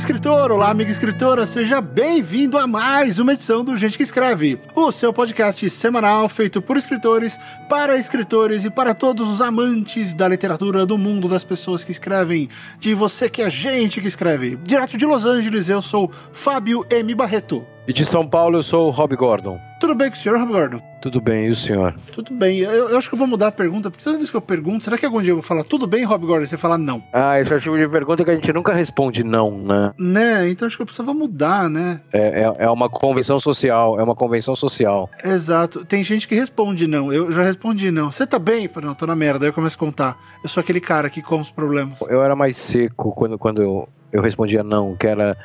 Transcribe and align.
escritor, 0.00 0.50
olá 0.50 0.70
amiga 0.70 0.90
escritora, 0.90 1.44
seja 1.44 1.78
bem-vindo 1.78 2.56
a 2.56 2.66
mais 2.66 3.18
uma 3.18 3.34
edição 3.34 3.62
do 3.62 3.76
Gente 3.76 3.98
que 3.98 4.02
Escreve, 4.02 4.58
o 4.74 4.90
seu 4.90 5.12
podcast 5.12 5.68
semanal 5.68 6.26
feito 6.26 6.62
por 6.62 6.78
escritores, 6.78 7.38
para 7.68 7.98
escritores 7.98 8.64
e 8.64 8.70
para 8.70 8.94
todos 8.94 9.28
os 9.28 9.42
amantes 9.42 10.14
da 10.14 10.26
literatura 10.26 10.86
do 10.86 10.96
mundo 10.96 11.28
das 11.28 11.44
pessoas 11.44 11.84
que 11.84 11.92
escrevem, 11.92 12.48
de 12.78 12.94
você 12.94 13.28
que 13.28 13.42
é 13.42 13.50
gente 13.50 14.00
que 14.00 14.08
escreve. 14.08 14.56
Direto 14.64 14.96
de 14.96 15.04
Los 15.04 15.26
Angeles, 15.26 15.68
eu 15.68 15.82
sou 15.82 16.10
Fábio 16.32 16.82
M. 16.88 17.14
Barreto. 17.14 17.66
E 17.86 17.92
de 17.92 18.06
São 18.06 18.26
Paulo 18.26 18.56
eu 18.56 18.62
sou 18.62 18.86
o 18.88 18.90
Rob 18.90 19.14
Gordon. 19.14 19.60
Tudo 19.78 19.94
bem 19.94 20.08
com 20.08 20.16
o 20.16 20.18
senhor, 20.18 20.38
Rob 20.38 20.50
Gordon? 20.50 20.89
Tudo 21.00 21.20
bem, 21.20 21.46
e 21.46 21.50
o 21.50 21.56
senhor? 21.56 21.94
Tudo 22.12 22.34
bem. 22.34 22.58
Eu, 22.58 22.90
eu, 22.90 22.98
acho 22.98 23.08
que 23.08 23.14
eu 23.14 23.18
vou 23.18 23.26
mudar 23.26 23.48
a 23.48 23.52
pergunta, 23.52 23.90
porque 23.90 24.04
toda 24.04 24.18
vez 24.18 24.30
que 24.30 24.36
eu 24.36 24.40
pergunto, 24.40 24.84
será 24.84 24.98
que 24.98 25.06
algum 25.06 25.22
dia 25.22 25.30
eu 25.30 25.36
vou 25.36 25.42
falar 25.42 25.64
tudo 25.64 25.86
bem, 25.86 26.04
Rob 26.04 26.26
Gordon? 26.26 26.46
Você 26.46 26.58
fala 26.58 26.76
não. 26.76 27.02
Ah, 27.12 27.40
esse 27.40 27.52
é 27.52 27.56
o 27.56 27.60
tipo 27.60 27.78
de 27.78 27.88
pergunta 27.88 28.22
que 28.22 28.30
a 28.30 28.34
gente 28.34 28.52
nunca 28.52 28.74
responde 28.74 29.24
não, 29.24 29.50
né? 29.50 29.92
Né, 29.98 30.50
então 30.50 30.66
acho 30.66 30.76
que 30.76 30.82
eu 30.82 30.86
precisava 30.86 31.14
mudar, 31.14 31.70
né? 31.70 32.02
É, 32.12 32.42
é, 32.42 32.64
é 32.64 32.70
uma 32.70 32.90
convenção 32.90 33.40
social, 33.40 33.98
é 33.98 34.02
uma 34.02 34.14
convenção 34.14 34.54
social. 34.54 35.08
Exato. 35.24 35.84
Tem 35.84 36.04
gente 36.04 36.28
que 36.28 36.34
responde 36.34 36.86
não. 36.86 37.10
Eu 37.10 37.32
já 37.32 37.42
respondi 37.42 37.90
não. 37.90 38.12
Você 38.12 38.26
tá 38.26 38.38
bem? 38.38 38.64
Eu 38.64 38.70
falo, 38.70 38.86
não, 38.86 38.94
tô 38.94 39.06
na 39.06 39.16
merda. 39.16 39.46
Aí 39.46 39.48
eu 39.48 39.54
começo 39.54 39.76
a 39.76 39.80
contar. 39.80 40.18
Eu 40.42 40.48
sou 40.48 40.60
aquele 40.60 40.80
cara 40.80 41.08
que 41.08 41.22
come 41.22 41.42
os 41.42 41.50
problemas. 41.50 42.00
Eu 42.02 42.22
era 42.22 42.36
mais 42.36 42.56
seco 42.56 43.12
quando, 43.12 43.38
quando 43.38 43.62
eu, 43.62 43.88
eu 44.12 44.20
respondia 44.20 44.62
não, 44.62 44.94
que 44.96 45.06
era... 45.06 45.36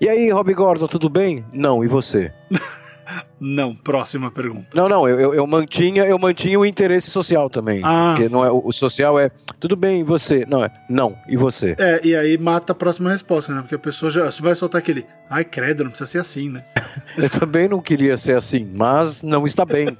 E 0.00 0.08
aí, 0.08 0.28
Rob 0.30 0.52
Gordon, 0.52 0.88
tudo 0.88 1.08
bem? 1.08 1.44
Não, 1.52 1.84
e 1.84 1.86
você? 1.86 2.32
Não, 3.40 3.74
próxima 3.74 4.30
pergunta. 4.30 4.68
Não, 4.74 4.88
não, 4.88 5.08
eu, 5.08 5.34
eu, 5.34 5.46
mantinha, 5.46 6.04
eu 6.04 6.18
mantinha 6.18 6.58
o 6.58 6.64
interesse 6.64 7.10
social 7.10 7.50
também. 7.50 7.80
Ah. 7.84 8.14
Porque 8.14 8.28
não 8.28 8.44
é, 8.44 8.50
o 8.50 8.72
social 8.72 9.18
é 9.18 9.30
tudo 9.60 9.76
bem, 9.76 10.00
e 10.00 10.02
você? 10.02 10.46
Não, 10.46 10.64
é 10.64 10.70
não, 10.88 11.16
e 11.28 11.36
você? 11.36 11.74
É, 11.78 12.00
e 12.04 12.14
aí 12.14 12.38
mata 12.38 12.72
a 12.72 12.74
próxima 12.74 13.10
resposta, 13.10 13.54
né? 13.54 13.60
Porque 13.60 13.74
a 13.74 13.78
pessoa 13.78 14.10
já 14.10 14.28
vai 14.40 14.54
soltar 14.54 14.80
aquele, 14.80 15.04
ai, 15.28 15.44
credo, 15.44 15.84
não 15.84 15.90
precisa 15.90 16.10
ser 16.10 16.18
assim, 16.18 16.48
né? 16.48 16.64
eu 17.16 17.30
também 17.30 17.68
não 17.68 17.80
queria 17.80 18.16
ser 18.16 18.36
assim, 18.36 18.68
mas 18.72 19.22
não 19.22 19.44
está 19.46 19.64
bem. 19.64 19.96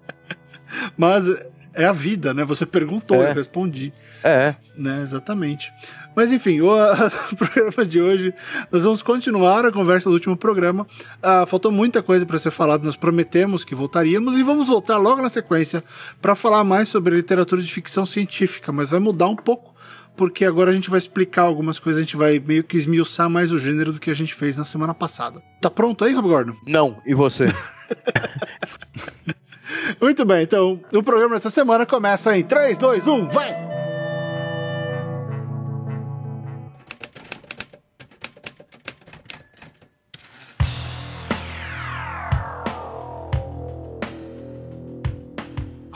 mas 0.96 1.26
é 1.74 1.84
a 1.84 1.92
vida, 1.92 2.32
né? 2.32 2.44
Você 2.44 2.66
perguntou, 2.66 3.22
é. 3.22 3.30
eu 3.30 3.34
respondi. 3.34 3.92
É. 4.26 4.56
Né, 4.76 5.02
exatamente. 5.02 5.72
Mas 6.14 6.32
enfim, 6.32 6.60
o, 6.60 6.68
o, 7.32 7.36
programa 7.36 7.86
de 7.86 8.00
hoje, 8.00 8.34
nós 8.72 8.82
vamos 8.82 9.02
continuar 9.02 9.64
a 9.64 9.70
conversa 9.70 10.08
do 10.08 10.14
último 10.14 10.36
programa. 10.36 10.84
Ah, 11.22 11.46
faltou 11.46 11.70
muita 11.70 12.02
coisa 12.02 12.26
para 12.26 12.38
ser 12.38 12.50
falado, 12.50 12.84
nós 12.84 12.96
prometemos 12.96 13.62
que 13.62 13.74
voltaríamos 13.74 14.36
e 14.36 14.42
vamos 14.42 14.66
voltar 14.66 14.96
logo 14.96 15.22
na 15.22 15.28
sequência 15.28 15.82
para 16.20 16.34
falar 16.34 16.64
mais 16.64 16.88
sobre 16.88 17.14
literatura 17.14 17.62
de 17.62 17.72
ficção 17.72 18.04
científica, 18.04 18.72
mas 18.72 18.90
vai 18.90 18.98
mudar 18.98 19.28
um 19.28 19.36
pouco, 19.36 19.74
porque 20.16 20.44
agora 20.44 20.72
a 20.72 20.74
gente 20.74 20.90
vai 20.90 20.98
explicar 20.98 21.42
algumas 21.42 21.78
coisas, 21.78 22.00
a 22.00 22.02
gente 22.02 22.16
vai 22.16 22.40
meio 22.40 22.64
que 22.64 22.76
esmiuçar 22.76 23.30
mais 23.30 23.52
o 23.52 23.58
gênero 23.60 23.92
do 23.92 24.00
que 24.00 24.10
a 24.10 24.14
gente 24.14 24.34
fez 24.34 24.58
na 24.58 24.64
semana 24.64 24.92
passada. 24.94 25.40
Tá 25.60 25.70
pronto 25.70 26.04
aí, 26.04 26.12
Rob 26.12 26.26
Gordon? 26.26 26.56
Não, 26.66 27.00
e 27.06 27.14
você? 27.14 27.46
Muito 30.00 30.24
bem, 30.24 30.42
então 30.42 30.80
o 30.92 31.02
programa 31.02 31.34
dessa 31.34 31.50
semana 31.50 31.86
começa 31.86 32.36
em 32.36 32.42
3, 32.42 32.76
2, 32.78 33.06
1, 33.06 33.28
vai! 33.28 33.75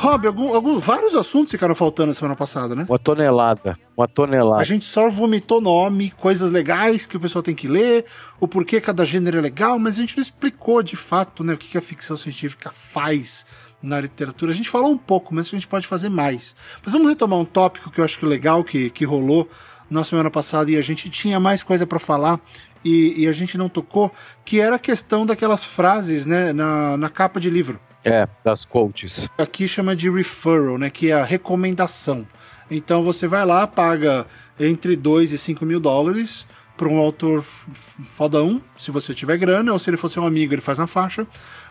Rob, 0.01 0.27
algum, 0.27 0.55
algum, 0.55 0.79
vários 0.79 1.15
assuntos 1.15 1.51
ficaram 1.51 1.75
faltando 1.75 2.06
na 2.06 2.15
semana 2.15 2.34
passada, 2.34 2.75
né? 2.75 2.87
Uma 2.89 2.98
tonelada. 2.98 3.79
Uma 3.95 4.09
tonelada. 4.09 4.62
A 4.62 4.65
gente 4.65 4.87
só 4.87 5.11
vomitou 5.11 5.61
nome, 5.61 6.11
coisas 6.12 6.50
legais 6.50 7.05
que 7.05 7.19
o 7.19 7.21
pessoal 7.21 7.43
tem 7.43 7.55
que 7.55 7.69
ler, 7.69 8.06
o 8.41 8.49
porquê 8.49 8.81
cada 8.81 9.05
gênero 9.05 9.37
é 9.37 9.43
legal, 9.43 9.78
mas 9.78 9.97
a 9.97 10.00
gente 10.00 10.16
não 10.16 10.22
explicou 10.22 10.83
de 10.83 10.97
fato 10.97 11.44
né, 11.44 11.53
o 11.53 11.59
que 11.59 11.77
a 11.77 11.83
ficção 11.83 12.16
científica 12.16 12.71
faz 12.71 13.44
na 13.83 14.00
literatura. 14.00 14.53
A 14.53 14.55
gente 14.55 14.71
falou 14.71 14.91
um 14.91 14.97
pouco, 14.97 15.34
mas 15.34 15.49
a 15.49 15.50
gente 15.50 15.69
pode 15.69 15.87
fazer 15.87 16.09
mais. 16.09 16.56
Mas 16.82 16.94
vamos 16.94 17.06
retomar 17.06 17.38
um 17.38 17.44
tópico 17.44 17.91
que 17.91 18.00
eu 18.00 18.05
acho 18.05 18.19
que 18.19 18.25
legal 18.25 18.65
que, 18.65 18.88
que 18.88 19.05
rolou 19.05 19.50
na 19.91 20.03
semana 20.03 20.31
passada 20.31 20.71
e 20.71 20.78
a 20.78 20.82
gente 20.82 21.11
tinha 21.11 21.38
mais 21.38 21.62
coisa 21.62 21.87
para 21.87 21.99
falar 21.99 22.41
e, 22.82 23.25
e, 23.25 23.28
a 23.28 23.32
gente 23.34 23.59
não 23.59 23.69
tocou, 23.69 24.11
que 24.47 24.61
era 24.61 24.77
a 24.77 24.78
questão 24.78 25.27
daquelas 25.27 25.62
frases 25.62 26.25
né, 26.25 26.55
na, 26.55 26.97
na 26.97 27.11
capa 27.11 27.38
de 27.38 27.50
livro. 27.50 27.78
É, 28.05 28.27
das 28.44 28.65
coaches. 28.65 29.28
Aqui 29.37 29.69
chama 29.69 29.94
de 29.94 30.11
referral, 30.11 30.78
né? 30.78 30.91
Que 30.91 31.11
é 31.11 31.15
a 31.15 31.25
recomendação. 31.25 32.27
Então 32.71 33.03
você 33.03 33.27
vai 33.27 33.44
lá, 33.44 33.66
paga 33.66 34.27
entre 34.59 34.97
2 34.97 35.33
e 35.33 35.38
5 35.38 35.65
mil 35.66 35.81
dólares 35.81 36.47
para 36.81 36.88
um 36.88 36.97
autor 36.97 37.43
fodão, 37.43 38.59
se 38.78 38.91
você 38.91 39.12
tiver 39.12 39.37
grana, 39.37 39.71
ou 39.71 39.78
se 39.78 39.91
ele 39.91 39.99
fosse 39.99 40.19
um 40.19 40.25
amigo, 40.25 40.55
ele 40.55 40.62
faz 40.62 40.78
na 40.78 40.87
faixa. 40.87 41.27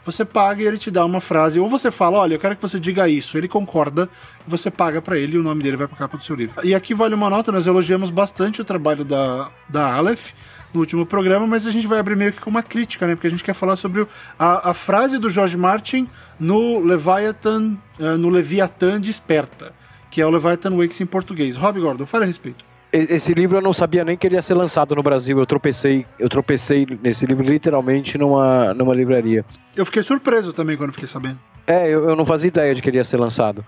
Você 0.05 0.23
paga 0.23 0.61
e 0.61 0.67
ele 0.67 0.77
te 0.77 0.91
dá 0.91 1.03
uma 1.03 1.19
frase, 1.19 1.59
ou 1.59 1.67
você 1.67 1.89
fala, 1.89 2.19
olha, 2.19 2.35
eu 2.35 2.39
quero 2.39 2.55
que 2.55 2.61
você 2.61 2.79
diga 2.79 3.09
isso, 3.09 3.35
ele 3.35 3.47
concorda, 3.47 4.07
você 4.47 4.69
paga 4.69 5.01
para 5.01 5.17
ele 5.17 5.35
e 5.35 5.39
o 5.39 5.41
nome 5.41 5.63
dele 5.63 5.77
vai 5.77 5.87
para 5.87 5.97
capa 5.97 6.15
do 6.15 6.23
seu 6.23 6.35
livro. 6.35 6.63
E 6.63 6.75
aqui 6.75 6.93
vale 6.93 7.15
uma 7.15 7.27
nota, 7.27 7.51
nós 7.51 7.65
elogiamos 7.65 8.11
bastante 8.11 8.61
o 8.61 8.63
trabalho 8.63 9.03
da, 9.03 9.49
da 9.67 9.95
Aleph, 9.95 10.31
no 10.73 10.79
último 10.79 11.05
programa, 11.05 11.47
mas 11.47 11.65
a 11.65 11.71
gente 11.71 11.87
vai 11.87 11.99
abrir 11.99 12.15
meio 12.15 12.31
que 12.31 12.39
com 12.39 12.49
uma 12.49 12.63
crítica, 12.63 13.07
né? 13.07 13.15
Porque 13.15 13.27
a 13.27 13.31
gente 13.31 13.43
quer 13.43 13.53
falar 13.53 13.75
sobre 13.75 14.05
a, 14.37 14.69
a 14.69 14.73
frase 14.73 15.17
do 15.17 15.29
George 15.29 15.57
Martin 15.57 16.07
no 16.39 16.79
Leviathan, 16.79 17.77
uh, 17.99 18.17
no 18.17 18.29
Leviathan 18.29 18.99
Desperta, 18.99 19.73
que 20.11 20.21
é 20.21 20.25
o 20.25 20.29
Leviathan 20.29 20.75
Wakes 20.77 21.01
em 21.01 21.05
português. 21.05 21.57
Rob 21.57 21.79
Gordon, 21.79 22.05
fale 22.05 22.23
a 22.23 22.27
respeito. 22.27 22.63
Esse 22.91 23.35
livro 23.35 23.57
eu 23.57 23.61
não 23.61 23.71
sabia 23.71 24.03
nem 24.03 24.17
que 24.17 24.25
ele 24.25 24.35
ia 24.35 24.41
ser 24.41 24.55
lançado 24.55 24.95
no 24.95 25.03
Brasil. 25.03 25.37
Eu 25.37 25.45
tropecei, 25.45 26.07
eu 26.17 26.27
tropecei 26.27 26.87
nesse 27.03 27.23
livro 27.23 27.45
literalmente 27.45 28.17
numa, 28.17 28.73
numa 28.73 28.95
livraria. 28.95 29.45
Eu 29.75 29.85
fiquei 29.85 30.01
surpreso 30.01 30.53
também 30.53 30.75
quando 30.75 30.91
fiquei 30.91 31.07
sabendo. 31.07 31.39
É, 31.69 31.87
eu, 31.87 32.09
eu, 32.09 32.15
não 32.15 32.25
fazia 32.25 32.47
ideia 32.47 32.73
de 32.73 32.81
que 32.81 32.89
ele 32.89 32.97
ia 32.97 33.03
ser 33.03 33.17
lançado. 33.17 33.63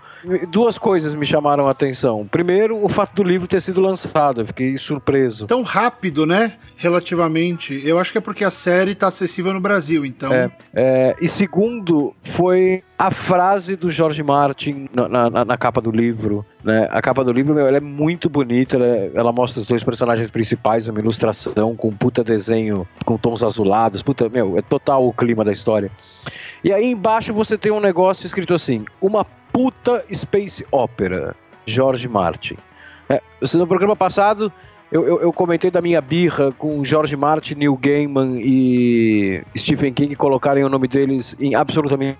Duas 0.50 0.76
coisas 0.76 1.14
me 1.14 1.24
chamaram 1.24 1.68
a 1.68 1.70
atenção. 1.70 2.26
Primeiro, 2.26 2.84
o 2.84 2.88
fato 2.88 3.14
do 3.14 3.22
livro 3.22 3.46
ter 3.46 3.62
sido 3.62 3.80
lançado, 3.80 4.40
eu 4.40 4.46
fiquei 4.48 4.76
surpreso. 4.76 5.46
Tão 5.46 5.62
rápido, 5.62 6.26
né? 6.26 6.54
Relativamente. 6.76 7.80
Eu 7.84 8.00
acho 8.00 8.10
que 8.10 8.18
é 8.18 8.20
porque 8.20 8.42
a 8.42 8.50
série 8.50 8.90
está 8.90 9.06
acessível 9.06 9.52
no 9.52 9.60
Brasil, 9.60 10.04
então. 10.04 10.32
É, 10.32 10.50
é, 10.74 11.14
e 11.20 11.28
segundo, 11.28 12.12
foi 12.24 12.82
a 12.98 13.12
frase 13.12 13.76
do 13.76 13.88
George 13.88 14.22
Martin 14.24 14.88
na, 14.92 15.08
na, 15.08 15.44
na 15.44 15.56
capa 15.56 15.80
do 15.80 15.92
livro. 15.92 16.44
Né? 16.64 16.88
A 16.90 17.00
capa 17.00 17.22
do 17.22 17.30
livro, 17.30 17.54
meu, 17.54 17.68
ela 17.68 17.76
é 17.76 17.80
muito 17.80 18.28
bonita, 18.28 18.76
ela, 18.76 19.10
ela, 19.14 19.32
mostra 19.32 19.60
os 19.60 19.66
dois 19.66 19.84
personagens 19.84 20.28
principais, 20.28 20.88
uma 20.88 20.98
ilustração 20.98 21.76
com 21.76 21.88
um 21.88 21.92
puta 21.92 22.24
desenho 22.24 22.86
com 23.04 23.16
tons 23.16 23.44
azulados, 23.44 24.02
puta, 24.02 24.28
meu, 24.28 24.58
é 24.58 24.62
total 24.62 25.06
o 25.06 25.12
clima 25.12 25.44
da 25.44 25.52
história. 25.52 25.90
E 26.64 26.72
aí 26.72 26.90
embaixo 26.90 27.32
você 27.32 27.58
tem 27.58 27.72
um 27.72 27.80
negócio 27.80 28.26
escrito 28.26 28.54
assim: 28.54 28.84
uma 29.00 29.24
puta 29.24 30.04
space 30.12 30.64
opera, 30.70 31.34
George 31.66 32.08
Martin. 32.08 32.56
É, 33.08 33.20
no 33.54 33.66
programa 33.66 33.96
passado 33.96 34.52
eu, 34.90 35.06
eu, 35.06 35.20
eu, 35.22 35.32
comentei 35.32 35.70
da 35.70 35.80
minha 35.80 36.02
birra 36.02 36.52
com 36.52 36.84
George 36.84 37.16
Martin, 37.16 37.54
Neil 37.54 37.74
Gaiman 37.76 38.38
e 38.38 39.42
Stephen 39.56 39.92
King 39.92 40.14
colocarem 40.14 40.62
o 40.64 40.68
nome 40.68 40.86
deles 40.86 41.34
em 41.40 41.54
absolutamente 41.54 42.18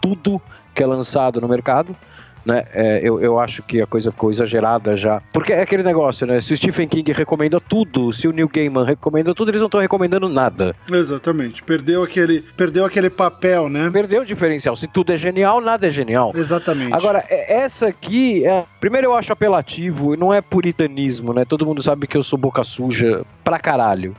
tudo 0.00 0.40
que 0.74 0.82
é 0.82 0.86
lançado 0.86 1.42
no 1.42 1.48
mercado 1.48 1.94
né? 2.46 2.64
É, 2.72 3.00
eu, 3.02 3.20
eu 3.20 3.38
acho 3.38 3.62
que 3.62 3.82
a 3.82 3.86
coisa 3.86 4.12
ficou 4.12 4.30
exagerada 4.30 4.96
já. 4.96 5.20
Porque 5.32 5.52
é 5.52 5.60
aquele 5.60 5.82
negócio, 5.82 6.26
né? 6.26 6.40
Se 6.40 6.52
o 6.52 6.56
Stephen 6.56 6.86
King 6.86 7.12
recomenda 7.12 7.60
tudo, 7.60 8.12
se 8.12 8.28
o 8.28 8.32
Neil 8.32 8.48
Gaiman 8.48 8.84
recomenda 8.84 9.34
tudo, 9.34 9.50
eles 9.50 9.60
não 9.60 9.66
estão 9.66 9.80
recomendando 9.80 10.28
nada. 10.28 10.74
Exatamente. 10.90 11.62
Perdeu 11.64 12.02
aquele, 12.04 12.42
perdeu 12.56 12.84
aquele 12.84 13.10
papel, 13.10 13.68
né? 13.68 13.90
Perdeu 13.92 14.22
o 14.22 14.26
diferencial. 14.26 14.76
Se 14.76 14.86
tudo 14.86 15.12
é 15.12 15.16
genial, 15.16 15.60
nada 15.60 15.88
é 15.88 15.90
genial. 15.90 16.32
Exatamente. 16.34 16.94
Agora, 16.94 17.24
é, 17.28 17.56
essa 17.56 17.88
aqui, 17.88 18.46
é... 18.46 18.64
primeiro 18.80 19.08
eu 19.08 19.14
acho 19.14 19.32
apelativo, 19.32 20.14
e 20.14 20.16
não 20.16 20.32
é 20.32 20.40
puritanismo, 20.40 21.32
né? 21.32 21.44
Todo 21.44 21.66
mundo 21.66 21.82
sabe 21.82 22.06
que 22.06 22.16
eu 22.16 22.22
sou 22.22 22.38
boca 22.38 22.62
suja 22.62 23.24
pra 23.42 23.58
caralho. 23.58 24.14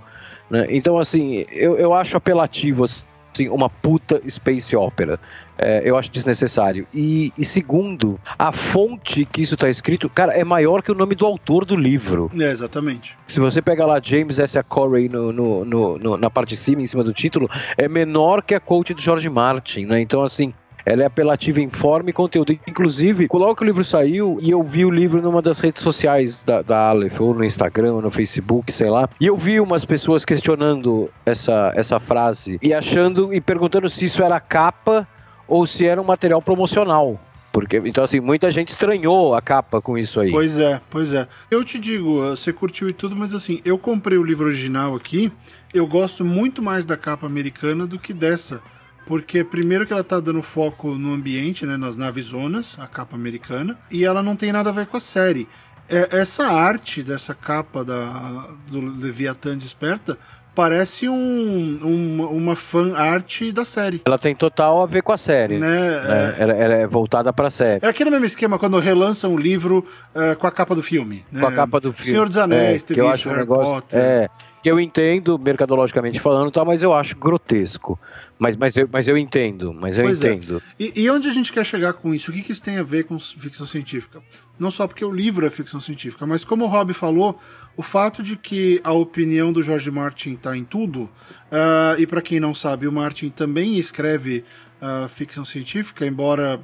Né? 0.49 0.65
Então, 0.69 0.97
assim, 0.97 1.45
eu, 1.51 1.77
eu 1.77 1.93
acho 1.93 2.15
apelativo, 2.15 2.83
assim, 2.83 3.03
uma 3.49 3.69
puta 3.69 4.21
space 4.27 4.75
opera 4.75 5.19
é, 5.57 5.81
eu 5.83 5.97
acho 5.97 6.11
desnecessário. 6.11 6.85
E, 6.93 7.33
e, 7.37 7.43
segundo, 7.43 8.19
a 8.37 8.51
fonte 8.51 9.25
que 9.25 9.41
isso 9.41 9.55
está 9.55 9.69
escrito, 9.69 10.09
cara, 10.09 10.33
é 10.33 10.43
maior 10.43 10.83
que 10.83 10.91
o 10.91 10.95
nome 10.95 11.15
do 11.15 11.25
autor 11.25 11.65
do 11.65 11.75
livro. 11.75 12.29
É, 12.39 12.51
exatamente. 12.51 13.17
Se 13.27 13.39
você 13.39 13.61
pegar 13.61 13.85
lá 13.85 13.99
James 14.01 14.39
S. 14.39 14.57
A. 14.57 14.63
Corey 14.63 15.09
no, 15.09 15.33
no, 15.33 15.65
no, 15.65 16.17
na 16.17 16.29
parte 16.29 16.49
de 16.49 16.57
cima, 16.57 16.81
em 16.81 16.85
cima 16.85 17.03
do 17.03 17.13
título, 17.13 17.49
é 17.77 17.87
menor 17.87 18.43
que 18.43 18.53
a 18.53 18.59
quote 18.59 18.93
do 18.93 19.01
George 19.01 19.29
Martin, 19.29 19.85
né? 19.85 19.99
Então, 19.99 20.23
assim, 20.23 20.53
ela 20.87 21.03
é 21.03 21.05
apelativa 21.05 21.59
em 21.59 21.69
forma 21.69 22.09
e 22.09 22.13
conteúdo. 22.13 22.57
Inclusive, 22.65 23.27
logo 23.33 23.55
que 23.55 23.63
o 23.63 23.65
livro 23.65 23.83
saiu, 23.83 24.37
e 24.41 24.51
eu 24.51 24.63
vi 24.63 24.85
o 24.85 24.89
livro 24.89 25.21
numa 25.21 25.41
das 25.41 25.59
redes 25.59 25.83
sociais 25.83 26.45
da, 26.45 26.61
da 26.61 26.89
Aleph, 26.89 27.19
ou 27.19 27.33
no 27.33 27.43
Instagram, 27.43 27.95
ou 27.95 28.01
no 28.01 28.09
Facebook, 28.09 28.71
sei 28.71 28.89
lá, 28.89 29.09
e 29.19 29.27
eu 29.27 29.35
vi 29.35 29.59
umas 29.59 29.83
pessoas 29.83 30.23
questionando 30.23 31.09
essa, 31.25 31.73
essa 31.75 31.99
frase 31.99 32.57
e 32.63 32.73
achando 32.73 33.33
e 33.33 33.41
perguntando 33.41 33.89
se 33.89 34.05
isso 34.05 34.23
era 34.23 34.39
capa 34.39 35.05
ou 35.45 35.65
se 35.65 35.85
era 35.85 36.01
um 36.01 36.05
material 36.05 36.41
promocional 36.41 37.19
Porque, 37.51 37.81
então, 37.83 38.03
assim, 38.03 38.21
muita 38.21 38.49
gente 38.49 38.69
estranhou 38.69 39.35
a 39.35 39.41
capa 39.41 39.81
com 39.81 39.97
isso 39.97 40.21
aí. 40.21 40.31
Pois 40.31 40.57
é, 40.57 40.79
pois 40.89 41.13
é. 41.13 41.27
Eu 41.51 41.65
te 41.65 41.77
digo, 41.79 42.21
você 42.21 42.53
curtiu 42.53 42.87
e 42.87 42.93
tudo, 42.93 43.13
mas 43.13 43.33
assim, 43.33 43.59
eu 43.65 43.77
comprei 43.77 44.17
o 44.17 44.23
livro 44.23 44.45
original 44.45 44.95
aqui, 44.95 45.31
eu 45.73 45.85
gosto 45.85 46.23
muito 46.23 46.61
mais 46.61 46.85
da 46.85 46.95
capa 46.95 47.27
americana 47.27 47.85
do 47.85 47.99
que 47.99 48.13
dessa. 48.13 48.61
Porque 49.07 49.41
primeiro 49.41 49.87
que 49.87 49.93
ela 49.93 50.03
tá 50.03 50.19
dando 50.19 50.41
foco 50.41 50.89
no 50.95 51.13
ambiente, 51.13 51.65
né, 51.65 51.77
nas 51.77 51.97
naves 51.97 52.25
zonas, 52.25 52.77
a 52.77 52.85
capa 52.85 53.15
americana, 53.15 53.79
e 53.89 54.03
ela 54.03 54.21
não 54.21 54.35
tem 54.35 54.51
nada 54.51 54.69
a 54.69 54.73
ver 54.73 54.85
com 54.85 54.97
a 54.97 54.99
série. 54.99 55.47
É, 55.89 56.19
essa 56.19 56.45
arte 56.45 57.01
dessa 57.01 57.33
capa 57.33 57.85
da, 57.85 58.49
do 58.67 58.81
Leviatã 58.81 59.57
Desperta 59.57 60.19
parece 60.53 61.07
um, 61.07 61.15
um, 61.15 62.23
uma 62.25 62.55
fan 62.55 62.97
art 62.97 63.43
da 63.53 63.63
série. 63.63 64.01
Ela 64.03 64.17
tem 64.17 64.35
total 64.35 64.81
a 64.81 64.85
ver 64.85 65.03
com 65.03 65.13
a 65.13 65.17
série. 65.17 65.57
Né? 65.57 65.67
né? 65.67 66.35
É... 66.37 66.43
Ela, 66.43 66.53
ela, 66.53 66.73
é 66.73 66.87
voltada 66.87 67.31
pra 67.31 67.49
série. 67.49 67.85
É 67.85 67.87
aquele 67.87 68.09
mesmo 68.09 68.25
esquema 68.25 68.59
quando 68.59 68.77
relançam 68.79 69.35
um 69.35 69.37
livro 69.37 69.85
uh, 70.15 70.35
com 70.35 70.47
a 70.47 70.51
capa 70.51 70.75
do 70.75 70.83
filme. 70.83 71.23
Né? 71.31 71.39
Com 71.39 71.47
a 71.47 71.51
capa 71.53 71.79
do 71.79 71.93
filme. 71.93 72.11
Senhor 72.11 72.27
dos 72.27 72.37
Anéis, 72.37 72.83
é, 72.83 72.85
teve 72.87 73.07
isso, 73.07 73.29
um 73.29 73.35
negócio, 73.35 73.75
Potter. 73.75 73.99
É, 73.99 74.29
que 74.67 74.71
eu 74.71 74.81
entendo, 74.81 75.39
mercadologicamente 75.39 76.19
falando, 76.19 76.51
tá, 76.51 76.65
mas 76.65 76.83
eu 76.83 76.93
acho 76.93 77.15
grotesco. 77.15 77.97
Mas, 78.37 78.57
mas, 78.57 78.75
eu, 78.75 78.89
mas 78.91 79.07
eu 79.07 79.17
entendo, 79.17 79.73
mas 79.73 79.97
eu 79.97 80.03
pois 80.03 80.21
é. 80.21 80.33
entendo. 80.33 80.61
É. 80.77 80.83
E, 80.83 81.03
e, 81.03 81.09
onde 81.09 81.29
a 81.29 81.31
gente 81.31 81.53
quer 81.53 81.65
chegar 81.65 81.93
com 81.93 82.13
isso? 82.13 82.29
O 82.29 82.33
que, 82.33 82.41
que 82.41 82.51
isso 82.51 82.61
tem 82.61 82.77
a 82.77 82.83
ver 82.83 83.05
com 83.05 83.17
ficção 83.17 83.65
científica? 83.65 84.21
Não 84.59 84.69
só 84.69 84.85
porque 84.85 85.05
o 85.05 85.11
livro 85.11 85.45
é 85.45 85.49
ficção 85.49 85.79
científica, 85.79 86.27
mas 86.27 86.43
como 86.43 86.65
o 86.65 86.67
Rob 86.67 86.93
falou, 86.93 87.39
o 87.77 87.81
fato 87.81 88.21
de 88.21 88.35
que 88.35 88.81
a 88.83 88.91
opinião 88.91 89.53
do 89.53 89.63
George 89.63 89.89
Martin 89.89 90.33
está 90.33 90.57
em 90.57 90.65
tudo, 90.65 91.03
uh, 91.03 91.97
e 91.97 92.05
para 92.05 92.21
quem 92.21 92.37
não 92.37 92.53
sabe, 92.53 92.89
o 92.89 92.91
Martin 92.91 93.29
também 93.29 93.79
escreve 93.79 94.43
uh, 94.81 95.07
ficção 95.07 95.45
científica, 95.45 96.05
embora 96.05 96.59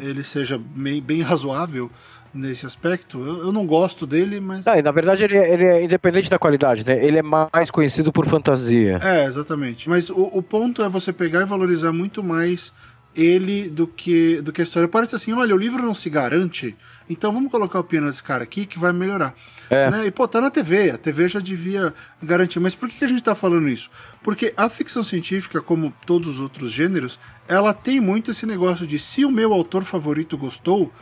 ele 0.00 0.24
seja 0.24 0.58
bem, 0.58 1.02
bem 1.02 1.20
razoável 1.20 1.90
nesse 2.34 2.66
aspecto. 2.66 3.18
Eu, 3.18 3.44
eu, 3.44 3.52
não 3.52 3.66
gosto 3.66 4.06
dele, 4.06 4.40
mas. 4.40 4.64
Não, 4.64 4.80
na 4.80 4.90
verdade, 4.90 5.24
ele, 5.24 5.36
é, 5.36 5.52
ele, 5.52 5.64
é 5.64 5.84
independente 5.84 6.30
da 6.30 6.38
qualidade, 6.38 6.84
né? 6.86 7.04
Ele 7.04 7.18
é 7.18 7.22
mais 7.22 7.70
conhecido 7.70 8.12
por 8.12 8.26
fantasia. 8.26 8.98
É, 9.02 9.24
exatamente. 9.24 9.88
Mas 9.88 10.10
o, 10.10 10.30
o 10.32 10.42
ponto 10.42 10.82
é 10.82 10.88
você 10.88 11.12
pegar 11.12 11.42
e 11.42 11.44
valorizar 11.44 11.92
muito 11.92 12.22
mais 12.22 12.72
ele 13.14 13.68
do 13.68 13.86
que, 13.86 14.40
do 14.40 14.52
que 14.52 14.62
a 14.62 14.64
história. 14.64 14.88
Parece 14.88 15.16
assim, 15.16 15.32
olha, 15.32 15.54
o 15.54 15.58
livro 15.58 15.82
não 15.82 15.94
se 15.94 16.08
garante, 16.08 16.74
então 17.08 17.32
vamos 17.32 17.50
colocar 17.50 17.78
o 17.78 17.84
piano 17.84 18.08
desse 18.08 18.22
cara 18.22 18.42
aqui 18.42 18.64
que 18.64 18.78
vai 18.78 18.92
melhorar. 18.92 19.34
É. 19.68 19.90
Né? 19.90 20.06
E 20.06 20.10
pô, 20.10 20.26
tá 20.26 20.40
na 20.40 20.50
TV, 20.50 20.90
a 20.90 20.98
TV 20.98 21.28
já 21.28 21.40
devia 21.40 21.92
garantir. 22.22 22.60
Mas 22.60 22.74
por 22.74 22.88
que, 22.88 22.98
que 22.98 23.04
a 23.04 23.08
gente 23.08 23.22
tá 23.22 23.34
falando 23.34 23.68
isso? 23.68 23.90
Porque 24.22 24.54
a 24.56 24.68
ficção 24.68 25.02
científica, 25.02 25.60
como 25.60 25.92
todos 26.06 26.28
os 26.28 26.40
outros 26.40 26.70
gêneros, 26.70 27.18
ela 27.46 27.74
tem 27.74 28.00
muito 28.00 28.30
esse 28.30 28.46
negócio 28.46 28.86
de 28.86 28.98
se 28.98 29.24
o 29.24 29.30
meu 29.30 29.52
autor 29.52 29.84
favorito 29.84 30.38
gostou, 30.38 30.92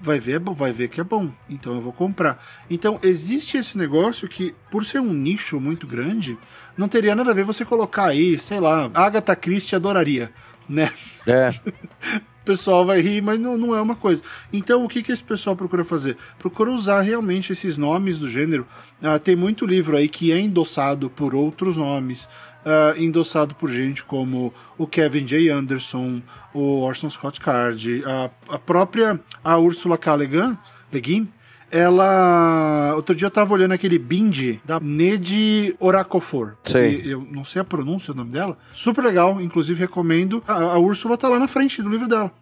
vai 0.00 0.18
ver, 0.18 0.40
vai 0.40 0.72
ver 0.72 0.88
que 0.88 1.00
é 1.00 1.04
bom, 1.04 1.30
então 1.48 1.74
eu 1.74 1.80
vou 1.80 1.92
comprar. 1.92 2.42
Então 2.68 2.98
existe 3.02 3.56
esse 3.56 3.76
negócio 3.78 4.28
que, 4.28 4.54
por 4.70 4.84
ser 4.84 5.00
um 5.00 5.12
nicho 5.12 5.60
muito 5.60 5.86
grande, 5.86 6.38
não 6.76 6.88
teria 6.88 7.14
nada 7.14 7.30
a 7.30 7.34
ver 7.34 7.44
você 7.44 7.64
colocar 7.64 8.06
aí, 8.06 8.38
sei 8.38 8.60
lá, 8.60 8.90
Agatha 8.94 9.34
Christie 9.34 9.74
adoraria 9.74 10.32
né? 10.68 10.92
É. 11.26 11.48
o 12.42 12.44
pessoal 12.44 12.84
vai 12.84 13.00
rir, 13.00 13.22
mas 13.22 13.38
não, 13.38 13.56
não 13.56 13.74
é 13.74 13.80
uma 13.80 13.96
coisa. 13.96 14.22
Então, 14.52 14.84
o 14.84 14.88
que, 14.88 15.02
que 15.02 15.12
esse 15.12 15.24
pessoal 15.24 15.56
procura 15.56 15.84
fazer? 15.84 16.16
Procura 16.38 16.70
usar 16.70 17.00
realmente 17.00 17.52
esses 17.52 17.76
nomes 17.76 18.18
do 18.18 18.28
gênero. 18.28 18.66
Uh, 19.02 19.18
tem 19.18 19.36
muito 19.36 19.66
livro 19.66 19.96
aí 19.96 20.08
que 20.08 20.32
é 20.32 20.38
endossado 20.38 21.10
por 21.10 21.34
outros 21.34 21.76
nomes, 21.76 22.28
uh, 22.66 23.00
endossado 23.00 23.54
por 23.54 23.70
gente 23.70 24.04
como 24.04 24.52
o 24.76 24.86
Kevin 24.86 25.24
J. 25.24 25.48
Anderson, 25.50 26.20
o 26.52 26.80
Orson 26.80 27.08
Scott 27.08 27.40
Card, 27.40 28.02
a, 28.04 28.30
a 28.48 28.58
própria 28.58 29.20
a 29.44 29.56
Ursula 29.56 29.96
K. 29.96 30.16
Le 30.16 31.00
Guin, 31.00 31.28
ela. 31.70 32.92
Outro 32.96 33.14
dia 33.14 33.26
eu 33.26 33.30
tava 33.30 33.54
olhando 33.54 33.72
aquele 33.72 33.98
Bindi 33.98 34.60
da 34.64 34.80
Ned 34.80 35.76
Oracofor. 35.78 36.56
Sei. 36.64 37.02
Eu 37.04 37.26
não 37.30 37.44
sei 37.44 37.62
a 37.62 37.64
pronúncia 37.64 38.12
do 38.12 38.18
nome 38.18 38.30
dela. 38.30 38.58
Super 38.72 39.04
legal, 39.04 39.40
inclusive 39.40 39.78
recomendo. 39.78 40.42
A, 40.46 40.54
a 40.54 40.78
Úrsula 40.78 41.16
tá 41.16 41.28
lá 41.28 41.38
na 41.38 41.48
frente 41.48 41.82
do 41.82 41.88
livro 41.88 42.08
dela. 42.08 42.32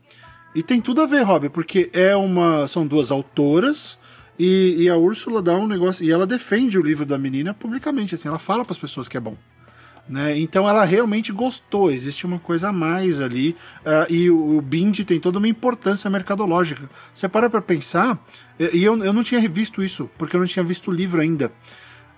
E 0.55 0.63
tem 0.63 0.81
tudo 0.81 1.01
a 1.01 1.07
ver, 1.07 1.23
Rob, 1.23 1.49
porque 1.49 1.91
é 1.93 2.15
uma. 2.15 2.69
São 2.69 2.87
duas 2.87 3.11
autoras. 3.11 3.99
E, 4.39 4.77
e 4.79 4.89
a 4.89 4.97
Úrsula 4.97 5.41
dá 5.41 5.55
um 5.55 5.67
negócio. 5.67 6.05
E 6.05 6.11
ela 6.11 6.27
defende 6.27 6.79
o 6.79 6.83
livro 6.83 7.07
da 7.07 7.19
menina 7.19 7.55
publicamente, 7.55 8.15
assim, 8.15 8.29
ela 8.29 8.39
fala 8.39 8.65
para 8.65 8.73
as 8.73 8.79
pessoas 8.79 9.09
que 9.09 9.17
é 9.17 9.21
bom. 9.21 9.37
Né? 10.09 10.39
Então 10.39 10.69
ela 10.69 10.85
realmente 10.85 11.33
gostou, 11.33 11.91
existe 11.91 12.27
uma 12.27 12.39
coisa 12.39 12.69
a 12.69 12.73
mais 12.73 13.21
ali, 13.21 13.57
uh, 13.81 14.13
e 14.13 14.31
o, 14.31 14.59
o 14.59 14.61
Bind 14.61 15.01
tem 15.01 15.19
toda 15.19 15.39
uma 15.39 15.49
importância 15.49 16.11
mercadológica. 16.11 16.89
Você 17.13 17.27
para 17.27 17.49
para 17.49 17.63
pensar, 17.63 18.23
e 18.59 18.85
eu, 18.85 19.03
eu 19.03 19.13
não 19.13 19.23
tinha 19.23 19.41
visto 19.49 19.83
isso, 19.83 20.11
porque 20.19 20.37
eu 20.37 20.41
não 20.41 20.47
tinha 20.47 20.65
visto 20.65 20.91
o 20.91 20.95
livro 20.95 21.21
ainda. 21.21 21.51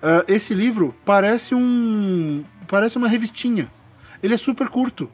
Uh, 0.02 0.22
esse 0.28 0.52
livro 0.52 0.94
parece 1.04 1.54
um. 1.54 2.44
parece 2.68 2.98
uma 2.98 3.08
revistinha. 3.08 3.70
Ele 4.22 4.34
é 4.34 4.36
super 4.36 4.68
curto. 4.68 5.10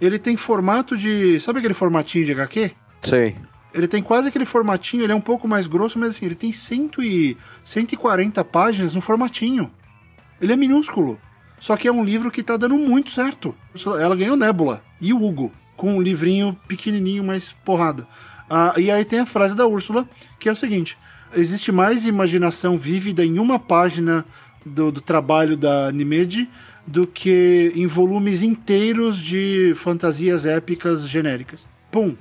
Ele 0.00 0.18
tem 0.18 0.36
formato 0.36 0.96
de. 0.96 1.40
Sabe 1.40 1.58
aquele 1.58 1.74
formatinho 1.74 2.24
de 2.24 2.32
HQ? 2.32 2.72
Sei. 3.02 3.36
Ele 3.74 3.88
tem 3.88 4.02
quase 4.02 4.28
aquele 4.28 4.44
formatinho, 4.44 5.02
ele 5.02 5.12
é 5.12 5.16
um 5.16 5.20
pouco 5.20 5.48
mais 5.48 5.66
grosso, 5.66 5.98
mas 5.98 6.10
assim, 6.10 6.26
ele 6.26 6.34
tem 6.34 6.52
cento 6.52 7.02
e, 7.02 7.36
140 7.64 8.44
páginas 8.44 8.94
no 8.94 9.00
formatinho. 9.00 9.70
Ele 10.40 10.52
é 10.52 10.56
minúsculo. 10.56 11.18
Só 11.62 11.76
que 11.76 11.86
é 11.86 11.92
um 11.92 12.04
livro 12.04 12.28
que 12.28 12.42
tá 12.42 12.56
dando 12.56 12.76
muito 12.76 13.12
certo. 13.12 13.54
Ela 14.00 14.16
ganhou 14.16 14.34
Nebula 14.34 14.82
e 15.00 15.12
o 15.12 15.24
Hugo, 15.24 15.52
com 15.76 15.94
um 15.94 16.02
livrinho 16.02 16.58
pequenininho, 16.66 17.22
mais 17.22 17.52
porrada. 17.52 18.04
Ah, 18.50 18.74
e 18.76 18.90
aí 18.90 19.04
tem 19.04 19.20
a 19.20 19.26
frase 19.26 19.54
da 19.54 19.64
Úrsula, 19.64 20.04
que 20.40 20.48
é 20.48 20.52
o 20.52 20.56
seguinte: 20.56 20.98
existe 21.32 21.70
mais 21.70 22.04
imaginação 22.04 22.76
vívida 22.76 23.24
em 23.24 23.38
uma 23.38 23.60
página 23.60 24.24
do, 24.66 24.90
do 24.90 25.00
trabalho 25.00 25.56
da 25.56 25.92
Nimed 25.92 26.50
do 26.84 27.06
que 27.06 27.72
em 27.76 27.86
volumes 27.86 28.42
inteiros 28.42 29.22
de 29.22 29.72
fantasias 29.76 30.44
épicas 30.44 31.08
genéricas. 31.08 31.64
Pum! 31.92 32.16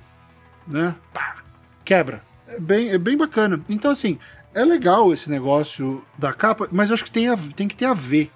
Né? 0.68 0.94
Pá! 1.12 1.38
Quebra. 1.84 2.22
É 2.48 2.60
bem, 2.60 2.90
é 2.92 2.98
bem 3.00 3.18
bacana. 3.18 3.60
Então, 3.68 3.90
assim, 3.90 4.20
é 4.54 4.64
legal 4.64 5.12
esse 5.12 5.32
negócio 5.32 6.06
da 6.16 6.32
capa, 6.32 6.70
mas 6.72 6.92
eu 6.92 6.94
acho 6.94 7.06
que 7.06 7.12
tem, 7.12 7.28
a, 7.28 7.36
tem 7.56 7.68
que 7.68 7.76
ter 7.76 7.86
a 7.86 7.96
ver 7.96 8.30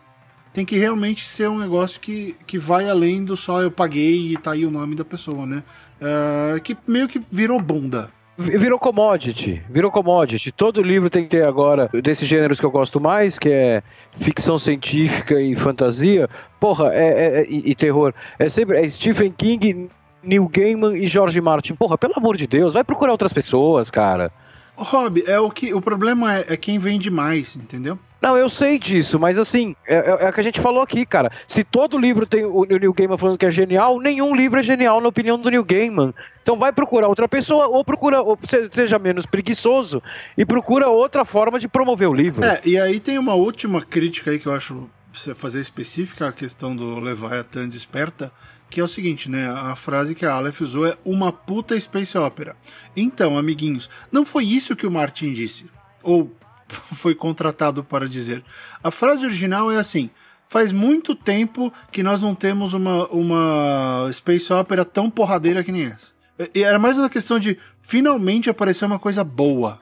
tem 0.55 0.63
que 0.63 0.77
realmente 0.77 1.27
ser 1.27 1.49
um 1.49 1.59
negócio 1.59 1.99
que, 1.99 2.33
que 2.47 2.57
vai 2.57 2.89
além 2.89 3.25
do 3.25 3.35
só 3.35 3.61
eu 3.61 3.69
paguei 3.69 4.31
e 4.31 4.37
tá 4.37 4.53
aí 4.53 4.65
o 4.65 4.71
nome 4.71 4.95
da 4.95 5.03
pessoa, 5.03 5.45
né? 5.45 5.61
Uh, 5.99 6.61
que 6.61 6.77
meio 6.87 7.09
que 7.09 7.21
virou 7.29 7.61
bunda. 7.61 8.09
Virou 8.37 8.79
commodity, 8.79 9.61
virou 9.69 9.91
commodity. 9.91 10.53
Todo 10.53 10.81
livro 10.81 11.09
tem 11.09 11.23
que 11.23 11.29
ter 11.29 11.45
agora, 11.45 11.89
desses 12.01 12.25
gêneros 12.25 12.57
que 12.57 12.65
eu 12.65 12.71
gosto 12.71 13.01
mais, 13.01 13.37
que 13.37 13.49
é 13.49 13.83
ficção 14.17 14.57
científica 14.57 15.41
e 15.41 15.57
fantasia, 15.57 16.29
porra, 16.57 16.93
é, 16.93 17.07
é, 17.07 17.41
é 17.41 17.45
e, 17.49 17.71
e, 17.71 17.75
terror. 17.75 18.13
É 18.39 18.47
sempre 18.47 18.79
é 18.79 18.87
Stephen 18.87 19.33
King, 19.37 19.89
Neil 20.23 20.47
Gaiman 20.47 20.97
e 20.97 21.05
George 21.05 21.39
Martin. 21.41 21.75
Porra, 21.75 21.97
pelo 21.97 22.13
amor 22.15 22.37
de 22.37 22.47
Deus, 22.47 22.73
vai 22.73 22.83
procurar 22.85 23.11
outras 23.11 23.33
pessoas, 23.33 23.91
cara. 23.91 24.31
Rob, 24.77 25.21
é 25.27 25.39
o 25.39 25.51
que 25.51 25.73
o 25.73 25.81
problema 25.81 26.37
é, 26.37 26.45
é 26.53 26.57
quem 26.57 26.79
vende 26.79 27.09
mais, 27.09 27.57
entendeu? 27.57 27.99
Não, 28.25 28.35
eu 28.35 28.49
sei 28.49 28.79
disso, 28.79 29.19
mas 29.19 29.37
assim, 29.37 29.75
é, 29.87 29.97
é, 29.97 30.25
é, 30.25 30.29
o 30.29 30.33
que 30.33 30.39
a 30.39 30.43
gente 30.43 30.59
falou 30.59 30.81
aqui, 30.81 31.05
cara. 31.05 31.31
Se 31.47 31.63
todo 31.63 31.95
livro 31.95 32.25
tem 32.25 32.43
o, 32.43 32.61
o 32.61 32.65
Neil 32.65 32.91
Gaiman 32.91 33.19
falando 33.19 33.37
que 33.37 33.45
é 33.45 33.51
genial, 33.51 33.99
nenhum 33.99 34.35
livro 34.35 34.59
é 34.59 34.63
genial 34.63 34.99
na 34.99 35.09
opinião 35.09 35.37
do 35.37 35.47
Neil 35.47 35.63
Gaiman. 35.63 36.11
Então 36.41 36.57
vai 36.57 36.73
procurar 36.73 37.07
outra 37.07 37.29
pessoa, 37.29 37.67
ou 37.67 37.85
procura, 37.85 38.23
ou 38.23 38.35
seja 38.73 38.97
menos 38.97 39.27
preguiçoso, 39.27 40.01
e 40.35 40.43
procura 40.43 40.87
outra 40.87 41.23
forma 41.23 41.59
de 41.59 41.67
promover 41.67 42.09
o 42.09 42.15
livro. 42.15 42.43
É, 42.43 42.59
e 42.65 42.79
aí 42.79 42.99
tem 42.99 43.19
uma 43.19 43.35
última 43.35 43.79
crítica 43.79 44.31
aí 44.31 44.39
que 44.39 44.47
eu 44.47 44.53
acho 44.53 44.89
você 45.13 45.35
fazer 45.35 45.61
específica 45.61 46.27
a 46.27 46.31
questão 46.31 46.75
do 46.75 46.99
Leviathan 46.99 47.69
desperta, 47.69 48.31
que 48.71 48.79
é 48.81 48.83
o 48.83 48.87
seguinte, 48.87 49.29
né? 49.29 49.47
A 49.51 49.75
frase 49.75 50.15
que 50.15 50.25
a 50.25 50.33
Aleph 50.33 50.61
usou 50.61 50.87
é 50.87 50.97
uma 51.05 51.31
puta 51.31 51.79
space 51.79 52.17
opera. 52.17 52.55
Então, 52.97 53.37
amiguinhos, 53.37 53.87
não 54.11 54.25
foi 54.25 54.45
isso 54.45 54.75
que 54.75 54.87
o 54.87 54.91
Martin 54.91 55.31
disse. 55.31 55.67
Ou 56.01 56.35
foi 56.93 57.15
contratado 57.15 57.83
para 57.83 58.07
dizer. 58.07 58.43
A 58.83 58.91
frase 58.91 59.25
original 59.25 59.71
é 59.71 59.77
assim: 59.77 60.09
faz 60.49 60.71
muito 60.71 61.15
tempo 61.15 61.71
que 61.91 62.03
nós 62.03 62.21
não 62.21 62.35
temos 62.35 62.73
uma, 62.73 63.07
uma 63.09 64.09
space 64.11 64.51
opera 64.51 64.85
tão 64.85 65.09
porradeira 65.09 65.63
que 65.63 65.71
nem 65.71 65.85
essa. 65.85 66.13
E 66.53 66.63
era 66.63 66.77
mais 66.77 66.97
uma 66.97 67.09
questão 67.09 67.39
de 67.39 67.57
finalmente 67.81 68.49
aparecer 68.49 68.85
uma 68.85 68.99
coisa 68.99 69.23
boa. 69.23 69.79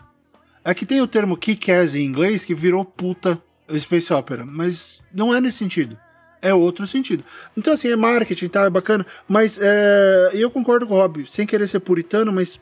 Aqui 0.63 0.85
tem 0.85 1.01
o 1.01 1.07
termo 1.07 1.35
kick-ass 1.35 1.95
em 1.95 2.05
inglês 2.05 2.45
que 2.45 2.53
virou 2.53 2.85
puta 2.85 3.41
space 3.77 4.13
opera, 4.13 4.45
mas 4.45 5.01
não 5.13 5.33
é 5.33 5.41
nesse 5.41 5.57
sentido. 5.57 5.97
É 6.41 6.53
outro 6.53 6.85
sentido. 6.85 7.23
Então, 7.57 7.73
assim, 7.73 7.87
é 7.87 7.95
marketing, 7.95 8.49
tá? 8.49 8.65
É 8.65 8.69
bacana. 8.69 9.05
Mas 9.27 9.57
é, 9.61 10.31
eu 10.33 10.51
concordo 10.51 10.85
com 10.85 10.93
o 10.93 10.97
Rob, 10.97 11.25
sem 11.29 11.47
querer 11.47 11.67
ser 11.67 11.79
puritano, 11.79 12.33
mas, 12.33 12.59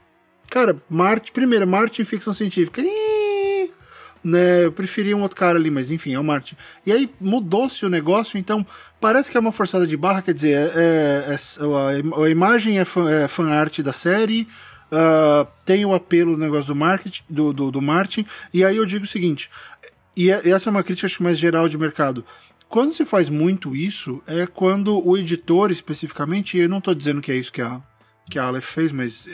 cara, 0.51 0.75
Marte, 0.87 1.31
primeiro, 1.31 1.67
Marte 1.67 1.99
em 2.01 2.05
ficção 2.05 2.31
científica. 2.31 2.79
Ih, 2.79 3.20
né, 4.23 4.65
eu 4.65 4.71
preferia 4.71 5.17
um 5.17 5.21
outro 5.21 5.37
cara 5.37 5.57
ali, 5.57 5.71
mas 5.71 5.91
enfim, 5.91 6.13
é 6.13 6.19
o 6.19 6.23
Martin. 6.23 6.55
E 6.85 6.91
aí 6.91 7.09
mudou-se 7.19 7.85
o 7.85 7.89
negócio, 7.89 8.37
então 8.37 8.65
parece 8.99 9.31
que 9.31 9.37
é 9.37 9.39
uma 9.39 9.51
forçada 9.51 9.87
de 9.87 9.97
barra, 9.97 10.21
quer 10.21 10.33
dizer, 10.33 10.55
é, 10.55 10.71
é, 10.75 11.35
é 11.35 12.23
a, 12.23 12.29
imagem 12.29 12.79
é, 12.79 12.85
fan, 12.85 13.09
é 13.09 13.57
art 13.57 13.79
da 13.79 13.91
série, 13.91 14.47
uh, 14.91 15.47
tem 15.65 15.85
o 15.85 15.93
apelo 15.93 16.35
do 16.35 16.37
negócio 16.37 16.67
do 16.67 16.75
marketing, 16.75 17.23
do, 17.27 17.51
do, 17.51 17.71
do 17.71 17.81
marketing, 17.81 18.27
e 18.53 18.63
aí 18.63 18.77
eu 18.77 18.85
digo 18.85 19.05
o 19.05 19.07
seguinte, 19.07 19.49
e 20.15 20.29
essa 20.29 20.69
é 20.69 20.71
uma 20.71 20.83
crítica 20.83 21.07
acho, 21.07 21.23
mais 21.23 21.37
geral 21.37 21.67
de 21.67 21.77
mercado. 21.77 22.23
Quando 22.69 22.93
se 22.93 23.03
faz 23.03 23.29
muito 23.29 23.75
isso, 23.75 24.21
é 24.27 24.45
quando 24.45 25.05
o 25.05 25.17
editor, 25.17 25.71
especificamente, 25.71 26.57
eu 26.57 26.69
não 26.69 26.77
estou 26.77 26.93
dizendo 26.93 27.21
que 27.21 27.31
é 27.31 27.35
isso 27.35 27.51
que 27.51 27.61
a, 27.61 27.81
que 28.29 28.39
a 28.39 28.45
Aleph 28.45 28.65
fez, 28.65 28.91
mas 28.91 29.27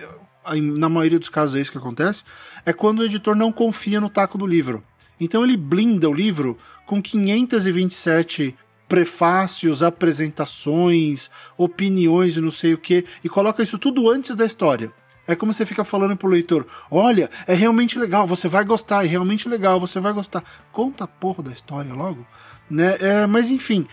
na 0.55 0.89
maioria 0.89 1.19
dos 1.19 1.29
casos 1.29 1.55
é 1.55 1.61
isso 1.61 1.71
que 1.71 1.77
acontece, 1.77 2.23
é 2.65 2.73
quando 2.73 2.99
o 2.99 3.05
editor 3.05 3.35
não 3.35 3.51
confia 3.51 3.99
no 3.99 4.09
taco 4.09 4.37
do 4.37 4.45
livro. 4.45 4.83
Então 5.19 5.43
ele 5.43 5.57
blinda 5.57 6.09
o 6.09 6.13
livro 6.13 6.57
com 6.85 7.01
527 7.01 8.55
prefácios, 8.87 9.83
apresentações, 9.83 11.29
opiniões 11.57 12.37
e 12.37 12.41
não 12.41 12.51
sei 12.51 12.73
o 12.73 12.77
que, 12.77 13.05
e 13.23 13.27
coloca 13.27 13.61
isso 13.61 13.77
tudo 13.77 14.09
antes 14.09 14.35
da 14.35 14.45
história. 14.45 14.91
É 15.27 15.35
como 15.35 15.51
você 15.51 15.65
fica 15.65 15.83
falando 15.83 16.15
pro 16.15 16.29
leitor: 16.29 16.65
olha, 16.89 17.29
é 17.45 17.53
realmente 17.53 17.99
legal, 17.99 18.25
você 18.25 18.47
vai 18.47 18.63
gostar, 18.63 19.03
é 19.03 19.07
realmente 19.07 19.49
legal, 19.49 19.79
você 19.79 19.99
vai 19.99 20.13
gostar. 20.13 20.43
Conta 20.71 21.03
a 21.03 21.07
porra 21.07 21.43
da 21.43 21.51
história 21.51 21.93
logo. 21.93 22.25
Né? 22.69 22.95
É, 22.99 23.27
mas 23.27 23.49
enfim, 23.49 23.85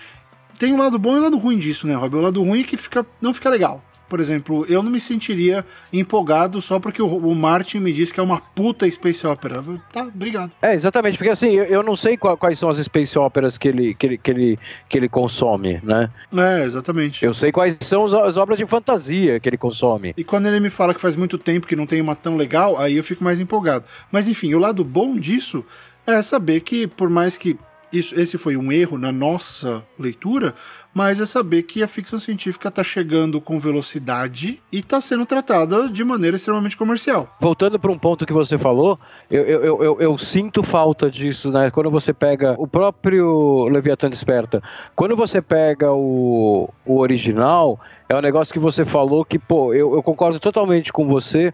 tem 0.59 0.73
um 0.73 0.79
lado 0.79 0.99
bom 0.99 1.17
e 1.17 1.19
um 1.19 1.23
lado 1.23 1.37
ruim 1.37 1.59
disso, 1.59 1.87
né, 1.89 1.95
Rob? 1.95 2.15
O 2.15 2.21
lado 2.21 2.43
ruim 2.43 2.61
é 2.61 2.65
que 2.65 2.77
fica, 2.77 3.05
não 3.21 3.35
fica 3.35 3.51
legal 3.51 3.83
por 4.09 4.21
exemplo, 4.21 4.65
eu 4.69 4.83
não 4.83 4.91
me 4.91 5.01
sentiria 5.01 5.65
empolgado 5.93 6.61
só 6.61 6.79
porque 6.79 7.01
o, 7.01 7.07
o 7.07 7.35
Martin 7.35 7.79
me 7.79 7.93
disse 7.93 8.13
que 8.13 8.21
é 8.21 8.23
uma 8.23 8.41
puta 8.41 8.91
space 8.91 9.27
opera. 9.27 9.63
Tá, 9.93 10.03
obrigado. 10.03 10.53
É, 10.61 10.75
exatamente, 10.75 11.17
porque 11.17 11.31
assim, 11.31 11.51
eu, 11.51 11.65
eu 11.65 11.83
não 11.83 11.97
sei 11.97 12.17
qual, 12.17 12.37
quais 12.37 12.59
são 12.59 12.69
as 12.69 12.79
space 12.79 13.19
operas 13.19 13.59
que 13.59 13.69
ele, 13.69 13.95
que, 13.95 14.07
ele, 14.07 14.19
que, 14.19 14.31
ele, 14.31 14.59
que 14.89 14.99
ele 14.99 15.09
consome, 15.09 15.81
né? 15.83 16.11
É, 16.37 16.65
exatamente. 16.65 17.25
Eu 17.25 17.35
sei 17.35 17.53
quais 17.53 17.77
são 17.81 18.05
as 18.05 18.37
obras 18.37 18.59
de 18.59 18.67
fantasia 18.67 19.41
que 19.41 19.49
ele 19.49 19.59
consome. 19.59 20.15
E 20.17 20.25
quando 20.25 20.47
ele 20.47 20.61
me 20.61 20.71
fala 20.71 20.95
que 20.95 21.01
faz 21.01 21.17
muito 21.17 21.39
tempo 21.39 21.67
que 21.67 21.77
não 21.77 21.87
tem 21.87 22.01
uma 22.01 22.15
tão 22.15 22.37
legal, 22.37 22.79
aí 22.79 22.97
eu 22.97 23.05
fico 23.05 23.23
mais 23.23 23.41
empolgado. 23.41 23.85
Mas 24.11 24.29
enfim, 24.29 24.55
o 24.55 24.59
lado 24.59 24.85
bom 24.85 25.17
disso 25.17 25.65
é 26.07 26.21
saber 26.23 26.61
que, 26.61 26.87
por 26.87 27.09
mais 27.09 27.37
que 27.37 27.59
isso, 27.93 28.19
esse 28.19 28.37
foi 28.37 28.57
um 28.57 28.73
erro 28.73 28.99
na 28.99 29.13
nossa 29.13 29.85
leitura, 29.99 30.55
mas 30.95 31.21
é 31.21 31.27
saber 31.27 31.65
que 31.65 31.83
a 31.83 31.89
ficção 31.89 32.19
científica 32.19 32.69
está 32.69 32.85
chegando 32.85 33.41
com 33.41 33.59
velocidade 33.59 34.63
e 34.71 34.79
está 34.79 35.01
sendo 35.01 35.27
tratada 35.27 35.89
de 35.89 36.05
maneira 36.05 36.37
extremamente 36.37 36.77
comercial. 36.77 37.29
Voltando 37.41 37.79
para 37.79 37.91
um 37.91 37.99
ponto 37.99 38.25
que 38.25 38.33
você 38.33 38.57
falou, 38.57 38.99
eu, 39.29 39.43
eu, 39.43 39.83
eu, 39.83 40.01
eu, 40.01 40.19
sinto 40.19 40.63
falta 40.63 41.11
disso, 41.11 41.51
né? 41.51 41.71
Quando 41.71 41.91
você 41.91 42.13
pega 42.13 42.55
o 42.59 42.67
próprio 42.67 43.69
Leviatã 43.69 44.09
Desperta, 44.09 44.63
quando 44.95 45.17
você 45.17 45.43
pega 45.43 45.93
o, 45.93 46.71
o 46.87 46.99
original, 46.99 47.81
é 48.09 48.15
um 48.15 48.21
negócio 48.21 48.53
que 48.53 48.61
você 48.61 48.85
falou 48.85 49.25
que, 49.25 49.39
pô, 49.39 49.75
eu, 49.75 49.95
eu 49.95 50.03
concordo 50.03 50.39
totalmente 50.39 50.93
com 50.93 51.07
você 51.09 51.53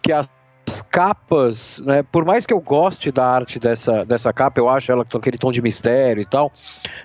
que 0.00 0.10
as 0.70 0.80
capas, 0.80 1.82
né, 1.84 2.04
por 2.04 2.24
mais 2.24 2.46
que 2.46 2.54
eu 2.54 2.60
goste 2.60 3.10
da 3.10 3.26
arte 3.26 3.58
dessa, 3.58 4.04
dessa 4.04 4.32
capa, 4.32 4.60
eu 4.60 4.68
acho 4.68 4.92
ela 4.92 5.04
com 5.04 5.18
aquele 5.18 5.36
tom 5.36 5.50
de 5.50 5.60
mistério 5.60 6.22
e 6.22 6.24
tal, 6.26 6.52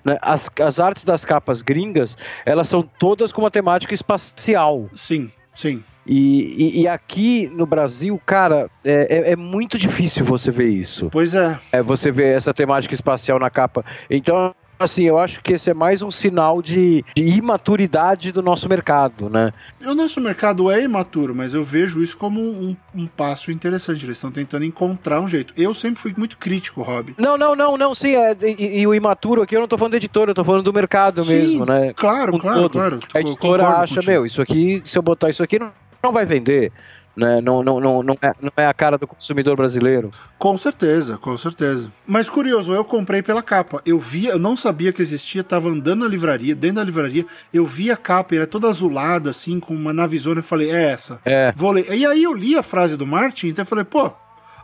né, 0.03 0.19
as, 0.21 0.51
as 0.61 0.79
artes 0.79 1.03
das 1.03 1.25
capas 1.25 1.63
gringas, 1.63 2.15
elas 2.45 2.69
são 2.69 2.83
todas 2.83 3.33
com 3.33 3.41
uma 3.41 3.49
temática 3.49 3.95
espacial. 3.95 4.87
Sim, 4.93 5.31
sim. 5.55 5.83
E, 6.05 6.75
e, 6.77 6.81
e, 6.81 6.87
aqui 6.87 7.51
no 7.55 7.65
Brasil, 7.65 8.21
cara, 8.23 8.69
é, 8.83 9.29
é, 9.29 9.31
é, 9.31 9.35
muito 9.35 9.75
difícil 9.75 10.23
você 10.23 10.51
ver 10.51 10.69
isso. 10.69 11.09
Pois 11.11 11.33
é. 11.33 11.59
É 11.71 11.81
você 11.81 12.11
ver 12.11 12.35
essa 12.35 12.53
temática 12.53 12.93
espacial 12.93 13.39
na 13.39 13.49
capa. 13.49 13.83
Então, 14.07 14.53
assim, 14.79 15.03
eu 15.03 15.17
acho 15.17 15.41
que 15.41 15.53
esse 15.53 15.69
é 15.69 15.73
mais 15.73 16.01
um 16.01 16.11
sinal 16.11 16.61
de, 16.61 17.03
de, 17.15 17.23
imaturidade 17.23 18.31
do 18.31 18.41
nosso 18.41 18.67
mercado, 18.67 19.29
né? 19.29 19.51
O 19.85 19.93
nosso 19.93 20.19
mercado 20.21 20.69
é 20.69 20.83
imaturo, 20.83 21.33
mas 21.35 21.53
eu 21.53 21.63
vejo 21.63 22.01
isso 22.01 22.17
como 22.17 22.41
um, 22.41 22.75
um 22.93 23.07
passo 23.07 23.51
interessante. 23.51 24.05
Eles 24.05 24.17
estão 24.17 24.31
tentando 24.31 24.65
encontrar 24.65 25.21
um 25.21 25.27
jeito. 25.27 25.53
Eu 25.57 25.73
sempre 25.73 26.01
fui 26.01 26.13
muito 26.17 26.37
crítico, 26.37 26.81
Rob. 26.81 27.15
Não, 27.17 27.37
não, 27.37 27.55
não, 27.55 27.77
não, 27.77 27.95
sim. 27.95 28.15
É, 28.15 28.35
e, 28.41 28.79
e, 28.81 28.87
o 28.87 28.93
imaturo 28.93 29.41
aqui 29.41 29.55
eu 29.55 29.61
não 29.61 29.67
tô 29.67 29.77
falando 29.77 29.93
de 29.93 29.97
editora, 29.97 30.31
eu 30.31 30.35
tô 30.35 30.43
falando 30.43 30.63
do 30.63 30.73
mercado 30.73 31.23
sim, 31.23 31.33
mesmo, 31.33 31.65
né? 31.65 31.93
Claro, 31.93 32.37
claro, 32.37 32.61
todo. 32.63 32.71
claro. 32.71 32.99
A 33.13 33.21
editora 33.21 33.67
acha, 33.67 33.95
contigo. 33.95 34.11
meu, 34.11 34.25
isso 34.25 34.41
aqui, 34.41 34.81
se 34.85 34.97
eu 34.97 35.01
botar 35.01 35.29
isso 35.29 35.43
aqui, 35.43 35.59
não, 35.59 35.71
não 36.03 36.11
vai 36.11 36.25
vender. 36.25 36.71
Né? 37.15 37.39
Não, 37.39 37.63
não, 37.63 37.79
não, 37.79 38.03
não, 38.03 38.17
é, 38.21 38.33
não 38.41 38.51
é 38.57 38.65
a 38.65 38.73
cara 38.73 38.97
do 38.97 39.07
consumidor 39.07 39.55
brasileiro. 39.55 40.11
Com 40.37 40.57
certeza, 40.57 41.17
com 41.17 41.35
certeza. 41.37 41.89
Mas 42.05 42.29
curioso, 42.29 42.73
eu 42.73 42.83
comprei 42.83 43.21
pela 43.21 43.41
capa. 43.41 43.81
Eu 43.85 43.97
via, 43.97 44.31
eu 44.31 44.39
não 44.39 44.55
sabia 44.55 44.91
que 44.91 45.01
existia, 45.01 45.43
tava 45.43 45.69
andando 45.69 46.01
na 46.01 46.09
livraria, 46.09 46.53
dentro 46.53 46.77
da 46.77 46.83
livraria, 46.83 47.25
eu 47.53 47.65
vi 47.65 47.89
a 47.89 47.95
capa, 47.95 48.35
era 48.35 48.45
toda 48.45 48.67
azulada, 48.67 49.29
assim, 49.29 49.59
com 49.59 49.73
uma 49.73 49.93
navezona, 49.93 50.39
eu 50.39 50.43
falei, 50.43 50.71
é 50.71 50.91
essa. 50.91 51.21
É. 51.23 51.53
Vou 51.55 51.71
ler. 51.71 51.89
E 51.93 52.05
aí 52.05 52.23
eu 52.23 52.33
li 52.33 52.57
a 52.57 52.63
frase 52.63 52.97
do 52.97 53.07
Martin, 53.07 53.47
então 53.47 53.63
eu 53.63 53.67
falei, 53.67 53.85
pô, 53.85 54.11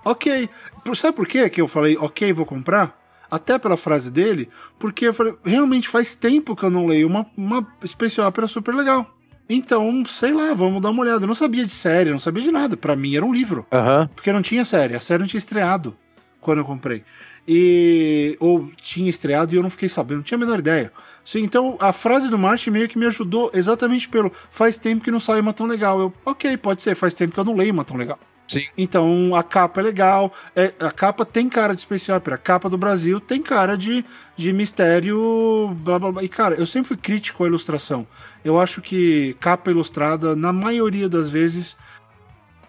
ok. 0.04 0.50
Sabe 0.94 1.16
por 1.16 1.28
quê 1.28 1.50
que 1.50 1.62
eu 1.62 1.68
falei, 1.68 1.98
ok, 1.98 2.34
vou 2.34 2.46
comprar? 2.46 3.00
até 3.32 3.58
pela 3.58 3.78
frase 3.78 4.12
dele, 4.12 4.50
porque 4.78 5.08
eu 5.08 5.14
falei, 5.14 5.34
realmente 5.46 5.88
faz 5.88 6.14
tempo 6.14 6.54
que 6.54 6.64
eu 6.64 6.70
não 6.70 6.86
leio 6.86 7.08
uma, 7.08 7.26
uma 7.38 7.66
Space 7.86 8.20
Opera 8.20 8.46
super 8.46 8.76
legal. 8.76 9.08
Então, 9.50 10.04
sei 10.06 10.34
lá, 10.34 10.54
vamos 10.54 10.82
dar 10.82 10.90
uma 10.92 11.02
olhada. 11.02 11.24
Eu 11.24 11.28
não 11.28 11.36
sabia 11.36 11.66
de 11.66 11.72
série, 11.72 12.10
não 12.10 12.20
sabia 12.20 12.44
de 12.44 12.52
nada. 12.52 12.78
Para 12.78 12.96
mim 12.96 13.16
era 13.16 13.26
um 13.26 13.34
livro. 13.34 13.66
Uhum. 13.72 14.08
Porque 14.16 14.32
não 14.32 14.42
tinha 14.42 14.64
série. 14.64 14.96
A 14.96 15.02
série 15.02 15.20
não 15.20 15.28
tinha 15.28 15.40
estreado 15.40 15.96
quando 16.40 16.60
eu 16.60 16.66
comprei. 16.66 17.04
E. 17.48 18.38
Ou 18.40 18.70
tinha 18.82 19.10
estreado 19.10 19.54
e 19.54 19.58
eu 19.58 19.64
não 19.64 19.70
fiquei 19.70 19.90
sabendo, 19.90 20.18
não 20.18 20.24
tinha 20.24 20.38
a 20.38 20.40
menor 20.40 20.60
ideia. 20.60 20.92
Sim, 21.24 21.44
então 21.44 21.78
a 21.80 21.94
frase 21.94 22.30
do 22.30 22.38
Martin 22.38 22.72
meio 22.72 22.90
que 22.90 22.98
me 22.98 23.06
ajudou 23.06 23.52
exatamente 23.54 24.10
pelo 24.10 24.32
faz 24.50 24.80
tempo 24.80 25.04
que 25.04 25.12
não 25.12 25.20
sai 25.20 25.40
uma 25.40 25.54
tão 25.54 25.68
legal. 25.68 26.00
Eu, 26.00 26.14
ok, 26.26 26.58
pode 26.58 26.82
ser, 26.82 26.96
faz 26.96 27.14
tempo 27.14 27.32
que 27.32 27.40
eu 27.40 27.44
não 27.44 27.56
leio 27.56 27.74
uma 27.74 27.86
tão 27.86 27.96
legal. 27.96 28.20
Sim. 28.48 28.66
Então 28.78 29.34
a 29.34 29.44
capa 29.44 29.80
é 29.80 29.84
legal, 29.84 30.34
é, 30.54 30.74
a 30.80 30.92
capa 30.92 31.24
tem 31.24 31.48
cara 31.48 31.74
de 31.74 31.80
especial 31.80 32.22
a 32.26 32.38
capa 32.38 32.70
do 32.70 32.78
Brasil 32.78 33.18
tem 33.22 33.42
cara 33.42 33.78
de, 33.78 34.04
de 34.36 34.52
mistério, 34.52 35.74
blá 35.76 35.98
blá 35.98 36.12
blá. 36.12 36.24
E 36.24 36.28
cara, 36.28 36.56
eu 36.56 36.66
sempre 36.66 36.90
fui 36.90 36.98
crítico 36.98 37.44
à 37.44 37.48
ilustração. 37.48 38.06
Eu 38.44 38.60
acho 38.60 38.82
que 38.82 39.36
capa 39.40 39.72
ilustrada, 39.72 40.36
na 40.36 40.52
maioria 40.52 41.08
das 41.08 41.30
vezes, 41.30 41.78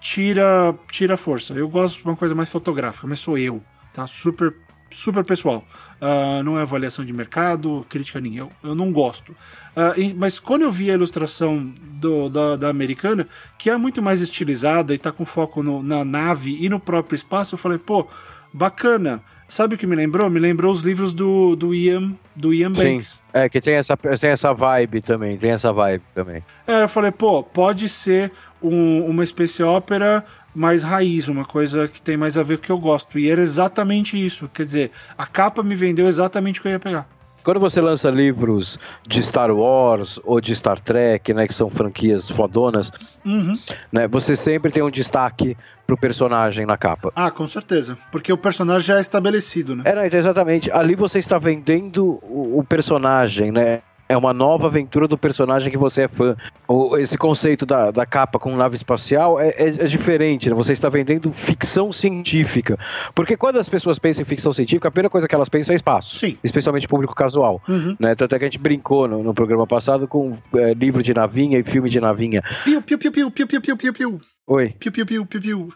tira, 0.01 0.75
tira 0.91 1.17
força. 1.17 1.55
Eu 1.55 1.69
gosto 1.69 1.99
de 1.99 2.05
uma 2.05 2.17
coisa 2.17 2.35
mais 2.35 2.51
fotográfica, 2.51 3.07
mas 3.07 3.21
sou 3.21 3.39
eu, 3.39 3.63
tá? 3.93 4.07
Super 4.07 4.55
super 4.93 5.25
pessoal. 5.25 5.65
Uh, 6.01 6.43
não 6.43 6.59
é 6.59 6.63
avaliação 6.63 7.05
de 7.05 7.13
mercado, 7.13 7.87
crítica 7.89 8.21
nem 8.21 8.37
eu. 8.37 8.51
Eu 8.63 8.75
não 8.75 8.93
gosto. 8.93 9.33
Uh, 9.33 9.99
e, 9.99 10.15
mas 10.15 10.39
quando 10.39 10.63
eu 10.63 10.73
vi 10.73 10.91
a 10.91 10.95
ilustração 10.95 11.73
do, 11.81 12.29
da, 12.29 12.57
da, 12.57 12.69
americana, 12.69 13.27
que 13.59 13.71
é 13.71 13.77
muito 13.77 14.03
mais 14.03 14.21
estilizada 14.21 14.95
e 14.95 14.99
tá 14.99 15.11
com 15.13 15.25
foco 15.25 15.63
no, 15.63 15.83
na 15.83 16.05
nave 16.05 16.57
e 16.61 16.69
no 16.69 16.79
próprio 16.79 17.17
espaço, 17.17 17.55
eu 17.55 17.59
falei, 17.59 17.79
pô, 17.79 18.07
bacana. 18.53 19.23
Sabe 19.49 19.75
o 19.75 19.79
que 19.79 19.87
me 19.87 19.95
lembrou? 19.95 20.31
Me 20.31 20.41
lembrou 20.41 20.73
os 20.73 20.81
livros 20.81 21.13
do, 21.13 21.55
do 21.57 21.75
Ian, 21.75 22.15
do 22.35 22.53
Ian 22.53 22.73
Banks. 22.73 23.07
Sim, 23.07 23.21
é, 23.33 23.49
que 23.49 23.61
tem 23.61 23.75
essa, 23.75 23.97
tem 23.97 24.31
essa 24.31 24.53
vibe 24.53 25.01
também, 25.01 25.37
tem 25.37 25.51
essa 25.51 25.73
vibe 25.73 26.03
também. 26.15 26.43
É, 26.67 26.83
eu 26.83 26.89
falei, 26.89 27.11
pô, 27.11 27.43
pode 27.43 27.89
ser 27.89 28.33
um, 28.63 29.05
uma 29.07 29.25
espécie 29.25 29.63
ópera 29.63 30.25
mais 30.55 30.83
raiz, 30.83 31.29
uma 31.29 31.45
coisa 31.45 31.89
que 31.89 32.01
tem 32.01 32.17
mais 32.17 32.37
a 32.37 32.43
ver 32.43 32.59
com 32.59 32.63
o 32.63 32.67
que 32.67 32.73
eu 32.73 32.79
gosto. 32.79 33.19
E 33.19 33.31
era 33.31 33.41
exatamente 33.41 34.23
isso. 34.23 34.49
Quer 34.53 34.67
dizer, 34.67 34.91
a 35.17 35.27
capa 35.27 35.63
me 35.63 35.75
vendeu 35.75 36.07
exatamente 36.07 36.59
o 36.59 36.63
que 36.63 36.69
eu 36.69 36.73
ia 36.73 36.81
pegar. 36.81 37.09
Quando 37.43 37.59
você 37.59 37.81
lança 37.81 38.09
livros 38.09 38.79
de 39.07 39.21
Star 39.21 39.51
Wars 39.51 40.21
ou 40.23 40.41
de 40.41 40.55
Star 40.55 40.79
Trek, 40.79 41.35
né, 41.35 41.49
que 41.49 41.55
são 41.55 41.69
franquias 41.69 42.31
fodonas, 42.31 42.93
uhum. 43.25 43.59
né, 43.91 44.07
você 44.07 44.37
sempre 44.37 44.71
tem 44.71 44.83
um 44.83 44.91
destaque 44.91 45.57
pro 45.93 45.97
personagem 45.97 46.65
na 46.65 46.77
capa. 46.77 47.13
Ah, 47.15 47.31
com 47.31 47.47
certeza. 47.47 47.99
Porque 48.11 48.33
o 48.33 48.39
personagem 48.39 48.87
já 48.87 48.99
é 48.99 49.01
estabelecido, 49.01 49.77
né? 49.77 49.83
É, 49.85 50.17
exatamente. 50.17 50.71
Ali 50.71 50.95
você 50.95 51.19
está 51.19 51.39
vendendo 51.39 52.19
o, 52.23 52.59
o 52.59 52.65
personagem, 52.65 53.51
né? 53.51 53.83
É 54.09 54.17
uma 54.17 54.33
nova 54.33 54.67
aventura 54.67 55.09
do 55.09 55.17
personagem 55.17 55.71
que 55.71 55.79
você 55.79 56.03
é 56.03 56.09
fã. 56.09 56.37
O, 56.69 56.97
esse 56.97 57.17
conceito 57.17 57.65
da, 57.65 57.91
da 57.91 58.05
capa 58.05 58.39
com 58.39 58.55
nave 58.57 58.77
espacial 58.77 59.41
é, 59.41 59.49
é, 59.51 59.69
é, 59.69 59.87
diferente, 59.87 60.49
né? 60.49 60.55
Você 60.55 60.73
está 60.73 60.89
vendendo 60.89 61.33
ficção 61.33 61.93
científica. 61.93 62.79
Porque 63.15 63.37
quando 63.37 63.59
as 63.59 63.69
pessoas 63.69 63.99
pensam 63.99 64.23
em 64.23 64.27
ficção 64.27 64.53
científica, 64.53 64.89
a 64.89 64.91
primeira 64.91 65.11
coisa 65.11 65.27
que 65.27 65.35
elas 65.35 65.49
pensam 65.49 65.73
é 65.73 65.77
espaço. 65.77 66.17
Sim. 66.17 66.37
Especialmente 66.43 66.87
público 66.87 67.15
casual. 67.15 67.61
Uhum. 67.69 67.97
Né? 67.99 68.15
Tanto 68.15 68.35
é 68.35 68.39
que 68.39 68.45
a 68.45 68.49
gente 68.49 68.59
brincou 68.59 69.09
no, 69.09 69.23
no 69.23 69.35
programa 69.35 69.67
passado 69.67 70.07
com 70.07 70.37
é, 70.55 70.75
livro 70.75 71.03
de 71.03 71.15
navinha 71.15 71.59
e 71.59 71.63
filme 71.63 71.89
de 71.89 72.01
navinha. 72.01 72.43
Piu, 72.65 72.83
piu, 72.83 72.99
piu, 72.99 73.13
piu, 73.13 73.31
piu, 73.31 73.47
piu, 73.47 73.61
piu, 73.61 73.77
piu, 73.77 73.93
piu. 73.93 74.21
Oi. 74.47 74.75
Piu, 74.79 74.93
piu, 74.93 75.07
piu, 75.07 75.27
piu, 75.27 75.41
piu. 75.41 75.69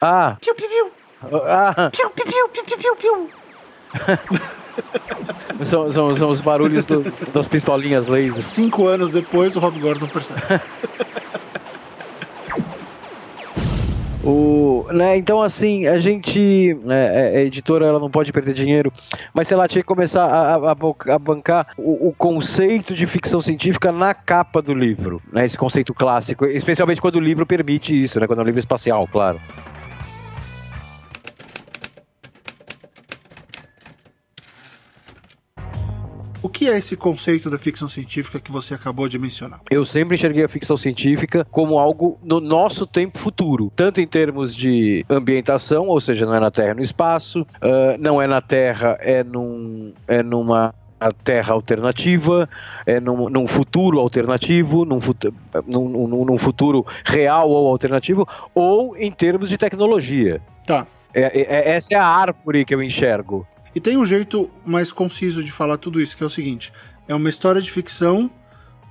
Ah. 0.00 0.36
Piu, 0.40 0.54
piu, 0.54 0.68
piu. 0.68 0.92
Ah. 1.46 1.90
Piu, 1.90 2.10
piu, 2.10 2.24
piu, 2.26 2.48
piu, 2.48 2.64
piu, 2.64 2.78
piu, 2.78 2.96
piu. 2.96 4.50
São, 5.64 5.90
são, 5.90 6.16
são, 6.16 6.30
os 6.30 6.40
barulhos 6.40 6.84
do, 6.84 7.04
das 7.32 7.48
pistolinhas 7.48 8.06
laser. 8.06 8.42
Cinco 8.42 8.86
anos 8.86 9.12
depois, 9.12 9.56
o 9.56 9.58
Rob 9.58 9.78
Gordon 9.78 10.06
percebe. 10.06 10.40
O, 14.26 14.84
né, 14.90 15.16
então, 15.16 15.40
assim, 15.40 15.86
a 15.86 15.98
gente, 15.98 16.76
né, 16.82 17.36
a 17.36 17.40
editora 17.42 17.86
ela 17.86 18.00
não 18.00 18.10
pode 18.10 18.32
perder 18.32 18.54
dinheiro, 18.54 18.92
mas 19.32 19.46
sei 19.46 19.56
lá, 19.56 19.68
tinha 19.68 19.82
que 19.82 19.86
começar 19.86 20.24
a, 20.24 20.56
a, 20.56 21.14
a 21.14 21.18
bancar 21.18 21.68
o, 21.78 22.08
o, 22.08 22.12
conceito 22.12 22.92
de 22.92 23.06
ficção 23.06 23.40
científica 23.40 23.92
na 23.92 24.12
capa 24.14 24.60
do 24.60 24.74
livro, 24.74 25.22
né, 25.32 25.44
esse 25.44 25.56
conceito 25.56 25.94
clássico, 25.94 26.44
especialmente 26.44 27.00
quando 27.00 27.16
o 27.16 27.20
livro 27.20 27.46
permite 27.46 28.02
isso, 28.02 28.18
né, 28.18 28.26
quando 28.26 28.40
é 28.40 28.42
um 28.42 28.46
livro 28.46 28.58
espacial, 28.58 29.06
claro. 29.06 29.40
O 36.46 36.48
que 36.48 36.68
é 36.68 36.78
esse 36.78 36.96
conceito 36.96 37.50
da 37.50 37.58
ficção 37.58 37.88
científica 37.88 38.38
que 38.38 38.52
você 38.52 38.72
acabou 38.72 39.08
de 39.08 39.18
mencionar? 39.18 39.60
Eu 39.68 39.84
sempre 39.84 40.14
enxerguei 40.14 40.44
a 40.44 40.48
ficção 40.48 40.76
científica 40.76 41.44
como 41.50 41.76
algo 41.76 42.20
no 42.22 42.38
nosso 42.38 42.86
tempo 42.86 43.18
futuro, 43.18 43.72
tanto 43.74 44.00
em 44.00 44.06
termos 44.06 44.54
de 44.54 45.04
ambientação, 45.10 45.88
ou 45.88 46.00
seja, 46.00 46.24
não 46.24 46.32
é 46.32 46.38
na 46.38 46.48
Terra, 46.48 46.70
é 46.70 46.74
no 46.74 46.82
espaço, 46.82 47.40
uh, 47.40 47.98
não 47.98 48.22
é 48.22 48.28
na 48.28 48.40
Terra, 48.40 48.96
é, 49.00 49.24
num, 49.24 49.92
é 50.06 50.22
numa 50.22 50.72
a 51.00 51.10
Terra 51.10 51.52
alternativa, 51.52 52.48
é 52.86 53.00
num, 53.00 53.28
num 53.28 53.48
futuro 53.48 53.98
alternativo, 53.98 54.84
num, 54.84 55.00
num, 55.66 55.88
num, 55.88 56.24
num, 56.26 56.38
futuro 56.38 56.86
real 57.04 57.50
ou 57.50 57.66
alternativo, 57.66 58.24
ou 58.54 58.96
em 58.96 59.10
termos 59.10 59.48
de 59.48 59.58
tecnologia. 59.58 60.40
Tá. 60.64 60.86
É, 61.12 61.40
é, 61.40 61.70
essa 61.70 61.94
é 61.94 61.96
a 61.96 62.06
árvore 62.06 62.64
que 62.64 62.72
eu 62.72 62.80
enxergo. 62.80 63.44
E 63.76 63.80
tem 63.80 63.98
um 63.98 64.06
jeito 64.06 64.50
mais 64.64 64.90
conciso 64.90 65.44
de 65.44 65.52
falar 65.52 65.76
tudo 65.76 66.00
isso, 66.00 66.16
que 66.16 66.22
é 66.22 66.26
o 66.26 66.30
seguinte: 66.30 66.72
é 67.06 67.14
uma 67.14 67.28
história 67.28 67.60
de 67.60 67.70
ficção 67.70 68.30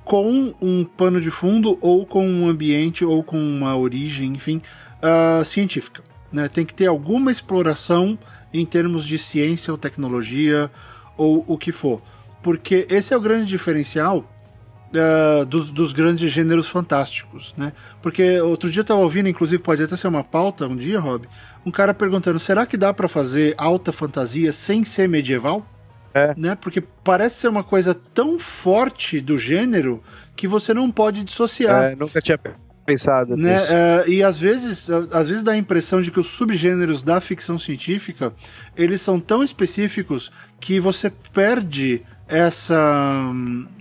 com 0.03 0.53
um 0.61 0.85
pano 0.85 1.19
de 1.19 1.31
fundo, 1.31 1.79
ou 1.81 2.05
com 2.05 2.23
um 2.29 2.47
ambiente, 2.47 3.03
ou 3.03 3.23
com 3.23 3.35
uma 3.35 3.75
origem, 3.75 4.33
enfim, 4.33 4.61
uh, 5.01 5.43
científica. 5.43 6.03
Né? 6.31 6.47
Tem 6.47 6.63
que 6.63 6.73
ter 6.73 6.85
alguma 6.85 7.31
exploração 7.31 8.15
em 8.53 8.63
termos 8.63 9.07
de 9.07 9.17
ciência 9.17 9.71
ou 9.71 9.77
tecnologia, 9.77 10.69
ou 11.17 11.43
o 11.47 11.57
que 11.57 11.71
for. 11.71 11.99
Porque 12.43 12.85
esse 12.87 13.11
é 13.11 13.17
o 13.17 13.21
grande 13.21 13.47
diferencial 13.47 14.19
uh, 14.19 15.45
dos, 15.47 15.71
dos, 15.71 15.93
grandes 15.93 16.29
gêneros 16.29 16.69
fantásticos, 16.69 17.55
né? 17.57 17.73
Porque 18.03 18.39
outro 18.39 18.69
dia 18.69 18.81
eu 18.81 18.83
estava 18.83 19.01
ouvindo, 19.01 19.27
inclusive 19.27 19.63
pode 19.63 19.81
até 19.81 19.95
ser 19.95 20.09
uma 20.09 20.23
pauta 20.23 20.67
um 20.67 20.75
dia, 20.75 20.99
Rob, 20.99 21.27
um 21.65 21.71
cara 21.71 21.93
perguntando: 21.93 22.39
será 22.39 22.65
que 22.65 22.77
dá 22.77 22.93
para 22.93 23.07
fazer 23.07 23.55
alta 23.57 23.91
fantasia 23.91 24.51
sem 24.51 24.83
ser 24.83 25.09
medieval? 25.09 25.65
É. 26.13 26.33
Né? 26.37 26.55
Porque 26.55 26.81
parece 27.03 27.41
ser 27.41 27.47
uma 27.49 27.63
coisa 27.63 27.93
tão 27.93 28.39
forte 28.39 29.19
do 29.19 29.37
gênero 29.37 30.01
que 30.35 30.47
você 30.47 30.73
não 30.73 30.89
pode 30.89 31.23
dissociar. 31.23 31.91
É, 31.91 31.95
nunca 31.95 32.21
tinha 32.21 32.39
pensado 32.85 33.35
né? 33.35 33.55
nisso. 33.55 33.73
É, 33.73 34.07
e 34.07 34.23
às 34.23 34.39
vezes, 34.39 34.89
às 34.89 35.27
vezes 35.27 35.43
dá 35.43 35.53
a 35.53 35.57
impressão 35.57 36.01
de 36.01 36.11
que 36.11 36.19
os 36.19 36.27
subgêneros 36.27 37.01
da 37.01 37.19
ficção 37.19 37.57
científica 37.57 38.31
eles 38.77 39.01
são 39.01 39.19
tão 39.19 39.43
específicos 39.43 40.31
que 40.59 40.79
você 40.79 41.11
perde 41.33 42.03
essa 42.27 43.21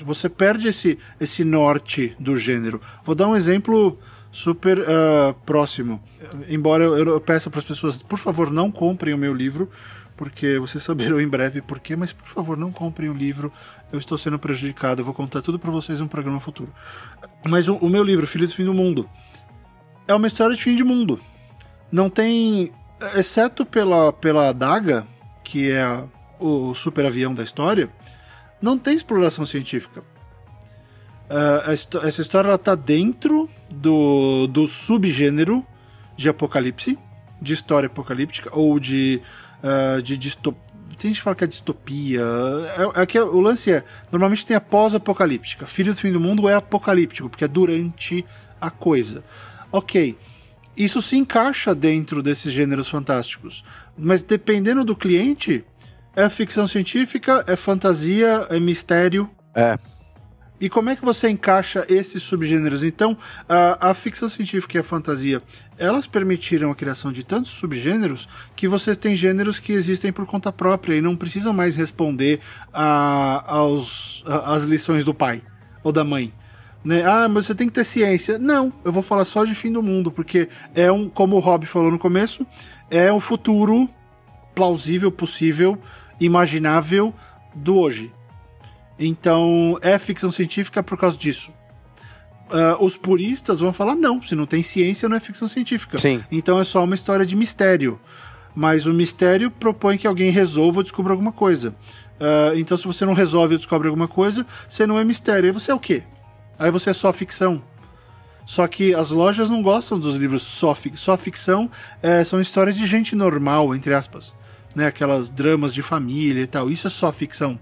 você 0.04 0.28
perde 0.28 0.68
esse 0.68 0.98
esse 1.20 1.44
norte 1.44 2.16
do 2.18 2.36
gênero. 2.36 2.80
Vou 3.04 3.14
dar 3.14 3.28
um 3.28 3.36
exemplo 3.36 3.98
super 4.34 4.80
uh, 4.80 5.32
próximo. 5.46 6.02
Embora 6.48 6.82
eu, 6.82 6.96
eu 6.96 7.20
peça 7.20 7.48
para 7.48 7.60
as 7.60 7.64
pessoas, 7.64 8.02
por 8.02 8.18
favor, 8.18 8.50
não 8.50 8.70
comprem 8.70 9.14
o 9.14 9.18
meu 9.18 9.32
livro, 9.32 9.70
porque 10.16 10.58
vocês 10.58 10.82
saberão 10.82 11.20
em 11.20 11.28
breve 11.28 11.62
por 11.62 11.78
quê, 11.78 11.94
mas 11.94 12.12
por 12.12 12.26
favor, 12.26 12.58
não 12.58 12.72
comprem 12.72 13.08
o 13.08 13.14
livro. 13.14 13.52
Eu 13.92 13.98
estou 13.98 14.18
sendo 14.18 14.36
prejudicado, 14.36 15.00
eu 15.00 15.04
vou 15.04 15.14
contar 15.14 15.40
tudo 15.40 15.56
para 15.56 15.70
vocês 15.70 16.00
no 16.00 16.08
programa 16.08 16.40
futuro. 16.40 16.72
Mas 17.46 17.68
o, 17.68 17.76
o 17.76 17.88
meu 17.88 18.02
livro, 18.02 18.26
Filhos 18.26 18.50
do 18.50 18.56
Fim 18.56 18.64
do 18.64 18.74
Mundo, 18.74 19.08
é 20.08 20.12
uma 20.12 20.26
história 20.26 20.56
de 20.56 20.62
fim 20.62 20.74
de 20.74 20.82
mundo. 20.82 21.20
Não 21.92 22.10
tem, 22.10 22.72
exceto 23.14 23.64
pela 23.64 24.12
pela 24.12 24.48
adaga, 24.48 25.06
que 25.44 25.70
é 25.70 26.02
o 26.40 26.74
super 26.74 27.06
avião 27.06 27.32
da 27.32 27.44
história, 27.44 27.88
não 28.60 28.76
tem 28.76 28.96
exploração 28.96 29.46
científica. 29.46 30.02
Uh, 31.28 32.02
essa 32.06 32.22
história 32.22 32.48
ela 32.48 32.58
tá 32.58 32.74
dentro 32.74 33.48
do, 33.74 34.46
do 34.46 34.68
subgênero 34.68 35.64
de 36.16 36.28
apocalipse, 36.28 36.98
de 37.40 37.52
história 37.52 37.86
apocalíptica, 37.86 38.50
ou 38.52 38.78
de, 38.78 39.20
uh, 39.62 40.02
de 40.02 40.16
distopia. 40.16 40.62
Tem 40.98 41.10
gente 41.10 41.18
que 41.18 41.24
fala 41.24 41.36
que 41.36 41.44
é 41.44 41.46
distopia. 41.46 42.22
É, 42.96 43.02
é 43.02 43.06
que 43.06 43.18
o 43.18 43.40
lance 43.40 43.72
é: 43.72 43.82
normalmente 44.12 44.46
tem 44.46 44.56
a 44.56 44.60
pós-apocalíptica. 44.60 45.66
Filhos 45.66 45.96
do 45.96 46.02
Fim 46.02 46.12
do 46.12 46.20
Mundo 46.20 46.48
é 46.48 46.54
apocalíptico, 46.54 47.28
porque 47.28 47.44
é 47.44 47.48
durante 47.48 48.24
a 48.60 48.70
coisa. 48.70 49.24
Ok. 49.72 50.16
Isso 50.76 51.00
se 51.00 51.16
encaixa 51.16 51.74
dentro 51.74 52.22
desses 52.22 52.52
gêneros 52.52 52.88
fantásticos. 52.88 53.64
Mas 53.96 54.22
dependendo 54.22 54.84
do 54.84 54.96
cliente, 54.96 55.64
é 56.16 56.28
ficção 56.28 56.66
científica, 56.66 57.44
é 57.46 57.56
fantasia, 57.56 58.46
é 58.50 58.58
mistério. 58.58 59.30
É. 59.54 59.78
E 60.64 60.70
como 60.70 60.88
é 60.88 60.96
que 60.96 61.04
você 61.04 61.28
encaixa 61.28 61.84
esses 61.90 62.22
subgêneros? 62.22 62.82
Então, 62.82 63.14
a, 63.46 63.90
a, 63.90 63.92
ficção 63.92 64.30
científica 64.30 64.78
e 64.78 64.80
a 64.80 64.82
fantasia, 64.82 65.38
elas 65.76 66.06
permitiram 66.06 66.70
a 66.70 66.74
criação 66.74 67.12
de 67.12 67.22
tantos 67.22 67.50
subgêneros 67.50 68.26
que 68.56 68.66
você 68.66 68.96
tem 68.96 69.14
gêneros 69.14 69.58
que 69.58 69.74
existem 69.74 70.10
por 70.10 70.24
conta 70.24 70.50
própria 70.50 70.94
e 70.94 71.02
não 71.02 71.16
precisam 71.16 71.52
mais 71.52 71.76
responder 71.76 72.40
às 72.72 74.62
lições 74.62 75.04
do 75.04 75.12
pai 75.12 75.42
ou 75.82 75.92
da 75.92 76.02
mãe. 76.02 76.32
Né? 76.82 77.04
Ah, 77.04 77.28
mas 77.28 77.44
você 77.44 77.54
tem 77.54 77.66
que 77.66 77.74
ter 77.74 77.84
ciência. 77.84 78.38
Não, 78.38 78.72
eu 78.86 78.90
vou 78.90 79.02
falar 79.02 79.26
só 79.26 79.44
de 79.44 79.54
fim 79.54 79.70
do 79.70 79.82
mundo, 79.82 80.10
porque 80.10 80.48
é 80.74 80.90
um, 80.90 81.10
como 81.10 81.36
o 81.36 81.40
Rob 81.40 81.66
falou 81.66 81.90
no 81.90 81.98
começo, 81.98 82.46
é 82.90 83.12
um 83.12 83.20
futuro 83.20 83.86
plausível, 84.54 85.12
possível, 85.12 85.78
imaginável 86.18 87.12
do 87.54 87.76
hoje. 87.76 88.10
Então, 88.98 89.76
é 89.82 89.98
ficção 89.98 90.30
científica 90.30 90.82
por 90.82 90.98
causa 90.98 91.16
disso. 91.16 91.52
Uh, 92.50 92.84
os 92.84 92.96
puristas 92.96 93.60
vão 93.60 93.72
falar: 93.72 93.94
não, 93.94 94.22
se 94.22 94.34
não 94.34 94.46
tem 94.46 94.62
ciência, 94.62 95.08
não 95.08 95.16
é 95.16 95.20
ficção 95.20 95.48
científica. 95.48 95.98
Sim. 95.98 96.22
Então 96.30 96.58
é 96.58 96.64
só 96.64 96.84
uma 96.84 96.94
história 96.94 97.24
de 97.24 97.34
mistério. 97.34 97.98
Mas 98.54 98.86
o 98.86 98.92
mistério 98.92 99.50
propõe 99.50 99.98
que 99.98 100.06
alguém 100.06 100.30
resolva 100.30 100.78
ou 100.78 100.82
descubra 100.82 101.12
alguma 101.12 101.32
coisa. 101.32 101.74
Uh, 102.20 102.56
então, 102.56 102.76
se 102.76 102.86
você 102.86 103.04
não 103.04 103.12
resolve 103.12 103.54
ou 103.54 103.58
descobre 103.58 103.88
alguma 103.88 104.06
coisa, 104.06 104.46
você 104.68 104.86
não 104.86 104.98
é 104.98 105.04
mistério. 105.04 105.46
Aí 105.46 105.52
você 105.52 105.72
é 105.72 105.74
o 105.74 105.80
quê? 105.80 106.04
Aí 106.58 106.70
você 106.70 106.90
é 106.90 106.92
só 106.92 107.12
ficção. 107.12 107.60
Só 108.46 108.66
que 108.68 108.94
as 108.94 109.10
lojas 109.10 109.50
não 109.50 109.62
gostam 109.62 109.98
dos 109.98 110.16
livros 110.16 110.42
só, 110.42 110.74
fic 110.74 110.96
só 110.96 111.16
ficção, 111.16 111.70
é, 112.02 112.22
são 112.22 112.40
histórias 112.40 112.76
de 112.76 112.86
gente 112.86 113.16
normal, 113.16 113.74
entre 113.74 113.94
aspas. 113.94 114.34
Né? 114.76 114.86
Aquelas 114.86 115.30
dramas 115.30 115.72
de 115.72 115.82
família 115.82 116.42
e 116.42 116.46
tal. 116.46 116.70
Isso 116.70 116.86
é 116.86 116.90
só 116.90 117.10
ficção. 117.10 117.58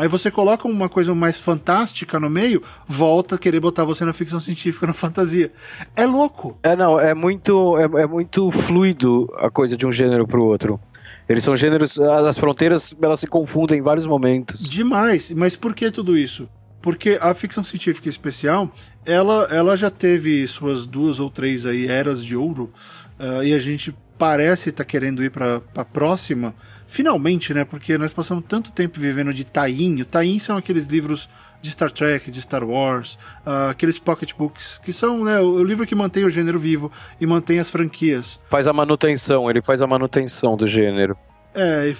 Aí 0.00 0.08
você 0.08 0.30
coloca 0.30 0.66
uma 0.66 0.88
coisa 0.88 1.14
mais 1.14 1.38
fantástica 1.38 2.18
no 2.18 2.30
meio, 2.30 2.62
volta 2.88 3.34
a 3.34 3.38
querer 3.38 3.60
botar 3.60 3.84
você 3.84 4.02
na 4.02 4.14
ficção 4.14 4.40
científica, 4.40 4.86
na 4.88 4.94
fantasia. 4.94 5.52
É 5.94 6.06
louco. 6.06 6.58
É, 6.62 6.74
não, 6.74 6.98
é 6.98 7.12
muito, 7.12 7.76
é, 7.76 7.82
é 8.00 8.06
muito 8.06 8.50
fluido 8.50 9.30
a 9.36 9.50
coisa 9.50 9.76
de 9.76 9.86
um 9.86 9.92
gênero 9.92 10.26
pro 10.26 10.42
outro. 10.42 10.80
Eles 11.28 11.44
são 11.44 11.54
gêneros, 11.54 12.00
as 12.00 12.38
fronteiras 12.38 12.94
elas 12.98 13.20
se 13.20 13.26
confundem 13.26 13.78
em 13.78 13.82
vários 13.82 14.06
momentos. 14.06 14.58
Demais, 14.66 15.30
mas 15.32 15.54
por 15.54 15.74
que 15.74 15.90
tudo 15.90 16.16
isso? 16.16 16.48
Porque 16.80 17.18
a 17.20 17.34
ficção 17.34 17.62
científica 17.62 18.08
especial, 18.08 18.72
ela, 19.04 19.48
ela 19.50 19.76
já 19.76 19.90
teve 19.90 20.46
suas 20.46 20.86
duas 20.86 21.20
ou 21.20 21.28
três 21.28 21.66
aí 21.66 21.86
eras 21.86 22.24
de 22.24 22.34
ouro, 22.34 22.72
uh, 23.18 23.44
e 23.44 23.52
a 23.52 23.58
gente 23.58 23.94
parece 24.16 24.70
estar 24.70 24.82
tá 24.82 24.88
querendo 24.88 25.22
ir 25.22 25.30
para 25.30 25.60
a 25.76 25.84
próxima, 25.84 26.54
Finalmente, 26.90 27.54
né? 27.54 27.64
Porque 27.64 27.96
nós 27.96 28.12
passamos 28.12 28.44
tanto 28.48 28.72
tempo 28.72 28.98
vivendo 28.98 29.32
de 29.32 29.46
tainho. 29.46 30.04
Tainho 30.04 30.40
são 30.40 30.56
aqueles 30.56 30.86
livros 30.86 31.28
de 31.62 31.70
Star 31.70 31.88
Trek, 31.88 32.28
de 32.32 32.42
Star 32.42 32.64
Wars, 32.64 33.14
uh, 33.46 33.70
aqueles 33.70 34.00
pocketbooks, 34.00 34.80
que 34.82 34.92
são 34.92 35.22
né, 35.22 35.38
o, 35.38 35.52
o, 35.52 35.64
livro 35.64 35.86
que 35.86 35.94
mantém 35.94 36.24
o 36.24 36.30
gênero 36.30 36.58
vivo 36.58 36.90
e 37.20 37.26
mantém 37.26 37.60
as 37.60 37.70
franquias. 37.70 38.40
Faz 38.50 38.66
a 38.66 38.72
manutenção, 38.72 39.48
ele 39.48 39.62
faz 39.62 39.80
a 39.80 39.86
manutenção 39.86 40.56
do 40.56 40.66
gênero. 40.66 41.16
É, 41.54 41.94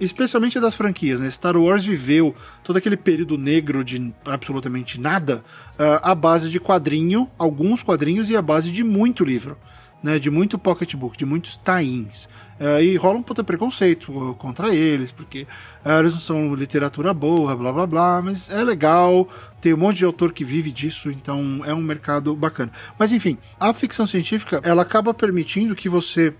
especialmente 0.00 0.58
das 0.58 0.74
franquias, 0.74 1.20
né? 1.20 1.30
Star 1.30 1.56
Wars 1.56 1.84
viveu 1.84 2.34
todo 2.64 2.76
aquele 2.78 2.96
período 2.96 3.36
negro 3.36 3.84
de 3.84 4.10
absolutamente 4.24 4.98
nada 4.98 5.44
uh, 5.72 6.00
à 6.02 6.14
base 6.14 6.48
de 6.48 6.58
quadrinho, 6.58 7.28
alguns 7.36 7.82
quadrinhos 7.82 8.30
e 8.30 8.36
à 8.36 8.40
base 8.40 8.72
de 8.72 8.82
muito 8.82 9.22
livro, 9.22 9.58
né? 10.02 10.18
De 10.18 10.30
muito 10.30 10.58
pocketbook, 10.58 11.16
de 11.16 11.24
muitos 11.24 11.56
tains. 11.56 12.28
É, 12.58 12.82
e 12.84 12.94
rola 12.96 13.18
um 13.18 13.22
puta 13.22 13.42
preconceito 13.42 14.36
contra 14.38 14.74
eles, 14.74 15.10
porque 15.10 15.46
é, 15.82 15.98
eles 15.98 16.12
não 16.12 16.20
são 16.20 16.54
literatura 16.54 17.14
boa, 17.14 17.56
blá 17.56 17.72
blá 17.72 17.86
blá, 17.86 18.20
mas 18.22 18.50
é 18.50 18.62
legal, 18.62 19.26
tem 19.62 19.72
um 19.72 19.78
monte 19.78 19.96
de 19.96 20.04
autor 20.04 20.30
que 20.30 20.44
vive 20.44 20.70
disso, 20.70 21.10
então 21.10 21.62
é 21.64 21.72
um 21.72 21.80
mercado 21.80 22.36
bacana. 22.36 22.70
Mas 22.98 23.12
enfim, 23.12 23.38
a 23.58 23.72
ficção 23.72 24.06
científica, 24.06 24.60
ela 24.62 24.82
acaba 24.82 25.14
permitindo 25.14 25.74
que 25.74 25.88
você 25.88 26.34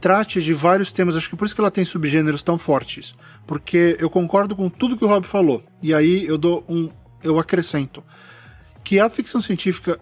trate 0.00 0.40
de 0.40 0.54
vários 0.54 0.90
temas, 0.90 1.14
acho 1.14 1.28
que 1.28 1.36
por 1.36 1.44
isso 1.44 1.54
que 1.54 1.60
ela 1.60 1.70
tem 1.70 1.84
subgêneros 1.84 2.42
tão 2.42 2.56
fortes, 2.56 3.14
porque 3.46 3.98
eu 4.00 4.08
concordo 4.08 4.56
com 4.56 4.70
tudo 4.70 4.96
que 4.96 5.04
o 5.04 5.08
Rob 5.08 5.26
falou, 5.26 5.62
e 5.82 5.92
aí 5.92 6.26
eu 6.26 6.38
dou 6.38 6.64
um, 6.66 6.88
eu 7.22 7.38
acrescento, 7.38 8.02
que 8.82 8.98
a 8.98 9.10
ficção 9.10 9.42
científica 9.42 10.00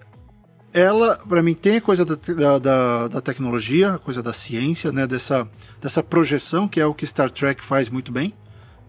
ela, 0.75 1.17
para 1.17 1.41
mim, 1.41 1.55
tem 1.55 1.77
a 1.77 1.81
coisa 1.81 2.05
da, 2.05 2.59
da, 2.59 3.09
da, 3.09 3.21
tecnologia, 3.21 3.93
a 3.93 3.99
coisa 3.99 4.21
da 4.21 4.33
ciência, 4.33 4.91
né? 4.91 5.07
Dessa, 5.07 5.49
dessa 5.81 6.03
projeção, 6.03 6.67
que 6.67 6.81
é 6.81 6.85
o 6.85 6.93
que 6.93 7.07
Star 7.07 7.31
Trek 7.31 7.65
faz 7.65 7.89
muito 7.89 8.11
bem. 8.11 8.35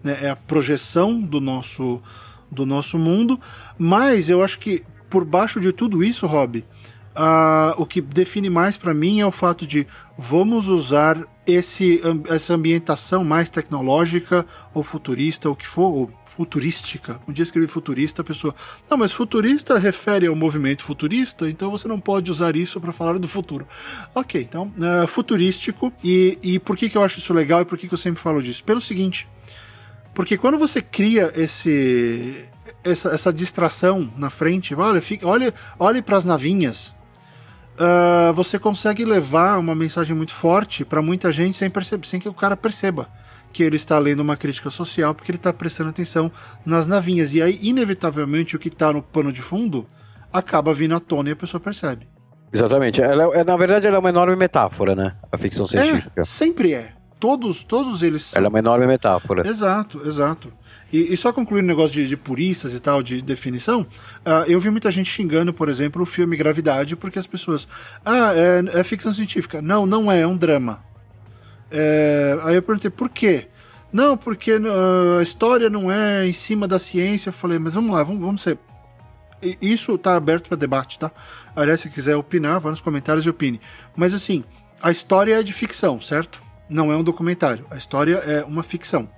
Né? 0.02 0.18
É 0.22 0.30
a 0.30 0.34
projeção 0.34 1.20
do 1.20 1.40
nosso, 1.40 2.02
do 2.50 2.66
nosso 2.66 2.98
mundo. 2.98 3.38
Mas 3.78 4.28
eu 4.28 4.42
acho 4.42 4.58
que 4.58 4.82
por 5.08 5.24
baixo 5.24 5.60
de 5.60 5.72
tudo 5.72 6.02
isso, 6.02 6.26
Rob, 6.26 6.58
uh, 7.14 7.80
o 7.80 7.86
que 7.86 8.00
define 8.00 8.50
mais 8.50 8.76
para 8.76 8.92
mim 8.92 9.20
é 9.20 9.26
o 9.26 9.30
fato 9.30 9.64
de 9.64 9.86
vamos 10.18 10.66
usar 10.66 11.24
esse, 11.46 12.00
essa 12.28 12.54
ambientação 12.54 13.22
mais 13.22 13.48
tecnológica 13.48 14.44
ou 14.74 14.82
futurista, 14.82 15.48
ou 15.48 15.54
que 15.54 15.66
for, 15.66 15.92
ou 15.92 16.10
futurística. 16.26 17.20
Um 17.26 17.32
dia 17.32 17.44
escrevi 17.44 17.66
futurista, 17.66 18.22
a 18.22 18.24
pessoa. 18.24 18.54
Não, 18.90 18.96
mas 18.96 19.12
futurista 19.12 19.78
refere 19.78 20.26
ao 20.26 20.34
movimento 20.34 20.82
futurista, 20.82 21.48
então 21.48 21.70
você 21.70 21.86
não 21.86 22.00
pode 22.00 22.30
usar 22.30 22.56
isso 22.56 22.80
para 22.80 22.92
falar 22.92 23.18
do 23.18 23.28
futuro. 23.28 23.66
Ok, 24.14 24.40
então, 24.40 24.72
uh, 24.76 25.06
futurístico. 25.06 25.92
E, 26.02 26.38
e 26.42 26.58
por 26.58 26.76
que, 26.76 26.90
que 26.90 26.98
eu 26.98 27.02
acho 27.02 27.18
isso 27.18 27.32
legal 27.32 27.62
e 27.62 27.64
por 27.64 27.78
que, 27.78 27.86
que 27.86 27.94
eu 27.94 27.98
sempre 27.98 28.20
falo 28.20 28.42
disso? 28.42 28.64
Pelo 28.64 28.80
seguinte. 28.80 29.28
Porque 30.12 30.36
quando 30.36 30.58
você 30.58 30.80
cria 30.80 31.30
esse, 31.36 32.46
essa, 32.82 33.10
essa 33.10 33.32
distração 33.32 34.10
na 34.16 34.30
frente, 34.30 34.74
olha, 34.74 35.00
fica, 35.00 35.26
olhe, 35.26 35.52
olhe 35.78 36.00
para 36.00 36.16
as 36.16 36.24
navinhas, 36.24 36.94
uh, 37.78 38.32
você 38.34 38.58
consegue 38.58 39.04
levar 39.04 39.58
uma 39.58 39.74
mensagem 39.74 40.14
muito 40.14 40.34
forte 40.34 40.84
para 40.84 41.00
muita 41.00 41.30
gente 41.30 41.56
sem, 41.56 41.70
perceber, 41.70 42.06
sem 42.06 42.20
que 42.20 42.28
o 42.28 42.34
cara 42.34 42.56
perceba 42.56 43.08
que 43.52 43.62
ele 43.62 43.76
está 43.76 43.98
lendo 43.98 44.20
uma 44.20 44.36
crítica 44.36 44.68
social 44.68 45.14
porque 45.14 45.30
ele 45.30 45.38
está 45.38 45.52
prestando 45.52 45.90
atenção 45.90 46.30
nas 46.64 46.86
navinhas. 46.86 47.32
E 47.32 47.40
aí, 47.40 47.58
inevitavelmente, 47.62 48.54
o 48.54 48.58
que 48.58 48.68
está 48.68 48.92
no 48.92 49.02
pano 49.02 49.32
de 49.32 49.40
fundo 49.40 49.86
acaba 50.32 50.74
vindo 50.74 50.94
à 50.94 51.00
tona 51.00 51.30
e 51.30 51.32
a 51.32 51.36
pessoa 51.36 51.60
percebe. 51.60 52.06
Exatamente. 52.52 53.00
Ela 53.00 53.34
é, 53.34 53.44
na 53.44 53.56
verdade, 53.56 53.86
ela 53.86 53.96
é 53.96 53.98
uma 53.98 54.08
enorme 54.08 54.36
metáfora, 54.36 54.94
né? 54.94 55.14
A 55.32 55.38
ficção 55.38 55.64
é, 55.64 55.68
científica. 55.68 56.20
É, 56.20 56.24
sempre 56.24 56.74
é. 56.74 56.92
Todos, 57.18 57.64
todos 57.64 58.02
eles 58.02 58.24
são. 58.24 58.38
Ela 58.38 58.48
é 58.48 58.50
uma 58.50 58.58
enorme 58.58 58.86
metáfora. 58.86 59.46
Exato, 59.48 60.06
exato. 60.06 60.52
E, 60.92 61.12
e 61.12 61.16
só 61.16 61.32
concluir 61.32 61.60
o 61.60 61.66
negócio 61.66 61.94
de, 61.94 62.06
de, 62.06 62.16
puristas 62.16 62.72
e 62.72 62.80
tal, 62.80 63.02
de 63.02 63.20
definição, 63.20 63.80
uh, 63.80 64.48
eu 64.48 64.60
vi 64.60 64.70
muita 64.70 64.90
gente 64.90 65.10
xingando, 65.10 65.52
por 65.52 65.68
exemplo, 65.68 66.02
o 66.02 66.06
filme 66.06 66.36
Gravidade, 66.36 66.94
porque 66.94 67.18
as 67.18 67.26
pessoas. 67.26 67.66
Ah, 68.04 68.32
é, 68.34 68.80
é 68.80 68.84
ficção 68.84 69.12
científica. 69.12 69.60
Não, 69.60 69.84
não 69.84 70.10
é, 70.10 70.20
é 70.20 70.26
um 70.26 70.36
drama. 70.36 70.82
É, 71.70 72.38
aí 72.44 72.54
eu 72.54 72.62
perguntei, 72.62 72.90
por 72.90 73.08
quê? 73.08 73.48
Não, 73.92 74.16
porque 74.16 74.52
uh, 74.52 75.18
a 75.18 75.22
história 75.22 75.68
não 75.68 75.90
é 75.90 76.26
em 76.26 76.32
cima 76.32 76.68
da 76.68 76.78
ciência. 76.78 77.30
Eu 77.30 77.32
falei, 77.32 77.58
mas 77.58 77.74
vamos 77.74 77.92
lá, 77.92 78.02
vamos, 78.02 78.20
vamos 78.22 78.42
ser. 78.42 78.58
Isso 79.60 79.94
está 79.94 80.16
aberto 80.16 80.48
para 80.48 80.56
debate, 80.56 80.98
tá? 80.98 81.10
Aliás, 81.54 81.80
se 81.80 81.90
quiser 81.90 82.16
opinar, 82.16 82.60
vá 82.60 82.70
nos 82.70 82.80
comentários 82.80 83.24
e 83.26 83.30
opine. 83.30 83.60
Mas 83.94 84.14
assim, 84.14 84.44
a 84.80 84.90
história 84.90 85.40
é 85.40 85.42
de 85.42 85.52
ficção, 85.52 86.00
certo? 86.00 86.40
Não 86.68 86.92
é 86.92 86.96
um 86.96 87.02
documentário. 87.02 87.66
A 87.70 87.76
história 87.76 88.16
é 88.16 88.44
uma 88.44 88.62
ficção. 88.62 89.08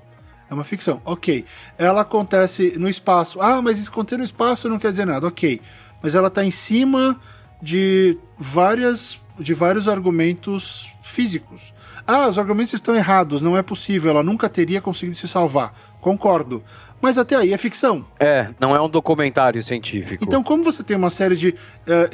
É 0.51 0.55
uma 0.55 0.65
ficção. 0.65 1.01
Ok. 1.05 1.45
Ela 1.77 2.03
acontece 2.03 2.79
no 2.79 2.89
espaço. 2.89 3.41
Ah, 3.41 3.61
mas 3.61 3.87
acontecer 3.87 4.17
no 4.17 4.25
espaço 4.25 4.69
não 4.69 4.79
quer 4.79 4.91
dizer 4.91 5.05
nada. 5.05 5.27
Ok. 5.27 5.61
Mas 6.03 6.15
ela 6.15 6.29
está 6.29 6.45
em 6.45 6.51
cima 6.51 7.21
de 7.61 8.17
várias 8.39 9.21
de 9.39 9.55
vários 9.55 9.87
argumentos 9.89 10.93
físicos. 11.03 11.73
Ah, 12.07 12.27
os 12.27 12.39
argumentos 12.39 12.73
estão 12.73 12.95
errados, 12.95 13.43
não 13.43 13.57
é 13.57 13.63
possível, 13.63 14.11
ela 14.11 14.23
nunca 14.23 14.49
teria 14.49 14.81
conseguido 14.81 15.17
se 15.17 15.29
salvar. 15.29 15.75
Concordo. 16.01 16.63
Mas 17.01 17.17
até 17.17 17.37
aí 17.37 17.53
é 17.53 17.59
ficção. 17.59 18.05
É, 18.19 18.49
não 18.59 18.75
é 18.75 18.81
um 18.81 18.89
documentário 18.89 19.63
científico. 19.63 20.25
Então, 20.25 20.43
como 20.43 20.65
você 20.65 20.83
tem 20.83 20.97
uma 20.97 21.11
série 21.11 21.37
de 21.37 21.51
uh, 21.51 21.55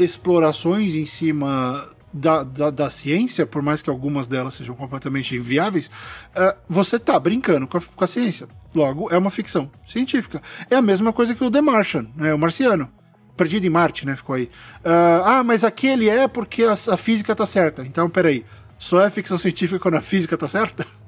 explorações 0.03 0.95
em 0.95 1.07
cima 1.07 1.83
da, 2.15 2.45
da, 2.45 2.71
da, 2.71 2.89
ciência, 2.89 3.45
por 3.45 3.61
mais 3.61 3.83
que 3.83 3.91
algumas 3.91 4.29
delas 4.29 4.55
sejam 4.55 4.77
completamente 4.77 5.35
inviáveis, 5.35 5.89
uh, 5.89 6.57
você 6.69 6.95
está 6.95 7.19
brincando 7.19 7.67
com 7.67 7.77
a, 7.77 7.81
com 7.81 8.05
a, 8.05 8.07
ciência. 8.07 8.47
Logo, 8.73 9.13
é 9.13 9.19
uma 9.19 9.31
ficção 9.31 9.69
científica. 9.85 10.41
É 10.71 10.77
a 10.77 10.83
mesma 10.83 11.13
coisa 11.13 11.35
que 11.35 11.43
o 11.43 11.51
The 11.51 11.61
Martian, 11.61 12.07
né, 12.15 12.33
o 12.33 12.39
Marciano. 12.39 12.89
Perdido 13.37 13.67
em 13.67 13.71
Marte, 13.71 14.07
né? 14.07 14.15
Ficou 14.15 14.37
aí. 14.37 14.45
Uh, 14.45 15.25
ah, 15.25 15.43
mas 15.45 15.65
aquele 15.65 16.09
é 16.09 16.29
porque 16.29 16.63
a, 16.63 16.75
a 16.75 16.97
física 16.97 17.33
está 17.33 17.45
certa. 17.45 17.83
Então, 17.83 18.09
peraí. 18.09 18.47
Só 18.79 19.05
é 19.05 19.11
ficção 19.11 19.37
científica 19.37 19.81
quando 19.81 19.97
a 19.97 20.01
física 20.01 20.37
está 20.37 20.47
certa? 20.47 20.87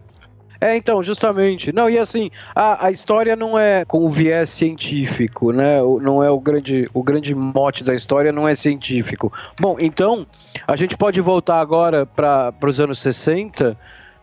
É, 0.61 0.77
então, 0.77 1.03
justamente. 1.03 1.73
Não, 1.73 1.89
e 1.89 1.99
assim, 1.99 2.31
a, 2.55 2.87
a 2.87 2.91
história 2.91 3.37
não 3.37 3.59
é 3.59 3.85
com 3.85 4.05
o 4.05 4.11
viés 4.11 4.51
científico, 4.51 5.53
né? 5.53 5.79
Não 6.01 6.23
é 6.23 6.31
o 6.31 6.41
grande, 6.41 6.89
o 6.93 7.03
grande 7.03 7.35
mote 7.35 7.85
da 7.85 7.95
história, 7.95 8.33
não 8.33 8.49
é 8.49 8.55
científico. 8.55 9.33
Bom, 9.61 9.77
então, 9.81 10.27
a 10.67 10.77
gente 10.77 10.97
pode 10.97 11.21
voltar 11.21 11.61
agora 11.61 12.07
para 12.07 12.55
os 12.63 12.81
anos 12.81 12.99
60 13.01 13.77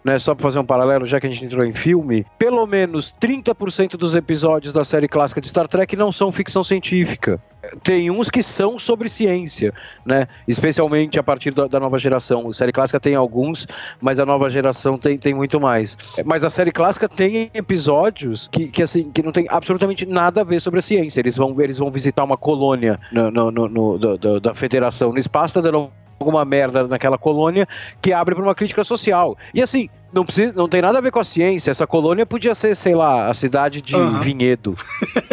né, 0.03 0.19
só 0.19 0.35
para 0.35 0.43
fazer 0.43 0.59
um 0.59 0.65
paralelo, 0.65 1.05
já 1.05 1.19
que 1.19 1.27
a 1.27 1.29
gente 1.29 1.45
entrou 1.45 1.65
em 1.65 1.73
filme, 1.73 2.25
pelo 2.37 2.65
menos 2.65 3.13
30% 3.21 3.91
dos 3.91 4.15
episódios 4.15 4.73
da 4.73 4.83
série 4.83 5.07
clássica 5.07 5.39
de 5.39 5.47
Star 5.47 5.67
Trek 5.67 5.95
não 5.95 6.11
são 6.11 6.31
ficção 6.31 6.63
científica. 6.63 7.41
Tem 7.81 8.11
uns 8.11 8.29
que 8.29 8.43
são 8.43 8.77
sobre 8.77 9.07
ciência, 9.07 9.73
né? 10.05 10.27
Especialmente 10.45 11.17
a 11.17 11.23
partir 11.23 11.53
da, 11.53 11.65
da 11.65 11.79
nova 11.79 11.97
geração. 11.97 12.49
A 12.49 12.53
série 12.53 12.73
clássica 12.73 12.99
tem 12.99 13.15
alguns, 13.15 13.65
mas 14.01 14.19
a 14.19 14.25
nova 14.25 14.49
geração 14.49 14.97
tem, 14.97 15.17
tem 15.17 15.33
muito 15.33 15.61
mais. 15.61 15.97
Mas 16.25 16.43
a 16.43 16.49
série 16.49 16.73
clássica 16.73 17.07
tem 17.07 17.49
episódios 17.53 18.49
que, 18.51 18.67
que, 18.67 18.83
assim, 18.83 19.09
que 19.09 19.23
não 19.23 19.31
tem 19.31 19.45
absolutamente 19.49 20.05
nada 20.05 20.41
a 20.41 20.43
ver 20.43 20.59
sobre 20.59 20.79
a 20.79 20.83
ciência. 20.83 21.21
Eles 21.21 21.37
vão, 21.37 21.55
eles 21.61 21.77
vão 21.77 21.89
visitar 21.89 22.25
uma 22.25 22.35
colônia 22.35 22.99
no, 23.11 23.31
no, 23.31 23.51
no, 23.51 23.69
no 23.69 23.97
do, 23.97 24.17
do, 24.17 24.39
da 24.41 24.53
federação 24.53 25.13
no 25.13 25.17
espaço, 25.17 25.53
tá 25.53 25.61
dando 25.61 25.89
alguma 26.19 26.45
merda 26.45 26.87
naquela 26.87 27.17
colônia 27.17 27.67
que 28.01 28.13
abre 28.13 28.35
para 28.35 28.43
uma 28.43 28.55
crítica 28.55 28.83
social. 28.83 29.37
E 29.53 29.61
assim, 29.61 29.89
não, 30.11 30.23
precisa, 30.23 30.53
não 30.53 30.69
tem 30.69 30.81
nada 30.81 30.97
a 30.99 31.01
ver 31.01 31.11
com 31.11 31.19
a 31.19 31.23
ciência. 31.23 31.71
Essa 31.71 31.87
colônia 31.87 32.25
podia 32.25 32.53
ser, 32.53 32.75
sei 32.75 32.93
lá, 32.93 33.29
a 33.29 33.33
cidade 33.33 33.81
de 33.81 33.95
uhum. 33.95 34.19
Vinhedo. 34.21 34.75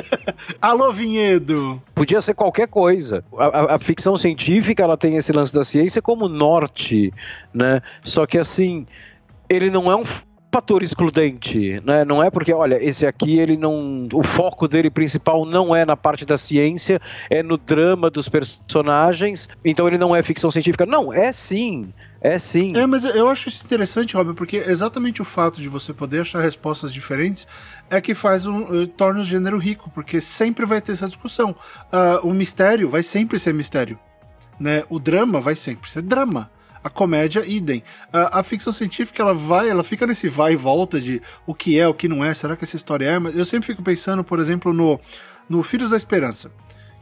Alô, 0.61 0.93
Vinhedo! 0.93 1.81
Podia 1.95 2.21
ser 2.21 2.35
qualquer 2.35 2.67
coisa. 2.67 3.23
A, 3.37 3.45
a, 3.45 3.75
a, 3.77 3.79
ficção 3.79 4.17
científica 4.17 4.83
ela 4.83 4.97
tem 4.97 5.17
esse 5.17 5.33
lance 5.33 5.53
da 5.53 5.63
ciência 5.63 6.01
como 6.01 6.29
norte, 6.29 7.13
né? 7.53 7.83
Só 8.05 8.27
que 8.27 8.39
assim, 8.39 8.87
ele 9.49 9.71
não 9.71 9.91
é 9.91 9.97
um 9.97 10.05
fator 10.53 10.83
excludente, 10.83 11.81
né? 11.85 12.05
Não 12.05 12.23
é 12.23 12.31
porque, 12.31 12.53
olha, 12.53 12.83
esse 12.83 13.07
aqui 13.07 13.39
ele 13.39 13.57
não, 13.57 14.09
o 14.13 14.23
foco 14.23 14.67
dele 14.67 14.91
principal 14.91 15.47
não 15.47 15.75
é 15.75 15.85
na 15.85 15.97
parte 15.97 16.25
da 16.25 16.37
ciência, 16.37 17.01
é 17.29 17.43
no 17.43 17.57
drama 17.57 18.11
dos 18.11 18.29
personagens, 18.29 19.49
então 19.65 19.87
ele 19.87 19.97
não 19.97 20.15
é 20.15 20.23
ficção 20.23 20.51
científica. 20.51 20.85
Não, 20.85 21.13
é 21.13 21.31
sim. 21.31 21.93
É 22.21 22.39
sim. 22.39 22.73
É, 22.77 22.87
mas 22.87 23.05
eu 23.05 23.29
acho 23.29 23.49
isso 23.49 23.65
interessante, 23.65 24.15
Robert, 24.15 24.35
porque 24.35 24.59
exatamente 24.59 25.23
o 25.23 25.25
fato 25.25 25.61
de 25.61 25.69
você 25.69 25.95
poder 25.95 26.21
achar 26.21 26.41
respostas 26.41 26.93
diferentes 26.93 27.47
é 27.89 27.99
que 27.99 28.13
faz 28.13 28.47
um, 28.47 28.83
eh, 28.83 28.87
torna 28.95 29.21
o 29.21 29.25
gênero 29.25 29.57
rico, 29.57 29.91
porque 29.95 30.21
sempre 30.21 30.67
vai 30.67 30.83
ter 30.83 30.93
essa 30.93 31.07
discussão. 31.07 31.57
Uh, 31.91 32.29
o 32.29 32.35
mistério 32.35 32.91
vai 32.91 33.03
sempre 33.03 33.39
ser 33.39 33.55
mistério. 33.55 33.99
Né? 34.59 34.85
O 34.91 34.99
drama 34.99 35.41
vai 35.41 35.55
sempre 35.55 35.91
ser 35.91 36.03
drama. 36.03 36.51
A 36.83 36.89
comédia, 36.89 37.45
idem. 37.47 37.83
A, 38.13 38.41
a, 38.41 38.43
ficção 38.43 38.73
científica, 38.73 39.23
ela 39.23 39.35
vai, 39.35 39.69
ela 39.69 39.85
fica 39.85 40.07
nesse 40.07 40.29
vai 40.29 40.55
e 40.55 40.57
volta 40.57 41.01
de 41.01 41.21
o 41.47 41.55
que 41.55 41.79
é, 41.79 41.87
o 41.87 41.95
que 41.95 42.09
não 42.09 42.25
é, 42.25 42.33
será 42.33 42.57
que 42.57 42.65
essa 42.65 42.77
história 42.77 43.07
é? 43.07 43.19
Mas 43.19 43.37
eu 43.37 43.45
sempre 43.45 43.67
fico 43.67 43.83
pensando, 43.83 44.25
por 44.25 44.41
exemplo, 44.41 44.73
no, 44.73 44.99
no 45.49 45.63
Filhos 45.63 45.91
da 45.91 45.97
Esperança, 45.97 46.51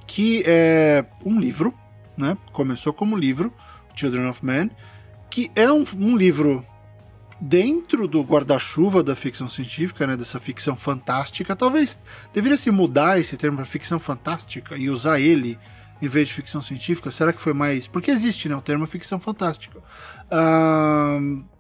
que 0.06 0.42
é 0.46 1.04
um 1.24 1.38
livro, 1.38 1.72
né? 2.16 2.36
Começou 2.52 2.92
como 2.92 3.16
livro, 3.16 3.52
Children 3.94 4.28
of 4.28 4.44
Men, 4.44 4.70
que 5.30 5.50
é 5.54 5.70
um, 5.70 5.84
um 5.96 6.16
livro 6.16 6.64
dentro 7.40 8.08
do 8.08 8.22
guarda-chuva 8.22 9.02
da 9.02 9.14
ficção 9.14 9.48
científica, 9.48 10.06
né, 10.06 10.16
dessa 10.16 10.40
ficção 10.40 10.74
fantástica. 10.74 11.54
Talvez 11.54 11.98
deveria 12.32 12.56
se 12.56 12.70
mudar 12.70 13.20
esse 13.20 13.36
termo 13.36 13.56
para 13.56 13.66
ficção 13.66 13.98
fantástica 13.98 14.76
e 14.76 14.90
usar 14.90 15.20
ele 15.20 15.58
em 16.00 16.08
vez 16.08 16.28
de 16.28 16.34
ficção 16.34 16.60
científica? 16.60 17.10
Será 17.10 17.32
que 17.32 17.40
foi 17.40 17.52
mais. 17.52 17.86
Porque 17.86 18.10
existe, 18.10 18.48
né? 18.48 18.56
O 18.56 18.60
termo 18.60 18.86
ficção 18.86 19.18
fantástica. 19.18 19.80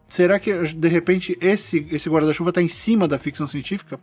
Será 0.08 0.38
que, 0.38 0.52
de 0.74 0.88
repente, 0.88 1.36
esse, 1.40 1.86
esse 1.90 2.08
guarda-chuva 2.08 2.50
está 2.50 2.62
em 2.62 2.68
cima 2.68 3.06
da 3.06 3.18
ficção 3.18 3.46
científica? 3.46 4.00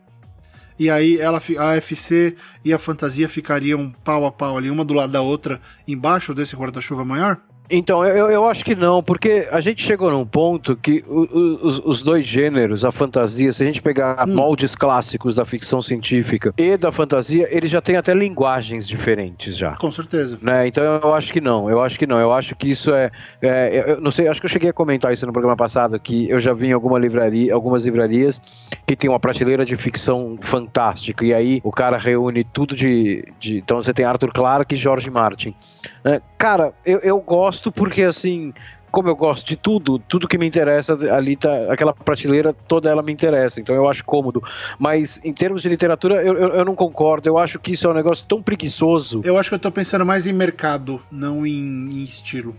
E 0.78 0.90
aí 0.90 1.18
ela, 1.18 1.42
a 1.58 1.72
AFC 1.72 2.36
e 2.64 2.74
a 2.74 2.78
fantasia 2.78 3.30
ficariam 3.30 3.92
pau 4.04 4.26
a 4.26 4.32
pau 4.32 4.58
ali, 4.58 4.70
uma 4.70 4.84
do 4.84 4.94
lado 4.94 5.12
da 5.12 5.22
outra, 5.22 5.62
embaixo 5.88 6.34
desse 6.34 6.56
guarda-chuva 6.56 7.06
maior? 7.06 7.40
Então, 7.70 8.06
eu, 8.06 8.30
eu 8.30 8.46
acho 8.46 8.64
que 8.64 8.76
não, 8.76 9.02
porque 9.02 9.48
a 9.52 9.60
gente 9.60 9.82
chegou 9.82 10.12
num 10.12 10.26
ponto 10.26 10.76
que 10.76 11.04
os, 11.08 11.80
os, 11.84 12.04
dois 12.04 12.26
gêneros, 12.26 12.86
a 12.86 12.92
fantasia, 12.92 13.52
se 13.52 13.64
a 13.64 13.66
gente 13.66 13.82
pegar 13.82 14.28
hum. 14.28 14.34
moldes 14.34 14.76
clássicos 14.76 15.34
da 15.34 15.46
ficção 15.46 15.82
científica 15.82 16.54
e 16.58 16.78
da 16.78 16.92
fantasia, 16.92 17.48
eles 17.50 17.70
já 17.70 17.82
têm 17.82 17.96
até 17.96 18.14
linguagens 18.14 18.88
diferentes 18.88 19.58
já. 19.58 19.76
Com 19.76 19.92
certeza. 19.92 20.38
Né? 20.42 20.68
Então 20.68 20.84
eu 20.84 21.14
acho 21.14 21.34
que 21.34 21.42
não, 21.42 21.70
eu 21.70 21.82
acho 21.82 21.98
que 21.98 22.06
não, 22.06 22.20
eu 22.20 22.32
acho 22.32 22.56
que 22.56 22.70
isso 22.70 22.94
é, 22.94 23.12
é 23.42 23.94
eu 23.94 24.02
não 24.02 24.12
sei, 24.12 24.28
acho 24.28 24.40
que 24.40 24.46
eu 24.46 24.52
cheguei 24.52 24.70
a 24.70 24.74
comentar 24.74 25.12
isso 25.12 25.26
no 25.26 25.34
programa 25.34 25.56
passado, 25.56 26.00
que 26.00 26.30
eu 26.30 26.40
já 26.40 26.54
vi 26.54 26.68
em 26.68 26.74
alguma 26.74 27.00
livraria, 27.00 27.54
algumas 27.54 27.86
livrarias 27.86 28.40
que 28.86 28.96
tem 28.96 29.10
uma 29.10 29.20
prateleira 29.20 29.66
de 29.66 29.76
ficção 29.76 30.38
fantástica, 30.42 31.26
e 31.26 31.34
aí 31.34 31.62
o 31.64 31.72
cara 31.72 31.98
reúne 31.98 32.44
tudo 32.44 32.76
de, 32.76 33.26
de 33.40 33.58
então 33.58 33.82
você 33.82 33.94
tem 33.94 34.06
Arthur 34.06 34.32
Clarke 34.32 34.76
e 34.76 34.78
George 34.78 35.10
Martin. 35.10 35.56
É, 36.04 36.22
cara, 36.38 36.74
eu, 36.86 37.00
eu 37.00 37.20
gosto 37.20 37.72
porque 37.72 38.04
assim 38.04 38.54
como 38.96 39.10
eu 39.10 39.16
gosto 39.16 39.46
de 39.46 39.58
tudo, 39.58 40.00
tudo 40.00 40.26
que 40.26 40.38
me 40.38 40.48
interessa 40.48 40.98
ali 41.14 41.36
tá 41.36 41.50
aquela 41.70 41.92
prateleira 41.92 42.54
toda 42.54 42.90
ela 42.90 43.04
me 43.04 43.12
interessa, 43.12 43.60
então 43.60 43.76
eu 43.76 43.90
acho 43.90 44.06
cômodo. 44.06 44.42
Mas 44.80 45.20
em 45.22 45.34
termos 45.34 45.64
de 45.64 45.68
literatura 45.68 46.24
eu, 46.24 46.38
eu, 46.38 46.50
eu, 46.54 46.64
não 46.64 46.76
concordo. 46.76 47.28
Eu 47.28 47.38
acho 47.38 47.60
que 47.60 47.74
isso 47.74 47.88
é 47.88 47.90
um 47.90 47.94
negócio 47.94 48.26
tão 48.26 48.42
preguiçoso. 48.42 49.20
Eu 49.26 49.38
acho 49.38 49.50
que 49.50 49.56
eu 49.56 49.60
tô 49.60 49.70
pensando 49.70 50.06
mais 50.06 50.28
em 50.28 50.32
mercado, 50.32 51.02
não 51.12 51.46
em, 51.46 51.60
em 51.60 52.04
estilo. 52.04 52.56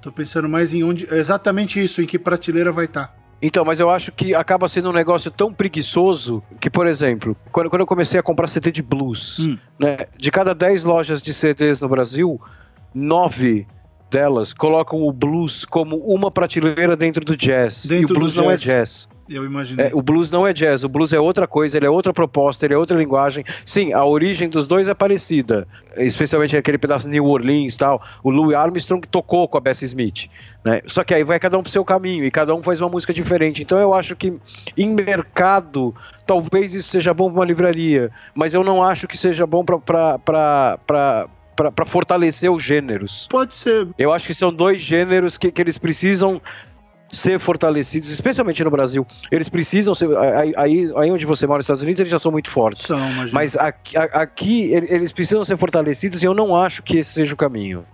Tô 0.00 0.10
pensando 0.10 0.48
mais 0.48 0.74
em 0.74 0.82
onde 0.82 1.06
exatamente 1.14 1.80
isso, 1.80 2.02
em 2.02 2.06
que 2.06 2.18
prateleira 2.18 2.72
vai 2.72 2.86
estar. 2.86 3.06
Tá. 3.06 3.21
Então, 3.42 3.64
mas 3.64 3.80
eu 3.80 3.90
acho 3.90 4.12
que 4.12 4.36
acaba 4.36 4.68
sendo 4.68 4.90
um 4.90 4.92
negócio 4.92 5.28
tão 5.28 5.52
preguiçoso 5.52 6.40
que, 6.60 6.70
por 6.70 6.86
exemplo, 6.86 7.36
quando, 7.50 7.68
quando 7.68 7.80
eu 7.80 7.86
comecei 7.86 8.20
a 8.20 8.22
comprar 8.22 8.46
CD 8.46 8.70
de 8.70 8.82
blues, 8.82 9.40
hum. 9.40 9.58
né, 9.76 9.96
de 10.16 10.30
cada 10.30 10.54
10 10.54 10.84
lojas 10.84 11.20
de 11.20 11.34
CDs 11.34 11.80
no 11.80 11.88
Brasil, 11.88 12.40
9 12.94 13.66
delas 14.08 14.52
colocam 14.52 15.02
o 15.02 15.12
blues 15.12 15.64
como 15.64 15.96
uma 15.96 16.30
prateleira 16.30 16.94
dentro 16.94 17.24
do 17.24 17.36
jazz. 17.36 17.86
Dentro 17.86 18.12
e 18.12 18.16
o 18.16 18.18
blues 18.20 18.36
não 18.36 18.48
é 18.48 18.56
jazz. 18.56 19.08
Eu 19.28 19.44
imaginei. 19.44 19.86
É, 19.86 19.90
o 19.92 20.02
blues 20.02 20.30
não 20.30 20.46
é 20.46 20.52
jazz, 20.52 20.84
o 20.84 20.88
blues 20.88 21.12
é 21.12 21.20
outra 21.20 21.46
coisa, 21.46 21.76
ele 21.76 21.86
é 21.86 21.90
outra 21.90 22.12
proposta, 22.12 22.66
ele 22.66 22.74
é 22.74 22.78
outra 22.78 22.96
linguagem. 22.96 23.44
Sim, 23.64 23.92
a 23.92 24.04
origem 24.04 24.48
dos 24.48 24.66
dois 24.66 24.88
é 24.88 24.94
parecida, 24.94 25.66
especialmente 25.96 26.56
aquele 26.56 26.78
pedaço 26.78 27.06
de 27.06 27.12
New 27.12 27.26
Orleans 27.26 27.74
e 27.74 27.78
tal. 27.78 28.02
O 28.22 28.30
Louis 28.30 28.56
Armstrong 28.56 29.06
tocou 29.06 29.46
com 29.46 29.56
a 29.56 29.60
Bessie 29.60 29.86
Smith, 29.86 30.28
né? 30.64 30.82
Só 30.86 31.04
que 31.04 31.14
aí 31.14 31.24
vai 31.24 31.38
cada 31.38 31.56
um 31.56 31.62
pro 31.62 31.70
seu 31.70 31.84
caminho 31.84 32.24
e 32.24 32.30
cada 32.30 32.54
um 32.54 32.62
faz 32.62 32.80
uma 32.80 32.88
música 32.88 33.14
diferente. 33.14 33.62
Então 33.62 33.78
eu 33.78 33.94
acho 33.94 34.16
que 34.16 34.34
em 34.76 34.94
mercado 34.94 35.94
talvez 36.26 36.74
isso 36.74 36.88
seja 36.88 37.14
bom 37.14 37.30
para 37.30 37.40
uma 37.40 37.44
livraria, 37.44 38.10
mas 38.34 38.54
eu 38.54 38.64
não 38.64 38.82
acho 38.82 39.06
que 39.06 39.16
seja 39.16 39.46
bom 39.46 39.64
para 39.64 40.18
para 41.62 41.86
fortalecer 41.86 42.50
os 42.50 42.62
gêneros. 42.62 43.28
Pode 43.30 43.54
ser. 43.54 43.88
Eu 43.98 44.12
acho 44.12 44.26
que 44.26 44.34
são 44.34 44.52
dois 44.52 44.80
gêneros 44.80 45.38
que, 45.38 45.50
que 45.52 45.60
eles 45.60 45.78
precisam 45.78 46.40
ser 47.12 47.38
fortalecidos, 47.38 48.10
especialmente 48.10 48.64
no 48.64 48.70
Brasil. 48.70 49.06
Eles 49.30 49.48
precisam 49.48 49.94
ser. 49.94 50.08
Aí, 50.16 50.90
aí 50.96 51.10
onde 51.10 51.26
você 51.26 51.46
mora 51.46 51.58
nos 51.58 51.66
Estados 51.66 51.82
Unidos, 51.82 52.00
eles 52.00 52.10
já 52.10 52.18
são 52.18 52.32
muito 52.32 52.50
fortes. 52.50 52.86
São, 52.86 52.98
Mas 53.30 53.56
aqui, 53.56 53.96
aqui 53.96 54.72
eles 54.72 55.12
precisam 55.12 55.44
ser 55.44 55.58
fortalecidos 55.58 56.22
e 56.22 56.26
eu 56.26 56.32
não 56.32 56.56
acho 56.56 56.82
que 56.82 56.98
esse 56.98 57.12
seja 57.12 57.34
o 57.34 57.36
caminho. 57.36 57.84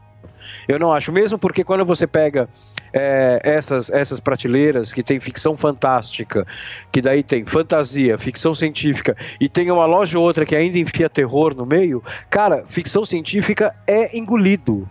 Eu 0.69 0.79
não 0.79 0.93
acho, 0.93 1.11
mesmo 1.11 1.39
porque 1.39 1.65
quando 1.65 1.85
você 1.85 2.07
pega 2.07 2.49
é, 2.93 3.41
essas, 3.43 3.91
essas 3.91 4.21
prateleiras 4.21 4.93
que 4.93 5.03
tem 5.03 5.19
ficção 5.19 5.57
fantástica, 5.57 6.47
que 6.93 7.01
daí 7.01 7.23
tem 7.23 7.45
fantasia, 7.45 8.19
ficção 8.19 8.55
científica, 8.55 9.17
e 9.41 9.49
tem 9.49 9.71
uma 9.71 9.87
loja 9.87 10.19
ou 10.19 10.25
outra 10.25 10.45
que 10.45 10.55
ainda 10.55 10.79
enfia 10.79 11.09
terror 11.09 11.55
no 11.55 11.67
meio, 11.67 12.03
cara, 12.29 12.65
ficção 12.69 13.05
científica 13.05 13.75
é 13.87 14.17
engolido. 14.17 14.89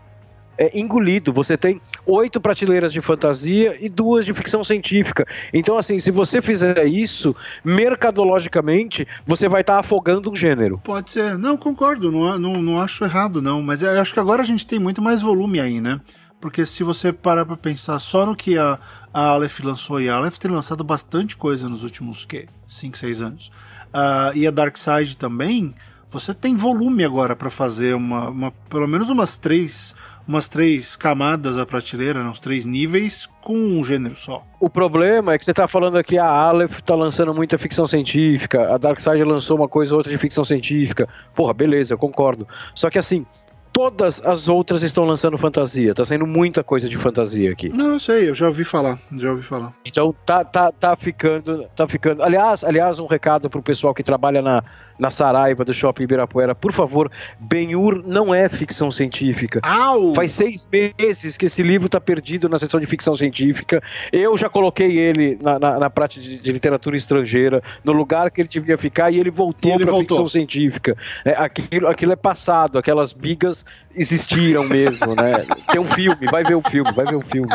É 0.57 0.77
engolido. 0.77 1.31
Você 1.31 1.55
tem 1.55 1.79
oito 2.08 2.39
prateleiras 2.39 2.93
de 2.93 3.02
fantasia 3.02 3.78
e 3.80 3.89
duas 3.89 4.26
de 4.26 4.34
ficção 4.34 4.63
científica. 4.63 5.26
Então, 5.54 5.78
assim, 5.78 6.00
se 6.00 6.10
você 6.10 6.41
fizer 6.41 6.88
isso, 6.88 7.36
mercadologicamente, 7.63 9.08
você 9.26 9.48
vai 9.48 9.62
estar 9.62 9.74
tá 9.74 9.80
afogando 9.80 10.32
um 10.32 10.36
gênero. 10.36 10.80
Pode 10.84 11.12
ser. 11.12 11.38
Não, 11.38 11.58
concordo. 11.58 12.12
Não, 12.12 12.39
não, 12.39 12.62
não 12.62 12.82
acho 12.82 13.04
errado, 13.04 13.41
não. 13.41 13.62
Mas 13.62 13.84
acho 13.84 14.13
que 14.13 14.20
agora 14.20 14.41
a 14.41 14.46
gente 14.46 14.65
tem 14.65 14.80
muito 14.80 15.02
mais 15.02 15.22
volume 15.22 15.60
aí, 15.60 15.82
né? 15.82 16.00
Porque 16.39 16.65
se 16.65 16.84
você 16.84 17.12
parar 17.12 17.46
pra 17.46 17.58
pensar 17.58 17.98
só 18.00 18.26
no 18.26 18.36
que 18.36 18.58
a, 18.58 18.80
a 19.13 19.22
Aleph 19.30 19.60
lançou, 19.62 20.00
e 20.00 20.08
a 20.08 20.15
Aleph 20.15 20.38
tem 20.38 20.52
lançado 20.52 20.84
bastante 20.84 21.36
coisa 21.36 21.67
nos 21.67 21.84
últimos, 21.84 22.26
que 22.26 22.46
5, 22.67 22.98
6 22.98 23.22
anos. 23.22 23.52
Uh, 23.88 24.36
e 24.36 24.46
a 24.46 24.52
Dark 24.52 24.78
Side 24.78 25.17
também, 25.17 25.74
você 26.10 26.34
tem 26.34 26.56
volume 26.56 27.04
agora 27.04 27.36
para 27.36 27.50
fazer 27.50 27.96
uma, 27.96 28.30
uma, 28.30 28.52
pelo 28.70 28.88
menos 28.88 29.10
umas 29.10 29.38
três 29.38 29.96
umas 30.27 30.49
três 30.49 30.95
camadas 30.95 31.57
a 31.57 31.65
prateleira, 31.65 32.23
né, 32.23 32.29
uns 32.29 32.39
três 32.39 32.65
níveis 32.65 33.29
com 33.41 33.57
um 33.57 33.83
gênero 33.83 34.15
só. 34.15 34.43
O 34.59 34.69
problema 34.69 35.33
é 35.33 35.37
que 35.37 35.45
você 35.45 35.51
está 35.51 35.67
falando 35.67 35.97
aqui 35.97 36.17
a 36.17 36.25
Aleph 36.25 36.79
está 36.79 36.95
lançando 36.95 37.33
muita 37.33 37.57
ficção 37.57 37.87
científica, 37.87 38.73
a 38.73 38.77
Dark 38.77 38.99
Side 38.99 39.23
lançou 39.23 39.57
uma 39.57 39.69
coisa 39.69 39.93
ou 39.93 39.99
outra 39.99 40.11
de 40.11 40.17
ficção 40.17 40.43
científica. 40.43 41.07
Porra, 41.33 41.53
beleza, 41.53 41.93
eu 41.93 41.97
concordo. 41.97 42.47
Só 42.75 42.89
que 42.89 42.99
assim, 42.99 43.25
todas 43.71 44.19
as 44.25 44.47
outras 44.47 44.81
estão 44.81 45.05
lançando 45.05 45.37
fantasia. 45.37 45.93
Tá 45.93 46.03
saindo 46.03 46.25
muita 46.25 46.63
coisa 46.63 46.89
de 46.89 46.97
fantasia 46.97 47.51
aqui. 47.51 47.69
Não, 47.69 47.93
eu 47.93 47.99
sei, 47.99 48.27
eu 48.27 48.33
já 48.33 48.47
ouvi 48.47 48.63
falar, 48.63 48.97
já 49.15 49.29
ouvi 49.29 49.43
falar. 49.43 49.71
Então 49.85 50.13
tá, 50.25 50.43
tá, 50.43 50.71
tá 50.71 50.95
ficando, 50.95 51.65
tá 51.75 51.87
ficando. 51.87 52.23
Aliás, 52.23 52.63
aliás, 52.63 52.99
um 52.99 53.05
recado 53.05 53.49
pro 53.49 53.61
pessoal 53.61 53.93
que 53.93 54.03
trabalha 54.03 54.41
na 54.41 54.63
na 54.97 55.10
Saraiva 55.10 55.63
do 55.63 55.73
Shopping 55.73 56.03
Ibirapuera, 56.03 56.55
por 56.55 56.73
favor, 56.73 57.12
Ben-Hur 57.39 58.03
não 58.05 58.33
é 58.33 58.49
ficção 58.49 58.89
científica. 58.89 59.60
Au! 59.63 60.13
Faz 60.13 60.31
seis 60.31 60.67
meses 60.71 61.38
que 61.38 61.45
esse 61.45 61.62
livro 61.63 61.88
está 61.88 61.99
perdido 61.99 62.49
na 62.49 62.57
seção 62.57 62.79
de 62.79 62.86
ficção 62.86 63.15
científica. 63.15 63.81
Eu 64.12 64.38
já 64.38 64.49
coloquei 64.49 64.97
ele 64.97 65.38
na, 65.41 65.60
na, 65.60 65.79
na 65.79 65.89
prática 65.89 66.21
de, 66.21 66.39
de, 66.39 66.51
literatura 66.51 66.95
estrangeira, 66.95 67.62
no 67.83 67.91
lugar 67.91 68.31
que 68.31 68.41
ele 68.41 68.49
devia 68.49 68.77
ficar, 68.77 69.12
e 69.12 69.19
ele 69.19 69.29
voltou 69.29 69.77
para 69.77 69.97
ficção 69.99 70.27
científica. 70.27 70.97
É, 71.23 71.31
aquilo, 71.31 71.88
aquilo 71.88 72.12
é 72.12 72.15
passado, 72.15 72.77
aquelas 72.77 73.13
bigas 73.13 73.65
existiram 73.97 74.63
mesmo, 74.63 75.15
né? 75.15 75.45
Tem 75.71 75.81
um 75.81 75.88
filme, 75.88 76.27
vai 76.29 76.43
ver 76.43 76.55
o 76.55 76.62
filme, 76.62 76.91
vai 76.93 77.05
ver 77.05 77.15
o 77.15 77.21
filme. 77.21 77.49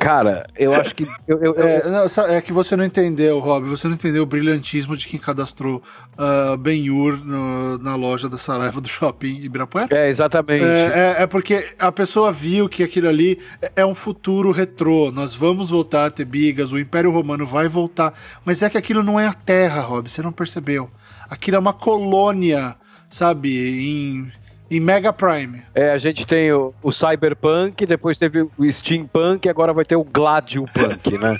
Cara, 0.00 0.46
eu 0.56 0.74
acho 0.74 0.94
que. 0.94 1.06
Eu, 1.26 1.42
eu, 1.42 1.54
é, 1.56 1.88
não, 1.88 2.24
é, 2.26 2.40
que 2.40 2.52
você 2.52 2.76
não 2.76 2.84
entendeu, 2.84 3.38
Rob. 3.38 3.66
Você 3.68 3.88
não 3.88 3.94
entendeu 3.94 4.22
o 4.22 4.26
brilhantismo 4.26 4.96
de 4.96 5.06
quem 5.06 5.18
cadastrou 5.18 5.82
uh, 6.18 6.56
Ben-Hur 6.56 7.20
na 7.80 7.96
loja 7.96 8.28
da 8.28 8.36
Saraiva 8.36 8.80
do 8.80 8.88
shopping 8.88 9.40
Ibirapuera. 9.40 9.88
É, 9.90 10.08
exatamente. 10.08 10.64
É, 10.64 11.14
é, 11.18 11.22
é, 11.22 11.26
porque 11.26 11.74
a 11.78 11.90
pessoa 11.90 12.30
viu 12.30 12.68
que 12.68 12.82
aquilo 12.82 13.08
ali 13.08 13.38
é, 13.60 13.72
é 13.76 13.86
um 13.86 13.94
futuro 13.94 14.52
retrô. 14.52 15.10
Nós 15.10 15.34
vamos 15.34 15.70
voltar 15.70 16.06
a 16.06 16.10
ter 16.10 16.24
bigas, 16.24 16.72
o 16.72 16.78
Império 16.78 17.10
Romano 17.10 17.46
vai 17.46 17.68
voltar. 17.68 18.12
Mas 18.44 18.62
é 18.62 18.70
que 18.70 18.78
aquilo 18.78 19.02
não 19.02 19.18
é 19.18 19.26
a 19.26 19.32
Terra, 19.32 19.80
Rob. 19.80 20.10
Você 20.10 20.22
não 20.22 20.32
percebeu. 20.32 20.90
Aquilo 21.28 21.56
é 21.56 21.60
uma 21.60 21.72
colônia, 21.72 22.76
sabe? 23.08 23.48
Em 23.88 24.32
em 24.70 24.80
Mega 24.80 25.12
Prime. 25.12 25.62
É, 25.74 25.90
a 25.90 25.98
gente 25.98 26.26
tem 26.26 26.52
o, 26.52 26.74
o 26.82 26.92
Cyberpunk, 26.92 27.86
depois 27.86 28.16
teve 28.16 28.42
o 28.42 28.70
Steampunk 28.70 29.46
e 29.46 29.48
agora 29.48 29.72
vai 29.72 29.84
ter 29.84 29.96
o 29.96 30.04
Gladium 30.04 30.64
Punk, 30.64 31.18
né? 31.18 31.36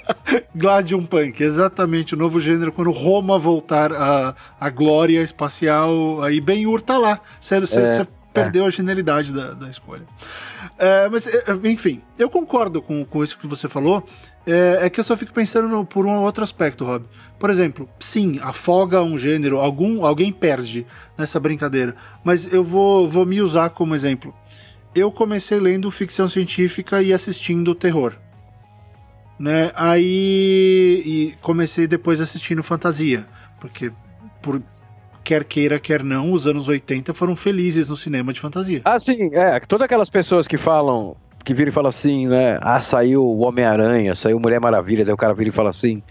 Gladium 0.54 1.04
Punk, 1.04 1.42
exatamente, 1.42 2.14
o 2.14 2.18
novo 2.18 2.40
gênero 2.40 2.72
quando 2.72 2.90
Roma 2.90 3.38
voltar 3.38 3.92
à, 3.92 4.34
à 4.60 4.70
glória 4.70 5.22
espacial, 5.22 6.22
aí 6.22 6.40
Ben-Hur 6.40 6.82
tá 6.82 6.98
lá. 6.98 7.20
Sério, 7.40 7.66
você 7.66 7.80
é, 7.80 8.06
perdeu 8.32 8.64
é. 8.64 8.66
a 8.66 8.70
genialidade 8.70 9.32
da, 9.32 9.52
da 9.52 9.68
escolha. 9.68 10.02
É, 10.78 11.08
mas, 11.08 11.26
é, 11.26 11.44
enfim, 11.64 12.02
eu 12.18 12.28
concordo 12.28 12.82
com, 12.82 13.04
com 13.04 13.22
isso 13.22 13.38
que 13.38 13.46
você 13.46 13.68
falou. 13.68 14.04
É, 14.46 14.86
é 14.86 14.90
que 14.90 15.00
eu 15.00 15.04
só 15.04 15.16
fico 15.16 15.32
pensando 15.32 15.68
no, 15.68 15.84
por 15.84 16.06
um 16.06 16.22
outro 16.22 16.44
aspecto, 16.44 16.84
Rob. 16.84 17.04
Por 17.38 17.50
exemplo, 17.50 17.88
sim, 17.98 18.38
afoga 18.40 19.02
um 19.02 19.18
gênero, 19.18 19.58
algum, 19.58 20.04
alguém 20.06 20.32
perde 20.32 20.86
nessa 21.18 21.40
brincadeira. 21.40 21.96
Mas 22.22 22.52
eu 22.52 22.62
vou, 22.62 23.08
vou 23.08 23.26
me 23.26 23.40
usar 23.40 23.70
como 23.70 23.94
exemplo. 23.94 24.32
Eu 24.94 25.10
comecei 25.10 25.58
lendo 25.58 25.90
ficção 25.90 26.28
científica 26.28 27.02
e 27.02 27.12
assistindo 27.12 27.74
terror. 27.74 28.14
Né? 29.38 29.70
Aí 29.74 31.02
e 31.04 31.34
comecei 31.42 31.86
depois 31.86 32.20
assistindo 32.20 32.62
fantasia. 32.62 33.26
Porque 33.60 33.92
por, 34.40 34.62
quer 35.26 35.42
queira, 35.44 35.80
quer 35.80 36.04
não, 36.04 36.30
os 36.30 36.46
anos 36.46 36.68
80 36.68 37.12
foram 37.12 37.34
felizes 37.34 37.88
no 37.88 37.96
cinema 37.96 38.32
de 38.32 38.40
fantasia. 38.40 38.80
Ah, 38.84 39.00
sim, 39.00 39.34
é. 39.34 39.58
Todas 39.60 39.86
aquelas 39.86 40.08
pessoas 40.08 40.46
que 40.46 40.56
falam, 40.56 41.16
que 41.46 41.54
viram 41.54 41.70
e 41.70 41.72
falam 41.72 41.88
assim, 41.88 42.26
né? 42.26 42.58
Ah, 42.60 42.80
saiu 42.80 43.24
o 43.24 43.38
Homem-Aranha, 43.38 44.16
saiu 44.16 44.40
Mulher 44.40 44.60
Maravilha, 44.60 45.04
daí 45.04 45.14
o 45.14 45.16
cara 45.16 45.32
vira 45.32 45.48
e 45.48 45.52
fala 45.52 45.70
assim. 45.70 46.02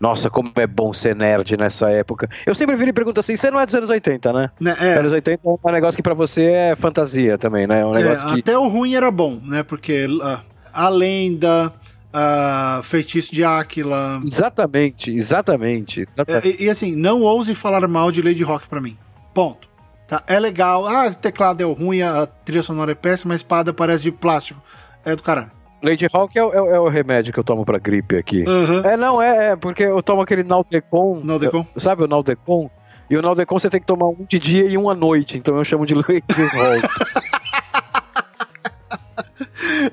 Nossa, 0.00 0.28
como 0.28 0.50
é 0.56 0.66
bom 0.66 0.92
ser 0.92 1.14
nerd 1.14 1.56
nessa 1.56 1.88
época. 1.88 2.28
Eu 2.44 2.56
sempre 2.56 2.74
viro 2.74 2.90
e 2.90 2.92
pergunto 2.92 3.20
assim: 3.20 3.36
você 3.36 3.52
não 3.52 3.60
é 3.60 3.64
dos 3.64 3.74
anos 3.76 3.88
80, 3.88 4.32
né? 4.32 4.50
né 4.58 4.76
é. 4.80 4.94
Anos 4.98 5.12
80 5.12 5.40
é 5.46 5.48
um 5.48 5.72
negócio 5.72 5.96
que 5.96 6.02
para 6.02 6.12
você 6.12 6.46
é 6.46 6.74
fantasia 6.74 7.38
também, 7.38 7.68
né? 7.68 7.82
É 7.82 7.86
um 7.86 7.92
negócio 7.92 8.28
é, 8.28 8.34
que... 8.34 8.40
Até 8.40 8.58
o 8.58 8.66
ruim 8.66 8.94
era 8.96 9.12
bom, 9.12 9.40
né? 9.44 9.62
Porque 9.62 10.06
uh, 10.06 10.40
a 10.72 10.88
lenda, 10.88 11.72
uh, 12.12 12.82
Feitiço 12.82 13.32
de 13.32 13.44
Áquila. 13.44 14.20
Exatamente, 14.24 15.14
exatamente. 15.14 16.00
exatamente. 16.00 16.56
E, 16.60 16.64
e, 16.64 16.68
assim, 16.68 16.96
não 16.96 17.22
ouse 17.22 17.54
falar 17.54 17.86
mal 17.86 18.10
de 18.10 18.20
Lady 18.20 18.42
Rock 18.42 18.66
para 18.66 18.80
mim. 18.80 18.96
Ponto. 19.32 19.68
Tá? 20.08 20.20
É 20.26 20.40
legal. 20.40 20.84
Ah, 20.84 21.06
o 21.06 21.14
teclado 21.14 21.62
é 21.62 21.64
ruim, 21.64 22.02
a 22.02 22.26
trilha 22.26 22.64
sonora 22.64 22.90
é 22.90 22.96
péssima, 22.96 23.34
a 23.34 23.36
espada 23.36 23.72
parece 23.72 24.02
de 24.02 24.10
plástico. 24.10 24.60
É 25.04 25.16
do 25.16 25.22
caralho. 25.22 25.50
Lady 25.82 26.06
Hawk 26.12 26.38
é, 26.38 26.42
é, 26.42 26.44
é, 26.44 26.78
o 26.78 26.88
remédio 26.88 27.32
que 27.32 27.40
eu 27.40 27.44
tomo 27.44 27.64
pra 27.64 27.78
gripe 27.78 28.16
aqui. 28.16 28.44
Uhum. 28.44 28.80
É, 28.84 28.96
não, 28.96 29.20
é, 29.20 29.48
é, 29.48 29.56
porque 29.56 29.82
eu 29.82 30.00
tomo 30.02 30.22
aquele 30.22 30.44
Naldecon. 30.44 31.20
Naldecon? 31.24 31.66
Eu, 31.74 31.80
sabe 31.80 32.04
o 32.04 32.06
Naldecon? 32.06 32.70
E 33.10 33.16
o 33.16 33.22
Naldecon 33.22 33.58
você 33.58 33.68
tem 33.68 33.80
que 33.80 33.86
tomar 33.86 34.06
um 34.06 34.24
de 34.28 34.38
dia 34.38 34.64
e 34.64 34.78
um 34.78 34.88
à 34.88 34.94
noite, 34.94 35.36
então 35.36 35.56
eu 35.58 35.64
chamo 35.64 35.84
de 35.84 35.94
Lady 35.98 36.22
Hawk. 36.54 36.88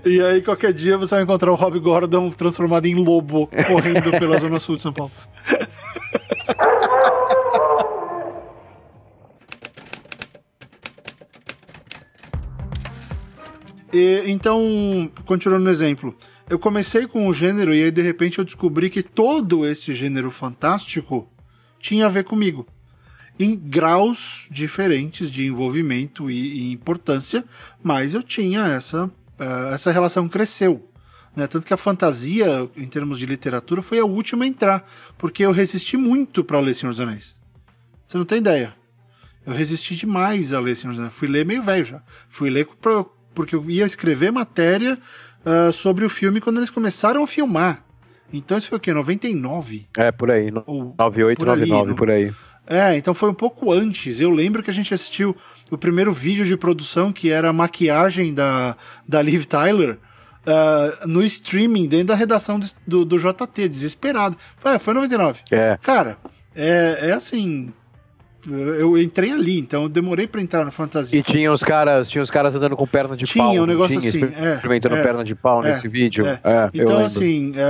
E 0.06 0.22
aí, 0.22 0.41
qualquer 0.41 0.72
dia 0.72 0.98
você 0.98 1.15
vai 1.15 1.24
encontrar 1.24 1.52
o 1.52 1.56
Rob 1.56 1.80
Gordon 1.80 2.30
transformado 2.30 2.86
em 2.86 2.93
lobo 2.95 3.50
correndo 3.67 4.12
pela 4.12 4.38
zona 4.38 4.60
sul 4.60 4.76
de 4.76 4.84
São 4.84 4.93
Paulo. 4.93 5.12
E, 13.91 14.23
então, 14.28 15.12
continuando 15.25 15.65
no 15.65 15.71
exemplo, 15.71 16.15
eu 16.49 16.60
comecei 16.60 17.08
com 17.08 17.28
o 17.28 17.34
gênero 17.34 17.73
e 17.73 17.84
aí 17.84 17.91
de 17.91 18.02
repente 18.02 18.39
eu 18.39 18.45
descobri 18.45 18.89
que 18.89 19.04
todo 19.04 19.65
esse 19.65 19.93
gênero 19.93 20.32
fantástico 20.32 21.32
tinha 21.80 22.06
a 22.06 22.10
ver 22.10 22.23
comigo. 22.23 22.67
Em 23.39 23.56
graus 23.56 24.47
diferentes 24.52 25.32
de 25.32 25.45
envolvimento 25.45 26.30
e, 26.30 26.69
e 26.69 26.71
importância, 26.71 27.45
mas 27.82 28.13
eu 28.13 28.21
tinha 28.21 28.67
essa, 28.67 29.06
uh, 29.06 29.73
essa 29.73 29.91
relação 29.91 30.28
cresceu. 30.28 30.89
Né? 31.36 31.47
Tanto 31.47 31.65
que 31.65 31.73
a 31.73 31.78
fantasia, 31.78 32.69
em 32.75 32.88
termos 32.88 33.17
de 33.17 33.25
literatura, 33.25 33.82
foi 33.82 33.99
a 33.99 34.06
última 34.06 34.43
a 34.43 34.47
entrar, 34.47 34.91
porque 35.17 35.45
eu 35.45 35.52
resisti 35.52 35.95
muito 35.95 36.43
para 36.43 36.60
ler 36.60 36.73
Senhor 36.73 36.91
dos 36.91 36.99
Anéis. 36.99 37.38
Você 38.06 38.17
não 38.17 38.25
tem 38.25 38.39
ideia. 38.39 38.75
Eu 39.45 39.54
resisti 39.54 39.95
demais 39.95 40.52
a 40.52 40.60
ler 40.60 40.75
Senhor 40.75 40.91
dos 40.91 40.99
Anéis. 40.99 41.13
Fui 41.13 41.28
ler 41.28 41.45
meio 41.45 41.62
velho 41.62 41.86
já. 41.86 42.04
Fui 42.28 42.49
ler 42.49 42.67
pra, 42.82 43.06
porque 43.39 43.56
eu 43.56 43.63
ia 43.69 43.86
escrever 43.86 44.34
matéria 44.34 44.97
uh, 45.45 45.71
sobre 45.71 46.04
o 46.04 46.10
filme 46.10 46.41
quando 46.41 46.58
eles 46.58 46.69
começaram 46.69 47.23
a 47.23 47.28
filmar. 47.28 47.86
Então 48.34 48.58
isso 48.58 48.67
foi 48.67 48.78
o 48.78 48.82
quê? 48.82 48.93
99? 48.93 49.88
É, 49.97 50.12
por 50.12 50.30
aí. 50.30 50.52
No, 50.52 50.62
Ou, 50.67 50.93
98, 50.99 51.38
por 51.39 51.47
99, 51.47 51.82
ali, 51.82 51.89
no... 51.89 51.95
por 51.95 52.12
aí. 52.12 52.34
É, 52.67 52.97
então 52.97 53.13
foi 53.13 53.30
um 53.30 53.34
pouco 53.34 53.71
antes. 53.71 54.19
Eu 54.19 54.30
lembro 54.30 54.62
que 54.62 54.69
a 54.69 54.73
gente 54.73 54.93
assistiu 54.93 55.34
o 55.71 55.78
primeiro 55.78 56.12
vídeo 56.12 56.45
de 56.45 56.58
produção, 56.58 57.13
que 57.13 57.32
era 57.32 57.47
a 57.47 57.54
maquiagem 57.54 58.34
da, 58.34 58.75
da 59.08 59.21
Liv 59.21 59.45
Tyler, 59.45 59.91
uh, 60.45 61.08
no 61.08 61.23
streaming, 61.23 61.88
dentro 61.88 62.08
da 62.08 62.15
redação 62.15 62.60
do, 62.86 63.06
do 63.06 63.17
JT, 63.17 63.69
desesperado. 63.69 64.36
Foi, 64.58 64.78
foi 64.80 64.93
99. 64.93 65.43
É. 65.49 65.80
Cara, 65.82 66.17
é, 66.54 66.97
é 67.04 67.12
assim, 67.13 67.71
eu 68.49 68.97
entrei 68.97 69.31
ali, 69.31 69.59
então 69.59 69.83
eu 69.83 69.89
demorei 69.89 70.27
para 70.27 70.41
entrar 70.41 70.65
na 70.65 70.71
fantasia. 70.71 71.17
E 71.17 71.23
tinha 71.23 71.51
os 71.51 71.63
caras, 71.63 72.09
tinha 72.09 72.21
os 72.21 72.31
caras 72.31 72.55
andando 72.55 72.75
com 72.75 72.88
perna 72.88 73.15
de 73.15 73.25
tinha 73.25 73.43
pau. 73.43 73.51
Tinha 73.51 73.63
um 73.63 73.65
negócio 73.65 73.99
tinha, 73.99 74.09
assim, 74.09 74.33
é, 74.35 74.55
experimentando 74.55 74.95
é, 74.95 75.03
perna 75.03 75.23
de 75.23 75.35
pau 75.35 75.63
é, 75.63 75.69
nesse 75.69 75.88
vídeo. 75.88 76.25
É. 76.25 76.39
é 76.43 76.69
então 76.73 77.03
assim, 77.03 77.53
é, 77.55 77.63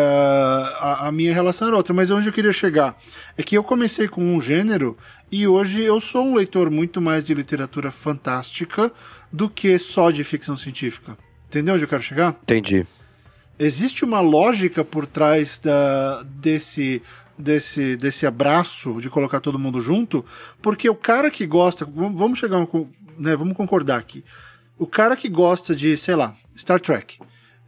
a, 0.79 1.07
a, 1.07 1.11
minha 1.11 1.33
relação 1.33 1.67
era 1.67 1.77
outra, 1.77 1.93
mas 1.93 2.09
onde 2.11 2.27
eu 2.27 2.33
queria 2.33 2.51
chegar 2.51 2.97
é 3.37 3.43
que 3.43 3.57
eu 3.57 3.63
comecei 3.63 4.07
com 4.07 4.21
um 4.21 4.39
gênero 4.39 4.97
e 5.31 5.47
hoje 5.47 5.83
eu 5.83 5.99
sou 6.01 6.25
um 6.25 6.35
leitor 6.35 6.69
muito 6.69 7.01
mais 7.01 7.25
de 7.25 7.33
literatura 7.33 7.91
fantástica 7.91 8.91
do 9.31 9.49
que 9.49 9.77
só 9.77 10.11
de 10.11 10.23
ficção 10.23 10.57
científica. 10.57 11.17
Entendeu 11.47 11.75
onde 11.75 11.83
eu 11.83 11.89
quero 11.89 12.01
chegar? 12.01 12.35
Entendi. 12.43 12.85
Existe 13.57 14.05
uma 14.05 14.21
lógica 14.21 14.85
por 14.85 15.05
trás 15.05 15.59
da, 15.59 16.23
desse 16.23 17.01
desse, 17.39 17.95
desse 17.95 18.27
abraço 18.27 18.99
de 18.99 19.09
colocar 19.09 19.39
todo 19.39 19.57
mundo 19.57 19.79
junto, 19.79 20.25
porque 20.61 20.89
o 20.89 20.95
cara 20.95 21.31
que 21.31 21.45
gosta, 21.47 21.85
vamos 21.85 22.37
chegar, 22.37 22.67
né, 23.17 23.35
vamos 23.35 23.55
concordar 23.55 23.97
aqui, 23.97 24.23
o 24.77 24.85
cara 24.85 25.15
que 25.15 25.29
gosta 25.29 25.73
de, 25.73 25.95
sei 25.95 26.15
lá, 26.15 26.35
Star 26.57 26.79
Trek, 26.79 27.19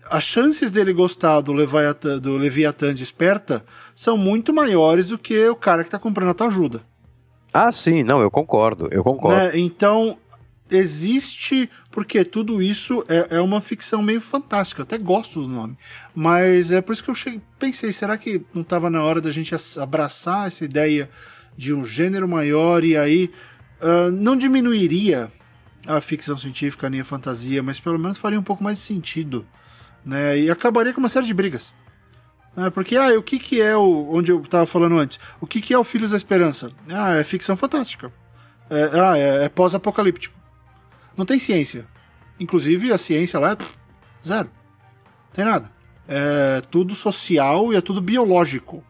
as 0.09 0.23
chances 0.23 0.71
dele 0.71 0.91
gostar 0.91 1.39
do 1.39 1.53
Leviathan, 1.53 2.19
do 2.19 2.35
Leviathan 2.35 2.93
Desperta 2.93 3.63
são 3.95 4.17
muito 4.17 4.53
maiores 4.53 5.07
do 5.07 5.17
que 5.17 5.47
o 5.47 5.55
cara 5.55 5.83
que 5.83 5.87
está 5.87 5.97
comprando 5.97 6.29
a 6.29 6.33
tua 6.33 6.47
ajuda. 6.47 6.81
Ah, 7.53 7.71
sim, 7.71 8.03
não, 8.03 8.21
eu 8.21 8.29
concordo, 8.29 8.89
eu 8.91 9.03
concordo. 9.03 9.37
Né? 9.37 9.51
Então, 9.59 10.17
existe. 10.69 11.69
Porque 11.91 12.23
tudo 12.23 12.61
isso 12.61 13.03
é, 13.09 13.35
é 13.35 13.41
uma 13.41 13.59
ficção 13.59 14.01
meio 14.01 14.21
fantástica. 14.21 14.81
Eu 14.81 14.83
até 14.83 14.97
gosto 14.97 15.41
do 15.41 15.47
nome. 15.47 15.77
Mas 16.15 16.71
é 16.71 16.81
por 16.81 16.93
isso 16.93 17.03
que 17.03 17.09
eu 17.09 17.15
cheguei, 17.15 17.41
pensei: 17.59 17.91
será 17.91 18.17
que 18.17 18.41
não 18.53 18.61
estava 18.61 18.89
na 18.89 19.03
hora 19.03 19.19
da 19.19 19.29
gente 19.29 19.53
abraçar 19.79 20.47
essa 20.47 20.63
ideia 20.63 21.09
de 21.57 21.73
um 21.73 21.83
gênero 21.83 22.27
maior 22.27 22.83
e 22.83 22.95
aí 22.95 23.29
uh, 23.81 24.09
não 24.11 24.37
diminuiria 24.37 25.29
a 25.85 25.99
ficção 25.99 26.37
científica 26.37 26.89
nem 26.89 27.01
a 27.01 27.05
fantasia, 27.05 27.61
mas 27.61 27.79
pelo 27.79 27.99
menos 27.99 28.17
faria 28.17 28.39
um 28.39 28.43
pouco 28.43 28.63
mais 28.63 28.77
de 28.77 28.83
sentido. 28.83 29.45
Né? 30.05 30.39
E 30.39 30.49
acabaria 30.49 30.93
com 30.93 30.99
uma 30.99 31.09
série 31.09 31.25
de 31.25 31.33
brigas. 31.33 31.73
É, 32.55 32.69
porque, 32.69 32.97
ah, 32.97 33.17
o 33.17 33.23
que, 33.23 33.39
que 33.39 33.61
é 33.61 33.75
o. 33.77 34.09
Onde 34.11 34.31
eu 34.31 34.41
estava 34.41 34.65
falando 34.65 34.97
antes? 34.97 35.19
O 35.39 35.47
que, 35.47 35.61
que 35.61 35.73
é 35.73 35.77
o 35.77 35.83
Filhos 35.83 36.11
da 36.11 36.17
Esperança? 36.17 36.69
Ah, 36.89 37.15
é 37.15 37.23
ficção 37.23 37.55
fantástica. 37.55 38.11
É, 38.69 38.89
ah, 38.93 39.17
é, 39.17 39.45
é 39.45 39.49
pós-apocalíptico. 39.49 40.40
Não 41.17 41.25
tem 41.25 41.39
ciência. 41.39 41.87
Inclusive, 42.39 42.91
a 42.91 42.97
ciência 42.97 43.39
lá 43.39 43.51
é 43.53 43.57
zero. 44.25 44.49
Não 44.49 45.33
tem 45.33 45.45
nada. 45.45 45.71
É 46.07 46.61
tudo 46.69 46.95
social 46.95 47.71
e 47.71 47.75
é 47.75 47.81
tudo 47.81 48.01
biológico. 48.01 48.83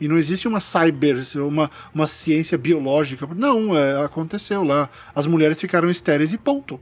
E 0.00 0.06
não 0.08 0.18
existe 0.18 0.46
uma 0.46 0.60
cyber, 0.60 1.16
uma, 1.36 1.70
uma 1.94 2.06
ciência 2.06 2.58
biológica. 2.58 3.26
Não, 3.34 3.76
é, 3.76 4.04
aconteceu 4.04 4.62
lá. 4.62 4.90
As 5.14 5.26
mulheres 5.26 5.60
ficaram 5.60 5.88
estéreis 5.88 6.32
e 6.32 6.38
ponto. 6.38 6.80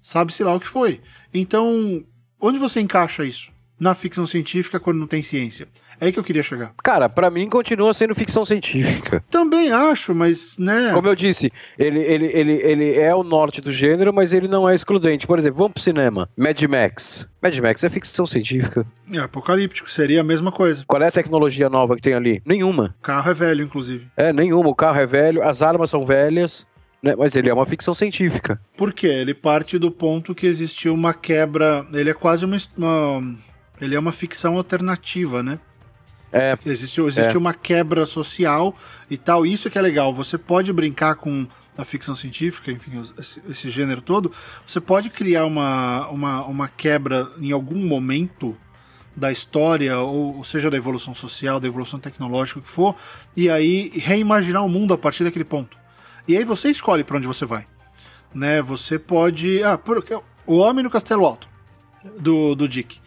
Sabe-se 0.00 0.42
lá 0.42 0.54
o 0.54 0.60
que 0.60 0.68
foi. 0.68 1.00
Então, 1.32 2.04
onde 2.40 2.58
você 2.58 2.80
encaixa 2.80 3.24
isso? 3.24 3.50
Na 3.78 3.94
ficção 3.94 4.24
científica 4.24 4.80
quando 4.80 4.98
não 4.98 5.06
tem 5.06 5.22
ciência? 5.22 5.68
É 6.00 6.06
aí 6.06 6.12
que 6.12 6.18
eu 6.18 6.24
queria 6.24 6.42
chegar. 6.42 6.72
Cara, 6.82 7.08
para 7.08 7.30
mim 7.30 7.48
continua 7.48 7.92
sendo 7.94 8.14
ficção 8.14 8.44
científica. 8.44 9.22
Também 9.30 9.72
acho, 9.72 10.14
mas, 10.14 10.58
né. 10.58 10.92
Como 10.92 11.08
eu 11.08 11.14
disse, 11.14 11.52
ele, 11.78 12.00
ele, 12.00 12.26
ele, 12.26 12.52
ele 12.52 12.94
é 12.98 13.14
o 13.14 13.22
norte 13.22 13.60
do 13.60 13.72
gênero, 13.72 14.12
mas 14.12 14.32
ele 14.32 14.48
não 14.48 14.68
é 14.68 14.74
excludente. 14.74 15.26
Por 15.26 15.38
exemplo, 15.38 15.58
vamos 15.58 15.74
pro 15.74 15.82
cinema. 15.82 16.28
Mad 16.36 16.60
Max. 16.62 17.26
Mad 17.42 17.58
Max 17.58 17.84
é 17.84 17.90
ficção 17.90 18.26
científica. 18.26 18.86
É 19.12 19.18
apocalíptico, 19.18 19.90
seria 19.90 20.20
a 20.20 20.24
mesma 20.24 20.52
coisa. 20.52 20.84
Qual 20.86 21.02
é 21.02 21.08
a 21.08 21.12
tecnologia 21.12 21.68
nova 21.68 21.96
que 21.96 22.02
tem 22.02 22.14
ali? 22.14 22.42
Nenhuma. 22.44 22.94
O 22.98 23.02
carro 23.02 23.30
é 23.30 23.34
velho, 23.34 23.64
inclusive. 23.64 24.06
É, 24.16 24.32
nenhuma. 24.32 24.68
O 24.68 24.74
carro 24.74 24.98
é 24.98 25.06
velho, 25.06 25.42
as 25.42 25.62
armas 25.62 25.90
são 25.90 26.04
velhas. 26.04 26.66
Né? 27.02 27.14
Mas 27.16 27.36
ele 27.36 27.48
é 27.48 27.54
uma 27.54 27.66
ficção 27.66 27.94
científica. 27.94 28.60
Por 28.76 28.92
quê? 28.92 29.06
Ele 29.06 29.34
parte 29.34 29.78
do 29.78 29.90
ponto 29.90 30.34
que 30.34 30.46
existiu 30.46 30.92
uma 30.94 31.14
quebra. 31.14 31.86
Ele 31.92 32.10
é 32.10 32.14
quase 32.14 32.44
uma. 32.44 32.56
uma 32.76 33.36
ele 33.80 33.94
é 33.94 33.98
uma 33.98 34.12
ficção 34.12 34.56
alternativa, 34.56 35.42
né? 35.42 35.58
É, 36.32 36.58
existe 36.66 37.00
existe 37.00 37.34
é. 37.34 37.38
uma 37.38 37.54
quebra 37.54 38.04
social 38.04 38.74
e 39.10 39.16
tal. 39.16 39.46
Isso 39.46 39.70
que 39.70 39.78
é 39.78 39.82
legal. 39.82 40.12
Você 40.12 40.36
pode 40.36 40.72
brincar 40.72 41.14
com 41.14 41.46
a 41.76 41.84
ficção 41.84 42.14
científica, 42.14 42.72
enfim, 42.72 43.02
esse, 43.18 43.40
esse 43.48 43.70
gênero 43.70 44.00
todo. 44.00 44.32
Você 44.66 44.80
pode 44.80 45.10
criar 45.10 45.44
uma, 45.44 46.08
uma, 46.08 46.44
uma 46.44 46.68
quebra 46.68 47.28
em 47.38 47.52
algum 47.52 47.78
momento 47.78 48.56
da 49.14 49.32
história, 49.32 49.98
ou, 49.98 50.38
ou 50.38 50.44
seja, 50.44 50.70
da 50.70 50.76
evolução 50.76 51.14
social, 51.14 51.60
da 51.60 51.66
evolução 51.66 51.98
tecnológica, 51.98 52.60
o 52.60 52.62
que 52.62 52.68
for, 52.68 52.94
e 53.34 53.48
aí 53.48 53.90
reimaginar 53.94 54.64
o 54.64 54.68
mundo 54.68 54.92
a 54.92 54.98
partir 54.98 55.24
daquele 55.24 55.44
ponto. 55.44 55.76
E 56.28 56.36
aí 56.36 56.44
você 56.44 56.68
escolhe 56.70 57.04
para 57.04 57.16
onde 57.16 57.26
você 57.26 57.46
vai. 57.46 57.66
Né? 58.34 58.60
Você 58.62 58.98
pode. 58.98 59.62
Ah, 59.62 59.78
o 60.46 60.56
Homem 60.56 60.82
no 60.82 60.90
Castelo 60.90 61.24
Alto, 61.24 61.48
do, 62.18 62.54
do 62.54 62.68
Dick. 62.68 63.00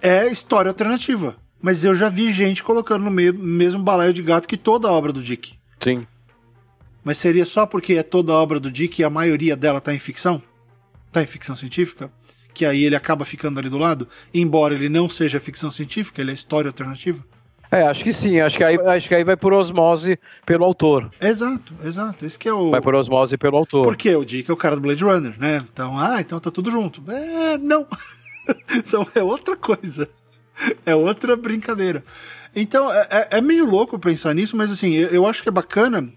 É 0.00 0.26
história 0.28 0.68
alternativa 0.68 1.36
mas 1.60 1.84
eu 1.84 1.94
já 1.94 2.08
vi 2.08 2.32
gente 2.32 2.62
colocando 2.62 3.04
no 3.04 3.10
meio 3.10 3.34
mesmo 3.34 3.82
balaio 3.82 4.12
de 4.12 4.22
gato 4.22 4.46
que 4.46 4.56
toda 4.56 4.88
a 4.88 4.92
obra 4.92 5.12
do 5.12 5.22
Dick. 5.22 5.54
Sim. 5.80 6.06
Mas 7.02 7.18
seria 7.18 7.44
só 7.44 7.66
porque 7.66 7.94
é 7.94 8.02
toda 8.02 8.32
a 8.32 8.36
obra 8.36 8.60
do 8.60 8.70
Dick 8.70 9.00
e 9.00 9.04
a 9.04 9.10
maioria 9.10 9.56
dela 9.56 9.80
tá 9.80 9.94
em 9.94 9.98
ficção? 9.98 10.42
Tá 11.10 11.22
em 11.22 11.26
ficção 11.26 11.56
científica? 11.56 12.10
Que 12.52 12.64
aí 12.64 12.84
ele 12.84 12.96
acaba 12.96 13.24
ficando 13.24 13.58
ali 13.58 13.68
do 13.68 13.78
lado? 13.78 14.08
Embora 14.32 14.74
ele 14.74 14.88
não 14.88 15.08
seja 15.08 15.40
ficção 15.40 15.70
científica, 15.70 16.20
ele 16.20 16.30
é 16.30 16.34
história 16.34 16.68
alternativa? 16.68 17.24
É, 17.70 17.82
acho 17.82 18.02
que 18.02 18.12
sim. 18.12 18.40
Acho 18.40 18.56
que 18.56 18.64
aí, 18.64 18.78
acho 18.78 19.08
que 19.08 19.14
aí 19.14 19.24
vai 19.24 19.36
por 19.36 19.52
osmose 19.52 20.18
pelo 20.46 20.64
autor. 20.64 21.10
Exato, 21.20 21.74
exato. 21.84 22.24
Esse 22.24 22.38
que 22.38 22.48
é 22.48 22.52
o. 22.52 22.70
Vai 22.70 22.80
por 22.80 22.94
osmose 22.94 23.36
pelo 23.36 23.58
autor. 23.58 23.82
Porque 23.82 24.14
o 24.16 24.24
Dick 24.24 24.50
é 24.50 24.54
o 24.54 24.56
cara 24.56 24.74
do 24.74 24.80
Blade 24.80 25.04
Runner, 25.04 25.38
né? 25.38 25.62
Então, 25.70 25.98
ah, 25.98 26.20
então 26.20 26.40
tá 26.40 26.50
tudo 26.50 26.70
junto. 26.70 27.02
É, 27.10 27.58
não. 27.58 27.86
São, 28.84 29.06
é 29.14 29.22
outra 29.22 29.54
coisa 29.54 30.08
é 30.84 30.94
outra 30.94 31.36
brincadeira. 31.36 32.04
Então, 32.54 32.90
é, 32.92 33.06
é, 33.10 33.28
é, 33.38 33.40
meio 33.40 33.66
louco 33.66 33.98
pensar 33.98 34.34
nisso, 34.34 34.56
mas 34.56 34.70
assim, 34.70 34.94
eu, 34.94 35.08
eu 35.08 35.26
acho 35.26 35.42
que 35.42 35.48
é 35.48 35.52
bacana 35.52 36.12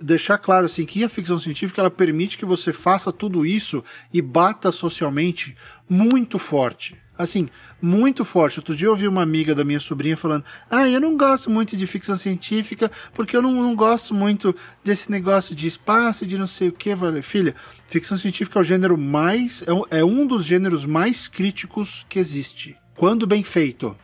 deixar 0.00 0.38
claro 0.38 0.66
assim 0.66 0.86
que 0.86 1.04
a 1.04 1.08
ficção 1.08 1.38
científica 1.38 1.80
ela 1.80 1.90
permite 1.90 2.38
que 2.38 2.44
você 2.44 2.72
faça 2.72 3.12
tudo 3.12 3.44
isso 3.44 3.84
e 4.12 4.22
bata 4.22 4.72
socialmente 4.72 5.56
muito 5.88 6.38
forte. 6.38 6.96
Assim, 7.18 7.50
muito 7.82 8.24
forte. 8.24 8.58
Outro 8.58 8.74
dia 8.74 8.86
eu 8.86 8.92
ouvi 8.92 9.06
uma 9.06 9.22
amiga 9.22 9.54
da 9.54 9.62
minha 9.62 9.78
sobrinha 9.78 10.16
falando: 10.16 10.42
Ah, 10.70 10.88
eu 10.88 10.98
não 10.98 11.18
gosto 11.18 11.50
muito 11.50 11.76
de 11.76 11.86
ficção 11.86 12.16
científica 12.16 12.90
porque 13.12 13.36
eu 13.36 13.42
não, 13.42 13.52
não 13.52 13.76
gosto 13.76 14.14
muito 14.14 14.56
desse 14.82 15.10
negócio 15.10 15.54
de 15.54 15.66
espaço, 15.66 16.24
de 16.24 16.38
não 16.38 16.46
sei 16.46 16.68
o 16.68 16.72
que. 16.72 16.90
Filha, 17.22 17.54
ficção 17.88 18.16
científica 18.16 18.58
é 18.58 18.62
o 18.62 18.64
gênero 18.64 18.96
mais. 18.96 19.62
É, 19.62 19.98
é 19.98 20.04
um 20.04 20.26
dos 20.26 20.46
gêneros 20.46 20.86
mais 20.86 21.28
críticos 21.28 22.06
que 22.08 22.18
existe 22.18 22.79
quando 23.00 23.26
bem 23.26 23.42
feito. 23.42 23.96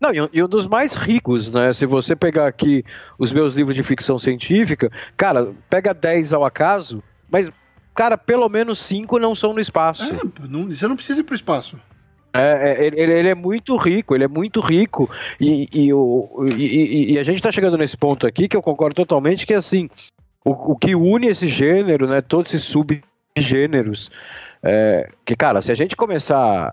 Não, 0.00 0.10
e 0.32 0.42
um 0.42 0.48
dos 0.48 0.66
mais 0.66 0.94
ricos, 0.94 1.52
né? 1.52 1.74
Se 1.74 1.84
você 1.84 2.16
pegar 2.16 2.46
aqui 2.46 2.82
os 3.18 3.30
meus 3.30 3.54
livros 3.54 3.76
de 3.76 3.82
ficção 3.82 4.18
científica, 4.18 4.90
cara, 5.14 5.52
pega 5.68 5.92
10 5.92 6.32
ao 6.32 6.42
acaso, 6.42 7.02
mas, 7.30 7.50
cara, 7.94 8.16
pelo 8.16 8.48
menos 8.48 8.78
5 8.78 9.18
não 9.18 9.34
são 9.34 9.52
no 9.52 9.60
espaço. 9.60 10.04
É, 10.04 10.48
não, 10.48 10.68
você 10.68 10.88
não 10.88 10.96
precisa 10.96 11.20
ir 11.20 11.24
pro 11.24 11.34
espaço. 11.34 11.78
É, 12.32 12.70
é, 12.82 12.86
ele, 12.86 13.12
ele, 13.12 13.28
é 13.28 13.34
muito 13.34 13.76
rico, 13.76 14.14
ele 14.14 14.24
é 14.24 14.28
muito 14.28 14.58
rico. 14.62 15.10
E, 15.38 15.68
e, 15.70 15.90
e, 16.56 17.12
e 17.12 17.18
a 17.18 17.22
gente 17.22 17.36
está 17.36 17.52
chegando 17.52 17.76
nesse 17.76 17.96
ponto 17.96 18.26
aqui 18.26 18.48
que 18.48 18.56
eu 18.56 18.62
concordo 18.62 18.94
totalmente 18.94 19.46
que 19.46 19.52
assim, 19.52 19.90
o, 20.42 20.72
o 20.72 20.76
que 20.76 20.94
une 20.94 21.26
esse 21.26 21.46
gênero, 21.46 22.08
né, 22.08 22.22
todos 22.22 22.54
esses 22.54 22.66
subgêneros, 22.66 24.10
É, 24.66 25.10
que, 25.26 25.36
cara, 25.36 25.60
se 25.60 25.70
a 25.70 25.74
gente 25.74 25.94
começar 25.94 26.72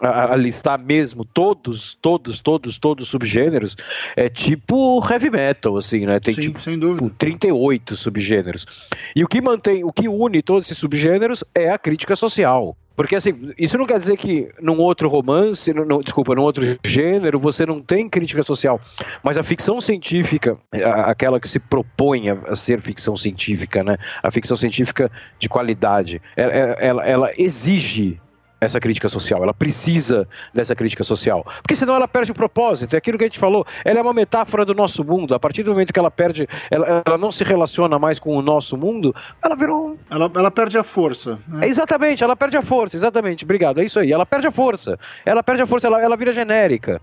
a, 0.00 0.32
a, 0.32 0.36
listar 0.36 0.78
mesmo 0.78 1.24
todos, 1.24 1.94
todos, 2.00 2.40
todos, 2.40 2.78
todos 2.78 3.04
os 3.04 3.10
subgêneros, 3.10 3.76
é 4.16 4.28
tipo 4.28 5.04
heavy 5.08 5.30
metal, 5.30 5.76
assim, 5.76 6.06
né? 6.06 6.18
Tem 6.18 6.34
Sim, 6.34 6.42
tipo 6.42 6.60
sem 6.60 6.78
dúvida. 6.78 7.10
38 7.18 7.96
subgêneros. 7.96 8.66
E 9.14 9.22
o 9.22 9.28
que 9.28 9.40
mantém, 9.40 9.84
o 9.84 9.92
que 9.92 10.08
une 10.08 10.42
todos 10.42 10.66
esses 10.66 10.78
subgêneros 10.78 11.44
é 11.54 11.70
a 11.70 11.78
crítica 11.78 12.16
social. 12.16 12.76
Porque 13.00 13.16
assim, 13.16 13.52
isso 13.56 13.78
não 13.78 13.86
quer 13.86 13.98
dizer 13.98 14.18
que 14.18 14.50
num 14.60 14.78
outro 14.78 15.08
romance, 15.08 15.72
no, 15.72 16.02
desculpa, 16.02 16.34
num 16.34 16.42
outro 16.42 16.62
gênero, 16.84 17.40
você 17.40 17.64
não 17.64 17.80
tem 17.80 18.06
crítica 18.06 18.42
social. 18.42 18.78
Mas 19.22 19.38
a 19.38 19.42
ficção 19.42 19.80
científica, 19.80 20.58
aquela 21.06 21.40
que 21.40 21.48
se 21.48 21.58
propõe 21.58 22.28
a, 22.28 22.54
ser 22.54 22.80
ficção 22.82 23.16
científica, 23.16 23.82
né? 23.82 23.96
A 24.22 24.30
ficção 24.30 24.54
científica 24.54 25.10
de 25.38 25.48
qualidade, 25.48 26.20
ela, 26.36 26.52
ela, 26.52 27.06
ela 27.06 27.32
exige 27.38 28.20
essa 28.60 28.78
crítica 28.78 29.08
social, 29.08 29.42
ela 29.42 29.54
precisa 29.54 30.28
dessa 30.52 30.74
crítica 30.74 31.02
social, 31.02 31.44
porque 31.62 31.74
senão 31.74 31.94
ela 31.94 32.06
perde 32.06 32.32
o 32.32 32.34
propósito, 32.34 32.94
é 32.94 32.98
aquilo 32.98 33.16
que 33.16 33.24
a 33.24 33.26
gente 33.26 33.38
falou, 33.38 33.66
ela 33.84 33.98
é 33.98 34.02
uma 34.02 34.12
metáfora 34.12 34.64
do 34.64 34.74
nosso 34.74 35.02
mundo, 35.02 35.34
a 35.34 35.40
partir 35.40 35.62
do 35.62 35.70
momento 35.70 35.92
que 35.92 35.98
ela 35.98 36.10
perde, 36.10 36.46
ela, 36.70 37.02
ela 37.04 37.18
não 37.18 37.32
se 37.32 37.42
relaciona 37.42 37.98
mais 37.98 38.18
com 38.18 38.36
o 38.36 38.42
nosso 38.42 38.76
mundo, 38.76 39.14
ela 39.42 39.54
virou... 39.54 39.98
Ela, 40.10 40.30
ela 40.34 40.50
perde 40.50 40.78
a 40.78 40.84
força. 40.84 41.38
Né? 41.48 41.66
É, 41.66 41.68
exatamente, 41.68 42.22
ela 42.22 42.36
perde 42.36 42.56
a 42.56 42.62
força, 42.62 42.96
exatamente, 42.96 43.44
obrigado, 43.44 43.80
é 43.80 43.84
isso 43.84 43.98
aí, 43.98 44.12
ela 44.12 44.26
perde 44.26 44.46
a 44.46 44.52
força, 44.52 44.98
ela 45.24 45.42
perde 45.42 45.62
a 45.62 45.66
força, 45.66 45.86
ela, 45.86 46.02
ela 46.02 46.16
vira 46.16 46.32
genérica. 46.32 47.00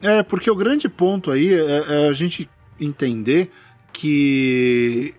É, 0.00 0.22
porque 0.22 0.50
o 0.50 0.56
grande 0.56 0.88
ponto 0.88 1.30
aí 1.30 1.52
é, 1.52 2.06
é 2.06 2.08
a 2.08 2.12
gente 2.12 2.48
entender 2.80 3.50
que 3.92 5.14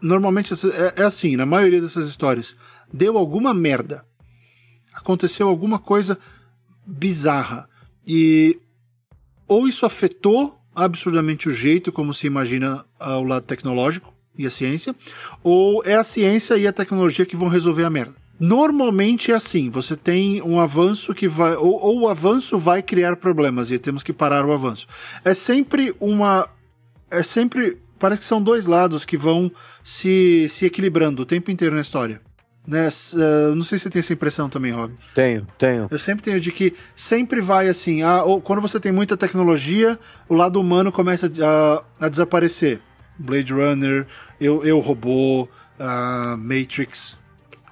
normalmente 0.00 0.54
é, 0.54 1.02
é 1.02 1.04
assim, 1.04 1.36
na 1.36 1.44
maioria 1.44 1.80
dessas 1.80 2.06
histórias, 2.08 2.56
deu 2.92 3.18
alguma 3.18 3.52
merda, 3.52 4.04
aconteceu 5.00 5.48
alguma 5.48 5.78
coisa 5.78 6.18
bizarra. 6.86 7.68
E 8.06 8.58
ou 9.46 9.68
isso 9.68 9.84
afetou 9.84 10.60
absurdamente 10.74 11.48
o 11.48 11.52
jeito 11.52 11.90
como 11.90 12.14
se 12.14 12.26
imagina 12.26 12.84
o 13.00 13.24
lado 13.24 13.46
tecnológico 13.46 14.14
e 14.36 14.46
a 14.46 14.50
ciência, 14.50 14.94
ou 15.42 15.82
é 15.84 15.94
a 15.94 16.04
ciência 16.04 16.56
e 16.56 16.66
a 16.66 16.72
tecnologia 16.72 17.26
que 17.26 17.36
vão 17.36 17.48
resolver 17.48 17.84
a 17.84 17.90
merda. 17.90 18.14
Normalmente 18.38 19.30
é 19.30 19.34
assim, 19.34 19.68
você 19.68 19.94
tem 19.94 20.40
um 20.40 20.58
avanço 20.58 21.12
que 21.12 21.28
vai. 21.28 21.56
Ou, 21.56 21.72
ou, 21.72 22.00
o 22.00 22.08
avanço 22.08 22.56
vai 22.56 22.82
criar 22.82 23.16
problemas 23.16 23.70
e 23.70 23.78
temos 23.78 24.02
que 24.02 24.14
parar 24.14 24.46
o 24.46 24.52
avanço. 24.52 24.86
É 25.22 25.34
sempre 25.34 25.94
uma. 26.00 26.48
É 27.10 27.22
sempre. 27.22 27.76
Parece 27.98 28.22
que 28.22 28.28
são 28.28 28.42
dois 28.42 28.64
lados 28.64 29.04
que 29.04 29.14
vão 29.14 29.52
se, 29.84 30.46
se 30.48 30.64
equilibrando 30.64 31.20
o 31.20 31.26
tempo 31.26 31.50
inteiro 31.50 31.74
na 31.74 31.82
história. 31.82 32.22
Né? 32.66 32.88
Uh, 32.88 33.54
não 33.54 33.62
sei 33.62 33.78
se 33.78 33.84
você 33.84 33.90
tem 33.90 34.00
essa 34.00 34.12
impressão 34.12 34.48
também, 34.48 34.72
Rob. 34.72 34.94
Tenho, 35.14 35.46
tenho. 35.58 35.88
Eu 35.90 35.98
sempre 35.98 36.22
tenho 36.22 36.40
de 36.40 36.52
que 36.52 36.74
sempre 36.94 37.40
vai 37.40 37.68
assim, 37.68 38.02
ah, 38.02 38.22
ou, 38.22 38.40
quando 38.40 38.60
você 38.60 38.78
tem 38.78 38.92
muita 38.92 39.16
tecnologia, 39.16 39.98
o 40.28 40.34
lado 40.34 40.60
humano 40.60 40.92
começa 40.92 41.30
a, 41.42 42.06
a 42.06 42.08
desaparecer. 42.08 42.80
Blade 43.18 43.52
Runner, 43.52 44.06
Eu, 44.40 44.64
eu 44.64 44.78
Robô, 44.78 45.42
uh, 45.42 46.36
Matrix, 46.38 47.18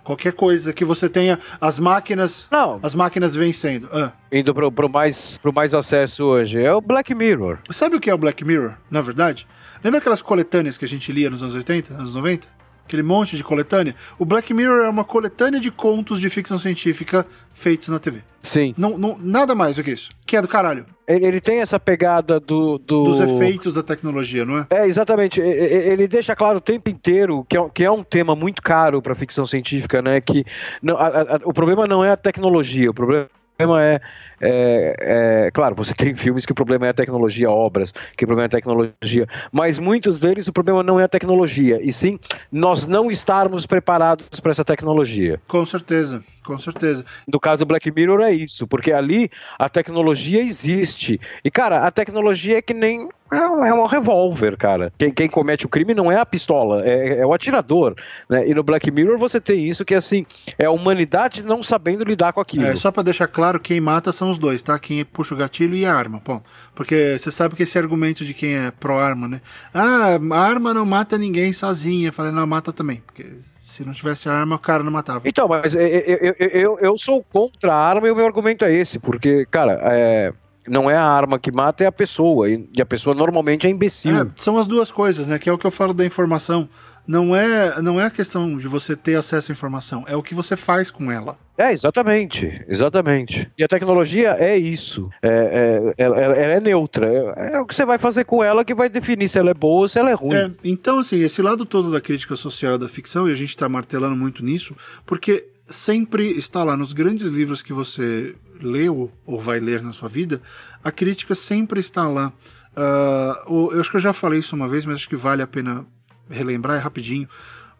qualquer 0.08 0.32
coisa 0.32 0.72
que 0.72 0.84
você 0.84 1.08
tenha 1.08 1.38
as 1.60 1.78
máquinas, 1.78 2.48
não. 2.50 2.80
as 2.82 2.94
máquinas 2.94 3.34
vencendo. 3.34 3.88
Ah. 3.92 4.12
Indo 4.32 4.54
pro, 4.54 4.72
pro, 4.72 4.88
mais, 4.88 5.38
pro 5.38 5.52
mais 5.52 5.74
acesso 5.74 6.24
hoje, 6.24 6.60
é 6.60 6.72
o 6.72 6.80
Black 6.80 7.14
Mirror. 7.14 7.58
Sabe 7.70 7.96
o 7.96 8.00
que 8.00 8.08
é 8.08 8.14
o 8.14 8.18
Black 8.18 8.44
Mirror, 8.44 8.72
na 8.90 9.00
verdade? 9.00 9.46
Lembra 9.84 10.00
aquelas 10.00 10.22
coletâneas 10.22 10.76
que 10.78 10.84
a 10.84 10.88
gente 10.88 11.12
lia 11.12 11.28
nos 11.28 11.42
anos 11.42 11.54
80, 11.54 11.94
anos 11.94 12.14
90? 12.14 12.57
Aquele 12.88 13.02
monte 13.02 13.36
de 13.36 13.44
coletânea. 13.44 13.94
O 14.18 14.24
Black 14.24 14.52
Mirror 14.52 14.86
é 14.86 14.88
uma 14.88 15.04
coletânea 15.04 15.60
de 15.60 15.70
contos 15.70 16.20
de 16.20 16.28
ficção 16.30 16.58
científica 16.58 17.26
feitos 17.52 17.88
na 17.88 17.98
TV. 17.98 18.22
Sim. 18.40 18.74
Não, 18.78 18.96
não, 18.96 19.18
nada 19.20 19.54
mais 19.54 19.76
do 19.76 19.84
que 19.84 19.90
isso. 19.90 20.10
Que 20.24 20.36
é 20.36 20.42
do 20.42 20.48
caralho. 20.48 20.86
Ele, 21.06 21.26
ele 21.26 21.40
tem 21.40 21.60
essa 21.60 21.78
pegada 21.78 22.40
do, 22.40 22.78
do, 22.78 23.02
Dos 23.04 23.20
efeitos 23.20 23.74
da 23.74 23.82
tecnologia, 23.82 24.44
não 24.44 24.58
é? 24.58 24.66
É, 24.70 24.86
exatamente. 24.86 25.40
Ele 25.40 26.08
deixa 26.08 26.34
claro 26.34 26.58
o 26.58 26.60
tempo 26.60 26.88
inteiro 26.88 27.44
que 27.48 27.56
é, 27.56 27.68
que 27.68 27.84
é 27.84 27.90
um 27.90 28.02
tema 28.02 28.34
muito 28.34 28.62
caro 28.62 29.02
para 29.02 29.14
ficção 29.14 29.44
científica, 29.44 30.00
né? 30.00 30.20
Que 30.20 30.44
não, 30.82 30.96
a, 30.96 31.06
a, 31.06 31.40
o 31.44 31.52
problema 31.52 31.86
não 31.86 32.04
é 32.04 32.10
a 32.10 32.16
tecnologia, 32.16 32.90
o 32.90 32.94
problema 32.94 33.28
problema 33.58 33.82
é, 33.82 34.00
é, 34.40 34.96
é, 35.00 35.50
claro, 35.50 35.74
você 35.74 35.92
tem 35.92 36.14
filmes 36.14 36.46
que 36.46 36.52
o 36.52 36.54
problema 36.54 36.86
é 36.86 36.90
a 36.90 36.94
tecnologia, 36.94 37.50
obras 37.50 37.92
que 38.16 38.24
o 38.24 38.26
problema 38.28 38.44
é 38.44 38.46
a 38.46 38.50
tecnologia, 38.50 39.26
mas 39.50 39.80
muitos 39.80 40.20
deles 40.20 40.46
o 40.46 40.52
problema 40.52 40.80
não 40.84 41.00
é 41.00 41.04
a 41.04 41.08
tecnologia, 41.08 41.80
e 41.82 41.92
sim 41.92 42.20
nós 42.52 42.86
não 42.86 43.10
estarmos 43.10 43.66
preparados 43.66 44.38
para 44.38 44.52
essa 44.52 44.64
tecnologia. 44.64 45.40
Com 45.48 45.66
certeza, 45.66 46.22
com 46.44 46.56
certeza. 46.56 47.04
No 47.26 47.40
caso 47.40 47.64
do 47.64 47.66
Black 47.66 47.90
Mirror 47.90 48.20
é 48.20 48.32
isso, 48.32 48.64
porque 48.64 48.92
ali 48.92 49.28
a 49.58 49.68
tecnologia 49.68 50.40
existe. 50.40 51.20
E 51.44 51.50
cara, 51.50 51.84
a 51.84 51.90
tecnologia 51.90 52.58
é 52.58 52.62
que 52.62 52.72
nem 52.72 53.08
é 53.30 53.74
um 53.74 53.84
é 53.84 53.88
revólver, 53.88 54.56
cara. 54.56 54.92
Quem, 54.96 55.10
quem, 55.10 55.28
comete 55.28 55.66
o 55.66 55.68
crime 55.68 55.94
não 55.94 56.10
é 56.10 56.18
a 56.18 56.26
pistola, 56.26 56.84
é, 56.84 57.18
é, 57.18 57.26
o 57.26 57.32
atirador. 57.32 57.94
Né? 58.28 58.48
E 58.48 58.54
no 58.54 58.62
Black 58.62 58.90
Mirror 58.90 59.18
você 59.18 59.40
tem 59.40 59.68
isso 59.68 59.84
que 59.84 59.94
é 59.94 59.98
assim, 59.98 60.24
é 60.58 60.64
a 60.64 60.70
humanidade 60.70 61.42
não 61.42 61.62
sabendo 61.62 62.04
lidar 62.04 62.32
com 62.32 62.40
aquilo. 62.40 62.66
É, 62.66 62.74
só 62.74 62.90
para 62.90 63.02
deixar 63.02 63.28
claro, 63.28 63.60
quem 63.60 63.80
mata 63.80 64.12
são 64.12 64.30
os 64.30 64.38
dois, 64.38 64.62
tá? 64.62 64.78
Quem 64.78 65.04
puxa 65.04 65.34
o 65.34 65.38
gatilho 65.38 65.74
e 65.74 65.84
a 65.84 65.94
arma, 65.94 66.20
bom. 66.24 66.42
Porque 66.74 67.16
você 67.18 67.30
sabe 67.30 67.54
que 67.54 67.62
esse 67.62 67.78
argumento 67.78 68.24
de 68.24 68.32
quem 68.32 68.56
é 68.56 68.70
pró-arma, 68.70 69.28
né? 69.28 69.40
Ah, 69.74 70.18
a 70.32 70.40
arma 70.40 70.72
não 70.72 70.86
mata 70.86 71.18
ninguém 71.18 71.52
sozinha. 71.52 72.08
Eu 72.08 72.12
falei, 72.12 72.32
não, 72.32 72.46
mata 72.46 72.72
também. 72.72 73.02
Porque 73.04 73.26
se 73.62 73.84
não 73.84 73.92
tivesse 73.92 74.28
arma, 74.28 74.56
o 74.56 74.58
cara 74.58 74.82
não 74.82 74.90
matava. 74.90 75.28
Então, 75.28 75.46
mas 75.46 75.74
eu, 75.74 75.82
eu, 75.82 76.34
eu, 76.38 76.78
eu 76.80 76.98
sou 76.98 77.22
contra 77.22 77.72
a 77.72 77.76
arma 77.76 78.08
e 78.08 78.10
o 78.10 78.16
meu 78.16 78.24
argumento 78.24 78.64
é 78.64 78.72
esse, 78.72 78.98
porque, 78.98 79.46
cara, 79.50 79.78
é 79.82 80.32
não 80.68 80.90
é 80.90 80.96
a 80.96 81.04
arma 81.04 81.38
que 81.38 81.50
mata, 81.50 81.84
é 81.84 81.86
a 81.86 81.92
pessoa. 81.92 82.48
E 82.48 82.68
a 82.80 82.86
pessoa 82.86 83.14
normalmente 83.14 83.66
é 83.66 83.70
imbecil. 83.70 84.16
É, 84.16 84.26
são 84.36 84.56
as 84.56 84.66
duas 84.66 84.90
coisas, 84.90 85.26
né? 85.26 85.38
Que 85.38 85.48
é 85.48 85.52
o 85.52 85.58
que 85.58 85.66
eu 85.66 85.70
falo 85.70 85.94
da 85.94 86.04
informação. 86.04 86.68
Não 87.08 87.34
é, 87.34 87.80
não 87.80 87.98
é 87.98 88.04
a 88.04 88.10
questão 88.10 88.54
de 88.58 88.68
você 88.68 88.94
ter 88.94 89.14
acesso 89.14 89.50
à 89.50 89.54
informação, 89.54 90.04
é 90.06 90.14
o 90.14 90.22
que 90.22 90.34
você 90.34 90.54
faz 90.56 90.90
com 90.90 91.10
ela. 91.10 91.38
É, 91.56 91.72
exatamente, 91.72 92.62
exatamente. 92.68 93.50
E 93.56 93.64
a 93.64 93.66
tecnologia 93.66 94.36
é 94.38 94.58
isso. 94.58 95.08
É, 95.22 95.92
é, 95.96 96.04
ela, 96.04 96.20
ela, 96.20 96.34
é 96.36 96.60
neutra. 96.60 97.34
É, 97.34 97.54
é, 97.54 97.60
o 97.60 97.66
que 97.66 97.74
você 97.74 97.86
vai 97.86 97.96
fazer 97.96 98.24
com 98.24 98.44
ela 98.44 98.62
que 98.62 98.74
vai 98.74 98.90
definir 98.90 99.26
se 99.26 99.38
ela 99.38 99.50
é 99.50 99.54
boa 99.54 99.80
ou 99.80 99.88
se 99.88 99.98
ela 99.98 100.10
é 100.10 100.12
ruim. 100.12 100.36
É, 100.36 100.50
então, 100.62 100.98
assim, 100.98 101.20
esse 101.20 101.40
lado 101.40 101.64
todo 101.64 101.90
da 101.90 101.98
crítica 101.98 102.36
social 102.36 102.76
da 102.76 102.90
ficção, 102.90 103.26
e 103.26 103.32
a 103.32 103.34
gente 103.34 103.50
está 103.50 103.70
martelando 103.70 104.14
muito 104.14 104.44
nisso, 104.44 104.76
porque 105.06 105.46
sempre 105.68 106.30
está 106.38 106.64
lá 106.64 106.76
nos 106.76 106.92
grandes 106.92 107.26
livros 107.26 107.62
que 107.62 107.72
você 107.72 108.34
leu 108.60 109.12
ou 109.26 109.40
vai 109.40 109.60
ler 109.60 109.82
na 109.82 109.92
sua 109.92 110.08
vida, 110.08 110.40
a 110.82 110.90
crítica 110.90 111.34
sempre 111.34 111.80
está 111.80 112.08
lá. 112.08 112.32
Uh, 112.76 113.72
eu 113.72 113.80
acho 113.80 113.90
que 113.90 113.96
eu 113.96 114.00
já 114.00 114.12
falei 114.12 114.40
isso 114.40 114.56
uma 114.56 114.68
vez, 114.68 114.84
mas 114.86 114.96
acho 114.96 115.08
que 115.08 115.16
vale 115.16 115.42
a 115.42 115.46
pena 115.46 115.86
relembrar 116.28 116.76
é 116.76 116.80
rapidinho. 116.80 117.28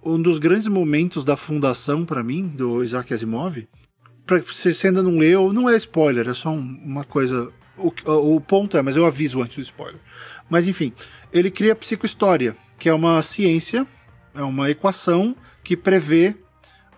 Um 0.02 0.20
dos 0.20 0.38
grandes 0.38 0.68
momentos 0.68 1.24
da 1.24 1.36
fundação 1.36 2.04
para 2.04 2.22
mim 2.22 2.46
do 2.46 2.82
Isaac 2.82 3.12
Asimov, 3.12 3.66
se 4.52 4.72
você 4.72 4.88
ainda 4.88 5.02
não 5.02 5.16
leu, 5.18 5.52
não 5.52 5.68
é 5.68 5.76
spoiler, 5.76 6.28
é 6.28 6.34
só 6.34 6.50
um, 6.50 6.80
uma 6.84 7.04
coisa. 7.04 7.50
O, 7.76 7.92
o 8.34 8.40
ponto 8.40 8.76
é, 8.76 8.82
mas 8.82 8.96
eu 8.96 9.06
aviso 9.06 9.40
antes 9.40 9.56
do 9.56 9.62
spoiler. 9.62 10.00
Mas 10.50 10.66
enfim, 10.66 10.92
ele 11.32 11.50
cria 11.50 11.72
a 11.72 11.76
psicohistória, 11.76 12.56
que 12.78 12.88
é 12.88 12.94
uma 12.94 13.22
ciência, 13.22 13.86
é 14.34 14.42
uma 14.42 14.70
equação 14.70 15.36
que 15.62 15.76
prevê 15.76 16.34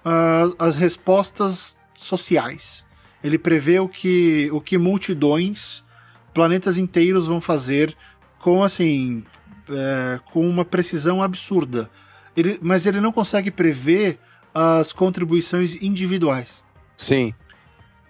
uh, 0.05 0.55
as 0.59 0.77
respostas 0.77 1.77
sociais. 1.95 2.87
Ele 3.23 3.39
prevê 3.39 3.79
o 3.79 3.89
que, 3.89 4.49
o 4.53 4.61
que 4.61 4.79
multidões, 4.79 5.85
planetas 6.33 6.79
inteiros 6.79 7.27
vão 7.27 7.41
fazer 7.41 7.97
com 8.39 8.63
assim, 8.63 9.23
é, 9.69 10.19
com 10.33 10.49
uma 10.49 10.65
precisão 10.65 11.23
absurda. 11.23 11.91
Ele, 12.37 12.59
mas 12.63 12.87
ele 12.87 13.01
não 13.01 13.13
consegue 13.13 13.51
prever 13.51 14.19
as 14.55 14.93
contribuições 14.93 15.83
individuais. 15.83 16.65
Sim. 16.97 17.35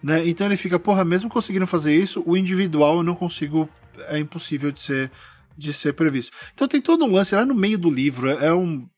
Né? 0.03 0.28
Então 0.28 0.47
ele 0.47 0.57
fica, 0.57 0.78
porra, 0.78 1.05
mesmo 1.05 1.28
conseguindo 1.28 1.66
fazer 1.66 1.95
isso, 1.95 2.22
o 2.24 2.36
individual 2.36 2.99
eu 2.99 3.03
não 3.03 3.14
consigo, 3.14 3.68
é 4.09 4.18
impossível 4.18 4.70
de 4.70 4.80
ser, 4.80 5.11
de 5.57 5.72
ser 5.72 5.93
previsto. 5.93 6.32
Então 6.55 6.68
tem 6.68 6.80
todo 6.80 7.05
um 7.05 7.12
lance 7.12 7.34
lá 7.34 7.45
no 7.45 7.55
meio 7.55 7.76
do 7.76 7.91
livro, 7.91 8.30
é, 8.30 8.47
é 8.47 8.55
um 8.55 8.88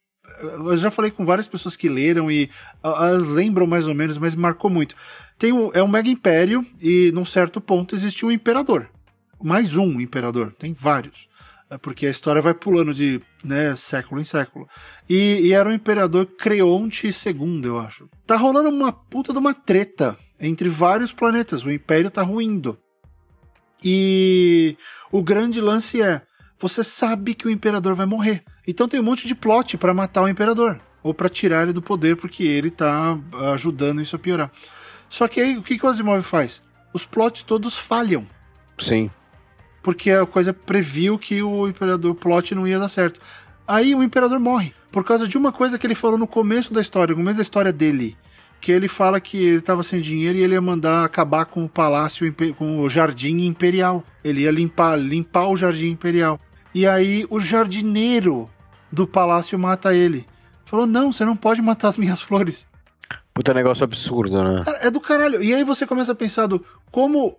eu 0.41 0.77
já 0.77 0.91
falei 0.91 1.11
com 1.11 1.25
várias 1.25 1.49
pessoas 1.49 1.77
que 1.77 1.89
leram 1.89 2.31
e 2.31 2.51
elas 2.83 3.29
lembram 3.29 3.67
mais 3.67 3.89
ou 3.89 3.95
menos, 3.95 4.19
mas 4.19 4.35
marcou 4.35 4.71
muito. 4.71 4.95
Tem 5.39 5.53
um, 5.53 5.71
é 5.75 5.83
um 5.83 5.89
mega 5.89 6.09
império 6.09 6.65
e 6.81 7.11
num 7.13 7.25
certo 7.25 7.61
ponto 7.61 7.95
existe 7.95 8.25
um 8.25 8.31
imperador. 8.31 8.89
Mais 9.43 9.77
um 9.77 10.01
imperador, 10.01 10.53
tem 10.59 10.73
vários. 10.73 11.29
É 11.69 11.79
porque 11.79 12.07
a 12.07 12.11
história 12.11 12.43
vai 12.43 12.53
pulando 12.53 12.93
de 12.93 13.19
né, 13.43 13.75
século 13.77 14.21
em 14.21 14.25
século. 14.25 14.69
E, 15.09 15.41
e 15.43 15.53
era 15.53 15.69
o 15.69 15.73
imperador 15.73 16.27
Creonte 16.27 17.09
II, 17.09 17.63
eu 17.65 17.79
acho. 17.79 18.11
Tá 18.27 18.37
rolando 18.37 18.69
uma 18.69 18.93
puta 18.93 19.33
de 19.33 19.39
uma 19.39 19.55
treta 19.55 20.17
entre 20.39 20.69
vários 20.69 21.13
planetas. 21.13 21.65
O 21.65 21.73
império 21.73 22.11
tá 22.11 22.23
ruindo. 22.23 22.79
E 23.83 24.77
o 25.11 25.23
grande 25.23 25.61
lance 25.63 26.03
é: 26.03 26.23
você 26.59 26.85
sabe 26.85 27.35
que 27.35 27.47
o 27.47 27.51
imperador 27.51 27.95
vai 27.95 28.07
morrer. 28.07 28.45
Então 28.67 28.89
tem 28.89 29.01
um 29.01 29.05
monte 29.05 29.27
de 29.27 29.35
plot 29.35 29.77
para 29.77 29.95
matar 29.95 30.23
o 30.23 30.29
imperador. 30.29 30.81
ou 31.03 31.13
para 31.13 31.29
tirar 31.29 31.65
ele 31.65 31.73
do 31.73 31.83
poder, 31.83 32.17
porque 32.17 32.45
ele 32.45 32.71
tá 32.71 33.19
ajudando 33.53 34.01
isso 34.01 34.15
a 34.15 34.19
piorar. 34.19 34.51
Só 35.09 35.27
que 35.27 35.41
aí 35.41 35.57
o 35.59 35.63
que, 35.63 35.77
que 35.77 35.85
o 35.85 35.89
Asimov 35.89 36.23
faz? 36.23 36.63
Os 36.95 37.05
plots 37.05 37.43
todos 37.43 37.77
falham. 37.77 38.27
Sim. 38.79 39.11
Porque 39.83 40.11
a 40.11 40.25
coisa 40.25 40.55
previu 40.55 41.19
que 41.19 41.43
o 41.43 41.69
imperador 41.69 42.13
o 42.13 42.15
plot 42.15 42.55
não 42.55 42.69
ia 42.69 42.79
dar 42.79 42.89
certo. 42.89 43.21
Aí 43.67 43.95
o 43.95 44.03
imperador 44.03 44.39
morre. 44.39 44.73
Por 44.93 45.05
causa 45.05 45.27
de 45.27 45.37
uma 45.37 45.51
coisa 45.51 45.79
que 45.79 45.87
ele 45.87 45.95
falou 45.95 46.17
no 46.17 46.27
começo 46.27 46.73
da 46.73 46.81
história, 46.81 47.13
no 47.13 47.19
começo 47.19 47.39
da 47.39 47.43
história 47.43 47.73
dele. 47.73 48.17
Que 48.61 48.71
ele 48.71 48.87
fala 48.87 49.21
que 49.21 49.37
ele 49.39 49.57
estava 49.57 49.83
sem 49.83 50.01
dinheiro 50.01 50.39
e 50.39 50.43
ele 50.43 50.55
ia 50.55 50.61
mandar 50.61 51.05
acabar 51.05 51.47
com 51.47 51.65
o 51.65 51.69
palácio, 51.69 52.33
com 52.57 52.79
o 52.81 52.89
jardim 52.89 53.45
imperial. 53.45 54.05
Ele 54.23 54.43
ia 54.43 54.53
limpar, 54.53 54.97
limpar 54.97 55.49
o 55.49 55.57
jardim 55.57 55.89
imperial. 55.89 56.39
E 56.75 56.87
aí 56.87 57.27
o 57.29 57.39
jardineiro 57.39 58.49
do 58.91 59.07
palácio 59.07 59.59
mata 59.59 59.95
ele. 59.95 60.27
Falou: 60.65 60.87
Não, 60.87 61.13
você 61.13 61.25
não 61.25 61.37
pode 61.37 61.61
matar 61.61 61.89
as 61.89 61.99
minhas 61.99 62.21
flores. 62.21 62.67
Puta 63.35 63.55
negócio 63.55 63.85
absurdo, 63.85 64.43
né? 64.43 64.63
É 64.81 64.91
do 64.91 65.01
caralho. 65.01 65.43
E 65.43 65.55
aí 65.55 65.65
você 65.65 65.87
começa 65.87 66.13
a 66.13 66.15
pensar 66.15 66.47
do 66.47 66.65
como 66.91 67.39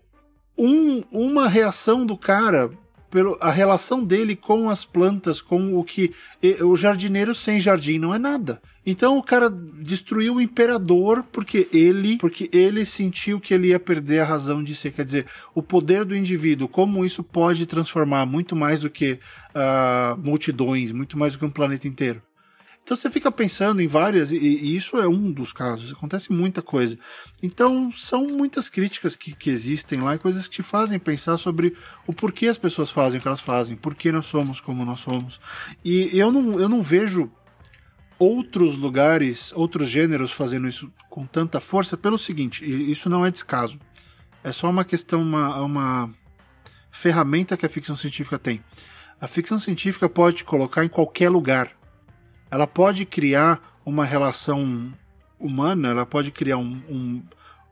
um, 0.58 1.04
uma 1.12 1.48
reação 1.48 2.06
do 2.06 2.18
cara 2.18 2.70
pelo, 3.12 3.38
a 3.40 3.52
relação 3.52 4.04
dele 4.04 4.36
com 4.36 4.70
as 4.70 4.84
plantas, 4.84 5.42
com 5.42 5.78
o 5.78 5.84
que. 5.84 6.14
O 6.62 6.76
jardineiro 6.76 7.36
sem 7.36 7.60
jardim 7.60 8.00
não 8.00 8.14
é 8.14 8.18
nada. 8.18 8.62
Então 8.86 9.18
o 9.18 9.24
cara 9.24 9.50
destruiu 9.50 10.36
o 10.36 10.42
imperador 10.42 11.24
porque 11.32 11.70
ele, 11.72 12.18
porque 12.18 12.50
ele 12.52 12.86
sentiu 12.86 13.40
que 13.40 13.54
ele 13.54 13.70
ia 13.70 13.80
perder 13.80 14.20
a 14.20 14.26
razão 14.26 14.62
de 14.62 14.76
ser. 14.76 14.92
Quer 14.92 15.06
dizer, 15.06 15.26
o 15.56 15.64
poder 15.64 16.04
do 16.04 16.16
indivíduo, 16.16 16.68
como 16.68 17.06
isso 17.06 17.24
pode 17.24 17.66
transformar 17.66 18.26
muito 18.26 18.56
mais 18.56 18.82
do 18.82 18.90
que 18.90 19.14
uh, 19.14 20.18
multidões, 20.18 20.92
muito 20.92 21.18
mais 21.18 21.34
do 21.34 21.40
que 21.40 21.46
um 21.46 21.50
planeta 21.50 21.88
inteiro. 21.88 22.22
Então 22.84 22.98
você 22.98 23.10
fica 23.10 23.32
pensando 23.32 23.82
em 23.82 23.88
várias, 23.88 24.34
e, 24.34 24.36
e, 24.36 24.76
isso 24.76 24.98
é 24.98 25.08
um 25.08 25.32
dos 25.32 25.54
casos, 25.54 25.94
acontece 25.94 26.34
muita 26.34 26.62
coisa. 26.62 27.00
Então 27.42 27.90
são 27.94 28.28
muitas 28.28 28.68
críticas 28.68 29.16
que, 29.16 29.34
que 29.34 29.50
existem 29.50 30.02
lá 30.02 30.16
e 30.16 30.20
coisas 30.20 30.48
que 30.48 30.56
te 30.56 30.64
fazem 30.64 31.00
pensar 31.00 31.38
sobre 31.38 31.78
o 32.06 32.14
porquê 32.14 32.48
as 32.48 32.58
pessoas 32.58 32.92
fazem 32.92 33.20
o 33.20 33.22
que 33.22 33.28
elas 33.28 33.40
fazem, 33.40 33.78
por 33.78 33.96
que 33.96 34.12
nós 34.12 34.26
somos 34.26 34.60
como 34.60 34.84
nós 34.84 35.00
somos. 35.00 35.40
E 35.84 36.10
eu 36.18 36.30
não, 36.30 36.60
eu 36.60 36.68
não 36.68 36.82
vejo 36.82 37.32
outros 38.24 38.78
lugares, 38.78 39.52
outros 39.54 39.90
gêneros 39.90 40.32
fazendo 40.32 40.68
isso 40.68 40.92
com 41.10 41.26
tanta 41.26 41.60
força 41.60 41.98
pelo 41.98 42.18
seguinte, 42.18 42.64
isso 42.64 43.10
não 43.10 43.26
é 43.26 43.32
descaso. 43.32 43.80
É 44.44 44.52
só 44.52 44.70
uma 44.70 44.84
questão, 44.84 45.22
uma, 45.22 45.62
uma 45.62 46.10
ferramenta 46.92 47.56
que 47.56 47.66
a 47.66 47.70
ficção 47.70 47.96
científica 47.96 48.38
tem. 48.38 48.62
A 49.22 49.28
ficção 49.28 49.58
científica 49.60 50.10
pode 50.10 50.38
te 50.38 50.44
colocar 50.44 50.84
em 50.84 50.90
qualquer 50.90 51.30
lugar 51.30 51.72
ela 52.54 52.68
pode 52.68 53.04
criar 53.04 53.60
uma 53.84 54.06
relação 54.06 54.94
humana, 55.40 55.90
ela 55.90 56.06
pode 56.06 56.30
criar 56.30 56.58
um, 56.58 56.80
um 56.88 57.22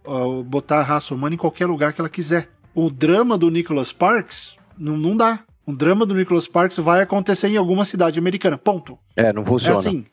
uh, 0.04 0.44
botar 0.44 0.80
a 0.80 0.84
raça 0.84 1.14
humana 1.14 1.36
em 1.36 1.38
qualquer 1.38 1.68
lugar 1.68 1.94
que 1.94 2.02
ela 2.02 2.10
quiser. 2.10 2.50
O 2.74 2.90
drama 2.90 3.38
do 3.38 3.52
Nicholas 3.52 3.90
Sparks 3.90 4.58
não, 4.76 4.98
não 4.98 5.16
dá. 5.16 5.42
O 5.68 5.72
drama 5.72 6.04
do 6.04 6.16
Nicholas 6.16 6.46
Sparks 6.46 6.78
vai 6.78 7.04
acontecer 7.04 7.50
em 7.50 7.58
alguma 7.58 7.86
cidade 7.86 8.18
americana. 8.18 8.58
Ponto. 8.58 8.98
É, 9.16 9.32
não 9.32 9.46
funciona. 9.46 9.76
É 9.76 9.80
assim. 9.80 10.06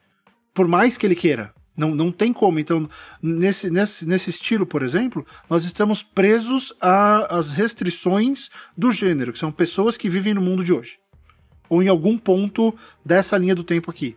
Por 0.58 0.66
mais 0.66 0.96
que 0.96 1.06
ele 1.06 1.14
queira. 1.14 1.54
Não, 1.76 1.94
não 1.94 2.10
tem 2.10 2.32
como. 2.32 2.58
Então, 2.58 2.90
nesse, 3.22 3.70
nesse, 3.70 4.04
nesse 4.04 4.30
estilo, 4.30 4.66
por 4.66 4.82
exemplo, 4.82 5.24
nós 5.48 5.62
estamos 5.62 6.02
presos 6.02 6.74
às 6.80 7.52
restrições 7.52 8.50
do 8.76 8.90
gênero, 8.90 9.32
que 9.32 9.38
são 9.38 9.52
pessoas 9.52 9.96
que 9.96 10.08
vivem 10.08 10.34
no 10.34 10.40
mundo 10.40 10.64
de 10.64 10.72
hoje. 10.72 10.98
Ou 11.68 11.80
em 11.80 11.86
algum 11.86 12.18
ponto 12.18 12.76
dessa 13.04 13.38
linha 13.38 13.54
do 13.54 13.62
tempo 13.62 13.88
aqui. 13.88 14.16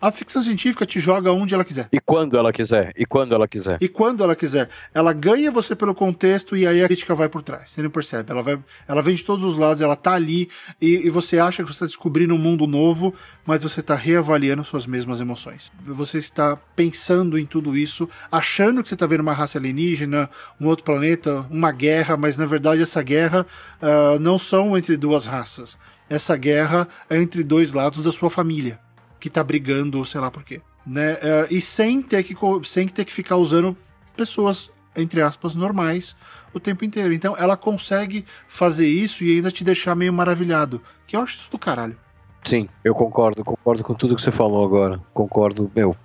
A 0.00 0.10
ficção 0.10 0.42
científica 0.42 0.84
te 0.84 0.98
joga 0.98 1.32
onde 1.32 1.54
ela 1.54 1.64
quiser. 1.64 1.88
E 1.92 2.00
quando 2.00 2.36
ela 2.36 2.52
quiser. 2.52 2.92
E 2.96 3.06
quando 3.06 3.34
ela 3.34 3.46
quiser. 3.46 3.78
E 3.80 3.88
quando 3.88 4.22
ela 4.22 4.36
quiser. 4.36 4.68
Ela 4.92 5.12
ganha 5.12 5.50
você 5.50 5.74
pelo 5.74 5.94
contexto 5.94 6.56
e 6.56 6.66
aí 6.66 6.82
a 6.82 6.86
crítica 6.86 7.14
vai 7.14 7.28
por 7.28 7.42
trás. 7.42 7.70
Você 7.70 7.82
não 7.82 7.90
percebe. 7.90 8.30
Ela, 8.30 8.42
vai, 8.42 8.58
ela 8.88 9.00
vem 9.00 9.14
de 9.14 9.24
todos 9.24 9.44
os 9.44 9.56
lados, 9.56 9.80
ela 9.80 9.96
tá 9.96 10.12
ali 10.12 10.50
e, 10.80 11.06
e 11.06 11.10
você 11.10 11.38
acha 11.38 11.62
que 11.62 11.68
você 11.68 11.76
está 11.76 11.86
descobrindo 11.86 12.34
um 12.34 12.38
mundo 12.38 12.66
novo, 12.66 13.14
mas 13.46 13.62
você 13.62 13.80
está 13.80 13.94
reavaliando 13.94 14.64
suas 14.64 14.86
mesmas 14.86 15.20
emoções. 15.20 15.72
Você 15.86 16.18
está 16.18 16.56
pensando 16.76 17.38
em 17.38 17.46
tudo 17.46 17.76
isso, 17.76 18.08
achando 18.30 18.82
que 18.82 18.88
você 18.88 18.94
está 18.94 19.06
vendo 19.06 19.20
uma 19.20 19.32
raça 19.32 19.58
alienígena, 19.58 20.28
um 20.60 20.66
outro 20.66 20.84
planeta, 20.84 21.46
uma 21.48 21.72
guerra, 21.72 22.16
mas 22.16 22.36
na 22.36 22.46
verdade 22.46 22.82
essa 22.82 23.02
guerra 23.02 23.46
uh, 23.80 24.18
não 24.18 24.38
são 24.38 24.76
entre 24.76 24.96
duas 24.96 25.24
raças. 25.24 25.78
Essa 26.10 26.36
guerra 26.36 26.86
é 27.08 27.16
entre 27.16 27.42
dois 27.42 27.72
lados 27.72 28.04
da 28.04 28.12
sua 28.12 28.28
família 28.28 28.83
que 29.24 29.30
tá 29.30 29.42
brigando, 29.42 30.04
sei 30.04 30.20
lá 30.20 30.30
por 30.30 30.44
quê. 30.44 30.60
Né? 30.86 31.14
Uh, 31.14 31.18
e 31.50 31.58
sem 31.58 32.02
ter, 32.02 32.22
que, 32.22 32.36
sem 32.62 32.86
ter 32.86 33.06
que 33.06 33.12
ficar 33.12 33.38
usando 33.38 33.74
pessoas, 34.14 34.70
entre 34.94 35.22
aspas, 35.22 35.54
normais 35.54 36.14
o 36.52 36.60
tempo 36.60 36.84
inteiro. 36.84 37.14
Então 37.14 37.34
ela 37.38 37.56
consegue 37.56 38.26
fazer 38.46 38.86
isso 38.86 39.24
e 39.24 39.34
ainda 39.34 39.50
te 39.50 39.64
deixar 39.64 39.94
meio 39.94 40.12
maravilhado. 40.12 40.78
Que 41.06 41.16
eu 41.16 41.22
acho 41.22 41.38
isso 41.38 41.50
do 41.50 41.58
caralho. 41.58 41.96
Sim, 42.44 42.68
eu 42.84 42.94
concordo, 42.94 43.42
concordo 43.42 43.82
com 43.82 43.94
tudo 43.94 44.14
que 44.14 44.20
você 44.20 44.30
falou 44.30 44.62
agora. 44.62 45.00
Concordo, 45.14 45.72
meu, 45.74 45.96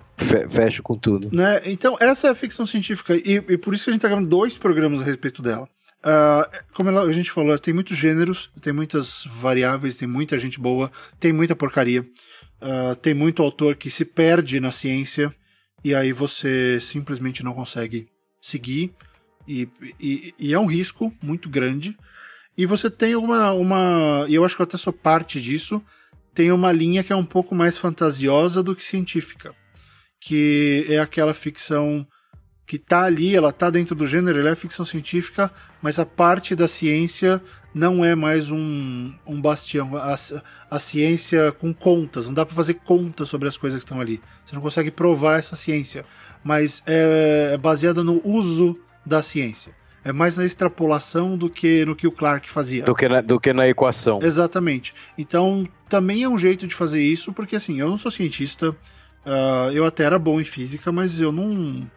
fecho 0.48 0.82
com 0.82 0.96
tudo. 0.96 1.28
Né? 1.30 1.60
Então, 1.66 1.98
essa 2.00 2.28
é 2.28 2.30
a 2.30 2.34
ficção 2.34 2.64
científica, 2.64 3.14
e, 3.14 3.34
e, 3.46 3.58
por 3.58 3.74
isso 3.74 3.84
que 3.84 3.90
a 3.90 3.92
gente 3.92 4.00
tá 4.00 4.08
gravando 4.08 4.30
dois 4.30 4.56
programas 4.56 5.02
a 5.02 5.04
respeito 5.04 5.42
dela. 5.42 5.68
Uh, 6.00 6.64
como 6.72 6.98
a 6.98 7.12
gente 7.12 7.30
falou, 7.30 7.58
tem 7.58 7.74
muitos 7.74 7.96
gêneros, 7.96 8.50
tem 8.60 8.72
muitas 8.72 9.24
variáveis, 9.26 9.98
tem 9.98 10.08
muita 10.08 10.38
gente 10.38 10.58
boa, 10.58 10.90
tem 11.18 11.32
muita 11.32 11.54
porcaria. 11.54 12.02
Uh, 12.60 12.94
tem 12.96 13.14
muito 13.14 13.42
autor 13.42 13.76
que 13.76 13.90
se 13.90 14.04
perde 14.04 14.60
na 14.60 14.70
ciência 14.70 15.34
e 15.82 15.94
aí 15.94 16.12
você 16.12 16.78
simplesmente 16.80 17.42
não 17.42 17.54
consegue 17.54 18.08
seguir 18.40 18.94
e, 19.46 19.68
e, 19.98 20.34
e, 20.38 20.52
é 20.52 20.58
um 20.58 20.66
risco 20.66 21.12
muito 21.22 21.48
grande. 21.48 21.96
E 22.56 22.66
você 22.66 22.90
tem 22.90 23.16
uma, 23.16 23.52
uma. 23.52 24.24
E 24.28 24.34
eu 24.34 24.44
acho 24.44 24.54
que 24.54 24.62
eu 24.62 24.64
até 24.64 24.76
sou 24.76 24.92
parte 24.92 25.40
disso. 25.40 25.82
Tem 26.34 26.52
uma 26.52 26.70
linha 26.70 27.02
que 27.02 27.12
é 27.12 27.16
um 27.16 27.24
pouco 27.24 27.54
mais 27.54 27.76
fantasiosa 27.76 28.62
do 28.62 28.76
que 28.76 28.84
científica. 28.84 29.54
Que 30.20 30.86
é 30.88 30.98
aquela 30.98 31.34
ficção 31.34 32.06
que 32.70 32.78
tá 32.78 33.02
ali, 33.02 33.34
ela 33.34 33.52
tá 33.52 33.68
dentro 33.68 33.96
do 33.96 34.06
gênero, 34.06 34.38
ela 34.38 34.50
é 34.50 34.54
ficção 34.54 34.84
científica, 34.84 35.50
mas 35.82 35.98
a 35.98 36.06
parte 36.06 36.54
da 36.54 36.68
ciência 36.68 37.42
não 37.74 38.04
é 38.04 38.14
mais 38.14 38.52
um, 38.52 39.12
um 39.26 39.40
bastião. 39.40 39.96
A, 39.96 40.14
a 40.70 40.78
ciência 40.78 41.50
com 41.50 41.74
contas, 41.74 42.28
não 42.28 42.34
dá 42.34 42.46
para 42.46 42.54
fazer 42.54 42.74
contas 42.74 43.28
sobre 43.28 43.48
as 43.48 43.56
coisas 43.56 43.80
que 43.80 43.84
estão 43.84 44.00
ali. 44.00 44.22
Você 44.44 44.54
não 44.54 44.62
consegue 44.62 44.88
provar 44.88 45.40
essa 45.40 45.56
ciência, 45.56 46.04
mas 46.44 46.80
é, 46.86 47.54
é 47.54 47.58
baseada 47.58 48.04
no 48.04 48.22
uso 48.24 48.78
da 49.04 49.20
ciência. 49.20 49.72
É 50.04 50.12
mais 50.12 50.36
na 50.36 50.44
extrapolação 50.44 51.36
do 51.36 51.50
que 51.50 51.84
no 51.84 51.96
que 51.96 52.06
o 52.06 52.12
Clark 52.12 52.48
fazia. 52.48 52.84
Do 52.84 52.94
que 52.94 53.08
na, 53.08 53.20
do 53.20 53.40
que 53.40 53.52
na 53.52 53.66
equação. 53.66 54.20
Exatamente. 54.22 54.94
Então, 55.18 55.68
também 55.88 56.22
é 56.22 56.28
um 56.28 56.38
jeito 56.38 56.68
de 56.68 56.74
fazer 56.76 57.02
isso, 57.02 57.32
porque 57.32 57.56
assim, 57.56 57.80
eu 57.80 57.90
não 57.90 57.98
sou 57.98 58.12
cientista, 58.12 58.70
uh, 58.70 59.72
eu 59.72 59.84
até 59.84 60.04
era 60.04 60.20
bom 60.20 60.40
em 60.40 60.44
física, 60.44 60.92
mas 60.92 61.20
eu 61.20 61.32
não 61.32 61.90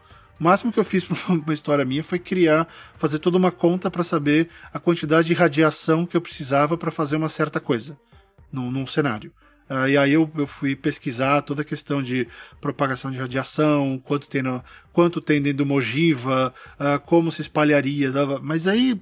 o 0.44 0.52
máximo 0.52 0.74
que 0.74 0.80
eu 0.80 0.84
fiz 0.84 1.06
para 1.08 1.34
uma 1.34 1.54
história 1.54 1.86
minha 1.86 2.04
foi 2.04 2.20
criar, 2.20 2.68
fazer 2.98 3.20
toda 3.20 3.38
uma 3.38 3.50
conta 3.50 3.90
para 3.90 4.04
saber 4.04 4.50
a 4.74 4.80
quantidade 4.80 5.26
de 5.30 5.34
radiação 5.34 6.06
que 6.06 6.18
eu 6.18 6.22
precisava 6.22 6.78
para 6.78 6.92
fazer 6.92 7.16
uma 7.16 7.30
certa 7.30 7.62
coisa 7.62 7.98
num, 8.52 8.70
num 8.70 8.86
cenário. 8.86 9.32
Uh, 9.70 9.88
e 9.88 9.98
aí 9.98 10.12
eu, 10.12 10.30
eu, 10.36 10.46
fui 10.46 10.76
pesquisar 10.76 11.42
toda 11.44 11.62
a 11.62 11.66
questão 11.66 12.04
de 12.04 12.28
propagação 12.60 13.10
de 13.10 13.18
radiação, 13.18 13.98
quanto 14.04 14.28
tem, 14.28 14.44
no, 14.44 14.62
quanto 14.92 15.22
tem 15.22 15.42
dentro 15.42 15.58
de 15.58 15.64
uma 15.64 15.76
ogiva, 15.76 16.54
uh, 16.78 17.00
como 17.06 17.32
se 17.32 17.42
espalharia. 17.42 18.12
Mas 18.42 18.68
aí 18.68 19.02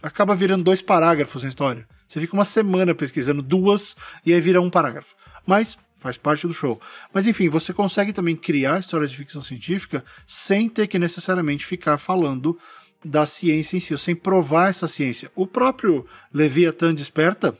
acaba 0.00 0.36
virando 0.36 0.62
dois 0.62 0.80
parágrafos 0.80 1.42
na 1.42 1.48
história. 1.48 1.84
Você 2.06 2.20
fica 2.20 2.34
uma 2.34 2.44
semana 2.44 2.94
pesquisando 2.94 3.42
duas 3.42 3.96
e 4.24 4.32
aí 4.32 4.40
vira 4.40 4.62
um 4.62 4.70
parágrafo. 4.70 5.16
Mas 5.44 5.76
faz 6.06 6.16
parte 6.16 6.46
do 6.46 6.52
show. 6.52 6.80
Mas 7.12 7.26
enfim, 7.26 7.48
você 7.48 7.72
consegue 7.72 8.12
também 8.12 8.36
criar 8.36 8.78
histórias 8.78 9.10
de 9.10 9.16
ficção 9.16 9.42
científica 9.42 10.04
sem 10.24 10.68
ter 10.68 10.86
que 10.86 10.98
necessariamente 10.98 11.66
ficar 11.66 11.98
falando 11.98 12.56
da 13.04 13.26
ciência 13.26 13.76
em 13.76 13.80
si, 13.80 13.98
sem 13.98 14.14
provar 14.14 14.70
essa 14.70 14.86
ciência. 14.86 15.30
O 15.34 15.46
próprio 15.46 16.06
Leviathan 16.32 16.94
Desperta 16.94 17.56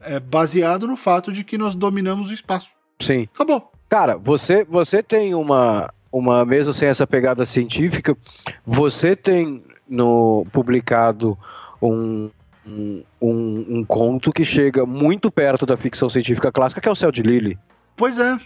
é 0.00 0.20
baseado 0.20 0.86
no 0.86 0.96
fato 0.96 1.32
de 1.32 1.42
que 1.42 1.58
nós 1.58 1.74
dominamos 1.74 2.30
o 2.30 2.34
espaço. 2.34 2.70
Sim. 3.00 3.28
Acabou. 3.34 3.72
Cara, 3.88 4.16
você, 4.16 4.64
você 4.64 5.02
tem 5.02 5.34
uma, 5.34 5.92
uma 6.12 6.44
mesmo 6.44 6.72
sem 6.72 6.88
essa 6.88 7.06
pegada 7.06 7.44
científica, 7.44 8.16
você 8.64 9.16
tem 9.16 9.62
no 9.88 10.46
publicado 10.52 11.36
um, 11.80 12.30
um, 12.66 13.02
um, 13.20 13.66
um, 13.68 13.84
conto 13.84 14.32
que 14.32 14.44
chega 14.44 14.84
muito 14.84 15.30
perto 15.30 15.64
da 15.64 15.76
ficção 15.76 16.08
científica 16.08 16.52
clássica, 16.52 16.80
que 16.80 16.88
é 16.88 16.92
o 16.92 16.96
Céu 16.96 17.10
de 17.10 17.22
Lily. 17.22 17.58
Pois 17.98 18.18
é. 18.18 18.38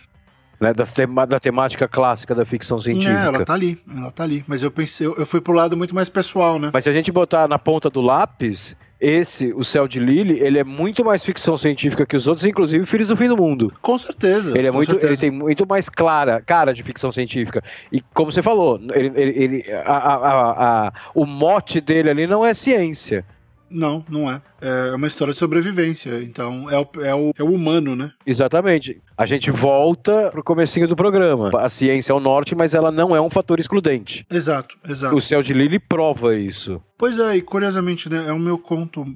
Né, 0.58 0.72
da, 0.72 0.86
tema, 0.86 1.26
da 1.26 1.38
temática 1.38 1.86
clássica 1.86 2.34
da 2.34 2.44
ficção 2.44 2.80
científica. 2.80 3.20
É, 3.20 3.26
ela 3.26 3.44
tá 3.44 3.52
ali, 3.52 3.78
ela 3.96 4.10
tá 4.10 4.24
ali. 4.24 4.44
Mas 4.46 4.62
eu 4.62 4.70
pensei, 4.70 5.06
eu, 5.06 5.14
eu 5.16 5.26
fui 5.26 5.40
pro 5.40 5.52
lado 5.52 5.76
muito 5.76 5.94
mais 5.94 6.08
pessoal, 6.08 6.58
né? 6.58 6.70
Mas 6.72 6.84
se 6.84 6.90
a 6.90 6.92
gente 6.92 7.10
botar 7.10 7.48
na 7.48 7.58
ponta 7.58 7.90
do 7.90 8.00
lápis, 8.00 8.76
esse, 9.02 9.52
O 9.52 9.64
Céu 9.64 9.88
de 9.88 9.98
Lily, 9.98 10.38
ele 10.38 10.60
é 10.60 10.62
muito 10.62 11.04
mais 11.04 11.24
ficção 11.24 11.58
científica 11.58 12.06
que 12.06 12.16
os 12.16 12.28
outros, 12.28 12.46
inclusive 12.46 12.86
Filhos 12.86 13.08
do 13.08 13.16
Fim 13.16 13.26
do 13.26 13.36
Mundo. 13.36 13.72
Com 13.82 13.98
certeza. 13.98 14.56
Ele 14.56 14.68
é 14.68 14.70
muito, 14.70 14.92
certeza. 14.92 15.12
ele 15.12 15.16
tem 15.16 15.30
muito 15.32 15.66
mais 15.66 15.88
clara, 15.88 16.40
cara 16.40 16.72
de 16.72 16.84
ficção 16.84 17.10
científica. 17.10 17.60
E 17.90 18.00
como 18.14 18.30
você 18.30 18.40
falou, 18.40 18.80
ele, 18.94 19.12
ele, 19.16 19.42
ele 19.42 19.72
a, 19.72 19.96
a, 19.96 20.86
a, 20.86 20.92
o 21.12 21.26
mote 21.26 21.80
dele 21.80 22.10
ali 22.10 22.26
não 22.28 22.46
é 22.46 22.54
ciência. 22.54 23.24
Não, 23.72 24.04
não 24.08 24.30
é. 24.30 24.40
É 24.60 24.94
uma 24.94 25.06
história 25.06 25.32
de 25.32 25.38
sobrevivência. 25.38 26.22
Então, 26.22 26.68
é 26.70 26.78
o, 26.78 26.86
é 27.02 27.14
o, 27.14 27.32
é 27.38 27.42
o 27.42 27.52
humano, 27.52 27.96
né? 27.96 28.12
Exatamente. 28.26 29.00
A 29.16 29.26
gente 29.26 29.50
volta 29.50 30.30
pro 30.30 30.44
comecinho 30.44 30.86
do 30.86 30.96
programa. 30.96 31.50
A 31.58 31.68
ciência 31.68 32.12
é 32.12 32.16
o 32.16 32.20
norte, 32.20 32.54
mas 32.54 32.74
ela 32.74 32.90
não 32.92 33.14
é 33.14 33.20
um 33.20 33.30
fator 33.30 33.58
excludente. 33.58 34.26
Exato, 34.30 34.76
exato. 34.88 35.16
O 35.16 35.20
Céu 35.20 35.42
de 35.42 35.52
Lily 35.52 35.78
prova 35.78 36.36
isso. 36.36 36.80
Pois 36.98 37.18
é, 37.18 37.36
e 37.36 37.42
curiosamente, 37.42 38.08
né? 38.08 38.26
É 38.28 38.32
o 38.32 38.38
meu 38.38 38.58
conto 38.58 39.06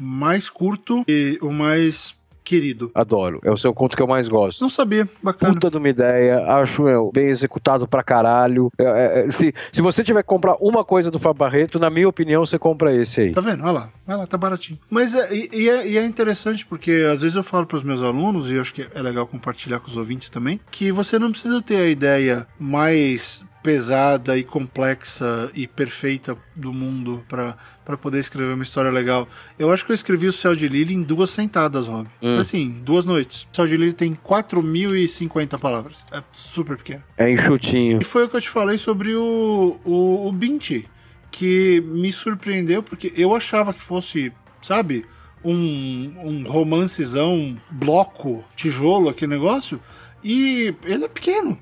mais 0.00 0.48
curto 0.48 1.04
e 1.06 1.38
o 1.42 1.50
mais 1.52 2.14
querido. 2.44 2.90
Adoro. 2.94 3.40
É 3.42 3.50
o 3.50 3.56
seu 3.56 3.72
conto 3.72 3.96
que 3.96 4.02
eu 4.02 4.06
mais 4.06 4.28
gosto. 4.28 4.60
Não 4.60 4.68
sabia, 4.68 5.08
bacana. 5.22 5.54
Puta 5.54 5.70
de 5.70 5.76
uma 5.76 5.88
ideia, 5.88 6.44
acho 6.56 6.82
meu, 6.82 7.10
bem 7.12 7.28
executado 7.28 7.86
pra 7.86 8.02
caralho. 8.02 8.70
É, 8.78 9.26
é, 9.26 9.30
se, 9.30 9.54
se 9.70 9.82
você 9.82 10.02
tiver 10.02 10.22
que 10.22 10.28
comprar 10.28 10.56
uma 10.60 10.84
coisa 10.84 11.10
do 11.10 11.18
Fábio 11.18 11.38
Barreto, 11.38 11.78
na 11.78 11.90
minha 11.90 12.08
opinião, 12.08 12.44
você 12.44 12.58
compra 12.58 12.94
esse 12.94 13.20
aí. 13.20 13.32
Tá 13.32 13.40
vendo? 13.40 13.62
Olha 13.62 13.72
lá, 13.72 13.88
vai 14.06 14.16
lá, 14.16 14.26
tá 14.26 14.36
baratinho. 14.36 14.78
Mas 14.90 15.14
é, 15.14 15.28
e, 15.34 15.68
é, 15.68 15.88
e 15.88 15.98
é 15.98 16.04
interessante 16.04 16.66
porque 16.66 17.06
às 17.10 17.22
vezes 17.22 17.36
eu 17.36 17.42
falo 17.42 17.66
pros 17.66 17.82
meus 17.82 18.02
alunos, 18.02 18.50
e 18.50 18.54
eu 18.54 18.60
acho 18.60 18.74
que 18.74 18.86
é 18.94 19.02
legal 19.02 19.26
compartilhar 19.26 19.80
com 19.80 19.88
os 19.90 19.96
ouvintes 19.96 20.28
também, 20.30 20.60
que 20.70 20.90
você 20.92 21.18
não 21.18 21.30
precisa 21.30 21.60
ter 21.62 21.76
a 21.76 21.88
ideia 21.88 22.46
mais 22.58 23.44
pesada 23.62 24.36
e 24.36 24.42
complexa 24.42 25.50
e 25.54 25.66
perfeita 25.66 26.36
do 26.54 26.72
mundo 26.72 27.24
para 27.28 27.56
para 27.84 27.96
poder 27.96 28.18
escrever 28.20 28.54
uma 28.54 28.62
história 28.62 28.90
legal. 28.90 29.28
Eu 29.58 29.72
acho 29.72 29.84
que 29.84 29.92
eu 29.92 29.94
escrevi 29.94 30.26
o 30.26 30.32
Céu 30.32 30.54
de 30.54 30.68
Lily 30.68 30.94
em 30.94 31.02
duas 31.02 31.30
sentadas, 31.30 31.88
Rob. 31.88 32.08
Hum. 32.22 32.36
Assim, 32.38 32.70
duas 32.84 33.04
noites. 33.04 33.46
O 33.52 33.56
Céu 33.56 33.66
de 33.66 33.76
Lily 33.76 33.92
tem 33.92 34.14
4.050 34.14 35.58
palavras. 35.58 36.06
É 36.12 36.22
super 36.30 36.76
pequeno. 36.76 37.02
É 37.16 37.30
enxutinho. 37.30 37.98
E 38.00 38.04
foi 38.04 38.24
o 38.24 38.28
que 38.28 38.36
eu 38.36 38.40
te 38.40 38.48
falei 38.48 38.78
sobre 38.78 39.14
o, 39.14 39.80
o, 39.84 40.28
o 40.28 40.32
Binti, 40.32 40.88
que 41.30 41.80
me 41.80 42.12
surpreendeu 42.12 42.82
porque 42.82 43.12
eu 43.16 43.34
achava 43.34 43.74
que 43.74 43.82
fosse, 43.82 44.32
sabe, 44.60 45.04
um, 45.44 46.14
um 46.22 46.44
romancezão, 46.44 47.56
bloco, 47.70 48.44
tijolo, 48.54 49.08
aquele 49.08 49.34
negócio, 49.34 49.80
e 50.22 50.74
ele 50.84 51.04
é 51.04 51.08
pequeno. 51.08 51.58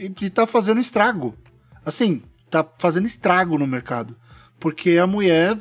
E, 0.00 0.10
e 0.22 0.30
tá 0.30 0.46
fazendo 0.46 0.80
estrago. 0.80 1.36
Assim, 1.84 2.22
tá 2.48 2.66
fazendo 2.78 3.06
estrago 3.06 3.58
no 3.58 3.66
mercado. 3.66 4.16
Porque 4.58 4.96
a 4.96 5.06
mulher 5.06 5.58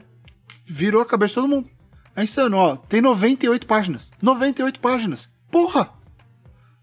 virou 0.65 1.01
a 1.01 1.05
cabeça 1.05 1.31
de 1.31 1.35
todo 1.35 1.47
mundo. 1.49 1.69
É 2.15 2.23
insano, 2.23 2.55
ó. 2.55 2.77
Tem 2.77 3.01
98 3.01 3.67
páginas. 3.67 4.11
98 4.21 4.79
páginas. 4.79 5.29
Porra! 5.51 5.89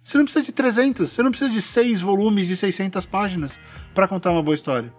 Você 0.02 0.18
não 0.18 0.24
precisa 0.24 0.44
de 0.44 0.52
300, 0.52 1.11
você 1.11 1.22
não 1.22 1.30
precisa 1.30 1.50
de 1.50 1.61
6 1.61 2.00
volumes 2.00 2.46
de 2.46 2.57
600 2.57 3.04
páginas 3.07 3.59
para 3.92 4.07
contar 4.07 4.30
uma 4.30 4.42
boa 4.42 4.54
história. 4.54 4.92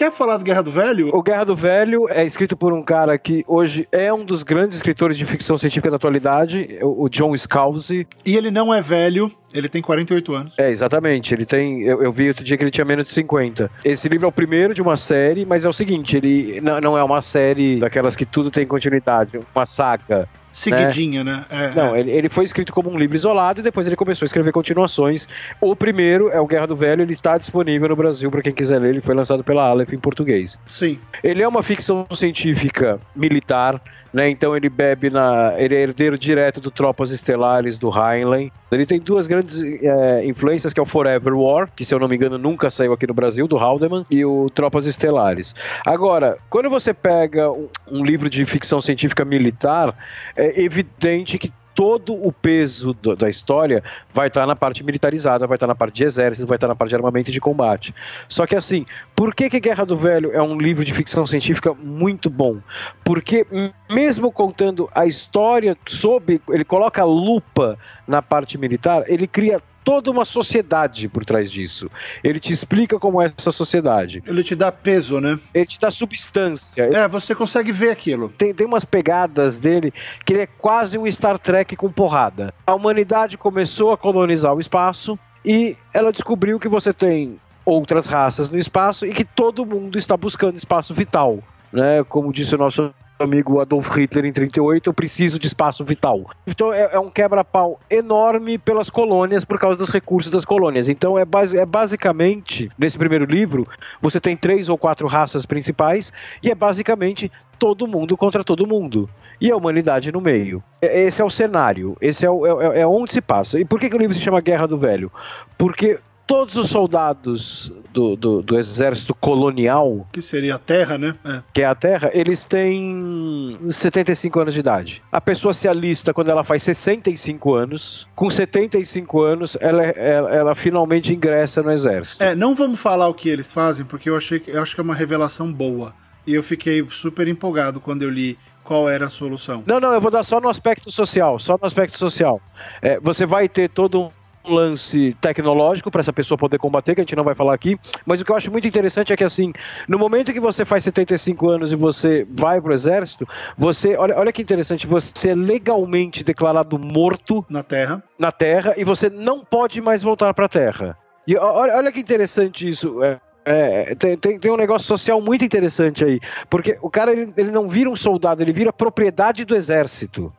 Quer 0.00 0.10
falar 0.10 0.38
do 0.38 0.44
Guerra 0.44 0.62
do 0.62 0.70
Velho? 0.70 1.10
O 1.14 1.22
Guerra 1.22 1.44
do 1.44 1.54
Velho 1.54 2.06
é 2.08 2.24
escrito 2.24 2.56
por 2.56 2.72
um 2.72 2.82
cara 2.82 3.18
que 3.18 3.44
hoje 3.46 3.86
é 3.92 4.10
um 4.10 4.24
dos 4.24 4.42
grandes 4.42 4.76
escritores 4.76 5.18
de 5.18 5.26
ficção 5.26 5.58
científica 5.58 5.90
da 5.90 5.96
atualidade, 5.96 6.78
o 6.80 7.06
John 7.10 7.36
Scalzi. 7.36 8.08
E 8.24 8.34
ele 8.34 8.50
não 8.50 8.72
é 8.72 8.80
velho, 8.80 9.30
ele 9.52 9.68
tem 9.68 9.82
48 9.82 10.34
anos. 10.34 10.54
É, 10.56 10.70
exatamente. 10.70 11.34
Ele 11.34 11.44
tem. 11.44 11.82
Eu, 11.82 12.02
eu, 12.02 12.12
vi 12.12 12.28
outro 12.28 12.42
dia 12.42 12.56
que 12.56 12.64
ele 12.64 12.70
tinha 12.70 12.84
menos 12.84 13.08
de 13.08 13.12
50. 13.12 13.70
Esse 13.84 14.08
livro 14.08 14.24
é 14.24 14.28
o 14.30 14.32
primeiro 14.32 14.72
de 14.72 14.80
uma 14.80 14.96
série, 14.96 15.44
mas 15.44 15.66
é 15.66 15.68
o 15.68 15.72
seguinte: 15.72 16.16
ele 16.16 16.62
não, 16.62 16.80
não 16.80 16.98
é 16.98 17.04
uma 17.04 17.20
série 17.20 17.78
daquelas 17.78 18.16
que 18.16 18.24
tudo 18.24 18.50
tem 18.50 18.66
continuidade, 18.66 19.38
uma 19.54 19.66
saga. 19.66 20.26
Seguidinha, 20.52 21.22
né? 21.22 21.44
né? 21.50 21.70
É, 21.70 21.74
não, 21.74 21.94
é. 21.94 22.00
Ele, 22.00 22.10
ele 22.10 22.28
foi 22.28 22.44
escrito 22.44 22.72
como 22.72 22.90
um 22.90 22.98
livro 22.98 23.16
isolado 23.16 23.60
e 23.60 23.62
depois 23.62 23.86
ele 23.86 23.96
começou 23.96 24.24
a 24.24 24.28
escrever 24.28 24.52
continuações. 24.52 25.28
O 25.60 25.76
primeiro 25.76 26.28
é 26.30 26.40
o 26.40 26.46
Guerra 26.46 26.66
do 26.66 26.76
Velho, 26.76 27.02
ele 27.02 27.12
está 27.12 27.38
disponível 27.38 27.88
no 27.88 27.96
Brasil 27.96 28.30
para 28.30 28.42
quem 28.42 28.52
quiser 28.52 28.78
ler. 28.80 28.90
Ele 28.90 29.00
foi 29.00 29.14
lançado 29.14 29.44
pela 29.44 29.64
Aleph 29.68 29.92
em 29.92 29.98
português. 29.98 30.58
Sim. 30.66 30.98
Ele 31.22 31.42
é 31.42 31.48
uma 31.48 31.62
ficção 31.62 32.06
científica 32.12 33.00
militar, 33.14 33.80
né? 34.12 34.28
Então 34.28 34.56
ele 34.56 34.68
bebe 34.68 35.10
na. 35.10 35.54
Ele 35.58 35.74
é 35.74 35.80
herdeiro 35.80 36.18
direto 36.18 36.60
do 36.60 36.70
Tropas 36.70 37.10
Estelares 37.10 37.78
do 37.78 37.88
Heinlein. 37.88 38.50
Ele 38.70 38.86
tem 38.86 39.00
duas 39.00 39.26
grandes 39.26 39.62
é, 39.62 40.24
influências, 40.24 40.72
que 40.72 40.80
é 40.80 40.82
o 40.82 40.86
Forever 40.86 41.34
War, 41.34 41.68
que 41.74 41.84
se 41.84 41.94
eu 41.94 41.98
não 41.98 42.08
me 42.08 42.16
engano 42.16 42.38
nunca 42.38 42.70
saiu 42.70 42.92
aqui 42.92 43.06
no 43.06 43.14
Brasil, 43.14 43.48
do 43.48 43.56
Haldeman, 43.56 44.06
e 44.10 44.24
o 44.24 44.48
Tropas 44.50 44.86
Estelares. 44.86 45.54
Agora, 45.84 46.38
quando 46.48 46.70
você 46.70 46.94
pega 46.94 47.50
um, 47.50 47.68
um 47.90 48.04
livro 48.04 48.30
de 48.30 48.44
ficção 48.46 48.80
científica 48.80 49.24
militar, 49.24 49.94
é 50.36 50.62
evidente 50.62 51.38
que 51.38 51.52
todo 51.80 52.12
o 52.12 52.30
peso 52.30 52.92
do, 52.92 53.16
da 53.16 53.30
história 53.30 53.82
vai 54.12 54.26
estar 54.26 54.42
tá 54.42 54.46
na 54.46 54.54
parte 54.54 54.84
militarizada, 54.84 55.46
vai 55.46 55.56
estar 55.56 55.66
tá 55.66 55.70
na 55.70 55.74
parte 55.74 55.94
de 55.94 56.04
exército, 56.04 56.46
vai 56.46 56.56
estar 56.56 56.66
tá 56.66 56.72
na 56.72 56.76
parte 56.76 56.90
de 56.90 56.96
armamento 56.96 57.30
e 57.30 57.32
de 57.32 57.40
combate. 57.40 57.94
Só 58.28 58.46
que 58.46 58.54
assim, 58.54 58.84
por 59.16 59.34
que, 59.34 59.48
que 59.48 59.58
Guerra 59.58 59.86
do 59.86 59.96
Velho 59.96 60.30
é 60.30 60.42
um 60.42 60.58
livro 60.58 60.84
de 60.84 60.92
ficção 60.92 61.26
científica 61.26 61.72
muito 61.72 62.28
bom? 62.28 62.58
Porque 63.02 63.46
mesmo 63.88 64.30
contando 64.30 64.90
a 64.94 65.06
história 65.06 65.74
sob, 65.88 66.38
ele 66.50 66.66
coloca 66.66 67.02
lupa 67.02 67.78
na 68.06 68.20
parte 68.20 68.58
militar, 68.58 69.04
ele 69.06 69.26
cria 69.26 69.58
toda 69.84 70.10
uma 70.10 70.24
sociedade 70.24 71.08
por 71.08 71.24
trás 71.24 71.50
disso. 71.50 71.90
Ele 72.22 72.40
te 72.40 72.52
explica 72.52 72.98
como 72.98 73.20
é 73.20 73.32
essa 73.36 73.50
sociedade. 73.50 74.22
Ele 74.26 74.42
te 74.42 74.54
dá 74.54 74.70
peso, 74.70 75.20
né? 75.20 75.38
Ele 75.54 75.66
te 75.66 75.78
dá 75.78 75.90
substância. 75.90 76.82
É, 76.82 77.08
você 77.08 77.34
consegue 77.34 77.72
ver 77.72 77.90
aquilo. 77.90 78.28
Tem, 78.30 78.54
tem 78.54 78.66
umas 78.66 78.84
pegadas 78.84 79.58
dele 79.58 79.92
que 80.24 80.32
ele 80.32 80.42
é 80.42 80.46
quase 80.46 80.98
um 80.98 81.10
Star 81.10 81.38
Trek 81.38 81.76
com 81.76 81.90
porrada. 81.90 82.52
A 82.66 82.74
humanidade 82.74 83.36
começou 83.36 83.92
a 83.92 83.98
colonizar 83.98 84.54
o 84.54 84.60
espaço 84.60 85.18
e 85.44 85.76
ela 85.92 86.12
descobriu 86.12 86.58
que 86.58 86.68
você 86.68 86.92
tem 86.92 87.40
outras 87.64 88.06
raças 88.06 88.50
no 88.50 88.58
espaço 88.58 89.06
e 89.06 89.12
que 89.12 89.24
todo 89.24 89.66
mundo 89.66 89.98
está 89.98 90.16
buscando 90.16 90.56
espaço 90.56 90.94
vital. 90.94 91.38
Né? 91.72 92.04
Como 92.08 92.32
disse 92.32 92.54
o 92.54 92.58
nosso 92.58 92.92
amigo 93.22 93.60
Adolf 93.60 93.88
Hitler 93.96 94.24
em 94.24 94.32
38, 94.32 94.88
eu 94.88 94.94
preciso 94.94 95.38
de 95.38 95.46
espaço 95.46 95.84
vital. 95.84 96.30
Então 96.46 96.72
é, 96.72 96.90
é 96.92 96.98
um 96.98 97.10
quebra-pau 97.10 97.78
enorme 97.90 98.58
pelas 98.58 98.90
colônias 98.90 99.44
por 99.44 99.58
causa 99.58 99.76
dos 99.76 99.90
recursos 99.90 100.30
das 100.30 100.44
colônias. 100.44 100.88
Então 100.88 101.18
é, 101.18 101.24
base, 101.24 101.58
é 101.58 101.66
basicamente, 101.66 102.70
nesse 102.78 102.98
primeiro 102.98 103.24
livro, 103.24 103.66
você 104.00 104.20
tem 104.20 104.36
três 104.36 104.68
ou 104.68 104.78
quatro 104.78 105.06
raças 105.06 105.44
principais 105.46 106.12
e 106.42 106.50
é 106.50 106.54
basicamente 106.54 107.30
todo 107.58 107.86
mundo 107.86 108.16
contra 108.16 108.42
todo 108.42 108.66
mundo. 108.66 109.08
E 109.40 109.50
a 109.50 109.56
humanidade 109.56 110.12
no 110.12 110.20
meio. 110.20 110.62
Esse 110.82 111.22
é 111.22 111.24
o 111.24 111.30
cenário, 111.30 111.96
esse 112.00 112.26
é, 112.26 112.30
o, 112.30 112.60
é, 112.60 112.80
é 112.80 112.86
onde 112.86 113.12
se 113.12 113.20
passa. 113.20 113.58
E 113.58 113.64
por 113.64 113.78
que, 113.80 113.88
que 113.88 113.96
o 113.96 113.98
livro 113.98 114.14
se 114.14 114.20
chama 114.20 114.40
Guerra 114.40 114.66
do 114.66 114.78
Velho? 114.78 115.10
Porque 115.56 115.98
todos 116.30 116.56
os 116.56 116.70
soldados 116.70 117.72
do, 117.92 118.14
do, 118.14 118.40
do, 118.40 118.56
exército 118.56 119.12
colonial. 119.12 120.06
Que 120.12 120.22
seria 120.22 120.54
a 120.54 120.58
Terra, 120.58 120.96
né? 120.96 121.16
É. 121.24 121.40
Que 121.52 121.62
é 121.62 121.64
a 121.64 121.74
Terra, 121.74 122.08
eles 122.14 122.44
têm 122.44 123.58
75 123.68 124.38
anos 124.38 124.54
de 124.54 124.60
idade. 124.60 125.02
A 125.10 125.20
pessoa 125.20 125.52
se 125.52 125.66
alista 125.66 126.14
quando 126.14 126.30
ela 126.30 126.44
faz 126.44 126.62
65 126.62 127.52
anos. 127.52 128.06
Com 128.14 128.30
75 128.30 129.22
anos, 129.22 129.56
ela, 129.60 129.82
ela, 129.82 130.30
ela 130.30 130.54
finalmente 130.54 131.12
ingressa 131.12 131.64
no 131.64 131.72
exército. 131.72 132.22
É, 132.22 132.36
não 132.36 132.54
vamos 132.54 132.78
falar 132.78 133.08
o 133.08 133.14
que 133.14 133.28
eles 133.28 133.52
fazem, 133.52 133.84
porque 133.84 134.08
eu, 134.08 134.16
achei, 134.16 134.40
eu 134.46 134.62
acho 134.62 134.72
que 134.72 134.80
é 134.80 134.84
uma 134.84 134.94
revelação 134.94 135.52
boa. 135.52 135.92
E 136.24 136.32
eu 136.32 136.44
fiquei 136.44 136.86
super 136.90 137.26
empolgado 137.26 137.80
quando 137.80 138.02
eu 138.02 138.10
li 138.10 138.38
qual 138.62 138.88
era 138.88 139.06
a 139.06 139.10
solução. 139.10 139.64
Não, 139.66 139.80
não, 139.80 139.92
eu 139.92 140.00
vou 140.00 140.12
dar 140.12 140.22
só 140.22 140.40
no 140.40 140.48
aspecto 140.48 140.92
social, 140.92 141.40
só 141.40 141.58
no 141.60 141.66
aspecto 141.66 141.98
social. 141.98 142.40
É, 142.80 143.00
você 143.00 143.26
vai 143.26 143.48
ter 143.48 143.68
todo 143.68 144.00
um 144.00 144.10
um 144.50 144.54
lance 144.54 145.16
tecnológico 145.20 145.90
para 145.90 146.00
essa 146.00 146.12
pessoa 146.12 146.36
poder 146.36 146.58
combater, 146.58 146.94
que 146.94 147.00
a 147.00 147.04
gente 147.04 147.16
não 147.16 147.24
vai 147.24 147.34
falar 147.34 147.54
aqui, 147.54 147.78
mas 148.04 148.20
o 148.20 148.24
que 148.24 148.32
eu 148.32 148.36
acho 148.36 148.50
muito 148.50 148.66
interessante 148.66 149.12
é 149.12 149.16
que 149.16 149.24
assim, 149.24 149.52
no 149.88 149.98
momento 149.98 150.32
que 150.32 150.40
você 150.40 150.64
faz 150.64 150.84
75 150.84 151.48
anos 151.48 151.72
e 151.72 151.76
você 151.76 152.26
vai 152.30 152.60
pro 152.60 152.74
exército, 152.74 153.26
você, 153.56 153.96
olha, 153.96 154.16
olha 154.18 154.32
que 154.32 154.42
interessante, 154.42 154.86
você 154.86 155.30
é 155.30 155.34
legalmente 155.34 156.24
declarado 156.24 156.78
morto 156.78 157.44
na 157.48 157.62
Terra, 157.62 158.02
na 158.18 158.32
Terra 158.32 158.74
e 158.76 158.84
você 158.84 159.08
não 159.08 159.44
pode 159.44 159.80
mais 159.80 160.02
voltar 160.02 160.34
para 160.34 160.46
a 160.46 160.48
Terra. 160.48 160.96
E 161.26 161.36
olha, 161.36 161.76
olha 161.76 161.92
que 161.92 162.00
interessante 162.00 162.68
isso. 162.68 163.02
É, 163.04 163.20
é, 163.44 163.94
tem, 163.94 164.16
tem, 164.16 164.38
tem, 164.38 164.50
um 164.50 164.56
negócio 164.56 164.86
social 164.86 165.20
muito 165.20 165.44
interessante 165.44 166.04
aí. 166.04 166.20
Porque 166.48 166.78
o 166.82 166.90
cara 166.90 167.12
ele, 167.12 167.32
ele 167.36 167.50
não 167.50 167.68
vira 167.68 167.88
um 167.88 167.96
soldado, 167.96 168.42
ele 168.42 168.52
vira 168.52 168.72
propriedade 168.72 169.44
do 169.44 169.54
exército. 169.54 170.32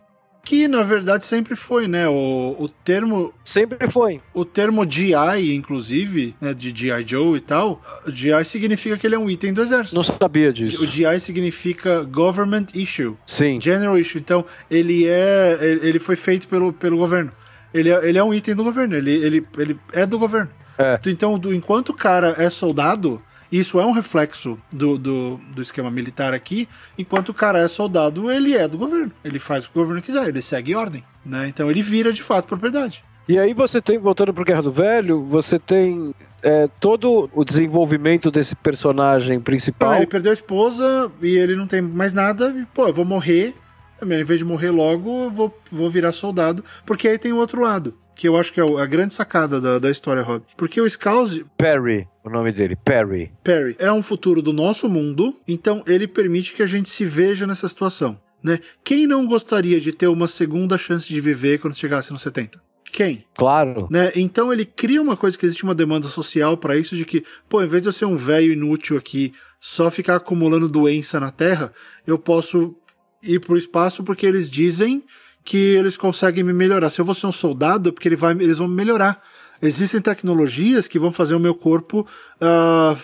Que 0.43 0.67
na 0.67 0.81
verdade 0.81 1.23
sempre 1.23 1.55
foi, 1.55 1.87
né? 1.87 2.07
O, 2.07 2.55
o 2.59 2.67
termo. 2.67 3.33
Sempre 3.43 3.91
foi. 3.91 4.21
O 4.33 4.43
termo 4.43 4.83
GI, 4.89 5.53
inclusive, 5.53 6.35
né? 6.41 6.53
De 6.53 6.75
G.I. 6.75 7.07
Joe 7.07 7.37
e 7.37 7.41
tal. 7.41 7.81
GI 8.07 8.43
significa 8.43 8.97
que 8.97 9.05
ele 9.05 9.15
é 9.15 9.19
um 9.19 9.29
item 9.29 9.53
do 9.53 9.61
exército. 9.61 9.95
Não 9.95 10.03
sabia 10.03 10.51
disso. 10.51 10.83
O 10.83 10.89
GI 10.89 11.19
significa 11.19 12.03
Government 12.03 12.67
Issue. 12.73 13.15
Sim. 13.25 13.61
General 13.61 13.97
Issue. 13.97 14.19
Então, 14.19 14.43
ele 14.69 15.05
é. 15.07 15.57
Ele 15.61 15.99
foi 15.99 16.15
feito 16.15 16.47
pelo, 16.47 16.73
pelo 16.73 16.97
governo. 16.97 17.31
Ele 17.73 17.89
é, 17.89 18.09
ele 18.09 18.17
é 18.17 18.23
um 18.23 18.33
item 18.33 18.55
do 18.55 18.63
governo, 18.63 18.95
ele, 18.95 19.11
ele, 19.11 19.47
ele 19.57 19.79
é 19.93 20.05
do 20.05 20.19
governo. 20.19 20.49
É. 20.77 20.99
Então, 21.05 21.37
do, 21.37 21.53
enquanto 21.53 21.89
o 21.89 21.93
cara 21.93 22.35
é 22.37 22.49
soldado, 22.49 23.21
isso 23.51 23.79
é 23.79 23.85
um 23.85 23.91
reflexo 23.91 24.57
do, 24.71 24.97
do, 24.97 25.37
do 25.53 25.61
esquema 25.61 25.91
militar 25.91 26.33
aqui, 26.33 26.69
enquanto 26.97 27.29
o 27.29 27.33
cara 27.33 27.59
é 27.59 27.67
soldado, 27.67 28.31
ele 28.31 28.55
é 28.55 28.67
do 28.67 28.77
governo. 28.77 29.11
Ele 29.23 29.39
faz 29.39 29.65
o 29.65 29.71
que 29.71 29.77
o 29.77 29.81
governo 29.81 30.01
quiser, 30.01 30.27
ele 30.27 30.41
segue 30.41 30.73
ordem. 30.73 31.03
Né? 31.25 31.47
Então 31.49 31.69
ele 31.69 31.81
vira 31.81 32.13
de 32.13 32.23
fato 32.23 32.47
propriedade. 32.47 33.03
E 33.27 33.37
aí 33.37 33.53
você 33.53 33.81
tem, 33.81 33.97
voltando 33.97 34.33
pro 34.33 34.43
Guerra 34.43 34.63
do 34.63 34.71
Velho, 34.71 35.23
você 35.23 35.59
tem 35.59 36.13
é, 36.41 36.67
todo 36.79 37.29
o 37.33 37.45
desenvolvimento 37.45 38.31
desse 38.31 38.55
personagem 38.55 39.39
principal. 39.39 39.91
Ah, 39.91 39.97
ele 39.97 40.07
perdeu 40.07 40.31
a 40.31 40.33
esposa 40.33 41.11
e 41.21 41.37
ele 41.37 41.55
não 41.55 41.67
tem 41.67 41.81
mais 41.81 42.13
nada. 42.13 42.49
E, 42.49 42.65
pô, 42.73 42.87
eu 42.87 42.93
vou 42.93 43.05
morrer. 43.05 43.53
Em 44.01 44.23
vez 44.23 44.39
de 44.39 44.45
morrer 44.45 44.71
logo, 44.71 45.25
eu 45.25 45.29
vou, 45.29 45.57
vou 45.71 45.89
virar 45.89 46.11
soldado. 46.11 46.65
Porque 46.85 47.07
aí 47.07 47.19
tem 47.19 47.31
o 47.31 47.37
outro 47.37 47.61
lado. 47.61 47.93
Que 48.15 48.27
eu 48.27 48.37
acho 48.37 48.53
que 48.53 48.59
é 48.59 48.63
a 48.63 48.85
grande 48.85 49.13
sacada 49.13 49.59
da, 49.59 49.79
da 49.79 49.89
história, 49.89 50.21
Rob. 50.21 50.43
Porque 50.57 50.79
o 50.79 50.89
Scouse. 50.89 51.45
Perry, 51.57 52.07
o 52.23 52.29
nome 52.29 52.51
dele, 52.51 52.75
Perry. 52.75 53.31
Perry 53.43 53.75
é 53.79 53.91
um 53.91 54.03
futuro 54.03 54.41
do 54.41 54.53
nosso 54.53 54.89
mundo, 54.89 55.35
então 55.47 55.83
ele 55.87 56.07
permite 56.07 56.53
que 56.53 56.61
a 56.61 56.67
gente 56.67 56.89
se 56.89 57.05
veja 57.05 57.47
nessa 57.47 57.67
situação. 57.67 58.19
Né? 58.43 58.59
Quem 58.83 59.05
não 59.07 59.25
gostaria 59.25 59.79
de 59.79 59.91
ter 59.91 60.07
uma 60.07 60.27
segunda 60.27 60.77
chance 60.77 61.07
de 61.07 61.21
viver 61.21 61.59
quando 61.59 61.77
chegasse 61.77 62.11
nos 62.11 62.21
70? 62.21 62.61
Quem? 62.91 63.23
Claro. 63.35 63.87
Né? 63.89 64.11
Então 64.15 64.51
ele 64.51 64.65
cria 64.65 65.01
uma 65.01 65.15
coisa 65.15 65.37
que 65.37 65.45
existe 65.45 65.63
uma 65.63 65.75
demanda 65.75 66.07
social 66.07 66.57
para 66.57 66.77
isso 66.77 66.95
de 66.95 67.05
que, 67.05 67.23
pô, 67.47 67.63
em 67.63 67.67
vez 67.67 67.83
de 67.83 67.89
eu 67.89 67.93
ser 67.93 68.05
um 68.05 68.17
velho 68.17 68.51
inútil 68.51 68.97
aqui, 68.97 69.33
só 69.59 69.89
ficar 69.89 70.17
acumulando 70.17 70.67
doença 70.67 71.19
na 71.19 71.31
Terra, 71.31 71.71
eu 72.05 72.17
posso 72.17 72.75
ir 73.23 73.39
pro 73.39 73.57
espaço 73.57 74.03
porque 74.03 74.25
eles 74.25 74.49
dizem 74.49 75.03
que 75.43 75.57
eles 75.57 75.97
conseguem 75.97 76.43
me 76.43 76.53
melhorar. 76.53 76.89
Se 76.89 77.01
eu 77.01 77.05
vou 77.05 77.15
ser 77.15 77.27
um 77.27 77.31
soldado, 77.31 77.89
é 77.89 77.91
porque 77.91 78.07
ele 78.07 78.15
vai, 78.15 78.33
eles 78.33 78.57
vão 78.57 78.67
me 78.67 78.75
melhorar. 78.75 79.21
Existem 79.61 80.01
tecnologias 80.01 80.87
que 80.87 80.97
vão 80.97 81.11
fazer 81.11 81.35
o 81.35 81.39
meu 81.39 81.53
corpo 81.53 82.07
uh, 82.41 82.97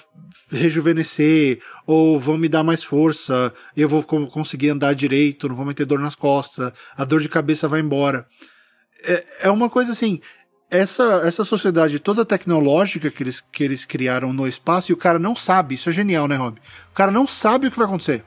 rejuvenescer, 0.50 1.60
ou 1.86 2.20
vão 2.20 2.38
me 2.38 2.50
dar 2.50 2.64
mais 2.64 2.84
força, 2.84 3.54
eu 3.76 3.88
vou 3.88 4.02
conseguir 4.04 4.70
andar 4.70 4.96
direito, 4.96 5.48
não 5.48 5.56
vou 5.56 5.66
meter 5.66 5.86
dor 5.86 6.00
nas 6.00 6.16
costas, 6.16 6.74
a 6.96 7.06
dor 7.06 7.22
de 7.22 7.30
cabeça 7.30 7.68
vai 7.68 7.80
embora 7.80 8.26
é, 9.04 9.26
é 9.44 9.52
uma 9.52 9.70
coisa 9.70 9.92
assim. 9.92 10.22
Essa, 10.70 11.22
essa 11.24 11.46
sociedade 11.46 12.00
toda 12.00 12.26
tecnológica 12.26 13.10
que 13.10 13.24
eles, 13.24 13.40
que 13.40 13.64
eles 13.64 13.86
criaram 13.86 14.34
no 14.34 14.46
espaço 14.46 14.92
e 14.92 14.94
o 14.94 14.98
cara 14.98 15.18
não 15.18 15.34
sabe, 15.34 15.76
isso 15.76 15.90
é 15.90 15.94
genial, 15.94 16.28
né, 16.28 16.36
Rob? 16.36 16.60
O 16.92 16.94
cara 16.94 17.10
não 17.10 17.26
sabe 17.26 17.68
o 17.68 17.72
que 17.72 17.78
vai 17.78 17.88
acontecer. 17.88 18.24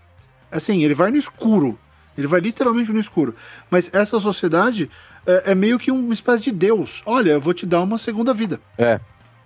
Assim, 0.50 0.82
ele 0.82 0.94
vai 0.94 1.10
no 1.10 1.18
escuro. 1.18 1.78
Ele 2.20 2.26
vai 2.26 2.40
literalmente 2.40 2.92
no 2.92 3.00
escuro. 3.00 3.34
Mas 3.70 3.92
essa 3.92 4.20
sociedade 4.20 4.90
é, 5.26 5.52
é 5.52 5.54
meio 5.54 5.78
que 5.78 5.90
uma 5.90 6.12
espécie 6.12 6.42
de 6.42 6.52
Deus. 6.52 7.02
Olha, 7.06 7.32
eu 7.32 7.40
vou 7.40 7.54
te 7.54 7.66
dar 7.66 7.82
uma 7.82 7.98
segunda 7.98 8.32
vida. 8.32 8.60
É. 8.78 9.00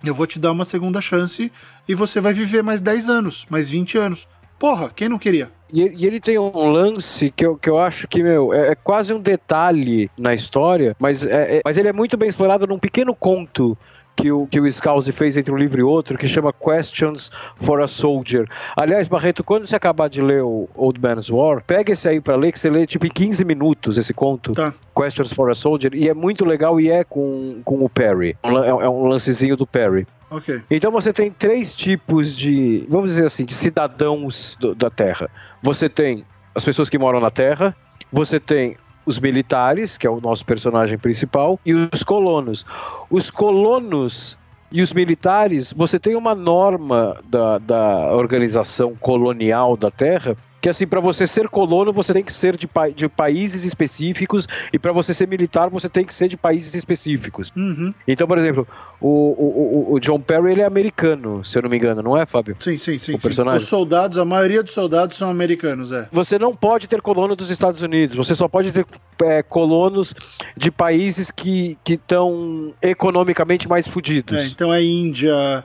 Eu 0.04 0.14
vou 0.14 0.26
te 0.26 0.38
dar 0.38 0.52
uma 0.52 0.64
segunda 0.64 1.00
chance 1.00 1.50
e 1.88 1.94
você 1.94 2.20
vai 2.20 2.34
viver 2.34 2.62
mais 2.62 2.80
10 2.80 3.08
anos, 3.08 3.46
mais 3.48 3.70
20 3.70 3.96
anos. 3.96 4.28
Porra, 4.58 4.90
quem 4.94 5.08
não 5.08 5.18
queria? 5.18 5.50
E, 5.72 6.06
ele 6.06 6.20
tem 6.20 6.38
um 6.38 6.68
lance 6.68 7.30
que 7.30 7.44
eu, 7.44 7.56
que 7.56 7.68
eu 7.68 7.78
acho 7.78 8.06
que, 8.06 8.22
meu, 8.22 8.52
é, 8.52 8.68
é 8.68 8.74
quase 8.74 9.12
um 9.12 9.20
detalhe 9.20 10.10
na 10.18 10.32
história, 10.32 10.94
mas, 10.98 11.26
é, 11.26 11.56
é, 11.56 11.60
mas 11.64 11.76
ele 11.76 11.88
é 11.88 11.92
muito 11.92 12.16
bem 12.16 12.28
explorado 12.28 12.66
num 12.66 12.78
pequeno 12.78 13.14
conto 13.14 13.76
que 14.16 14.30
o, 14.30 14.46
que 14.46 14.60
o 14.60 14.70
Scouse 14.70 15.10
fez 15.12 15.36
entre 15.36 15.52
um 15.52 15.56
livro 15.56 15.80
e 15.80 15.82
outro, 15.82 16.16
que 16.16 16.28
chama 16.28 16.52
Questions 16.52 17.30
for 17.56 17.80
a 17.80 17.88
Soldier. 17.88 18.48
Aliás, 18.76 19.08
Barreto, 19.08 19.42
quando 19.42 19.66
você 19.66 19.76
acabar 19.76 20.08
de 20.08 20.22
ler 20.22 20.42
o 20.42 20.68
Old 20.74 21.00
Man's 21.00 21.30
War, 21.30 21.62
pega 21.64 21.92
esse 21.92 22.08
aí 22.08 22.20
para 22.20 22.36
ler, 22.36 22.52
que 22.52 22.60
você 22.60 22.70
lê 22.70 22.86
tipo 22.86 23.06
em 23.06 23.10
15 23.10 23.44
minutos 23.44 23.98
esse 23.98 24.14
conto. 24.14 24.52
Tá. 24.52 24.72
Questions 24.94 25.32
for 25.32 25.50
a 25.50 25.54
Soldier, 25.54 25.94
e 25.94 26.08
é 26.08 26.14
muito 26.14 26.44
legal 26.44 26.80
e 26.80 26.90
é 26.90 27.02
com, 27.02 27.60
com 27.64 27.84
o 27.84 27.88
Perry. 27.88 28.36
É, 28.42 28.48
é 28.48 28.88
um 28.88 29.06
lancezinho 29.06 29.56
do 29.56 29.66
Perry. 29.66 30.06
Okay. 30.30 30.62
Então 30.70 30.90
você 30.90 31.12
tem 31.12 31.30
três 31.30 31.74
tipos 31.74 32.36
de, 32.36 32.86
vamos 32.88 33.10
dizer 33.10 33.26
assim, 33.26 33.44
de 33.44 33.54
cidadãos 33.54 34.56
do, 34.58 34.74
da 34.74 34.90
Terra. 34.90 35.30
Você 35.62 35.88
tem 35.88 36.24
as 36.54 36.64
pessoas 36.64 36.88
que 36.88 36.98
moram 36.98 37.20
na 37.20 37.30
Terra, 37.30 37.76
você 38.12 38.38
tem 38.38 38.76
os 39.06 39.18
militares, 39.18 39.98
que 39.98 40.06
é 40.06 40.10
o 40.10 40.20
nosso 40.20 40.44
personagem 40.44 40.98
principal, 40.98 41.58
e 41.64 41.74
os 41.74 42.02
colonos. 42.02 42.64
Os 43.10 43.30
colonos 43.30 44.38
e 44.72 44.82
os 44.82 44.92
militares, 44.92 45.72
você 45.72 46.00
tem 46.00 46.16
uma 46.16 46.34
norma 46.34 47.20
da, 47.28 47.58
da 47.58 48.14
organização 48.14 48.94
colonial 48.96 49.76
da 49.76 49.90
Terra 49.90 50.36
que 50.64 50.68
assim, 50.70 50.86
para 50.86 50.98
você 50.98 51.26
ser 51.26 51.46
colono, 51.46 51.92
você 51.92 52.14
tem 52.14 52.24
que 52.24 52.32
ser 52.32 52.56
de, 52.56 52.66
pa 52.66 52.88
de 52.88 53.06
países 53.06 53.66
específicos, 53.66 54.48
e 54.72 54.78
para 54.78 54.92
você 54.92 55.12
ser 55.12 55.28
militar, 55.28 55.68
você 55.68 55.90
tem 55.90 56.06
que 56.06 56.14
ser 56.14 56.26
de 56.26 56.38
países 56.38 56.72
específicos. 56.72 57.52
Uhum. 57.54 57.92
Então, 58.08 58.26
por 58.26 58.38
exemplo, 58.38 58.66
o, 58.98 59.08
o, 59.08 59.92
o, 59.92 60.00
John 60.00 60.18
Perry 60.18 60.52
ele 60.52 60.62
é 60.62 60.64
americano, 60.64 61.44
se 61.44 61.58
eu 61.58 61.62
não 61.64 61.68
me 61.68 61.76
engano, 61.76 62.02
não 62.02 62.16
é, 62.16 62.24
Fábio? 62.24 62.56
Sim, 62.58 62.78
sim, 62.78 62.98
sim. 62.98 63.12
O 63.12 63.18
personagem. 63.18 63.58
Os 63.58 63.68
soldados, 63.68 64.16
a 64.16 64.24
maioria 64.24 64.62
dos 64.62 64.72
soldados 64.72 65.18
são 65.18 65.28
americanos, 65.28 65.92
é. 65.92 66.08
Você 66.10 66.38
não 66.38 66.56
pode 66.56 66.88
ter 66.88 67.02
colono 67.02 67.36
dos 67.36 67.50
Estados 67.50 67.82
Unidos, 67.82 68.16
você 68.16 68.34
só 68.34 68.48
pode 68.48 68.72
ter 68.72 68.86
é, 69.22 69.42
colonos 69.42 70.14
de 70.56 70.70
países 70.70 71.30
que 71.30 71.76
estão 71.86 72.72
economicamente 72.80 73.68
mais 73.68 73.86
fodidos. 73.86 74.38
É, 74.38 74.46
então 74.46 74.72
é 74.72 74.82
Índia, 74.82 75.62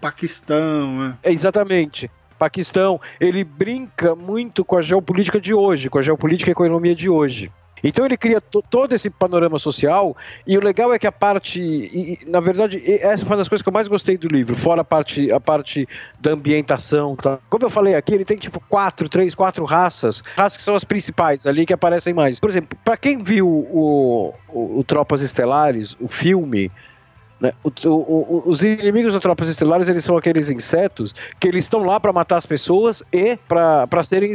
Paquistão. 0.00 1.16
É, 1.20 1.32
exatamente. 1.32 2.08
Paquistão, 2.38 3.00
ele 3.20 3.44
brinca 3.44 4.14
muito 4.14 4.64
com 4.64 4.76
a 4.76 4.82
geopolítica 4.82 5.40
de 5.40 5.54
hoje, 5.54 5.90
com 5.90 5.98
a 5.98 6.02
geopolítica 6.02 6.50
e 6.50 6.52
economia 6.52 6.94
de 6.94 7.08
hoje. 7.08 7.50
Então 7.84 8.04
ele 8.04 8.16
cria 8.16 8.40
todo 8.40 8.94
esse 8.94 9.10
panorama 9.10 9.58
social 9.58 10.16
e 10.46 10.56
o 10.56 10.60
legal 10.64 10.92
é 10.92 10.98
que 10.98 11.06
a 11.06 11.12
parte, 11.12 11.60
e, 11.60 12.18
na 12.26 12.40
verdade, 12.40 12.82
essa 12.84 13.24
foi 13.24 13.32
uma 13.32 13.38
das 13.38 13.48
coisas 13.48 13.62
que 13.62 13.68
eu 13.68 13.72
mais 13.72 13.86
gostei 13.86 14.16
do 14.16 14.28
livro, 14.28 14.56
fora 14.56 14.80
a 14.80 14.84
parte, 14.84 15.30
a 15.30 15.38
parte 15.38 15.86
da 16.18 16.32
ambientação, 16.32 17.14
tá? 17.14 17.38
Como 17.48 17.64
eu 17.64 17.70
falei 17.70 17.94
aqui, 17.94 18.14
ele 18.14 18.24
tem 18.24 18.38
tipo 18.38 18.60
quatro, 18.68 19.08
três, 19.08 19.34
quatro 19.34 19.64
raças, 19.64 20.22
raças 20.36 20.56
que 20.56 20.62
são 20.62 20.74
as 20.74 20.84
principais 20.84 21.46
ali 21.46 21.66
que 21.66 21.72
aparecem 21.72 22.14
mais. 22.14 22.40
Por 22.40 22.50
exemplo, 22.50 22.78
para 22.84 22.96
quem 22.96 23.22
viu 23.22 23.46
o, 23.46 24.34
o, 24.48 24.78
o 24.80 24.84
Tropas 24.84 25.20
Estelares, 25.20 25.96
o 26.00 26.08
filme, 26.08 26.72
né? 27.40 27.52
O, 27.62 27.70
o, 27.88 28.42
os 28.46 28.62
inimigos 28.62 29.12
das 29.12 29.22
tropas 29.22 29.48
estelares 29.48 29.88
eles 29.88 30.04
são 30.04 30.16
aqueles 30.16 30.50
insetos 30.50 31.14
que 31.38 31.46
eles 31.48 31.64
estão 31.64 31.84
lá 31.84 32.00
para 32.00 32.12
matar 32.12 32.36
as 32.36 32.46
pessoas 32.46 33.02
e 33.12 33.36
para 33.48 34.02
serem 34.02 34.32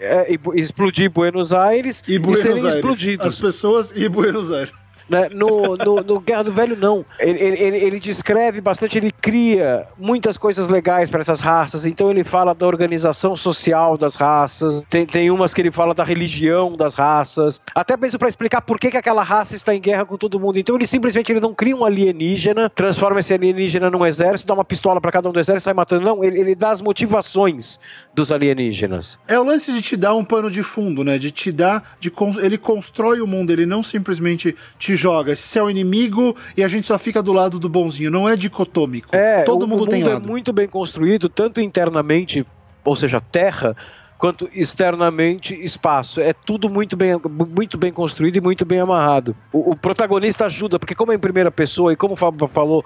é, 0.00 0.38
explodir 0.54 1.10
Buenos 1.10 1.52
Aires 1.52 2.02
e, 2.06 2.18
Buenos 2.18 2.40
e 2.40 2.42
serem 2.42 2.58
Aires. 2.58 2.74
explodidos. 2.74 3.26
As 3.26 3.40
pessoas 3.40 3.96
e 3.96 4.08
Buenos 4.08 4.52
Aires. 4.52 4.81
Né? 5.12 5.28
No, 5.34 5.76
no, 5.76 5.96
no, 6.02 6.20
Guerra 6.20 6.44
do 6.44 6.52
Velho, 6.52 6.74
não. 6.74 7.04
Ele, 7.20 7.38
ele, 7.38 7.76
ele, 7.76 8.00
descreve 8.00 8.62
bastante, 8.62 8.96
ele 8.96 9.10
cria 9.10 9.86
muitas 9.98 10.38
coisas 10.38 10.70
legais 10.70 11.10
para 11.10 11.20
essas 11.20 11.38
raças. 11.38 11.84
Então, 11.84 12.10
ele 12.10 12.24
fala 12.24 12.54
da 12.54 12.66
organização 12.66 13.36
social 13.36 13.98
das 13.98 14.16
raças, 14.16 14.82
tem, 14.88 15.04
tem 15.04 15.30
umas 15.30 15.52
que 15.52 15.60
ele 15.60 15.70
fala 15.70 15.92
da 15.92 16.02
religião 16.02 16.74
das 16.74 16.94
raças, 16.94 17.60
até 17.74 17.94
mesmo 17.94 18.18
para 18.18 18.30
explicar 18.30 18.62
por 18.62 18.80
que, 18.80 18.90
que 18.90 18.96
aquela 18.96 19.22
raça 19.22 19.54
está 19.54 19.74
em 19.74 19.80
guerra 19.80 20.06
com 20.06 20.16
todo 20.16 20.40
mundo. 20.40 20.58
Então, 20.58 20.76
ele 20.76 20.86
simplesmente 20.86 21.30
ele 21.30 21.40
não 21.40 21.52
cria 21.52 21.76
um 21.76 21.84
alienígena, 21.84 22.70
transforma 22.70 23.20
esse 23.20 23.34
alienígena 23.34 23.90
num 23.90 24.06
exército, 24.06 24.48
dá 24.48 24.54
uma 24.54 24.64
pistola 24.64 24.98
para 24.98 25.12
cada 25.12 25.28
um 25.28 25.32
do 25.32 25.40
exército 25.40 25.64
e 25.64 25.66
sai 25.66 25.74
matando. 25.74 26.06
Não, 26.06 26.24
ele, 26.24 26.40
ele 26.40 26.54
dá 26.54 26.70
as 26.70 26.80
motivações 26.80 27.78
dos 28.14 28.30
alienígenas. 28.30 29.18
É 29.26 29.38
o 29.38 29.44
lance 29.44 29.72
de 29.72 29.80
te 29.80 29.96
dar 29.96 30.14
um 30.14 30.24
pano 30.24 30.50
de 30.50 30.62
fundo, 30.62 31.02
né? 31.02 31.18
De 31.18 31.30
te 31.30 31.50
dar. 31.50 31.96
De, 31.98 32.12
ele 32.42 32.58
constrói 32.58 33.20
o 33.20 33.26
mundo, 33.26 33.50
ele 33.50 33.64
não 33.64 33.82
simplesmente 33.82 34.54
te 34.78 34.96
joga. 34.96 35.32
Esse 35.32 35.58
é 35.58 35.62
o 35.62 35.70
inimigo 35.70 36.36
e 36.56 36.62
a 36.62 36.68
gente 36.68 36.86
só 36.86 36.98
fica 36.98 37.22
do 37.22 37.32
lado 37.32 37.58
do 37.58 37.68
bonzinho. 37.68 38.10
Não 38.10 38.28
é 38.28 38.36
dicotômico. 38.36 39.14
É, 39.14 39.44
Todo 39.44 39.64
o, 39.64 39.68
mundo 39.68 39.84
o 39.84 39.86
tem 39.86 40.00
mundo 40.00 40.12
lado. 40.12 40.24
é 40.24 40.26
muito 40.26 40.52
bem 40.52 40.68
construído, 40.68 41.28
tanto 41.28 41.60
internamente, 41.60 42.46
ou 42.84 42.94
seja, 42.96 43.20
terra, 43.20 43.74
quanto 44.22 44.48
externamente 44.52 45.52
espaço. 45.64 46.20
É 46.20 46.32
tudo 46.32 46.70
muito 46.70 46.96
bem, 46.96 47.18
muito 47.28 47.76
bem 47.76 47.92
construído 47.92 48.36
e 48.36 48.40
muito 48.40 48.64
bem 48.64 48.78
amarrado. 48.78 49.34
O, 49.52 49.72
o, 49.72 49.76
protagonista 49.76 50.46
ajuda, 50.46 50.78
porque 50.78 50.94
como 50.94 51.10
é 51.10 51.16
em 51.16 51.18
primeira 51.18 51.50
pessoa 51.50 51.92
e 51.92 51.96
como 51.96 52.14
o 52.14 52.16
Fábio 52.16 52.46
falou, 52.46 52.84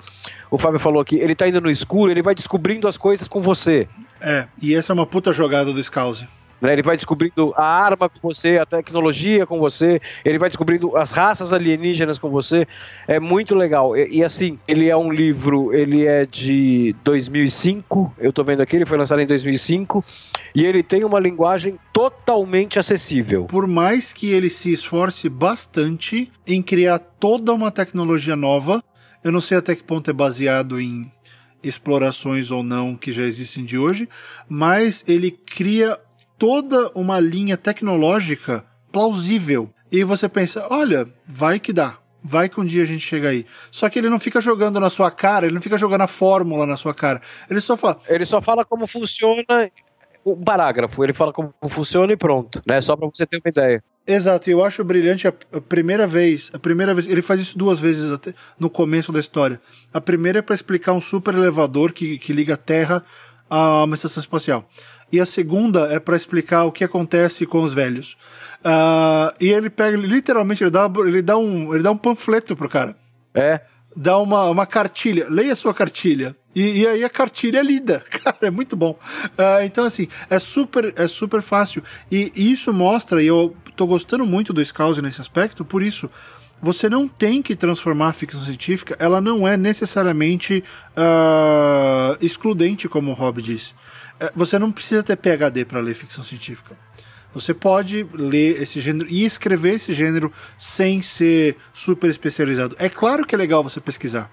o 0.51 0.57
Fábio 0.57 0.81
falou 0.81 0.99
aqui, 0.99 1.17
ele 1.17 1.35
tá 1.35 1.47
indo 1.47 1.61
no 1.61 1.69
escuro, 1.69 2.11
ele 2.11 2.23
vai 2.23 2.35
descobrindo 2.35 2.89
as 2.89 2.97
coisas 2.97 3.29
com 3.29 3.43
você. 3.43 3.87
É, 4.21 4.47
e 4.61 4.75
essa 4.75 4.93
é 4.93 4.95
uma 4.95 5.07
puta 5.07 5.33
jogada 5.33 5.73
do 5.73 5.83
Scouse. 5.83 6.27
Né? 6.61 6.73
Ele 6.73 6.83
vai 6.83 6.97
descobrindo 6.97 7.53
a 7.57 7.65
arma 7.65 8.09
com 8.09 8.19
você, 8.21 8.59
a 8.59 8.67
tecnologia 8.67 9.47
com 9.47 9.59
você, 9.59 10.01
ele 10.25 10.39
vai 10.39 10.49
descobrindo 10.49 10.97
as 10.97 11.11
raças 11.11 11.53
alienígenas 11.53 12.19
com 12.19 12.31
você. 12.31 12.67
É 13.07 13.21
muito 13.21 13.55
legal. 13.55 13.97
E, 13.97 14.19
e, 14.19 14.25
assim, 14.25 14.59
ele 14.67 14.89
é 14.89 14.97
um 14.97 15.11
livro, 15.11 15.73
ele 15.73 16.07
é 16.07 16.27
de 16.27 16.95
2005, 17.05 18.15
eu 18.19 18.33
tô 18.33 18.43
vendo 18.43 18.63
aqui, 18.63 18.77
ele 18.77 18.87
foi 18.87 18.99
lançado 18.99 19.21
em 19.21 19.27
2005, 19.27 20.05
e 20.55 20.65
ele 20.65 20.83
tem 20.83 21.05
uma 21.05 21.21
linguagem 21.21 21.79
totalmente 21.93 22.79
acessível. 22.79 23.45
Por 23.45 23.67
mais 23.67 24.13
que 24.13 24.31
ele 24.31 24.49
se 24.49 24.73
esforce 24.73 25.29
bastante 25.29 26.33
em 26.47 26.63
criar 26.63 26.99
toda 26.99 27.53
uma 27.53 27.71
tecnologia 27.71 28.37
nova, 28.37 28.83
eu 29.23 29.33
não 29.33 29.41
sei 29.41 29.59
até 29.59 29.75
que 29.75 29.83
ponto 29.83 30.09
é 30.09 30.13
baseado 30.13 30.81
em 30.81 31.11
explorações 31.69 32.51
ou 32.51 32.63
não 32.63 32.97
que 32.97 33.13
já 33.13 33.25
existem 33.25 33.65
de 33.65 33.79
hoje, 33.79 34.09
mas 34.49 35.05
ele 35.07 35.31
cria 35.31 35.99
toda 36.39 36.91
uma 36.95 37.19
linha 37.19 37.57
tecnológica 37.57 38.65
plausível. 38.93 39.71
E 39.91 40.05
você 40.05 40.29
pensa, 40.29 40.67
olha, 40.71 41.09
vai 41.27 41.61
que 41.61 41.73
dá. 41.73 41.99
Vai 42.23 42.49
que 42.49 42.61
um 42.61 42.65
dia 42.65 42.83
a 42.83 42.87
gente 42.87 43.07
chega 43.07 43.29
aí. 43.29 43.47
Só 43.71 43.89
que 43.89 43.99
ele 43.99 44.11
não 44.11 44.19
fica 44.19 44.41
jogando 44.41 44.81
na 44.81 44.91
sua 44.91 45.11
cara, 45.11 45.47
ele 45.47 45.55
não 45.55 45.63
fica 45.63 45.79
jogando 45.79 46.01
a 46.01 46.07
fórmula 46.09 46.67
na 46.67 46.77
sua 46.77 46.93
cara. 46.93 47.21
Ele 47.49 47.61
só 47.61 47.77
fala. 47.77 48.01
Ele 48.09 48.25
só 48.25 48.43
fala 48.43 48.65
como 48.65 48.87
funciona 48.87 49.45
um 50.25 50.43
parágrafo. 50.43 51.05
Ele 51.05 51.13
fala 51.13 51.33
como 51.33 51.55
funciona 51.69 52.13
e 52.13 52.17
pronto, 52.17 52.61
né? 52.67 52.81
Só 52.81 52.97
para 52.97 53.09
você 53.09 53.25
ter 53.25 53.37
uma 53.37 53.49
ideia. 53.49 53.83
Exato, 54.07 54.49
eu 54.49 54.65
acho 54.65 54.85
brilhante 54.85 55.27
a, 55.27 55.33
a, 55.53 55.61
primeira 55.61 56.07
vez, 56.07 56.51
a 56.55 56.59
primeira 56.59 56.95
vez, 56.95 57.09
ele 57.09 57.23
faz 57.23 57.41
isso 57.41 57.59
duas 57.59 57.81
vezes 57.81 58.09
até 58.09 58.33
no 58.59 58.71
começo 58.71 59.11
da 59.11 59.19
história. 59.19 59.61
A 59.93 60.01
primeira 60.01 60.39
é 60.39 60.43
para 60.43 60.55
explicar 60.55 60.93
um 60.93 61.01
super 61.01 61.35
elevador 61.35 61.93
que, 61.93 62.17
que 62.19 62.33
liga 62.33 62.55
a 62.55 62.57
Terra 62.57 63.05
a 63.51 63.83
uma 63.83 63.97
estação 63.97 64.21
espacial. 64.21 64.69
E 65.11 65.21
a 65.21 65.27
segunda 65.27 65.93
é 65.93 65.99
para 65.99 66.17
explicar 66.17 66.65
o 66.65 66.73
que 66.73 66.85
acontece 66.85 67.47
com 67.47 67.63
os 67.63 67.75
velhos. 67.75 68.17
Uh, 68.61 69.35
e 69.41 69.49
ele 69.49 69.71
pega, 69.71 69.97
literalmente, 69.97 70.63
ele 70.63 70.71
dá, 70.71 70.91
ele 70.99 71.23
dá 71.23 71.37
um, 71.37 71.73
ele 71.75 71.83
dá 71.83 71.91
um 71.91 71.97
panfleto 71.97 72.57
pro 72.57 72.69
cara. 72.69 72.97
É. 73.35 73.61
Dá 73.95 74.19
uma, 74.19 74.51
uma 74.51 74.67
cartilha. 74.67 75.27
Leia 75.29 75.53
a 75.53 75.57
sua 75.57 75.73
cartilha. 75.73 76.37
E, 76.55 76.81
e 76.81 76.87
aí 76.87 77.05
a 77.05 77.11
cartilha 77.11 77.59
é 77.59 77.63
lida. 77.63 78.05
Cara, 78.11 78.37
é 78.43 78.51
muito 78.51 78.77
bom. 78.77 78.99
Uh, 79.39 79.65
então, 79.65 79.85
assim, 79.85 80.09
é 80.29 80.39
super, 80.39 80.93
é 80.97 81.07
super 81.07 81.41
fácil. 81.41 81.83
E, 82.11 82.33
e 82.35 82.51
isso 82.51 82.73
mostra, 82.73 83.23
e 83.23 83.27
eu 83.27 83.55
tô 83.77 83.87
gostando 83.87 84.27
muito 84.27 84.53
do 84.53 84.65
Scouse 84.65 85.03
nesse 85.03 85.21
aspecto, 85.21 85.65
por 85.65 85.83
isso 85.83 86.11
você 86.61 86.89
não 86.89 87.07
tem 87.07 87.43
que 87.43 87.55
transformar 87.55 88.09
a 88.09 88.13
ficção 88.13 88.41
científica, 88.41 88.97
ela 88.99 89.21
não 89.21 89.47
é 89.47 89.57
necessariamente 89.57 90.65
uh, 90.97 92.17
excludente, 92.21 92.89
como 92.89 93.11
o 93.11 93.15
Rob 93.15 93.43
disse. 93.43 93.73
Uh, 94.21 94.33
você 94.35 94.59
não 94.59 94.73
precisa 94.73 95.03
ter 95.03 95.17
PhD 95.17 95.65
para 95.65 95.81
ler 95.81 95.95
ficção 95.95 96.25
científica. 96.25 96.77
Você 97.35 97.53
pode 97.53 98.07
ler 98.15 98.63
esse 98.63 98.81
gênero 98.81 99.07
e 99.11 99.23
escrever 99.23 99.75
esse 99.75 99.93
gênero 99.93 100.33
sem 100.57 101.03
ser 101.03 101.57
super 101.75 102.09
especializado. 102.09 102.75
É 102.79 102.89
claro 102.89 103.27
que 103.27 103.35
é 103.35 103.39
legal 103.39 103.63
você 103.63 103.79
pesquisar. 103.79 104.31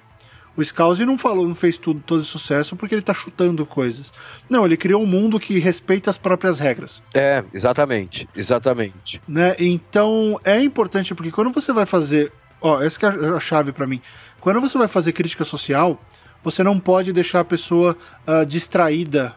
O 0.56 0.64
Scouse 0.64 1.04
não 1.06 1.18
falou, 1.18 1.47
não 1.47 1.56
fez 1.56 1.78
tudo 1.78 1.99
todo 2.06 2.24
sucesso 2.24 2.76
porque 2.76 2.93
ele 2.93 3.01
está 3.01 3.14
chutando 3.14 3.66
coisas. 3.66 4.14
Não, 4.49 4.66
ele 4.66 4.78
criou 4.78 5.01
um 5.01 5.08
mundo 5.08 5.39
que 5.39 5.58
respeita 5.58 6.10
as 6.10 6.18
próprias 6.18 6.60
regras. 6.60 7.01
É, 7.14 7.43
exatamente, 7.54 8.30
exatamente. 8.36 9.22
Né? 9.28 9.56
Então 9.58 10.39
é 10.43 10.62
importante 10.62 11.16
porque 11.16 11.32
quando 11.32 11.51
você 11.51 11.74
vai 11.74 11.86
fazer, 11.86 12.32
ó, 12.62 12.82
essa 12.82 13.08
é 13.08 13.30
a 13.30 13.39
chave 13.39 13.72
para 13.72 13.88
mim. 13.88 13.99
Quando 14.39 14.62
você 14.62 14.78
vai 14.78 14.88
fazer 14.88 15.12
crítica 15.14 15.43
social, 15.43 15.99
você 16.43 16.64
não 16.64 16.80
pode 16.80 17.12
deixar 17.12 17.39
a 17.39 17.45
pessoa 17.45 17.97
uh, 18.28 18.45
distraída 18.45 19.36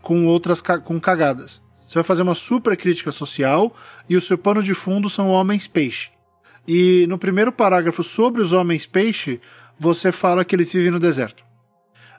com 0.00 0.26
outras 0.26 0.60
com 0.60 0.98
cagadas. 0.98 1.60
Você 1.86 1.94
vai 1.94 2.04
fazer 2.04 2.22
uma 2.22 2.34
super 2.34 2.76
crítica 2.76 3.12
social 3.12 3.74
e 4.08 4.16
o 4.16 4.20
seu 4.20 4.36
pano 4.36 4.62
de 4.62 4.74
fundo 4.74 5.08
são 5.08 5.28
homens 5.28 5.66
peixe. 5.66 6.10
E 6.66 7.06
no 7.06 7.16
primeiro 7.16 7.50
parágrafo 7.50 8.02
sobre 8.02 8.42
os 8.42 8.52
homens 8.52 8.86
peixe, 8.86 9.40
você 9.78 10.10
fala 10.12 10.44
que 10.44 10.54
eles 10.54 10.72
vivem 10.72 10.90
no 10.90 10.98
deserto. 10.98 11.44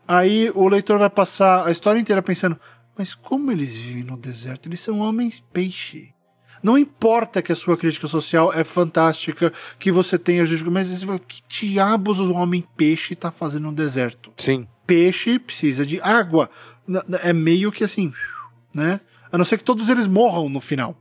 Aí 0.08 0.52
o 0.56 0.68
leitor 0.68 0.98
vai 0.98 1.10
passar 1.10 1.68
a 1.68 1.72
história 1.72 2.00
inteira 2.00 2.22
pensando: 2.22 2.60
mas 2.98 3.14
como 3.14 3.52
eles 3.52 3.76
vivem 3.76 4.04
no 4.04 4.18
deserto? 4.18 4.68
Eles 4.68 4.80
são 4.80 5.00
homens 5.00 5.40
peixe. 5.40 6.14
Não 6.62 6.78
importa 6.78 7.42
que 7.42 7.52
a 7.52 7.56
sua 7.56 7.78
crítica 7.78 8.08
social 8.08 8.52
é 8.52 8.64
fantástica, 8.64 9.54
que 9.78 9.92
você 9.92 10.18
tenha 10.18 10.44
mas 10.70 11.06
que 11.26 11.42
diabos 11.48 12.20
o 12.20 12.34
homem 12.34 12.66
peixe 12.76 13.14
está 13.14 13.32
fazendo 13.32 13.64
no 13.64 13.72
deserto? 13.72 14.34
Sim. 14.38 14.68
Peixe 14.86 15.40
precisa 15.40 15.86
de 15.86 16.02
água. 16.02 16.50
É 17.24 17.32
meio 17.32 17.72
que 17.72 17.84
assim, 17.84 18.12
né? 18.74 19.00
A 19.32 19.38
não 19.38 19.46
ser 19.46 19.58
que 19.58 19.64
todos 19.64 19.88
eles 19.90 20.08
morram 20.08 20.50
no 20.50 20.60
final. 20.60 20.98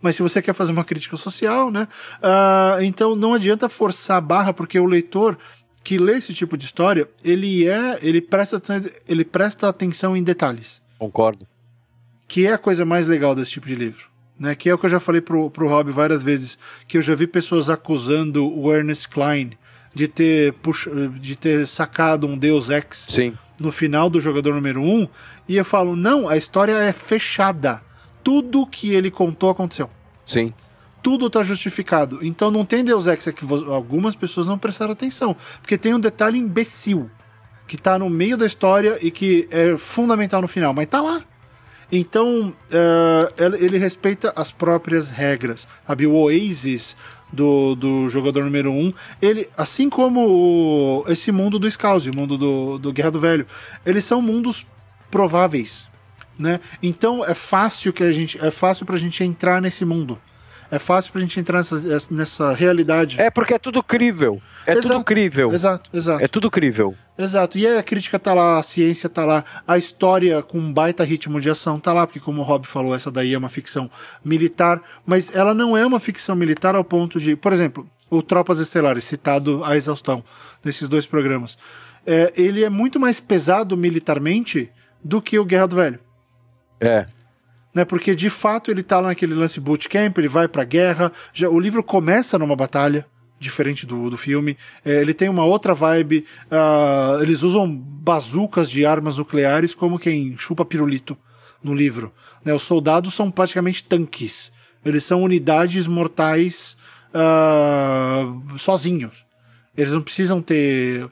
Mas 0.00 0.16
se 0.16 0.22
você 0.22 0.42
quer 0.42 0.54
fazer 0.54 0.72
uma 0.72 0.84
crítica 0.84 1.16
social, 1.16 1.70
né? 1.70 1.86
Uh, 2.18 2.82
então 2.82 3.14
não 3.14 3.34
adianta 3.34 3.68
forçar 3.68 4.16
a 4.16 4.20
barra, 4.20 4.52
porque 4.52 4.78
o 4.78 4.86
leitor 4.86 5.38
que 5.84 5.98
lê 5.98 6.16
esse 6.16 6.32
tipo 6.32 6.56
de 6.56 6.64
história, 6.64 7.06
ele 7.22 7.68
é, 7.68 7.98
ele 8.00 8.22
presta, 8.22 8.60
ele 9.06 9.24
presta 9.24 9.68
atenção 9.68 10.16
em 10.16 10.22
detalhes. 10.22 10.82
Concordo. 10.98 11.46
Que 12.26 12.46
é 12.46 12.54
a 12.54 12.58
coisa 12.58 12.86
mais 12.86 13.06
legal 13.06 13.34
desse 13.34 13.50
tipo 13.50 13.66
de 13.66 13.74
livro. 13.74 14.08
Né, 14.36 14.52
que 14.56 14.68
é 14.68 14.74
o 14.74 14.78
que 14.78 14.86
eu 14.86 14.90
já 14.90 14.98
falei 14.98 15.20
pro, 15.20 15.48
pro 15.48 15.68
Rob 15.68 15.92
várias 15.92 16.24
vezes, 16.24 16.58
que 16.88 16.98
eu 16.98 17.02
já 17.02 17.14
vi 17.14 17.24
pessoas 17.24 17.70
acusando 17.70 18.52
o 18.52 18.74
Ernest 18.74 19.08
Klein 19.08 19.52
de 19.94 20.08
ter, 20.08 20.54
puxa, 20.54 20.90
de 21.20 21.36
ter 21.36 21.64
sacado 21.68 22.26
um 22.26 22.36
Deus 22.36 22.68
Ex 22.68 23.06
Sim. 23.08 23.38
no 23.60 23.70
final 23.70 24.10
do 24.10 24.18
jogador 24.18 24.52
número 24.52 24.80
1, 24.80 24.84
um, 24.84 25.08
e 25.48 25.56
eu 25.56 25.64
falo, 25.64 25.94
não, 25.94 26.28
a 26.28 26.36
história 26.36 26.72
é 26.72 26.92
fechada. 26.92 27.80
Tudo 28.24 28.66
que 28.66 28.92
ele 28.92 29.08
contou 29.08 29.50
aconteceu. 29.50 29.88
Sim 30.26 30.52
tudo 31.04 31.26
está 31.26 31.42
justificado. 31.42 32.18
Então 32.22 32.50
não 32.50 32.64
tem 32.64 32.82
Deus 32.82 33.06
Ex 33.06 33.26
é 33.26 33.32
que 33.32 33.44
algumas 33.68 34.16
pessoas 34.16 34.48
não 34.48 34.58
prestaram 34.58 34.92
atenção. 34.92 35.36
Porque 35.60 35.76
tem 35.76 35.92
um 35.92 36.00
detalhe 36.00 36.38
imbecil 36.38 37.10
que 37.66 37.76
está 37.76 37.98
no 37.98 38.08
meio 38.08 38.38
da 38.38 38.46
história 38.46 38.98
e 39.02 39.10
que 39.10 39.46
é 39.50 39.76
fundamental 39.76 40.40
no 40.40 40.48
final, 40.48 40.72
mas 40.72 40.86
está 40.86 41.02
lá. 41.02 41.22
Então 41.92 42.54
uh, 42.70 43.54
ele 43.60 43.76
respeita 43.76 44.32
as 44.34 44.50
próprias 44.50 45.10
regras. 45.10 45.68
Sabe? 45.86 46.06
O 46.06 46.14
Oasis 46.14 46.96
do, 47.30 47.74
do 47.74 48.08
jogador 48.08 48.42
número 48.42 48.72
1, 48.72 48.74
um, 48.74 48.94
ele, 49.20 49.46
assim 49.58 49.90
como 49.90 50.26
o, 50.26 51.04
esse 51.06 51.30
mundo 51.30 51.58
do 51.58 51.70
Scouse, 51.70 52.08
o 52.08 52.16
mundo 52.16 52.38
do, 52.38 52.78
do 52.78 52.92
Guerra 52.94 53.10
do 53.10 53.20
Velho, 53.20 53.46
eles 53.84 54.06
são 54.06 54.22
mundos 54.22 54.66
prováveis. 55.10 55.86
Né? 56.38 56.60
Então 56.82 57.22
é 57.22 57.34
fácil 57.34 57.92
que 57.92 58.02
a 58.02 58.10
gente 58.10 58.42
é 58.42 58.50
fácil 58.50 58.86
pra 58.86 58.96
gente 58.96 59.22
entrar 59.22 59.60
nesse 59.60 59.84
mundo. 59.84 60.18
É 60.70 60.78
fácil 60.78 61.12
pra 61.12 61.20
gente 61.20 61.38
entrar 61.38 61.58
nessa, 61.58 62.12
nessa 62.12 62.52
realidade. 62.52 63.20
É 63.20 63.30
porque 63.30 63.54
é 63.54 63.58
tudo 63.58 63.82
crível. 63.82 64.40
É 64.66 64.72
exato, 64.72 64.88
tudo 64.88 65.04
crível. 65.04 65.52
Exato, 65.52 65.90
exato. 65.92 66.24
É 66.24 66.28
tudo 66.28 66.50
crível. 66.50 66.94
Exato. 67.16 67.58
E 67.58 67.66
aí 67.66 67.78
a 67.78 67.82
crítica 67.82 68.18
tá 68.18 68.32
lá, 68.32 68.58
a 68.58 68.62
ciência 68.62 69.08
tá 69.08 69.24
lá, 69.24 69.44
a 69.66 69.76
história 69.76 70.42
com 70.42 70.58
um 70.58 70.72
baita 70.72 71.04
ritmo 71.04 71.40
de 71.40 71.50
ação 71.50 71.78
tá 71.78 71.92
lá, 71.92 72.06
porque 72.06 72.20
como 72.20 72.40
o 72.40 72.44
Rob 72.44 72.66
falou, 72.66 72.94
essa 72.94 73.10
daí 73.10 73.34
é 73.34 73.38
uma 73.38 73.48
ficção 73.48 73.90
militar, 74.24 74.82
mas 75.04 75.34
ela 75.34 75.54
não 75.54 75.76
é 75.76 75.86
uma 75.86 76.00
ficção 76.00 76.34
militar 76.34 76.74
ao 76.74 76.84
ponto 76.84 77.20
de, 77.20 77.36
por 77.36 77.52
exemplo, 77.52 77.86
o 78.10 78.22
Tropas 78.22 78.58
Estelares, 78.58 79.04
citado 79.04 79.62
à 79.64 79.76
exaustão 79.76 80.24
nesses 80.64 80.88
dois 80.88 81.06
programas. 81.06 81.58
É, 82.06 82.32
ele 82.36 82.64
é 82.64 82.70
muito 82.70 82.98
mais 82.98 83.20
pesado 83.20 83.76
militarmente 83.76 84.70
do 85.02 85.20
que 85.20 85.38
o 85.38 85.44
Guerra 85.44 85.66
do 85.66 85.76
Velho. 85.76 86.00
É 86.80 87.06
né? 87.74 87.84
Porque 87.84 88.14
de 88.14 88.30
fato 88.30 88.70
ele 88.70 88.82
tá 88.82 89.00
lá 89.00 89.08
naquele 89.08 89.34
lance 89.34 89.58
bootcamp, 89.60 90.16
ele 90.16 90.28
vai 90.28 90.46
pra 90.46 90.64
guerra. 90.64 91.12
Já, 91.32 91.48
o 91.48 91.58
livro 91.58 91.82
começa 91.82 92.38
numa 92.38 92.54
batalha, 92.54 93.06
diferente 93.38 93.84
do, 93.84 94.08
do 94.08 94.16
filme. 94.16 94.56
É, 94.84 95.00
ele 95.00 95.12
tem 95.12 95.28
uma 95.28 95.44
outra 95.44 95.74
vibe. 95.74 96.24
Uh, 96.46 97.22
eles 97.22 97.42
usam 97.42 97.68
bazucas 97.68 98.70
de 98.70 98.86
armas 98.86 99.18
nucleares 99.18 99.74
como 99.74 99.98
quem 99.98 100.36
chupa 100.38 100.64
pirulito 100.64 101.16
no 101.62 101.74
livro. 101.74 102.12
Né? 102.44 102.54
Os 102.54 102.62
soldados 102.62 103.14
são 103.14 103.30
praticamente 103.30 103.84
tanques. 103.84 104.52
Eles 104.84 105.04
são 105.04 105.22
unidades 105.22 105.86
mortais 105.86 106.76
uh, 107.10 108.58
sozinhos. 108.58 109.24
Eles 109.76 109.90
não 109.90 110.02
precisam 110.02 110.40
ter 110.40 111.08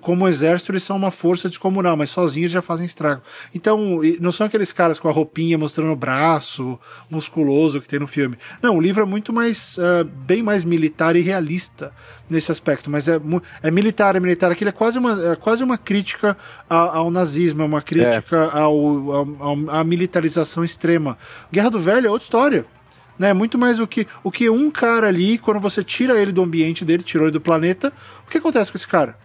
como 0.00 0.28
exército 0.28 0.72
eles 0.72 0.82
são 0.82 0.96
uma 0.96 1.10
força 1.10 1.48
descomunal, 1.48 1.96
mas 1.96 2.10
sozinhos 2.10 2.50
já 2.50 2.60
fazem 2.60 2.86
estrago. 2.86 3.22
Então, 3.54 4.00
não 4.20 4.32
são 4.32 4.46
aqueles 4.46 4.72
caras 4.72 4.98
com 4.98 5.08
a 5.08 5.12
roupinha 5.12 5.56
mostrando 5.56 5.92
o 5.92 5.96
braço 5.96 6.78
musculoso 7.10 7.80
que 7.80 7.88
tem 7.88 7.98
no 7.98 8.06
filme. 8.06 8.36
Não, 8.60 8.76
o 8.76 8.80
livro 8.80 9.02
é 9.02 9.06
muito 9.06 9.32
mais, 9.32 9.76
uh, 9.78 10.04
bem 10.04 10.42
mais 10.42 10.64
militar 10.64 11.16
e 11.16 11.20
realista 11.20 11.92
nesse 12.28 12.50
aspecto, 12.50 12.90
mas 12.90 13.08
é, 13.08 13.20
é 13.62 13.70
militar, 13.70 14.16
é 14.16 14.20
militar. 14.20 14.50
Aquilo 14.50 14.70
é 14.70 14.72
quase 14.72 14.98
uma, 14.98 15.32
é 15.32 15.36
quase 15.36 15.62
uma 15.62 15.78
crítica 15.78 16.36
ao, 16.68 16.88
ao 16.88 17.10
nazismo, 17.10 17.62
é 17.62 17.64
uma 17.64 17.82
crítica 17.82 18.36
é. 18.36 18.58
Ao, 18.58 19.12
ao, 19.40 19.70
à 19.70 19.84
militarização 19.84 20.64
extrema. 20.64 21.16
Guerra 21.52 21.70
do 21.70 21.80
Velho 21.80 22.06
é 22.06 22.10
outra 22.10 22.24
história 22.24 22.66
né? 23.18 23.32
Muito 23.32 23.58
mais 23.58 23.80
o 23.80 23.86
que 23.86 24.06
o 24.22 24.30
que 24.30 24.48
um 24.48 24.70
cara 24.70 25.08
ali, 25.08 25.38
quando 25.38 25.58
você 25.58 25.82
tira 25.82 26.20
ele 26.20 26.30
do 26.30 26.42
ambiente 26.42 26.84
dele, 26.84 27.02
tirou 27.02 27.26
ele 27.26 27.32
do 27.32 27.40
planeta, 27.40 27.92
o 28.24 28.30
que 28.30 28.38
acontece 28.38 28.70
com 28.70 28.78
esse 28.78 28.86
cara? 28.86 29.16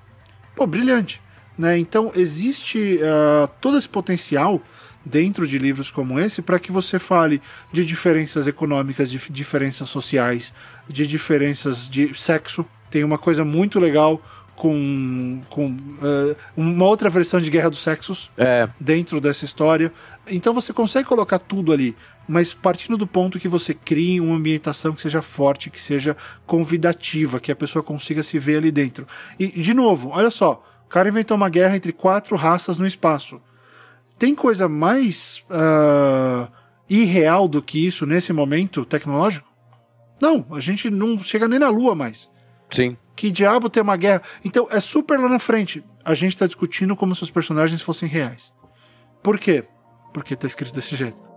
Pô, 0.56 0.66
brilhante. 0.68 1.22
Né? 1.58 1.78
Então 1.78 2.12
existe 2.16 2.98
uh, 2.98 3.52
todo 3.62 3.78
esse 3.78 3.88
potencial 3.88 4.62
dentro 5.06 5.48
de 5.48 5.58
livros 5.58 5.92
como 5.92 6.20
esse 6.20 6.42
para 6.42 6.60
que 6.60 6.72
você 6.72 6.98
fale 6.98 7.42
de 7.72 7.86
diferenças 7.86 8.48
econômicas, 8.48 9.12
de 9.12 9.20
diferenças 9.30 9.90
sociais, 9.90 10.54
de 10.88 11.06
diferenças 11.06 11.90
de 11.90 12.14
sexo. 12.16 12.66
Tem 12.90 13.04
uma 13.04 13.18
coisa 13.18 13.44
muito 13.44 13.80
legal 13.80 14.22
com, 14.56 15.42
com 15.50 15.68
uh, 15.68 16.36
uma 16.56 16.86
outra 16.86 17.10
versão 17.10 17.40
de 17.40 17.50
Guerra 17.50 17.70
dos 17.70 17.80
Sexos 17.80 18.32
é. 18.38 18.70
dentro 18.80 19.20
dessa 19.20 19.46
história. 19.46 19.92
Então 20.28 20.54
você 20.54 20.72
consegue 20.72 21.08
colocar 21.08 21.40
tudo 21.40 21.74
ali, 21.74 21.96
mas 22.28 22.54
partindo 22.54 22.98
do 22.98 23.06
ponto 23.06 23.40
que 23.40 23.48
você 23.48 23.74
crie 23.74 24.22
uma 24.22 24.36
ambientação 24.36 24.94
que 24.94 25.02
seja 25.02 25.22
forte, 25.22 25.70
que 25.70 25.80
seja 25.80 26.16
convidativa, 26.46 27.40
que 27.40 27.52
a 27.52 27.56
pessoa 27.56 27.84
consiga 27.84 28.24
se 28.24 28.40
ver 28.40 28.58
ali 28.58 28.72
dentro. 28.72 29.08
E, 29.40 29.48
de 29.48 29.74
novo, 29.74 30.10
olha 30.10 30.32
só, 30.32 30.64
o 30.86 30.90
cara 30.90 31.10
inventou 31.10 31.36
uma 31.36 31.50
guerra 31.50 31.76
entre 31.76 31.92
quatro 31.92 32.36
raças 32.36 32.78
no 32.78 32.88
espaço. 32.88 33.42
Tem 34.18 34.34
coisa 34.34 34.70
mais 34.70 35.44
uh, 35.50 36.50
irreal 36.90 37.48
do 37.48 37.62
que 37.62 37.86
isso 37.86 38.06
nesse 38.06 38.32
momento 38.32 38.86
tecnológico? 38.86 39.52
Não, 40.22 40.46
a 40.52 40.60
gente 40.60 40.90
não 40.90 41.22
chega 41.22 41.48
nem 41.48 41.60
na 41.60 41.70
Lua 41.70 41.94
mais. 41.94 42.30
Sim. 42.70 42.96
Que 43.16 43.30
diabo 43.32 43.70
tem 43.70 43.84
uma 43.84 43.98
guerra? 43.98 44.22
Então 44.44 44.68
é 44.72 44.80
super 44.80 45.20
lá 45.20 45.28
na 45.28 45.40
frente. 45.40 45.84
A 46.06 46.14
gente 46.14 46.38
tá 46.38 46.48
discutindo 46.48 46.96
como 46.96 47.16
se 47.16 47.24
os 47.24 47.32
personagens 47.32 47.82
fossem 47.82 48.08
reais. 48.08 48.54
Por 49.22 49.38
quê? 49.38 49.66
Porque 50.14 50.36
tá 50.36 50.48
escrito 50.48 50.74
desse 50.74 50.96
jeito. 50.96 51.33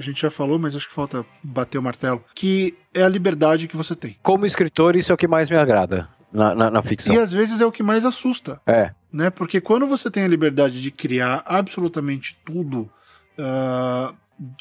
A 0.00 0.02
gente 0.02 0.20
já 0.20 0.30
falou, 0.30 0.58
mas 0.58 0.74
acho 0.74 0.88
que 0.88 0.94
falta 0.94 1.24
bater 1.42 1.78
o 1.78 1.82
martelo, 1.82 2.24
que 2.34 2.74
é 2.92 3.02
a 3.02 3.08
liberdade 3.08 3.68
que 3.68 3.76
você 3.76 3.94
tem. 3.94 4.16
Como 4.22 4.46
escritor, 4.46 4.96
isso 4.96 5.12
é 5.12 5.14
o 5.14 5.18
que 5.18 5.28
mais 5.28 5.48
me 5.48 5.56
agrada 5.56 6.08
na, 6.32 6.54
na, 6.54 6.70
na 6.70 6.82
ficção. 6.82 7.14
E 7.14 7.18
às 7.18 7.32
vezes 7.32 7.60
é 7.60 7.66
o 7.66 7.72
que 7.72 7.82
mais 7.82 8.04
assusta. 8.04 8.60
É. 8.66 8.92
Né? 9.12 9.30
Porque 9.30 9.60
quando 9.60 9.86
você 9.86 10.10
tem 10.10 10.24
a 10.24 10.28
liberdade 10.28 10.80
de 10.80 10.90
criar 10.90 11.42
absolutamente 11.44 12.38
tudo, 12.44 12.90
uh, 13.38 14.14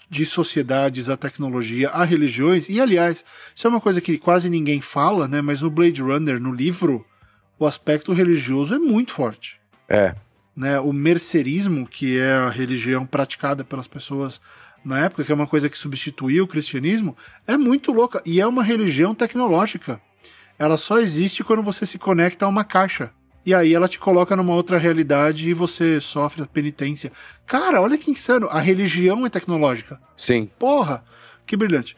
de 0.09 0.25
sociedades 0.25 1.09
a 1.09 1.15
tecnologia, 1.15 1.89
a 1.89 2.03
religiões, 2.03 2.67
e 2.67 2.81
aliás, 2.81 3.23
isso 3.55 3.65
é 3.65 3.69
uma 3.69 3.79
coisa 3.79 4.01
que 4.01 4.17
quase 4.17 4.49
ninguém 4.49 4.81
fala, 4.81 5.27
né? 5.27 5.41
Mas 5.41 5.61
no 5.61 5.69
Blade 5.69 6.01
Runner, 6.01 6.39
no 6.39 6.51
livro, 6.51 7.05
o 7.57 7.65
aspecto 7.65 8.11
religioso 8.11 8.75
é 8.75 8.79
muito 8.79 9.13
forte. 9.13 9.59
É. 9.87 10.13
Né? 10.55 10.79
O 10.79 10.91
mercerismo, 10.91 11.87
que 11.87 12.17
é 12.17 12.33
a 12.33 12.49
religião 12.49 13.05
praticada 13.05 13.63
pelas 13.63 13.87
pessoas 13.87 14.41
na 14.83 15.05
época, 15.05 15.23
que 15.23 15.31
é 15.31 15.35
uma 15.35 15.47
coisa 15.47 15.69
que 15.69 15.77
substituiu 15.77 16.45
o 16.45 16.47
cristianismo, 16.47 17.15
é 17.45 17.57
muito 17.57 17.91
louca. 17.91 18.21
E 18.25 18.39
é 18.39 18.47
uma 18.47 18.63
religião 18.63 19.13
tecnológica. 19.13 20.01
Ela 20.57 20.77
só 20.77 20.99
existe 20.99 21.43
quando 21.43 21.63
você 21.63 21.85
se 21.85 21.97
conecta 21.97 22.45
a 22.45 22.49
uma 22.49 22.63
caixa. 22.63 23.11
E 23.45 23.53
aí 23.53 23.73
ela 23.73 23.87
te 23.87 23.97
coloca 23.97 24.35
numa 24.35 24.53
outra 24.53 24.77
realidade 24.77 25.49
e 25.49 25.53
você 25.53 25.99
sofre 26.01 26.43
a 26.43 26.45
penitência. 26.45 27.11
Cara, 27.45 27.81
olha 27.81 27.97
que 27.97 28.11
insano. 28.11 28.47
A 28.49 28.59
religião 28.59 29.25
é 29.25 29.29
tecnológica. 29.29 29.99
Sim. 30.15 30.49
Porra, 30.59 31.03
que 31.45 31.55
brilhante. 31.55 31.95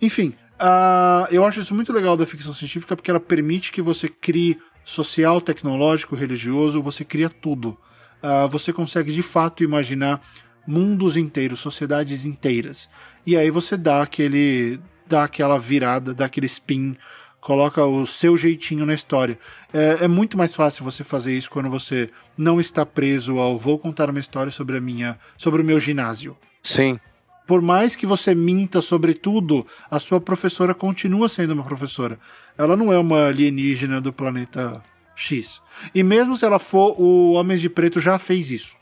Enfim, 0.00 0.34
uh, 0.60 1.26
eu 1.30 1.44
acho 1.44 1.60
isso 1.60 1.74
muito 1.74 1.92
legal 1.92 2.16
da 2.16 2.26
ficção 2.26 2.52
científica 2.52 2.94
porque 2.94 3.10
ela 3.10 3.20
permite 3.20 3.72
que 3.72 3.80
você 3.80 4.08
crie 4.08 4.58
social, 4.84 5.40
tecnológico, 5.40 6.14
religioso, 6.14 6.82
você 6.82 7.04
cria 7.04 7.28
tudo. 7.28 7.78
Uh, 8.22 8.48
você 8.48 8.72
consegue 8.72 9.12
de 9.12 9.22
fato 9.22 9.64
imaginar 9.64 10.20
mundos 10.66 11.16
inteiros, 11.16 11.60
sociedades 11.60 12.24
inteiras. 12.24 12.88
E 13.26 13.36
aí 13.36 13.50
você 13.50 13.76
dá 13.76 14.02
aquele 14.02 14.80
dá 15.06 15.24
aquela 15.24 15.58
virada, 15.58 16.14
dá 16.14 16.24
aquele 16.24 16.46
spin, 16.46 16.96
coloca 17.40 17.84
o 17.84 18.06
seu 18.06 18.36
jeitinho 18.36 18.86
na 18.86 18.94
história. 18.94 19.38
É, 19.72 20.04
é, 20.04 20.08
muito 20.08 20.38
mais 20.38 20.54
fácil 20.54 20.84
você 20.84 21.04
fazer 21.04 21.36
isso 21.36 21.50
quando 21.50 21.68
você 21.68 22.08
não 22.38 22.60
está 22.60 22.86
preso 22.86 23.38
ao 23.38 23.58
vou 23.58 23.78
contar 23.78 24.08
uma 24.08 24.20
história 24.20 24.50
sobre 24.50 24.78
a 24.78 24.80
minha, 24.80 25.18
sobre 25.36 25.60
o 25.60 25.64
meu 25.64 25.78
ginásio. 25.78 26.36
Sim. 26.62 26.98
Por 27.46 27.60
mais 27.60 27.96
que 27.96 28.06
você 28.06 28.34
minta 28.34 28.80
sobre 28.80 29.12
tudo, 29.12 29.66
a 29.90 29.98
sua 29.98 30.20
professora 30.20 30.74
continua 30.74 31.28
sendo 31.28 31.52
uma 31.52 31.64
professora. 31.64 32.18
Ela 32.56 32.76
não 32.76 32.92
é 32.92 32.98
uma 32.98 33.26
alienígena 33.26 34.00
do 34.00 34.12
planeta 34.12 34.80
X. 35.14 35.60
E 35.94 36.02
mesmo 36.02 36.36
se 36.36 36.44
ela 36.44 36.58
for, 36.58 36.94
o 36.98 37.32
Homens 37.32 37.60
de 37.60 37.68
Preto 37.68 37.98
já 37.98 38.18
fez 38.18 38.50
isso. 38.50 38.76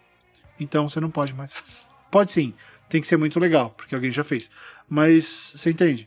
Então 0.60 0.88
você 0.88 1.00
não 1.00 1.10
pode 1.10 1.34
mais 1.34 1.52
fazer. 1.54 1.88
Pode 2.10 2.30
sim, 2.30 2.54
tem 2.88 3.00
que 3.00 3.06
ser 3.06 3.16
muito 3.16 3.40
legal, 3.40 3.70
porque 3.70 3.94
alguém 3.94 4.12
já 4.12 4.22
fez. 4.22 4.50
Mas 4.88 5.54
você 5.56 5.70
entende? 5.70 6.06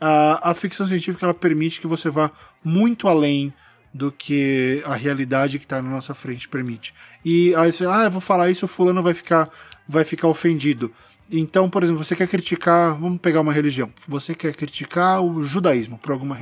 A, 0.00 0.50
a 0.50 0.54
ficção 0.54 0.86
científica 0.86 1.24
ela 1.24 1.34
permite 1.34 1.80
que 1.80 1.86
você 1.86 2.10
vá 2.10 2.30
muito 2.64 3.06
além 3.06 3.52
do 3.94 4.10
que 4.10 4.82
a 4.86 4.94
realidade 4.94 5.58
que 5.58 5.64
está 5.64 5.82
na 5.82 5.90
nossa 5.90 6.14
frente 6.14 6.48
permite. 6.48 6.94
E 7.24 7.54
aí 7.54 7.72
você, 7.72 7.84
ah, 7.86 8.04
eu 8.04 8.10
vou 8.10 8.20
falar 8.20 8.50
isso, 8.50 8.64
o 8.64 8.68
fulano 8.68 9.02
vai 9.02 9.14
ficar, 9.14 9.50
vai 9.86 10.04
ficar 10.04 10.28
ofendido. 10.28 10.90
Então, 11.30 11.68
por 11.68 11.82
exemplo, 11.82 12.02
você 12.02 12.16
quer 12.16 12.28
criticar, 12.28 12.94
vamos 12.98 13.20
pegar 13.20 13.40
uma 13.40 13.52
religião, 13.52 13.90
você 14.06 14.34
quer 14.34 14.54
criticar 14.54 15.22
o 15.22 15.42
judaísmo, 15.42 15.98
por 15.98 16.12
alguma, 16.12 16.38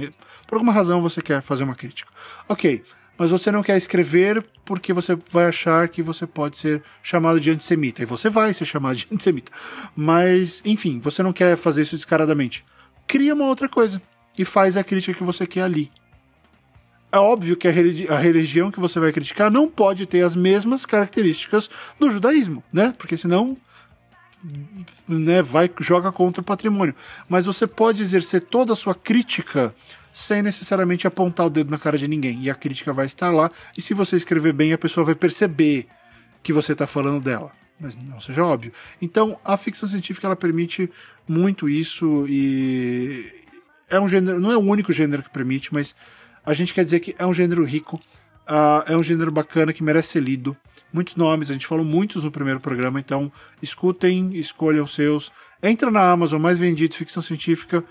por 0.47 0.57
alguma 0.57 0.73
razão 0.73 1.01
você 1.01 1.21
quer 1.21 1.41
fazer 1.41 1.65
uma 1.65 1.75
crítica. 1.75 2.11
Ok, 2.49 2.83
mas 3.21 3.31
você 3.31 3.53
não 3.53 3.63
quer 3.63 3.77
escrever 3.77 4.43
porque 4.65 4.95
você 4.95 5.15
vai 5.31 5.45
achar 5.45 5.87
que 5.91 6.01
você 6.01 6.27
pode 6.27 6.57
ser 6.57 6.83
chamado 7.03 7.39
de 7.39 7.51
antissemita. 7.51 8.03
E 8.03 8.07
você 8.07 8.31
vai 8.31 8.55
ser 8.55 8.65
chamado 8.65 8.97
de 8.97 9.07
antissemita. 9.13 9.53
Mas, 9.95 10.63
enfim, 10.65 10.99
você 10.99 11.23
não 11.23 11.31
quer 11.31 11.55
fazer 11.55 11.83
isso 11.83 11.97
descaradamente. 11.97 12.65
Cria 13.07 13.35
uma 13.35 13.45
outra 13.45 13.69
coisa 13.69 14.01
e 14.39 14.43
faz 14.43 14.75
a 14.79 14.83
crítica 14.83 15.13
que 15.13 15.23
você 15.23 15.47
quer 15.47 15.65
ali. 15.65 15.91
É 17.13 17.19
óbvio 17.19 17.59
que 17.59 17.69
a, 17.69 17.71
religi 17.71 18.09
a 18.09 18.17
religião 18.17 18.71
que 18.71 18.81
você 18.81 18.99
vai 18.99 19.13
criticar 19.13 19.51
não 19.51 19.69
pode 19.69 20.07
ter 20.07 20.23
as 20.23 20.35
mesmas 20.35 20.87
características 20.87 21.69
do 21.99 22.11
judaísmo, 22.11 22.65
né? 22.73 22.95
Porque 22.97 23.19
senão 23.19 23.55
né, 25.07 25.43
vai 25.43 25.71
joga 25.81 26.11
contra 26.11 26.41
o 26.41 26.47
patrimônio. 26.47 26.95
Mas 27.29 27.45
você 27.45 27.67
pode 27.67 28.01
exercer 28.01 28.41
toda 28.41 28.73
a 28.73 28.77
sua 28.77 28.95
crítica 28.95 29.75
sem 30.13 30.43
necessariamente 30.43 31.07
apontar 31.07 31.47
o 31.47 31.51
dedo 31.51 31.71
na 31.71 31.79
cara 31.79 31.97
de 31.97 32.09
ninguém. 32.09 32.43
E 32.43 32.51
a 32.51 32.55
crítica 32.55 32.93
vai 32.93 33.07
estar 33.07 33.31
lá, 33.31 33.51
e 33.77 33.81
se 33.81 33.95
você 33.95 34.17
escrever 34.17 34.53
bem, 34.53 34.73
a 34.73 34.79
pessoa 34.79 35.05
vai 35.05 35.15
perceber 35.15 35.87
que 36.43 36.53
você 36.53 36.73
está 36.73 36.87
falando 36.87 37.23
dela. 37.23 37.51
Mas 37.79 37.97
não 37.97 38.21
seja 38.21 38.45
óbvio. 38.45 38.73
Então, 39.01 39.39
a 39.45 39.57
ficção 39.57 39.89
científica 39.89 40.27
ela 40.27 40.37
permite 40.37 40.91
muito 41.27 41.69
isso 41.69 42.27
e 42.29 43.33
é 43.89 43.99
um 43.99 44.07
gênero, 44.07 44.41
não 44.41 44.53
é 44.53 44.57
o 44.57 44.61
único 44.61 44.93
gênero 44.93 45.23
que 45.23 45.31
permite, 45.31 45.73
mas 45.73 45.95
a 46.45 46.55
gente 46.55 46.75
quer 46.75 46.85
dizer 46.85 47.01
que 47.01 47.15
é 47.19 47.27
um 47.27 47.35
gênero 47.35 47.65
rico, 47.65 47.97
uh, 48.49 48.85
é 48.87 48.97
um 48.97 49.03
gênero 49.03 49.31
bacana 49.31 49.73
que 49.73 49.83
merece 49.83 50.09
ser 50.09 50.23
lido. 50.23 50.57
Muitos 50.93 51.17
nomes, 51.17 51.51
a 51.51 51.53
gente 51.53 51.67
falou 51.67 51.85
muitos 51.85 52.25
no 52.25 52.31
primeiro 52.31 52.61
programa, 52.61 52.99
então 52.99 53.31
escutem, 53.63 54.31
escolham 54.35 54.87
seus. 54.87 55.31
Entra 55.63 55.91
na 55.91 56.11
Amazon, 56.11 56.41
mais 56.41 56.59
vendido, 56.59 56.95
ficção 56.95 57.23
científica. 57.23 57.85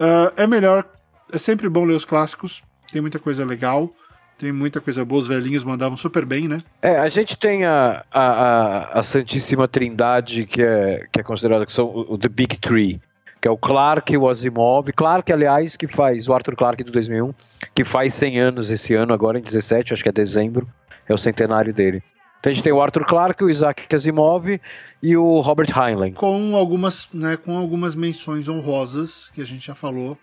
Uh, 0.00 0.32
é 0.36 0.46
melhor 0.46 0.88
é 1.32 1.38
sempre 1.38 1.68
bom 1.68 1.84
ler 1.84 1.94
os 1.94 2.04
clássicos, 2.04 2.62
tem 2.92 3.00
muita 3.00 3.18
coisa 3.18 3.44
legal. 3.44 3.90
Tem 4.38 4.52
muita 4.52 4.82
coisa 4.82 5.02
boa, 5.02 5.22
os 5.22 5.26
velhinhos 5.26 5.64
mandavam 5.64 5.96
super 5.96 6.26
bem, 6.26 6.46
né? 6.46 6.58
É, 6.82 6.98
a 6.98 7.08
gente 7.08 7.38
tem 7.38 7.64
a, 7.64 8.04
a, 8.12 8.98
a 8.98 9.02
Santíssima 9.02 9.66
Trindade, 9.66 10.44
que 10.44 10.62
é, 10.62 11.06
que 11.10 11.20
é 11.20 11.22
considerada 11.22 11.64
que 11.64 11.72
são 11.72 11.86
o, 11.86 12.12
o 12.12 12.18
The 12.18 12.28
Big 12.28 12.60
Three, 12.60 13.00
que 13.40 13.48
é 13.48 13.50
o 13.50 13.56
Clark, 13.56 14.14
o 14.14 14.28
Asimov, 14.28 14.92
Clark, 14.92 15.32
aliás, 15.32 15.74
que 15.74 15.86
faz, 15.86 16.28
o 16.28 16.34
Arthur 16.34 16.54
Clarke 16.54 16.84
do 16.84 16.92
2001, 16.92 17.32
que 17.74 17.82
faz 17.82 18.12
100 18.12 18.40
anos 18.40 18.70
esse 18.70 18.92
ano, 18.92 19.14
agora 19.14 19.38
em 19.38 19.42
17, 19.42 19.94
acho 19.94 20.02
que 20.02 20.08
é 20.10 20.12
dezembro, 20.12 20.68
é 21.08 21.14
o 21.14 21.18
centenário 21.18 21.72
dele. 21.72 22.02
Então 22.38 22.50
a 22.50 22.52
gente 22.52 22.62
tem 22.62 22.72
o 22.74 22.82
Arthur 22.82 23.06
Clarke, 23.06 23.42
o 23.42 23.48
Isaac 23.48 23.86
Asimov 23.94 24.60
e 25.02 25.16
o 25.16 25.40
Robert 25.40 25.70
Heinlein. 25.74 26.12
Com 26.12 26.54
algumas, 26.54 27.08
né, 27.12 27.38
com 27.38 27.56
algumas 27.56 27.94
menções 27.94 28.50
honrosas, 28.50 29.30
que 29.34 29.40
a 29.40 29.46
gente 29.46 29.66
já 29.66 29.74
falou, 29.74 30.18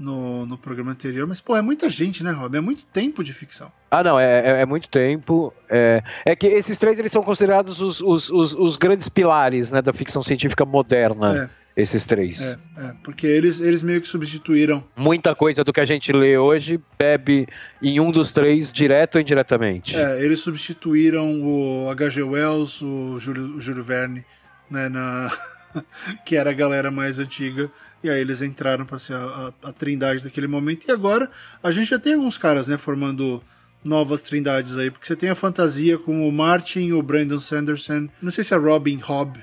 no, 0.00 0.46
no 0.46 0.56
programa 0.56 0.92
anterior, 0.92 1.28
mas, 1.28 1.42
pô, 1.42 1.54
é 1.54 1.60
muita 1.60 1.90
gente, 1.90 2.24
né, 2.24 2.30
Rob? 2.30 2.56
É 2.56 2.60
muito 2.60 2.82
tempo 2.86 3.22
de 3.22 3.34
ficção. 3.34 3.70
Ah, 3.90 4.02
não, 4.02 4.18
é, 4.18 4.40
é, 4.40 4.60
é 4.62 4.66
muito 4.66 4.88
tempo. 4.88 5.52
É, 5.68 6.02
é, 6.24 6.34
que 6.34 6.46
esses 6.46 6.78
três 6.78 6.98
eles 6.98 7.12
são 7.12 7.22
considerados 7.22 7.82
os, 7.82 8.00
os, 8.00 8.30
os, 8.30 8.54
os 8.54 8.76
grandes 8.78 9.10
pilares 9.10 9.70
né, 9.70 9.82
da 9.82 9.92
ficção 9.92 10.22
científica 10.22 10.64
moderna. 10.64 11.44
É. 11.56 11.60
Esses 11.76 12.04
três. 12.04 12.42
É, 12.42 12.58
é, 12.78 12.94
porque 13.04 13.26
eles, 13.26 13.60
eles 13.60 13.82
meio 13.82 14.02
que 14.02 14.08
substituíram. 14.08 14.82
Muita 14.96 15.36
coisa 15.36 15.62
do 15.62 15.72
que 15.72 15.80
a 15.80 15.84
gente 15.84 16.12
lê 16.12 16.36
hoje 16.36 16.80
bebe 16.98 17.46
em 17.80 18.00
um 18.00 18.10
dos 18.10 18.32
três, 18.32 18.72
direto 18.72 19.14
ou 19.14 19.20
indiretamente. 19.20 19.96
É, 19.96 20.22
eles 20.22 20.40
substituíram 20.40 21.40
o 21.40 21.88
H.G. 21.88 22.22
Wells, 22.22 22.82
o 22.82 23.18
Júlio, 23.20 23.56
o 23.56 23.60
Júlio 23.60 23.84
Verne, 23.84 24.24
né, 24.68 24.88
na... 24.88 25.30
que 26.26 26.34
era 26.34 26.50
a 26.50 26.54
galera 26.54 26.90
mais 26.90 27.20
antiga 27.20 27.70
e 28.02 28.08
aí 28.08 28.20
eles 28.20 28.42
entraram 28.42 28.84
para 28.84 28.98
ser 28.98 29.14
a, 29.14 29.52
a, 29.62 29.68
a, 29.68 29.72
trindade 29.72 30.24
daquele 30.24 30.46
momento. 30.46 30.86
E 30.86 30.90
agora 30.90 31.30
a 31.62 31.70
gente 31.70 31.90
já 31.90 31.98
tem 31.98 32.14
alguns 32.14 32.38
caras, 32.38 32.68
né, 32.68 32.76
formando 32.76 33.42
novas 33.84 34.22
trindades 34.22 34.78
aí, 34.78 34.90
porque 34.90 35.06
você 35.06 35.16
tem 35.16 35.30
a 35.30 35.34
fantasia 35.34 35.98
com 35.98 36.28
o 36.28 36.32
Martin, 36.32 36.92
o 36.92 37.02
Brandon 37.02 37.40
Sanderson, 37.40 38.08
não 38.20 38.30
sei 38.30 38.44
se 38.44 38.54
a 38.54 38.58
Robin 38.58 39.00
Hobb 39.02 39.38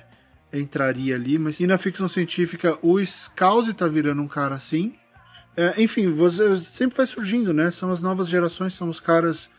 entraria 0.53 1.15
ali, 1.15 1.37
mas 1.37 1.59
e 1.59 1.67
na 1.67 1.77
ficção 1.77 2.07
científica 2.07 2.77
o 2.81 3.03
Scouse 3.03 3.73
tá 3.73 3.87
virando 3.87 4.21
um 4.21 4.27
cara 4.27 4.55
assim. 4.55 4.93
É, 5.55 5.81
enfim, 5.81 6.11
você 6.11 6.57
sempre 6.59 6.97
vai 6.97 7.05
surgindo, 7.07 7.51
né? 7.51 7.71
São 7.71 7.91
as 7.91 8.01
novas 8.01 8.29
gerações, 8.29 8.73
são 8.73 8.89
os 8.89 8.99
caras. 8.99 9.49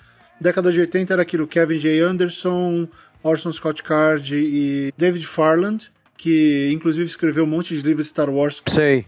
Década 0.40 0.70
de 0.70 0.78
80 0.78 1.12
era 1.12 1.22
aquilo, 1.22 1.49
Kevin 1.49 1.78
J. 1.78 2.01
Anderson, 2.01 2.88
Orson 3.24 3.51
Scott 3.51 3.82
Card 3.82 4.36
e 4.36 4.92
David 4.96 5.26
Farland 5.26 5.90
que 6.18 6.68
inclusive 6.72 7.06
escreveu 7.06 7.44
um 7.44 7.46
monte 7.46 7.74
de 7.76 7.80
livros 7.80 8.06
de 8.06 8.10
Star 8.10 8.28
Wars. 8.28 8.60
Sei. 8.66 9.06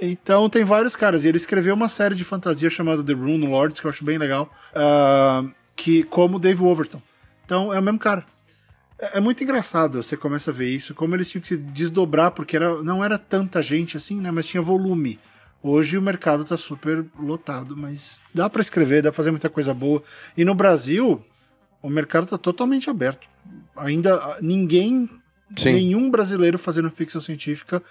Então 0.00 0.50
tem 0.50 0.64
vários 0.64 0.96
caras. 0.96 1.24
E 1.24 1.28
ele 1.28 1.36
escreveu 1.36 1.74
uma 1.74 1.88
série 1.88 2.16
de 2.16 2.24
fantasia 2.24 2.68
chamada 2.68 3.02
The 3.02 3.12
Rune 3.12 3.46
Lords, 3.46 3.80
que 3.80 3.86
eu 3.86 3.90
acho 3.90 4.04
bem 4.04 4.18
legal, 4.18 4.52
uh, 4.74 5.50
que 5.76 6.02
como 6.02 6.38
Dave 6.38 6.62
Overton. 6.62 7.00
Então 7.44 7.72
é 7.72 7.78
o 7.78 7.82
mesmo 7.82 7.98
cara. 7.98 8.24
É, 8.98 9.18
é, 9.18 9.20
muito 9.20 9.42
engraçado, 9.44 10.02
você 10.02 10.16
começa 10.16 10.50
a 10.50 10.54
ver 10.54 10.68
isso, 10.68 10.92
como 10.92 11.14
eles 11.14 11.30
tinham 11.30 11.40
que 11.40 11.48
se 11.48 11.56
desdobrar, 11.56 12.32
porque 12.32 12.56
era, 12.56 12.82
não 12.82 13.04
era 13.04 13.16
tanta 13.16 13.62
gente 13.62 13.96
assim, 13.96 14.20
né? 14.20 14.30
Mas 14.32 14.48
tinha 14.48 14.60
volume. 14.60 15.18
Hoje 15.62 15.96
o 15.96 16.02
mercado 16.02 16.44
tá 16.44 16.56
super 16.56 17.04
lotado, 17.18 17.76
mas 17.76 18.22
dá 18.34 18.50
para 18.50 18.60
escrever, 18.60 19.02
dá 19.02 19.10
pra 19.10 19.16
fazer 19.16 19.30
muita 19.30 19.48
coisa 19.48 19.72
boa. 19.72 20.02
E 20.36 20.44
no 20.44 20.54
Brasil, 20.54 21.24
o 21.80 21.88
mercado 21.88 22.26
tá 22.26 22.36
totalmente 22.36 22.90
aberto 22.90 23.26
Ainda 23.76 24.38
ninguém, 24.40 25.08
Sim. 25.56 25.72
nenhum 25.72 26.10
brasileiro 26.10 26.58
fazendo 26.58 26.90
ficção 26.90 27.20
científica 27.20 27.82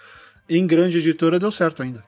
em 0.48 0.66
grande 0.66 0.98
editora 0.98 1.38
deu 1.38 1.50
certo 1.50 1.82
ainda. 1.82 2.02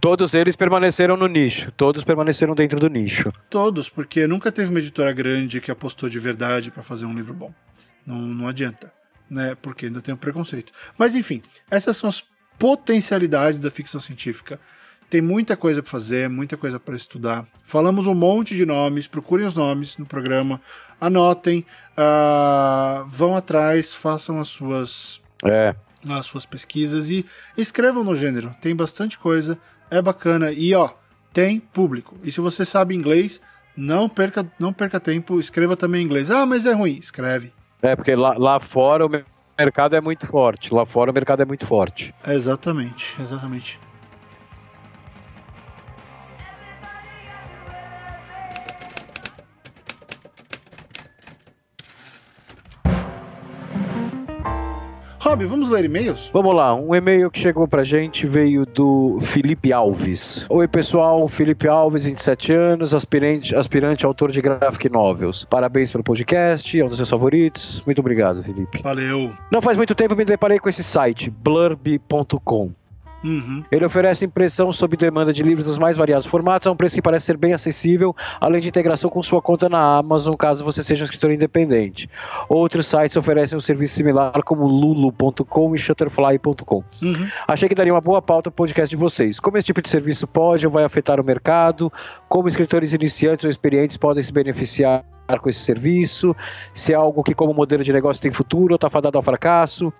Todos 0.00 0.32
eles 0.32 0.56
permaneceram 0.56 1.16
no 1.16 1.26
nicho. 1.26 1.70
Todos 1.72 2.02
permaneceram 2.02 2.54
dentro 2.54 2.80
do 2.80 2.88
nicho. 2.88 3.30
Todos, 3.50 3.90
porque 3.90 4.26
nunca 4.26 4.50
teve 4.50 4.70
uma 4.70 4.78
editora 4.78 5.12
grande 5.12 5.60
que 5.60 5.70
apostou 5.70 6.08
de 6.08 6.18
verdade 6.18 6.70
para 6.70 6.82
fazer 6.82 7.04
um 7.04 7.14
livro 7.14 7.34
bom. 7.34 7.52
Não, 8.06 8.16
não 8.16 8.48
adianta, 8.48 8.90
né? 9.28 9.54
Porque 9.60 9.86
ainda 9.86 10.00
tem 10.00 10.14
um 10.14 10.16
preconceito. 10.16 10.72
Mas 10.96 11.14
enfim, 11.14 11.42
essas 11.70 11.96
são 11.96 12.08
as 12.08 12.24
potencialidades 12.58 13.60
da 13.60 13.70
ficção 13.70 14.00
científica. 14.00 14.58
Tem 15.08 15.20
muita 15.20 15.56
coisa 15.56 15.82
para 15.82 15.90
fazer, 15.90 16.28
muita 16.28 16.56
coisa 16.56 16.80
para 16.80 16.96
estudar. 16.96 17.46
Falamos 17.64 18.06
um 18.06 18.14
monte 18.14 18.54
de 18.56 18.66
nomes, 18.66 19.06
procurem 19.06 19.46
os 19.46 19.54
nomes 19.54 19.96
no 19.98 20.04
programa, 20.06 20.60
anotem, 21.00 21.64
uh, 21.96 23.06
vão 23.06 23.36
atrás, 23.36 23.94
façam 23.94 24.40
as 24.40 24.48
suas 24.48 25.20
É. 25.44 25.74
as 26.08 26.26
suas 26.26 26.44
pesquisas 26.46 27.08
e 27.10 27.24
escrevam 27.56 28.02
no 28.04 28.14
gênero. 28.16 28.54
Tem 28.60 28.74
bastante 28.74 29.18
coisa, 29.18 29.58
é 29.90 30.00
bacana 30.02 30.50
e 30.52 30.74
ó, 30.74 30.90
tem 31.32 31.60
público. 31.60 32.16
E 32.24 32.30
se 32.32 32.40
você 32.40 32.64
sabe 32.64 32.94
inglês, 32.94 33.40
não 33.76 34.08
perca, 34.08 34.46
não 34.58 34.72
perca 34.72 34.98
tempo, 34.98 35.38
escreva 35.38 35.76
também 35.76 36.02
em 36.02 36.04
inglês. 36.04 36.30
Ah, 36.30 36.46
mas 36.46 36.66
é 36.66 36.72
ruim, 36.72 36.96
escreve. 37.00 37.52
É, 37.82 37.94
porque 37.94 38.14
lá, 38.14 38.34
lá 38.38 38.58
fora 38.58 39.04
o 39.06 39.10
mercado 39.58 39.94
é 39.94 40.00
muito 40.00 40.26
forte. 40.26 40.72
Lá 40.74 40.84
fora 40.86 41.10
o 41.10 41.14
mercado 41.14 41.42
é 41.42 41.44
muito 41.44 41.66
forte. 41.66 42.14
Exatamente, 42.26 43.14
exatamente. 43.20 43.78
Vamos 55.44 55.68
ler 55.68 55.84
e-mails? 55.84 56.30
Vamos 56.32 56.54
lá, 56.54 56.74
um 56.74 56.94
e-mail 56.94 57.30
que 57.30 57.38
chegou 57.38 57.68
pra 57.68 57.84
gente 57.84 58.26
veio 58.26 58.64
do 58.64 59.18
Felipe 59.20 59.72
Alves. 59.72 60.46
Oi, 60.48 60.66
pessoal, 60.66 61.28
Felipe 61.28 61.68
Alves, 61.68 62.04
27 62.04 62.52
anos, 62.52 62.94
aspirante, 62.94 63.54
aspirante 63.54 64.06
autor 64.06 64.32
de 64.32 64.40
graphic 64.40 64.88
novels. 64.90 65.44
Parabéns 65.44 65.92
pelo 65.92 66.02
podcast, 66.02 66.78
é 66.78 66.84
um 66.84 66.88
dos 66.88 66.96
seus 66.96 67.10
favoritos. 67.10 67.82
Muito 67.84 67.98
obrigado, 67.98 68.42
Felipe. 68.42 68.80
Valeu. 68.82 69.30
Não 69.52 69.60
faz 69.60 69.76
muito 69.76 69.94
tempo 69.94 70.16
me 70.16 70.24
deparei 70.24 70.58
com 70.58 70.68
esse 70.68 70.82
site, 70.82 71.30
blurb.com. 71.30 72.70
Uhum. 73.24 73.64
Ele 73.70 73.84
oferece 73.84 74.24
impressão 74.24 74.72
sob 74.72 74.96
demanda 74.96 75.32
de 75.32 75.42
livros 75.42 75.66
dos 75.66 75.78
mais 75.78 75.96
variados 75.96 76.26
formatos 76.26 76.66
a 76.66 76.70
um 76.70 76.76
preço 76.76 76.94
que 76.94 77.02
parece 77.02 77.26
ser 77.26 77.36
bem 77.36 77.52
acessível, 77.52 78.14
além 78.40 78.60
de 78.60 78.68
integração 78.68 79.10
com 79.10 79.22
sua 79.22 79.42
conta 79.42 79.68
na 79.68 79.98
Amazon, 79.98 80.34
caso 80.34 80.64
você 80.64 80.84
seja 80.84 81.02
um 81.02 81.06
escritor 81.06 81.30
independente. 81.30 82.08
Outros 82.48 82.86
sites 82.86 83.16
oferecem 83.16 83.56
um 83.56 83.60
serviço 83.60 83.94
similar, 83.94 84.42
como 84.44 84.66
lulu.com 84.66 85.74
e 85.74 85.78
shutterfly.com. 85.78 86.84
Uhum. 87.02 87.28
Achei 87.48 87.68
que 87.68 87.74
daria 87.74 87.92
uma 87.92 88.00
boa 88.00 88.22
pauta 88.22 88.50
para 88.50 88.54
o 88.54 88.56
podcast 88.56 88.94
de 88.94 89.00
vocês. 89.00 89.40
Como 89.40 89.56
esse 89.56 89.66
tipo 89.66 89.82
de 89.82 89.88
serviço 89.88 90.26
pode 90.26 90.66
ou 90.66 90.72
vai 90.72 90.84
afetar 90.84 91.20
o 91.20 91.24
mercado? 91.24 91.92
Como 92.28 92.48
escritores 92.48 92.92
iniciantes 92.92 93.44
ou 93.44 93.50
experientes 93.50 93.96
podem 93.96 94.22
se 94.22 94.32
beneficiar 94.32 95.04
com 95.40 95.48
esse 95.48 95.60
serviço? 95.60 96.36
Se 96.72 96.92
é 96.92 96.96
algo 96.96 97.22
que, 97.22 97.34
como 97.34 97.52
modelo 97.52 97.82
de 97.82 97.92
negócio, 97.92 98.22
tem 98.22 98.32
futuro 98.32 98.74
ou 98.74 98.76
está 98.76 98.88
fadado 98.88 99.18
ao 99.18 99.22
fracasso? 99.22 99.92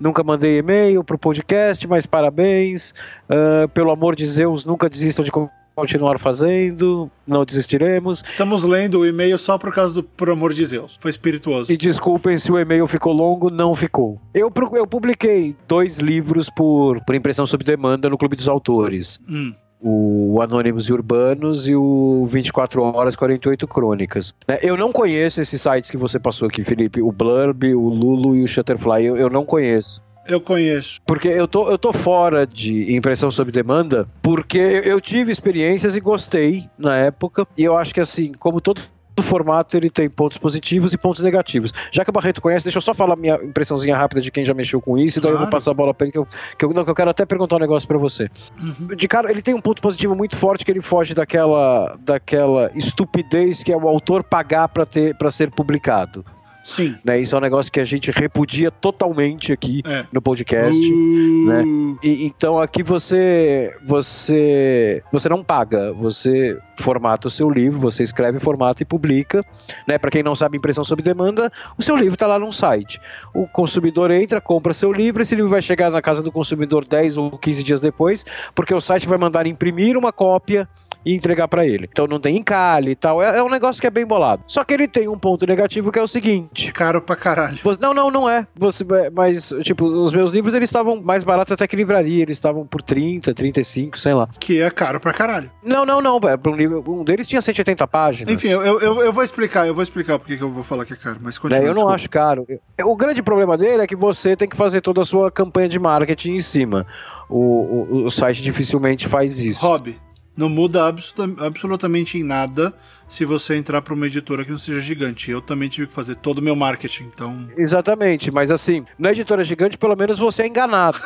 Nunca 0.00 0.24
mandei 0.24 0.58
e-mail 0.58 1.04
para 1.04 1.14
o 1.14 1.18
podcast, 1.18 1.86
mas 1.86 2.06
parabéns. 2.06 2.94
Uh, 3.28 3.68
pelo 3.68 3.90
amor 3.90 4.16
de 4.16 4.26
Zeus, 4.26 4.64
nunca 4.64 4.88
desistam 4.88 5.22
de 5.22 5.30
continuar 5.74 6.18
fazendo. 6.18 7.10
Não 7.26 7.44
desistiremos. 7.44 8.22
Estamos 8.26 8.64
lendo 8.64 9.00
o 9.00 9.06
e-mail 9.06 9.38
só 9.38 9.58
por 9.58 9.74
causa 9.74 9.94
do 9.94 10.02
Por 10.02 10.30
Amor 10.30 10.52
de 10.52 10.64
Zeus. 10.64 10.98
Foi 11.00 11.10
espirituoso. 11.10 11.70
E 11.70 11.76
desculpem 11.76 12.36
se 12.36 12.50
o 12.50 12.58
e-mail 12.58 12.86
ficou 12.86 13.12
longo, 13.12 13.50
não 13.50 13.74
ficou. 13.74 14.20
Eu, 14.34 14.52
eu 14.72 14.86
publiquei 14.86 15.54
dois 15.68 15.98
livros 15.98 16.48
por, 16.48 17.04
por 17.04 17.14
impressão 17.14 17.46
sob 17.46 17.62
demanda 17.62 18.08
no 18.08 18.18
Clube 18.18 18.36
dos 18.36 18.48
Autores. 18.48 19.20
Hum. 19.28 19.54
O 19.82 20.40
Anônimos 20.42 20.88
e 20.88 20.92
Urbanos 20.92 21.66
e 21.66 21.74
o 21.74 22.26
24 22.30 22.82
Horas 22.82 23.16
48 23.16 23.66
Crônicas. 23.66 24.34
Né, 24.46 24.58
Eu 24.62 24.76
não 24.76 24.92
conheço 24.92 25.40
esses 25.40 25.60
sites 25.60 25.90
que 25.90 25.96
você 25.96 26.18
passou 26.18 26.48
aqui, 26.48 26.64
Felipe. 26.64 27.00
O 27.00 27.10
Blurb, 27.10 27.74
o 27.74 27.88
Lulu 27.88 28.36
e 28.36 28.42
o 28.42 28.48
Shutterfly. 28.48 29.04
Eu, 29.04 29.16
eu 29.16 29.30
não 29.30 29.44
conheço. 29.44 30.02
Eu 30.26 30.40
conheço. 30.40 31.00
Porque 31.06 31.28
eu 31.28 31.48
tô, 31.48 31.68
eu 31.68 31.78
tô 31.78 31.92
fora 31.92 32.46
de 32.46 32.94
impressão 32.94 33.30
sob 33.30 33.50
demanda, 33.50 34.06
porque 34.22 34.58
eu, 34.58 34.82
eu 34.82 35.00
tive 35.00 35.32
experiências 35.32 35.96
e 35.96 36.00
gostei 36.00 36.68
na 36.78 36.96
época. 36.96 37.46
E 37.56 37.64
eu 37.64 37.76
acho 37.76 37.92
que 37.92 38.00
assim, 38.00 38.32
como 38.32 38.60
todo 38.60 38.82
formato 39.22 39.76
ele 39.76 39.90
tem 39.90 40.08
pontos 40.08 40.38
positivos 40.38 40.92
e 40.92 40.98
pontos 40.98 41.22
negativos. 41.22 41.72
Já 41.92 42.04
que 42.04 42.10
o 42.10 42.12
Barreto 42.12 42.40
conhece, 42.40 42.64
deixa 42.64 42.78
eu 42.78 42.82
só 42.82 42.94
falar 42.94 43.16
minha 43.16 43.34
impressãozinha 43.36 43.96
rápida 43.96 44.20
de 44.20 44.30
quem 44.30 44.44
já 44.44 44.54
mexeu 44.54 44.80
com 44.80 44.96
isso, 44.98 45.18
e 45.18 45.22
daí 45.22 45.30
eu 45.32 45.38
vou 45.38 45.46
Claro. 45.46 45.50
passar 45.50 45.70
a 45.70 45.74
bola 45.74 45.94
pra 45.94 46.06
ele, 46.06 46.12
que 46.12 46.18
eu, 46.18 46.26
que 46.58 46.64
eu, 46.64 46.72
não, 46.72 46.84
que 46.84 46.90
eu 46.90 46.94
quero 46.94 47.10
até 47.10 47.24
perguntar 47.24 47.56
um 47.56 47.60
negócio 47.60 47.86
pra 47.88 47.98
você. 47.98 48.28
Uhum. 48.60 48.88
De 48.96 49.08
cara, 49.08 49.30
ele 49.30 49.42
tem 49.42 49.54
um 49.54 49.60
ponto 49.60 49.80
positivo 49.82 50.14
muito 50.14 50.36
forte 50.36 50.64
que 50.64 50.70
ele 50.70 50.82
foge 50.82 51.14
daquela, 51.14 51.96
daquela 52.00 52.70
estupidez 52.74 53.62
que 53.62 53.72
é 53.72 53.76
o 53.76 53.88
autor 53.88 54.22
pagar 54.22 54.68
para 54.68 55.30
ser 55.30 55.50
publicado. 55.50 56.24
Sim. 56.62 56.96
Né? 57.04 57.20
Isso 57.20 57.34
é 57.34 57.38
um 57.38 57.40
negócio 57.40 57.70
que 57.72 57.80
a 57.80 57.84
gente 57.84 58.10
repudia 58.10 58.70
totalmente 58.70 59.52
aqui 59.52 59.82
É. 59.84 60.04
no 60.12 60.20
podcast. 60.20 60.80
Uh, 60.80 61.46
né? 61.46 61.62
E, 62.02 62.26
então 62.26 62.58
aqui 62.58 62.82
você 62.82 63.74
você 63.86 65.02
você 65.12 65.28
não 65.28 65.42
paga, 65.42 65.92
você 65.92 66.58
formata 66.78 67.28
o 67.28 67.30
seu 67.30 67.50
livro, 67.50 67.78
você 67.78 68.02
escreve, 68.02 68.40
formata 68.40 68.82
e 68.82 68.86
publica, 68.86 69.44
né? 69.86 69.98
Para 69.98 70.10
quem 70.10 70.22
não 70.22 70.34
sabe 70.34 70.56
impressão 70.56 70.84
sob 70.84 71.02
demanda, 71.02 71.50
o 71.76 71.82
seu 71.82 71.96
livro 71.96 72.14
está 72.14 72.26
lá 72.26 72.38
num 72.38 72.52
site. 72.52 73.00
O 73.34 73.46
consumidor 73.46 74.10
entra, 74.10 74.40
compra 74.40 74.72
seu 74.72 74.92
livro, 74.92 75.22
esse 75.22 75.34
livro 75.34 75.50
vai 75.50 75.62
chegar 75.62 75.90
na 75.90 76.00
casa 76.00 76.22
do 76.22 76.32
consumidor 76.32 76.86
10 76.86 77.16
ou 77.16 77.38
15 77.38 77.62
dias 77.62 77.80
depois, 77.80 78.24
porque 78.54 78.74
o 78.74 78.80
site 78.80 79.06
vai 79.06 79.18
mandar 79.18 79.46
imprimir 79.46 79.96
uma 79.96 80.12
cópia 80.12 80.68
e 81.04 81.14
entregar 81.14 81.48
para 81.48 81.66
ele. 81.66 81.88
Então 81.90 82.06
não 82.06 82.20
tem 82.20 82.36
encalhe 82.36 82.92
e 82.92 82.96
tal. 82.96 83.22
É, 83.22 83.38
é 83.38 83.42
um 83.42 83.48
negócio 83.48 83.80
que 83.80 83.86
é 83.86 83.90
bem 83.90 84.04
bolado. 84.06 84.42
Só 84.46 84.64
que 84.64 84.74
ele 84.74 84.86
tem 84.88 85.08
um 85.08 85.18
ponto 85.18 85.46
negativo 85.46 85.90
que 85.92 85.98
é 85.98 86.02
o 86.02 86.08
seguinte: 86.08 86.72
Caro 86.72 87.00
pra 87.00 87.16
caralho. 87.16 87.58
você- 87.62 87.80
Não, 87.80 87.94
não, 87.94 88.10
não 88.10 88.28
é. 88.28 88.46
Você, 88.56 88.84
mas, 89.14 89.52
tipo, 89.62 89.84
os 89.86 90.12
meus 90.12 90.32
livros 90.32 90.54
eles 90.54 90.68
estavam 90.68 91.00
mais 91.00 91.24
baratos 91.24 91.52
até 91.52 91.66
que 91.66 91.76
livraria. 91.76 92.22
Eles 92.22 92.36
estavam 92.36 92.66
por 92.66 92.82
30, 92.82 93.32
35, 93.34 93.98
sei 93.98 94.14
lá. 94.14 94.28
Que 94.38 94.60
é 94.60 94.70
caro 94.70 95.00
pra 95.00 95.12
caralho. 95.12 95.50
Não, 95.62 95.84
não, 95.86 96.00
não. 96.00 96.20
pra 96.20 96.38
Um, 96.46 96.54
livro, 96.54 96.84
um 96.88 97.04
deles 97.04 97.26
tinha 97.26 97.40
180 97.40 97.86
páginas. 97.86 98.32
Enfim, 98.34 98.48
eu, 98.48 98.62
eu, 98.62 99.00
eu 99.02 99.12
vou 99.12 99.24
explicar, 99.24 99.66
eu 99.66 99.74
vou 99.74 99.82
explicar 99.82 100.18
porque 100.18 100.36
que 100.36 100.42
eu 100.42 100.50
vou 100.50 100.62
falar 100.62 100.84
que 100.84 100.92
é 100.92 100.96
caro, 100.96 101.18
mas 101.20 101.38
continua. 101.38 101.60
eu 101.62 101.68
não 101.68 101.74
desculpa. 101.74 101.94
acho 101.94 102.10
caro. 102.10 102.46
O 102.84 102.96
grande 102.96 103.22
problema 103.22 103.56
dele 103.56 103.82
é 103.82 103.86
que 103.86 103.96
você 103.96 104.36
tem 104.36 104.48
que 104.48 104.56
fazer 104.56 104.80
toda 104.80 105.00
a 105.00 105.04
sua 105.04 105.30
campanha 105.30 105.68
de 105.68 105.78
marketing 105.78 106.32
em 106.36 106.40
cima. 106.40 106.86
O, 107.28 107.38
o, 107.38 108.06
o 108.06 108.10
site 108.10 108.42
dificilmente 108.42 109.06
faz 109.08 109.38
isso. 109.38 109.64
Hobby. 109.64 109.96
Não 110.36 110.48
muda 110.48 110.86
absoluta- 110.86 111.44
absolutamente 111.44 112.18
em 112.18 112.22
nada 112.22 112.72
se 113.08 113.24
você 113.24 113.56
entrar 113.56 113.82
pra 113.82 113.92
uma 113.92 114.06
editora 114.06 114.44
que 114.44 114.50
não 114.50 114.58
seja 114.58 114.80
gigante. 114.80 115.30
Eu 115.30 115.40
também 115.40 115.68
tive 115.68 115.88
que 115.88 115.92
fazer 115.92 116.14
todo 116.14 116.38
o 116.38 116.42
meu 116.42 116.54
marketing, 116.54 117.04
então. 117.04 117.48
Exatamente, 117.56 118.30
mas 118.30 118.50
assim, 118.50 118.84
na 118.98 119.10
editora 119.10 119.42
gigante, 119.42 119.76
pelo 119.76 119.96
menos 119.96 120.18
você 120.18 120.42
é 120.42 120.46
enganado. 120.46 120.98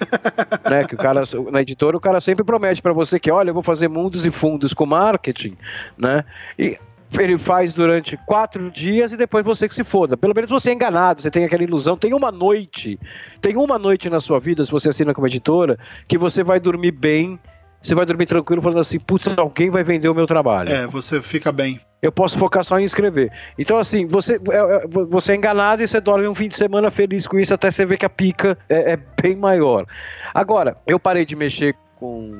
né, 0.68 0.84
que 0.84 0.94
o 0.94 0.98
cara, 0.98 1.22
na 1.50 1.62
editora, 1.62 1.96
o 1.96 2.00
cara 2.00 2.20
sempre 2.20 2.44
promete 2.44 2.82
pra 2.82 2.92
você 2.92 3.20
que, 3.20 3.30
olha, 3.30 3.50
eu 3.50 3.54
vou 3.54 3.62
fazer 3.62 3.88
mundos 3.88 4.26
e 4.26 4.30
fundos 4.30 4.74
com 4.74 4.84
marketing, 4.84 5.56
né? 5.96 6.24
E 6.58 6.76
ele 7.20 7.36
faz 7.38 7.74
durante 7.74 8.16
quatro 8.26 8.70
dias 8.70 9.12
e 9.12 9.16
depois 9.16 9.44
você 9.44 9.68
que 9.68 9.74
se 9.74 9.84
foda. 9.84 10.16
Pelo 10.16 10.34
menos 10.34 10.50
você 10.50 10.70
é 10.70 10.72
enganado, 10.72 11.20
você 11.20 11.30
tem 11.30 11.44
aquela 11.44 11.62
ilusão. 11.62 11.96
Tem 11.96 12.14
uma 12.14 12.32
noite, 12.32 12.98
tem 13.40 13.56
uma 13.56 13.78
noite 13.78 14.08
na 14.08 14.18
sua 14.18 14.40
vida, 14.40 14.64
se 14.64 14.70
você 14.70 14.88
assina 14.88 15.14
como 15.14 15.26
editora, 15.26 15.78
que 16.08 16.16
você 16.16 16.42
vai 16.42 16.58
dormir 16.58 16.90
bem, 16.92 17.38
você 17.82 17.94
vai 17.94 18.06
dormir 18.06 18.26
tranquilo, 18.26 18.62
falando 18.62 18.80
assim, 18.80 18.98
putz, 18.98 19.26
alguém 19.36 19.70
vai 19.70 19.82
vender 19.82 20.08
o 20.08 20.14
meu 20.14 20.26
trabalho 20.26 20.70
É, 20.70 20.86
você 20.86 21.20
fica 21.20 21.50
bem. 21.50 21.80
eu 22.00 22.12
posso 22.12 22.38
focar 22.38 22.64
só 22.64 22.78
em 22.78 22.84
escrever. 22.84 23.30
Então, 23.58 23.76
assim, 23.78 24.06
você 24.06 24.34
é, 24.34 24.56
é, 24.56 24.86
você 25.08 25.32
é 25.32 25.36
enganado 25.36 25.82
e 25.82 25.88
você 25.88 26.00
dorme 26.00 26.28
um 26.28 26.34
fim 26.34 26.48
de 26.48 26.56
semana 26.56 26.90
feliz 26.90 27.26
com 27.26 27.38
isso 27.38 27.52
até 27.52 27.70
você 27.70 27.84
ver 27.84 27.98
que 27.98 28.06
a 28.06 28.10
pica 28.10 28.56
é, 28.68 28.92
é 28.92 28.98
bem 29.20 29.36
maior. 29.36 29.86
Agora, 30.32 30.76
eu 30.86 30.98
parei 30.98 31.24
de 31.24 31.34
mexer 31.36 31.74
com 31.96 32.30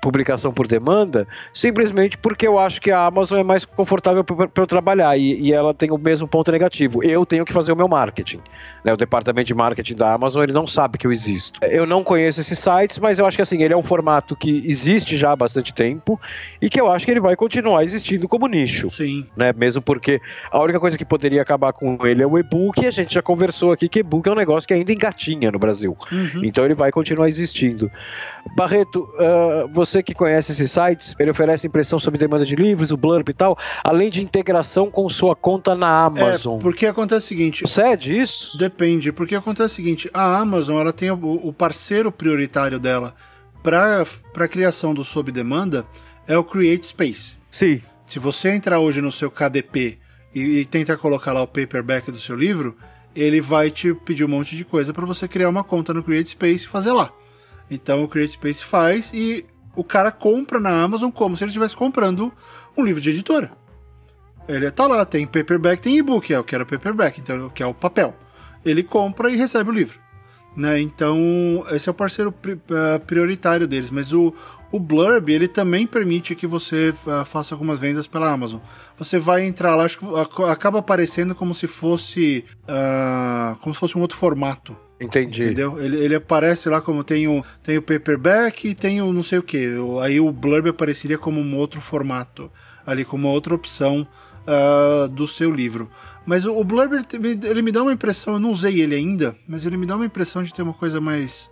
publicação 0.00 0.52
por 0.52 0.66
demanda 0.66 1.26
simplesmente 1.52 2.16
porque 2.18 2.46
eu 2.46 2.58
acho 2.58 2.80
que 2.80 2.90
a 2.90 3.06
Amazon 3.06 3.38
é 3.38 3.42
mais 3.42 3.64
confortável 3.64 4.24
para 4.24 4.48
eu 4.56 4.66
trabalhar 4.66 5.16
e, 5.16 5.40
e 5.40 5.52
ela 5.52 5.74
tem 5.74 5.90
o 5.90 5.98
mesmo 5.98 6.26
ponto 6.26 6.50
negativo. 6.50 7.02
Eu 7.02 7.26
tenho 7.26 7.44
que 7.44 7.52
fazer 7.52 7.72
o 7.72 7.76
meu 7.76 7.88
marketing. 7.88 8.40
né? 8.84 8.92
O 8.92 8.96
departamento 8.96 9.46
de 9.46 9.54
marketing 9.54 9.94
da 9.94 10.12
Amazon 10.12 10.42
ele 10.42 10.52
não 10.52 10.66
sabe 10.66 10.98
que 10.98 11.06
eu 11.06 11.12
existo. 11.12 11.60
Eu 11.62 11.86
não 11.86 12.02
conheço 12.02 12.40
esses 12.40 12.58
sites, 12.58 12.98
mas 12.98 13.18
eu 13.18 13.26
acho 13.26 13.36
que 13.36 13.42
assim 13.42 13.62
ele 13.62 13.74
é 13.74 13.76
um 13.76 13.82
formato 13.82 14.36
que 14.36 14.62
existe 14.64 15.16
já 15.16 15.32
há 15.32 15.36
bastante 15.36 15.74
tempo 15.74 16.20
e 16.60 16.70
que 16.70 16.80
eu 16.80 16.90
acho 16.90 17.04
que 17.04 17.10
ele 17.10 17.20
vai 17.20 17.36
continuar 17.36 17.82
existindo 17.82 18.28
como 18.28 18.46
nicho 18.46 18.90
Sim. 18.90 19.26
né? 19.36 19.52
Mesmo 19.52 19.82
porque 19.82 20.20
a 20.50 20.58
única 20.60 20.80
coisa 20.80 20.96
que 20.96 21.04
poderia 21.04 21.42
acabar 21.42 21.72
com 21.72 22.06
ele 22.06 22.22
é 22.22 22.26
o 22.26 22.38
e-book, 22.38 22.82
e 22.82 22.86
a 22.86 22.90
gente 22.90 23.14
já 23.14 23.22
conversou 23.22 23.72
aqui 23.72 23.88
que 23.88 24.00
e-book 24.00 24.28
é 24.28 24.32
um 24.32 24.36
negócio 24.36 24.66
que 24.66 24.74
ainda 24.74 24.92
engatinha 24.92 25.50
no 25.50 25.58
Brasil. 25.58 25.96
Uhum. 26.10 26.44
Então 26.44 26.64
ele 26.64 26.74
vai 26.74 26.90
continuar 26.90 27.28
existindo. 27.28 27.90
Barreto, 28.56 29.08
ah, 29.18 29.68
você 29.72 29.89
que 30.02 30.14
conhece 30.14 30.52
esses 30.52 30.70
sites, 30.70 31.14
ele 31.18 31.30
oferece 31.30 31.66
impressão 31.66 31.98
sob 31.98 32.16
demanda 32.16 32.44
de 32.44 32.56
livros, 32.56 32.90
o 32.90 32.96
Blurb 32.96 33.28
e 33.28 33.34
tal, 33.34 33.58
além 33.82 34.10
de 34.10 34.22
integração 34.22 34.90
com 34.90 35.08
sua 35.08 35.34
conta 35.34 35.74
na 35.74 36.04
Amazon. 36.04 36.58
É, 36.58 36.60
porque 36.60 36.86
acontece 36.86 37.26
o 37.26 37.28
seguinte... 37.28 37.68
Cede 37.68 38.18
isso? 38.18 38.56
Depende, 38.58 39.12
porque 39.12 39.34
acontece 39.34 39.74
o 39.74 39.76
seguinte, 39.76 40.10
a 40.12 40.38
Amazon, 40.38 40.78
ela 40.78 40.92
tem 40.92 41.10
o, 41.10 41.16
o 41.16 41.52
parceiro 41.52 42.10
prioritário 42.10 42.78
dela 42.78 43.14
para 43.62 44.04
a 44.36 44.48
criação 44.48 44.94
do 44.94 45.04
sob 45.04 45.30
demanda 45.30 45.86
é 46.26 46.36
o 46.36 46.44
Create 46.44 46.86
Space. 46.86 47.36
Sim. 47.50 47.82
Se 48.06 48.18
você 48.18 48.50
entrar 48.50 48.80
hoje 48.80 49.00
no 49.00 49.12
seu 49.12 49.30
KDP 49.30 49.98
e, 50.34 50.40
e 50.60 50.66
tentar 50.66 50.96
colocar 50.96 51.32
lá 51.32 51.42
o 51.42 51.46
paperback 51.46 52.10
do 52.10 52.20
seu 52.20 52.36
livro, 52.36 52.76
ele 53.14 53.40
vai 53.40 53.70
te 53.70 53.94
pedir 53.94 54.24
um 54.24 54.28
monte 54.28 54.56
de 54.56 54.64
coisa 54.64 54.92
para 54.92 55.06
você 55.06 55.26
criar 55.26 55.48
uma 55.48 55.64
conta 55.64 55.92
no 55.92 56.02
Create 56.02 56.30
Space 56.30 56.64
e 56.64 56.68
fazer 56.68 56.92
lá. 56.92 57.12
Então 57.70 58.02
o 58.02 58.08
Create 58.08 58.32
Space 58.32 58.64
faz 58.64 59.12
e 59.12 59.44
o 59.80 59.84
cara 59.84 60.12
compra 60.12 60.60
na 60.60 60.82
Amazon 60.82 61.10
como 61.10 61.34
se 61.34 61.42
ele 61.42 61.48
estivesse 61.48 61.74
comprando 61.74 62.30
um 62.76 62.84
livro 62.84 63.00
de 63.00 63.08
editora. 63.08 63.50
Ele 64.46 64.70
tá 64.70 64.86
lá, 64.86 65.06
tem 65.06 65.26
paperback, 65.26 65.80
tem 65.80 65.96
e-book, 65.96 66.30
é 66.30 66.38
o 66.38 66.44
que 66.44 66.54
era 66.54 66.66
paperback, 66.66 67.18
então 67.18 67.48
que 67.48 67.62
é 67.62 67.66
o 67.66 67.72
papel. 67.72 68.14
Ele 68.62 68.82
compra 68.82 69.30
e 69.30 69.36
recebe 69.36 69.70
o 69.70 69.72
livro. 69.72 69.98
Né? 70.54 70.82
Então, 70.82 71.64
esse 71.70 71.88
é 71.88 71.92
o 71.92 71.94
parceiro 71.94 72.34
eh, 72.44 72.98
prioritário 73.06 73.66
deles, 73.66 73.90
mas 73.90 74.12
o, 74.12 74.34
o 74.70 74.78
Blurb, 74.78 75.32
ele 75.32 75.48
também 75.48 75.86
permite 75.86 76.34
que 76.34 76.46
você 76.46 76.90
uh, 77.06 77.24
faça 77.24 77.54
algumas 77.54 77.78
vendas 77.78 78.06
pela 78.06 78.30
Amazon. 78.30 78.60
Você 78.98 79.18
vai 79.18 79.46
entrar 79.46 79.76
lá, 79.76 79.84
acho 79.84 79.98
que 79.98 80.44
acaba 80.44 80.80
aparecendo 80.80 81.34
como 81.34 81.54
se 81.54 81.66
fosse 81.66 82.44
uh, 82.64 83.56
como 83.60 83.74
se 83.74 83.80
fosse 83.80 83.96
um 83.96 84.02
outro 84.02 84.18
formato. 84.18 84.76
Entendi. 85.00 85.44
Entendeu? 85.44 85.82
Ele, 85.82 85.96
ele 85.96 86.14
aparece 86.14 86.68
lá 86.68 86.80
como 86.80 87.02
tem 87.02 87.26
o, 87.26 87.42
tem 87.62 87.78
o 87.78 87.82
paperback 87.82 88.68
e 88.68 88.74
tem 88.74 89.00
o 89.00 89.12
não 89.12 89.22
sei 89.22 89.38
o 89.38 89.42
que. 89.42 89.68
Aí 90.02 90.20
o 90.20 90.30
Blurb 90.30 90.68
apareceria 90.68 91.16
como 91.16 91.40
um 91.40 91.56
outro 91.56 91.80
formato, 91.80 92.50
ali 92.86 93.04
como 93.04 93.26
outra 93.28 93.54
opção 93.54 94.06
uh, 94.46 95.08
do 95.08 95.26
seu 95.26 95.50
livro. 95.50 95.90
Mas 96.26 96.44
o, 96.44 96.54
o 96.54 96.62
Blurb, 96.62 96.92
ele, 97.14 97.40
ele 97.42 97.62
me 97.62 97.72
dá 97.72 97.82
uma 97.82 97.92
impressão, 97.92 98.34
eu 98.34 98.40
não 98.40 98.50
usei 98.50 98.80
ele 98.82 98.94
ainda, 98.94 99.34
mas 99.48 99.64
ele 99.64 99.78
me 99.78 99.86
dá 99.86 99.96
uma 99.96 100.04
impressão 100.04 100.42
de 100.42 100.52
ter 100.52 100.62
uma 100.62 100.74
coisa 100.74 101.00
mais 101.00 101.50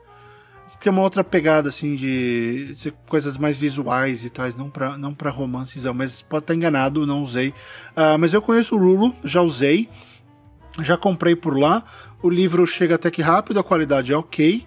tem 0.81 0.93
uma 0.93 1.03
outra 1.03 1.25
pegada, 1.25 1.69
assim, 1.69 1.97
de 1.97 2.73
ser 2.75 2.95
coisas 3.09 3.37
mais 3.37 3.59
visuais 3.59 4.25
e 4.25 4.31
tais, 4.31 4.55
não 4.55 4.71
pra, 4.71 4.97
não 4.97 5.13
pra 5.13 5.31
romances, 5.31 5.85
mas 5.87 6.23
pode 6.23 6.45
estar 6.45 6.55
enganado, 6.55 7.05
não 7.05 7.21
usei. 7.21 7.49
Uh, 7.49 8.17
mas 8.19 8.33
eu 8.33 8.41
conheço 8.41 8.77
o 8.77 8.79
Lulu, 8.79 9.13
já 9.25 9.43
usei, 9.43 9.89
já 10.81 10.97
comprei 10.97 11.35
por 11.35 11.59
lá. 11.59 11.83
O 12.23 12.29
livro 12.29 12.67
chega 12.67 12.97
até 12.97 13.11
que 13.11 13.23
rápido, 13.23 13.61
a 13.61 13.65
qualidade 13.65 14.13
é 14.13 14.17
ok. 14.17 14.67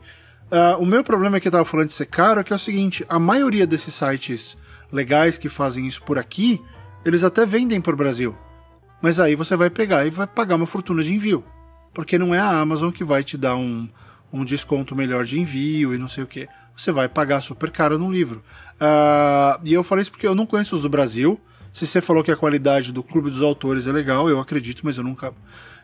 Uh, 0.52 0.82
o 0.82 0.86
meu 0.86 1.04
problema 1.04 1.38
é 1.38 1.40
que 1.40 1.48
eu 1.48 1.52
tava 1.52 1.66
falando 1.66 1.88
de 1.88 1.94
ser 1.94 2.06
caro 2.06 2.40
é 2.40 2.44
que 2.44 2.54
é 2.54 2.56
o 2.56 2.60
seguinte: 2.60 3.06
a 3.10 3.20
maioria 3.20 3.68
desses 3.68 3.94
sites 3.94 4.58
legais 4.92 5.38
que 5.38 5.50
fazem 5.50 5.88
isso 5.88 6.02
por 6.04 6.18
aqui, 6.18 6.62
eles 7.06 7.24
até 7.24 7.46
vendem 7.46 7.82
por 7.82 7.96
Brasil. 7.96 8.36
Mas 9.02 9.20
aí 9.20 9.36
você 9.36 9.56
vai 9.56 9.70
pegar 9.70 10.06
e 10.06 10.10
vai 10.10 10.28
pagar 10.28 10.56
uma 10.56 10.68
fortuna 10.68 11.02
de 11.02 11.14
envio. 11.14 11.44
Porque 11.94 12.18
não 12.18 12.34
é 12.34 12.40
a 12.40 12.60
Amazon 12.60 12.92
que 12.92 13.04
vai 13.04 13.24
te 13.24 13.38
dar 13.38 13.56
um, 13.56 13.90
um 14.32 14.46
desconto 14.46 14.96
melhor 14.96 15.26
de 15.26 15.40
envio 15.40 15.94
e 15.94 15.98
não 15.98 16.08
sei 16.08 16.24
o 16.24 16.28
que. 16.28 16.48
Você 16.76 16.92
vai 16.92 17.10
pagar 17.10 17.42
super 17.42 17.70
caro 17.72 17.98
no 17.98 18.12
livro. 18.12 18.44
Uh, 18.76 19.60
e 19.64 19.74
eu 19.74 19.84
falei 19.84 20.04
isso 20.04 20.12
porque 20.12 20.28
eu 20.28 20.36
não 20.36 20.46
conheço 20.46 20.76
os 20.76 20.84
do 20.84 20.90
Brasil. 20.90 21.40
Se 21.74 21.88
você 21.88 22.02
falou 22.02 22.24
que 22.24 22.32
a 22.32 22.36
qualidade 22.36 22.92
do 22.92 23.02
Clube 23.02 23.30
dos 23.30 23.42
Autores 23.42 23.88
é 23.88 23.92
legal, 23.92 24.30
eu 24.30 24.40
acredito, 24.40 24.82
mas 24.84 24.98
eu 24.98 25.04
nunca, 25.04 25.34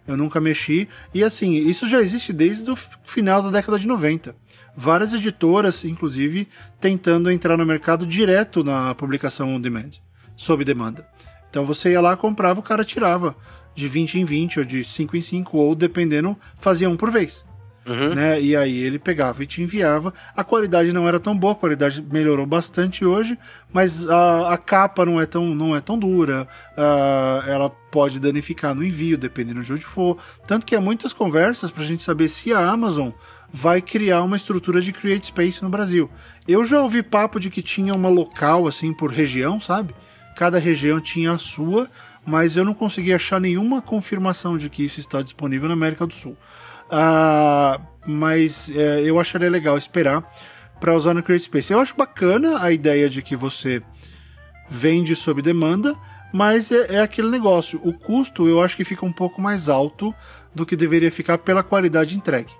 eu 0.07 0.15
nunca 0.15 0.39
mexi. 0.39 0.88
E 1.13 1.23
assim, 1.23 1.55
isso 1.57 1.88
já 1.88 1.99
existe 1.99 2.31
desde 2.31 2.69
o 2.71 2.75
final 2.75 3.41
da 3.41 3.51
década 3.51 3.77
de 3.77 3.88
90. 3.88 4.35
Várias 4.75 5.13
editoras, 5.13 5.84
inclusive, 5.84 6.47
tentando 6.79 7.31
entrar 7.31 7.57
no 7.57 7.65
mercado 7.65 8.05
direto 8.05 8.63
na 8.63 8.95
publicação 8.95 9.55
on 9.55 9.59
demand, 9.59 9.91
sob 10.35 10.63
demanda. 10.63 11.07
Então 11.49 11.65
você 11.65 11.91
ia 11.91 12.01
lá, 12.01 12.15
comprava, 12.15 12.59
o 12.59 12.63
cara 12.63 12.85
tirava 12.85 13.35
de 13.73 13.88
20 13.88 14.19
em 14.19 14.25
20, 14.25 14.59
ou 14.59 14.65
de 14.65 14.84
5 14.84 15.17
em 15.17 15.21
5, 15.21 15.57
ou 15.57 15.75
dependendo, 15.75 16.38
fazia 16.57 16.89
um 16.89 16.97
por 16.97 17.11
vez. 17.11 17.45
Uhum. 17.88 18.14
Né? 18.14 18.41
E 18.41 18.55
aí 18.55 18.77
ele 18.77 18.99
pegava 18.99 19.41
e 19.41 19.47
te 19.47 19.61
enviava. 19.61 20.14
A 20.35 20.43
qualidade 20.43 20.91
não 20.91 21.07
era 21.07 21.19
tão 21.19 21.35
boa, 21.35 21.53
a 21.53 21.55
qualidade 21.55 22.05
melhorou 22.11 22.45
bastante 22.45 23.05
hoje, 23.05 23.38
mas 23.72 24.07
a, 24.09 24.53
a 24.53 24.57
capa 24.57 25.05
não 25.05 25.19
é 25.19 25.26
tão, 25.26 25.55
não 25.55 25.76
é 25.76 25.80
tão 25.80 25.97
dura. 25.97 26.47
Uh, 26.77 27.49
ela 27.49 27.69
pode 27.69 28.19
danificar 28.19 28.76
no 28.76 28.84
envio, 28.84 29.18
dependendo 29.18 29.64
de 29.64 29.72
onde 29.72 29.85
for. 29.85 30.18
Tanto 30.45 30.65
que 30.65 30.76
há 30.76 30.81
muitas 30.81 31.14
conversas 31.14 31.72
para 31.72 31.84
a 31.84 31.88
gente 31.88 32.03
saber 32.03 32.27
se 32.27 32.51
a 32.51 32.59
Amazon 32.59 33.11
vai 33.51 33.81
criar 33.81 34.22
uma 34.23 34.35
estrutura 34.35 34.81
de 34.81 34.91
Create 34.91 35.27
Space 35.27 35.64
no 35.64 35.69
Brasil. 35.69 36.09
Eu 36.45 36.65
já 36.65 36.81
ouvi 36.81 37.01
papo 37.01 37.39
de 37.39 37.49
que 37.49 37.61
tinha 37.61 37.93
uma 37.93 38.09
local 38.09 38.68
assim 38.68 38.93
por 38.93 39.09
região, 39.09 39.59
sabe? 39.59 39.95
Cada 40.35 40.59
região 40.59 40.99
tinha 40.99 41.31
a 41.31 41.38
sua, 41.38 41.89
mas 42.26 42.57
eu 42.57 42.65
não 42.65 42.73
consegui 42.73 43.14
achar 43.14 43.39
nenhuma 43.39 43.81
confirmação 43.81 44.57
de 44.57 44.69
que 44.69 44.84
isso 44.84 44.99
está 44.99 45.22
disponível 45.22 45.69
na 45.69 45.73
América 45.73 46.05
do 46.05 46.14
Sul. 46.14 46.38
Uh, 46.88 47.81
mas 48.07 48.72
é, 48.72 49.01
eu 49.01 49.19
acharia 49.19 49.49
legal 49.49 49.77
esperar 49.77 50.23
para 50.80 50.95
usar 50.95 51.14
no 51.14 51.22
CreateSpace. 51.22 51.73
Eu 51.73 51.80
acho 51.80 51.95
bacana 51.95 52.64
a 52.64 52.72
ideia 52.72 53.09
de 53.09 53.22
que 53.22 53.35
você 53.35 53.81
vende 54.69 55.15
sob 55.15 55.41
demanda, 55.41 55.95
mas 56.31 56.72
é, 56.72 56.95
é, 56.95 56.99
aquele 57.01 57.30
negócio. 57.30 57.80
O 57.84 57.93
custo 57.93 58.47
eu 58.47 58.61
acho 58.61 58.76
que 58.76 58.84
fica 58.84 59.05
um 59.05 59.11
pouco 59.11 59.41
mais 59.41 59.69
alto 59.69 60.14
do 60.55 60.65
que 60.65 60.76
deveria 60.76 61.11
ficar 61.11 61.38
pela 61.38 61.64
qualidade 61.64 62.15
entregue. 62.15 62.53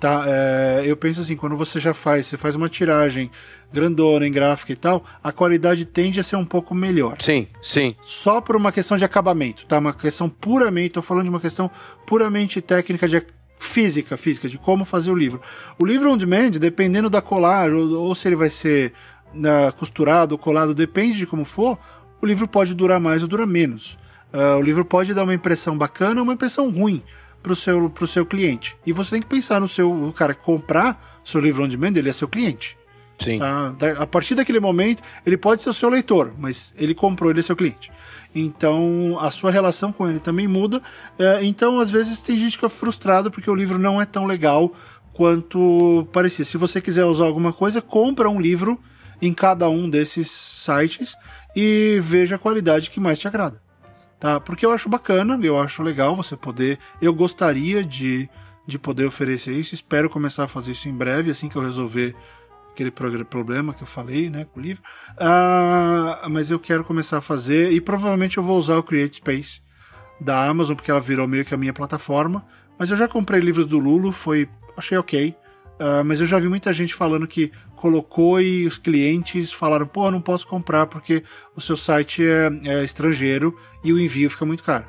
Tá? 0.00 0.24
É, 0.26 0.82
eu 0.84 0.96
penso 0.96 1.22
assim, 1.22 1.36
quando 1.36 1.56
você 1.56 1.80
já 1.80 1.94
faz, 1.94 2.26
você 2.26 2.36
faz 2.36 2.54
uma 2.54 2.68
tiragem 2.68 3.30
grandona 3.72 4.26
em 4.26 4.30
gráfica 4.30 4.72
e 4.72 4.76
tal, 4.76 5.04
a 5.22 5.32
qualidade 5.32 5.86
tende 5.86 6.20
a 6.20 6.22
ser 6.22 6.36
um 6.36 6.44
pouco 6.44 6.74
melhor. 6.74 7.16
Sim, 7.20 7.48
sim. 7.62 7.96
Só 8.02 8.40
por 8.40 8.56
uma 8.56 8.70
questão 8.70 8.96
de 8.96 9.04
acabamento, 9.04 9.64
tá? 9.66 9.78
Uma 9.78 9.94
questão 9.94 10.28
puramente, 10.28 10.90
tô 10.90 11.02
falando 11.02 11.24
de 11.24 11.30
uma 11.30 11.40
questão 11.40 11.70
puramente 12.06 12.60
técnica 12.60 13.08
de 13.08 13.16
física, 13.58 14.16
física, 14.16 14.48
de 14.48 14.58
como 14.58 14.84
fazer 14.84 15.10
o 15.10 15.14
livro. 15.14 15.40
O 15.78 15.84
livro 15.84 16.10
on 16.10 16.16
demand, 16.16 16.50
dependendo 16.50 17.08
da 17.08 17.20
colar, 17.20 17.72
ou, 17.72 18.00
ou 18.00 18.14
se 18.14 18.28
ele 18.28 18.36
vai 18.36 18.50
ser 18.50 18.92
uh, 19.34 19.72
costurado 19.76 20.34
ou 20.34 20.38
colado, 20.38 20.74
depende 20.74 21.16
de 21.16 21.26
como 21.26 21.44
for, 21.44 21.78
o 22.20 22.26
livro 22.26 22.46
pode 22.46 22.74
durar 22.74 23.00
mais 23.00 23.22
ou 23.22 23.28
durar 23.28 23.46
menos. 23.46 23.98
Uh, 24.32 24.58
o 24.58 24.62
livro 24.62 24.84
pode 24.84 25.14
dar 25.14 25.24
uma 25.24 25.34
impressão 25.34 25.76
bacana 25.76 26.20
ou 26.20 26.24
uma 26.24 26.34
impressão 26.34 26.70
ruim 26.70 27.02
para 27.42 27.52
o 27.52 27.56
seu, 27.56 27.88
pro 27.90 28.06
seu 28.06 28.26
cliente. 28.26 28.76
E 28.84 28.92
você 28.92 29.12
tem 29.12 29.22
que 29.22 29.28
pensar 29.28 29.60
no 29.60 29.68
seu 29.68 29.90
o 29.90 30.12
cara 30.12 30.34
comprar 30.34 31.20
seu 31.24 31.40
livro 31.40 31.64
on 31.64 31.68
demand, 31.68 31.92
ele 31.96 32.08
é 32.08 32.12
seu 32.12 32.28
cliente. 32.28 32.76
Sim. 33.18 33.38
Tá? 33.38 33.74
A 33.98 34.06
partir 34.06 34.34
daquele 34.34 34.60
momento, 34.60 35.02
ele 35.24 35.36
pode 35.36 35.62
ser 35.62 35.70
o 35.70 35.74
seu 35.74 35.88
leitor, 35.88 36.34
mas 36.38 36.74
ele 36.76 36.94
comprou, 36.94 37.30
ele 37.30 37.40
é 37.40 37.42
seu 37.42 37.56
cliente. 37.56 37.90
Então 38.38 39.16
a 39.18 39.30
sua 39.30 39.50
relação 39.50 39.90
com 39.90 40.08
ele 40.08 40.20
também 40.20 40.46
muda. 40.46 40.82
É, 41.18 41.42
então, 41.42 41.80
às 41.80 41.90
vezes, 41.90 42.20
tem 42.20 42.36
gente 42.36 42.50
que 42.50 42.56
fica 42.56 42.68
frustrado 42.68 43.30
porque 43.30 43.50
o 43.50 43.54
livro 43.54 43.78
não 43.78 44.00
é 44.00 44.04
tão 44.04 44.26
legal 44.26 44.72
quanto 45.14 46.06
parecia. 46.12 46.44
Se 46.44 46.58
você 46.58 46.78
quiser 46.78 47.06
usar 47.06 47.24
alguma 47.24 47.50
coisa, 47.50 47.80
compra 47.80 48.28
um 48.28 48.38
livro 48.38 48.78
em 49.22 49.32
cada 49.32 49.70
um 49.70 49.88
desses 49.88 50.30
sites 50.30 51.16
e 51.56 51.98
veja 52.02 52.36
a 52.36 52.38
qualidade 52.38 52.90
que 52.90 53.00
mais 53.00 53.18
te 53.18 53.26
agrada. 53.26 53.62
Tá? 54.20 54.38
Porque 54.38 54.66
eu 54.66 54.72
acho 54.72 54.90
bacana, 54.90 55.38
eu 55.42 55.58
acho 55.58 55.82
legal 55.82 56.14
você 56.14 56.36
poder. 56.36 56.78
Eu 57.00 57.14
gostaria 57.14 57.82
de, 57.82 58.28
de 58.66 58.78
poder 58.78 59.06
oferecer 59.06 59.54
isso. 59.54 59.74
Espero 59.74 60.10
começar 60.10 60.44
a 60.44 60.48
fazer 60.48 60.72
isso 60.72 60.90
em 60.90 60.94
breve, 60.94 61.30
assim 61.30 61.48
que 61.48 61.56
eu 61.56 61.62
resolver 61.62 62.14
aquele 62.76 63.24
problema 63.24 63.72
que 63.72 63.82
eu 63.82 63.86
falei, 63.86 64.28
né, 64.28 64.46
com 64.52 64.60
o 64.60 64.62
livro. 64.62 64.82
Uh, 65.12 66.28
mas 66.28 66.50
eu 66.50 66.58
quero 66.58 66.84
começar 66.84 67.18
a 67.18 67.22
fazer 67.22 67.72
e 67.72 67.80
provavelmente 67.80 68.36
eu 68.36 68.42
vou 68.42 68.58
usar 68.58 68.76
o 68.76 68.82
Create 68.82 69.16
Space 69.16 69.60
da 70.20 70.46
Amazon, 70.46 70.76
porque 70.76 70.90
ela 70.90 71.00
virou 71.00 71.26
meio 71.26 71.44
que 71.44 71.54
a 71.54 71.56
minha 71.56 71.72
plataforma. 71.72 72.44
Mas 72.78 72.90
eu 72.90 72.96
já 72.96 73.08
comprei 73.08 73.40
livros 73.40 73.66
do 73.66 73.78
Lulo, 73.78 74.12
foi. 74.12 74.48
achei 74.76 74.96
ok. 74.98 75.34
Uh, 75.78 76.04
mas 76.04 76.20
eu 76.20 76.26
já 76.26 76.38
vi 76.38 76.48
muita 76.48 76.72
gente 76.72 76.94
falando 76.94 77.26
que 77.26 77.52
colocou 77.74 78.40
e 78.40 78.66
os 78.66 78.78
clientes 78.78 79.52
falaram: 79.52 79.86
pô, 79.86 80.10
não 80.10 80.20
posso 80.20 80.46
comprar 80.46 80.86
porque 80.86 81.22
o 81.54 81.60
seu 81.60 81.76
site 81.76 82.22
é, 82.24 82.50
é 82.64 82.84
estrangeiro 82.84 83.58
e 83.84 83.92
o 83.92 84.00
envio 84.00 84.30
fica 84.30 84.44
muito 84.46 84.62
caro. 84.62 84.86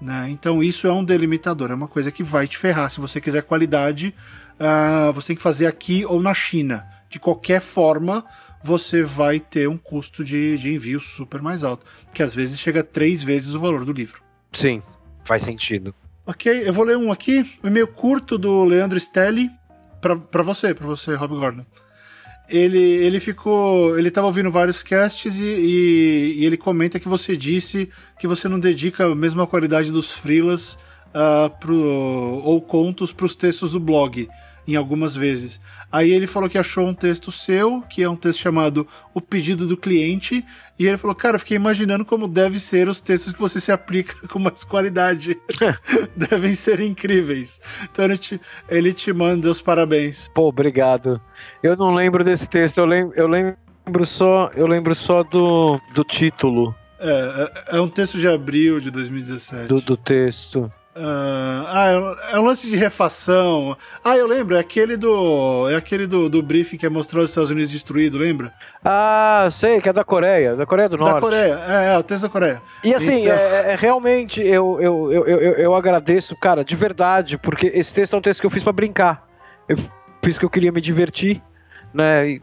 Né? 0.00 0.28
Então 0.28 0.62
isso 0.62 0.86
é 0.86 0.92
um 0.92 1.02
delimitador, 1.02 1.70
é 1.70 1.74
uma 1.74 1.88
coisa 1.88 2.10
que 2.10 2.22
vai 2.22 2.46
te 2.46 2.58
ferrar. 2.58 2.90
Se 2.90 3.00
você 3.00 3.20
quiser 3.20 3.42
qualidade, 3.42 4.14
uh, 4.60 5.12
você 5.12 5.28
tem 5.28 5.36
que 5.36 5.42
fazer 5.42 5.66
aqui 5.66 6.04
ou 6.04 6.20
na 6.20 6.34
China 6.34 6.84
de 7.14 7.20
qualquer 7.20 7.60
forma 7.60 8.24
você 8.60 9.04
vai 9.04 9.38
ter 9.38 9.68
um 9.68 9.78
custo 9.78 10.24
de, 10.24 10.58
de 10.58 10.74
envio 10.74 10.98
super 10.98 11.40
mais 11.40 11.62
alto, 11.62 11.86
que 12.12 12.24
às 12.24 12.34
vezes 12.34 12.58
chega 12.58 12.80
a 12.80 12.82
três 12.82 13.22
vezes 13.22 13.54
o 13.54 13.60
valor 13.60 13.84
do 13.84 13.92
livro. 13.92 14.20
Sim, 14.52 14.82
faz 15.22 15.44
sentido. 15.44 15.94
Ok, 16.26 16.66
eu 16.66 16.72
vou 16.72 16.84
ler 16.84 16.96
um 16.96 17.12
aqui, 17.12 17.48
um 17.62 17.68
e-mail 17.68 17.86
curto 17.86 18.36
do 18.36 18.64
Leandro 18.64 18.98
Stelli, 18.98 19.48
para 20.00 20.42
você, 20.42 20.74
para 20.74 20.88
você, 20.88 21.14
Rob 21.14 21.36
Gordon. 21.36 21.64
Ele, 22.48 22.80
ele 22.80 23.20
ficou. 23.20 23.96
Ele 23.96 24.08
estava 24.08 24.26
ouvindo 24.26 24.50
vários 24.50 24.82
casts 24.82 25.36
e, 25.36 25.44
e, 25.44 26.34
e, 26.40 26.44
ele 26.44 26.56
comenta 26.56 26.98
que 26.98 27.08
você 27.08 27.36
disse 27.36 27.88
que 28.18 28.26
você 28.26 28.48
não 28.48 28.58
dedica 28.58 29.06
a 29.06 29.14
mesma 29.14 29.46
qualidade 29.46 29.92
dos 29.92 30.12
freelas 30.12 30.74
uh, 31.14 31.48
pro, 31.60 31.76
ou 32.42 32.60
contos 32.60 33.12
para 33.12 33.24
os 33.24 33.36
textos 33.36 33.70
do 33.70 33.80
blog. 33.80 34.28
Em 34.66 34.76
algumas 34.76 35.14
vezes. 35.14 35.60
Aí 35.90 36.10
ele 36.10 36.26
falou 36.26 36.48
que 36.48 36.58
achou 36.58 36.86
um 36.86 36.94
texto 36.94 37.30
seu, 37.30 37.82
que 37.82 38.02
é 38.02 38.08
um 38.08 38.16
texto 38.16 38.40
chamado 38.40 38.86
O 39.12 39.20
Pedido 39.20 39.66
do 39.66 39.76
Cliente, 39.76 40.44
e 40.78 40.86
ele 40.86 40.96
falou, 40.96 41.14
cara, 41.14 41.38
fiquei 41.38 41.56
imaginando 41.56 42.04
como 42.04 42.26
deve 42.26 42.58
ser 42.58 42.88
os 42.88 43.00
textos 43.00 43.32
que 43.32 43.40
você 43.40 43.60
se 43.60 43.70
aplica 43.70 44.14
com 44.28 44.38
mais 44.38 44.64
qualidade. 44.64 45.38
Devem 46.16 46.54
ser 46.54 46.80
incríveis. 46.80 47.60
Então 47.84 48.04
ele 48.04 48.18
te, 48.18 48.40
ele 48.68 48.92
te 48.92 49.12
manda 49.12 49.48
os 49.50 49.60
parabéns. 49.60 50.28
Pô, 50.34 50.48
obrigado. 50.48 51.20
Eu 51.62 51.76
não 51.76 51.94
lembro 51.94 52.24
desse 52.24 52.48
texto, 52.48 52.78
eu 52.78 52.86
lembro, 52.86 53.14
eu 53.16 53.28
lembro 53.28 54.04
só, 54.04 54.50
eu 54.54 54.66
lembro 54.66 54.94
só 54.94 55.22
do, 55.22 55.80
do 55.94 56.02
título. 56.02 56.74
É, 56.98 57.50
é, 57.70 57.76
é 57.76 57.80
um 57.80 57.88
texto 57.88 58.18
de 58.18 58.26
abril 58.26 58.80
de 58.80 58.90
2017. 58.90 59.68
Do, 59.68 59.80
do 59.80 59.96
texto. 59.96 60.72
Uh, 60.96 61.66
ah, 61.66 62.16
é 62.30 62.38
um 62.38 62.44
lance 62.44 62.68
de 62.68 62.76
refação. 62.76 63.76
Ah, 64.04 64.16
eu 64.16 64.28
lembro, 64.28 64.54
é 64.54 64.60
aquele 64.60 64.96
do. 64.96 65.68
É 65.68 65.74
aquele 65.74 66.06
do, 66.06 66.28
do 66.28 66.40
briefing 66.40 66.76
que 66.76 66.88
mostrou 66.88 67.24
os 67.24 67.30
Estados 67.30 67.50
Unidos 67.50 67.72
destruído, 67.72 68.16
lembra? 68.16 68.52
Ah, 68.84 69.48
sei, 69.50 69.80
que 69.80 69.88
é 69.88 69.92
da 69.92 70.04
Coreia, 70.04 70.54
da 70.54 70.64
Coreia 70.64 70.88
do 70.88 70.96
Norte. 70.96 71.14
Da 71.14 71.20
Coreia, 71.20 71.60
é, 71.66 71.94
é 71.94 71.98
o 71.98 72.02
texto 72.04 72.22
da 72.22 72.28
Coreia. 72.28 72.62
E 72.84 72.94
assim, 72.94 73.22
então... 73.22 73.34
é, 73.34 73.72
é, 73.72 73.74
realmente, 73.74 74.40
eu, 74.40 74.80
eu, 74.80 75.12
eu, 75.12 75.26
eu, 75.26 75.52
eu 75.54 75.74
agradeço, 75.74 76.36
cara, 76.36 76.64
de 76.64 76.76
verdade, 76.76 77.36
porque 77.38 77.72
esse 77.74 77.92
texto 77.92 78.14
é 78.14 78.18
um 78.18 78.22
texto 78.22 78.40
que 78.40 78.46
eu 78.46 78.50
fiz 78.50 78.62
para 78.62 78.72
brincar. 78.72 79.26
Eu 79.68 79.76
fiz 80.22 80.38
que 80.38 80.44
eu 80.44 80.50
queria 80.50 80.70
me 80.70 80.80
divertir, 80.80 81.42
né? 81.92 82.28
E 82.28 82.42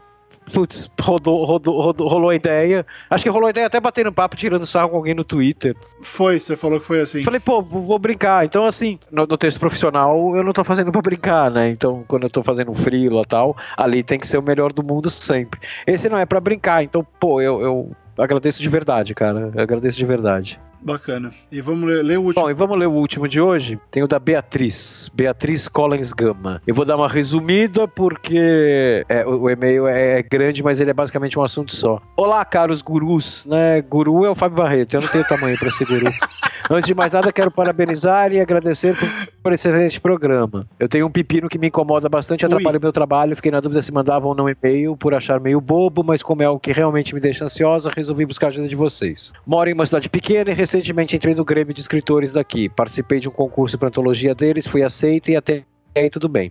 putz, 0.52 0.90
rodou, 1.00 1.44
rodou, 1.44 1.80
rodou, 1.80 2.08
rolou 2.08 2.30
a 2.30 2.34
ideia. 2.34 2.86
Acho 3.10 3.24
que 3.24 3.30
rolou 3.30 3.46
a 3.46 3.50
ideia 3.50 3.66
até 3.66 3.80
batendo 3.80 4.12
papo, 4.12 4.36
tirando 4.36 4.66
sarro 4.66 4.90
com 4.90 4.96
alguém 4.96 5.14
no 5.14 5.24
Twitter. 5.24 5.74
Foi, 6.02 6.38
você 6.38 6.56
falou 6.56 6.78
que 6.78 6.86
foi 6.86 7.00
assim. 7.00 7.22
Falei, 7.22 7.40
pô, 7.40 7.62
vou 7.62 7.98
brincar. 7.98 8.44
Então, 8.44 8.64
assim, 8.64 8.98
no, 9.10 9.26
no 9.26 9.36
texto 9.36 9.58
profissional, 9.58 10.36
eu 10.36 10.44
não 10.44 10.52
tô 10.52 10.62
fazendo 10.62 10.92
pra 10.92 11.02
brincar, 11.02 11.50
né? 11.50 11.70
Então, 11.70 12.04
quando 12.06 12.24
eu 12.24 12.30
tô 12.30 12.42
fazendo 12.42 12.70
um 12.70 12.74
freela 12.74 13.22
e 13.22 13.26
tal, 13.26 13.56
ali 13.76 14.02
tem 14.02 14.18
que 14.18 14.26
ser 14.26 14.38
o 14.38 14.42
melhor 14.42 14.72
do 14.72 14.82
mundo 14.82 15.08
sempre. 15.10 15.60
Esse 15.86 16.08
não 16.08 16.18
é 16.18 16.26
para 16.26 16.40
brincar, 16.40 16.82
então, 16.82 17.06
pô, 17.18 17.40
eu, 17.40 17.60
eu 17.60 17.90
agradeço 18.18 18.60
de 18.60 18.68
verdade, 18.68 19.14
cara. 19.14 19.50
Eu 19.54 19.62
agradeço 19.62 19.96
de 19.96 20.04
verdade. 20.04 20.60
Bacana. 20.82 21.32
E 21.50 21.60
vamos 21.60 21.88
ler, 21.88 22.02
ler, 22.02 22.18
o 22.18 22.22
último. 22.22 22.42
Bom, 22.42 22.50
e 22.50 22.54
vamos 22.54 22.78
ler 22.78 22.86
o 22.86 22.92
último 22.92 23.28
de 23.28 23.40
hoje. 23.40 23.78
Tem 23.90 24.02
o 24.02 24.08
da 24.08 24.18
Beatriz. 24.18 25.10
Beatriz 25.14 25.68
Collins 25.68 26.12
Gama. 26.12 26.60
Eu 26.66 26.74
vou 26.74 26.84
dar 26.84 26.96
uma 26.96 27.08
resumida 27.08 27.86
porque 27.86 29.04
é, 29.08 29.24
o, 29.24 29.42
o, 29.42 29.50
e-mail 29.50 29.86
é, 29.86 30.22
grande, 30.22 30.62
mas 30.62 30.80
ele 30.80 30.90
é 30.90 30.94
basicamente 30.94 31.38
um 31.38 31.42
assunto 31.42 31.74
só. 31.74 32.00
Olá, 32.16 32.44
caros 32.44 32.82
gurus. 32.82 33.46
Né? 33.46 33.80
Guru 33.82 34.24
é 34.24 34.30
o 34.30 34.34
Fábio 34.34 34.58
Barreto. 34.58 34.94
Eu 34.94 35.00
não 35.00 35.08
tenho 35.08 35.26
tamanho 35.26 35.56
para 35.58 35.70
ser 35.70 35.86
guru. 35.86 36.10
Antes 36.70 36.86
de 36.86 36.94
mais 36.94 37.12
nada, 37.12 37.32
quero 37.32 37.50
parabenizar 37.50 38.32
e 38.32 38.40
agradecer 38.40 38.96
por, 38.96 39.08
por 39.42 39.52
esse 39.52 39.68
excelente 39.68 40.00
programa. 40.00 40.66
Eu 40.78 40.88
tenho 40.88 41.06
um 41.06 41.10
pepino 41.10 41.48
que 41.48 41.58
me 41.58 41.68
incomoda 41.68 42.08
bastante, 42.08 42.46
atrapalha 42.46 42.78
o 42.78 42.80
meu 42.80 42.92
trabalho. 42.92 43.36
Fiquei 43.36 43.50
na 43.50 43.60
dúvida 43.60 43.82
se 43.82 43.92
mandava 43.92 44.26
ou 44.26 44.34
não 44.34 44.48
e-mail 44.48 44.96
por 44.96 45.14
achar 45.14 45.40
meio 45.40 45.60
bobo, 45.60 46.02
mas 46.04 46.22
como 46.22 46.42
é 46.42 46.46
algo 46.46 46.60
que 46.60 46.72
realmente 46.72 47.14
me 47.14 47.20
deixa 47.20 47.44
ansiosa, 47.44 47.90
resolvi 47.94 48.24
buscar 48.24 48.46
a 48.46 48.50
ajuda 48.50 48.68
de 48.68 48.76
vocês. 48.76 49.32
Moro 49.46 49.68
em 49.68 49.72
uma 49.72 49.86
cidade 49.86 50.08
pequena 50.08 50.50
e 50.50 50.54
recentemente 50.54 51.16
entrei 51.16 51.34
no 51.34 51.44
Grêmio 51.44 51.74
de 51.74 51.80
escritores 51.80 52.32
daqui. 52.32 52.68
Participei 52.68 53.20
de 53.20 53.28
um 53.28 53.32
concurso 53.32 53.78
para 53.78 53.88
antologia 53.88 54.34
deles, 54.34 54.66
fui 54.66 54.82
aceito 54.82 55.30
e 55.30 55.36
até 55.36 55.64
aí 56.00 56.10
tudo 56.10 56.28
bem. 56.28 56.50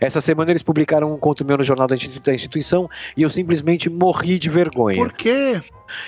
Essa 0.00 0.20
semana 0.20 0.50
eles 0.50 0.62
publicaram 0.62 1.12
um 1.12 1.18
conto 1.18 1.44
meu 1.44 1.56
no 1.56 1.64
jornal 1.64 1.86
da 1.86 1.96
instituição 2.34 2.88
e 3.16 3.22
eu 3.22 3.30
simplesmente 3.30 3.88
morri 3.90 4.38
de 4.38 4.50
vergonha. 4.50 4.96
Por 4.96 5.12
quê? 5.12 5.60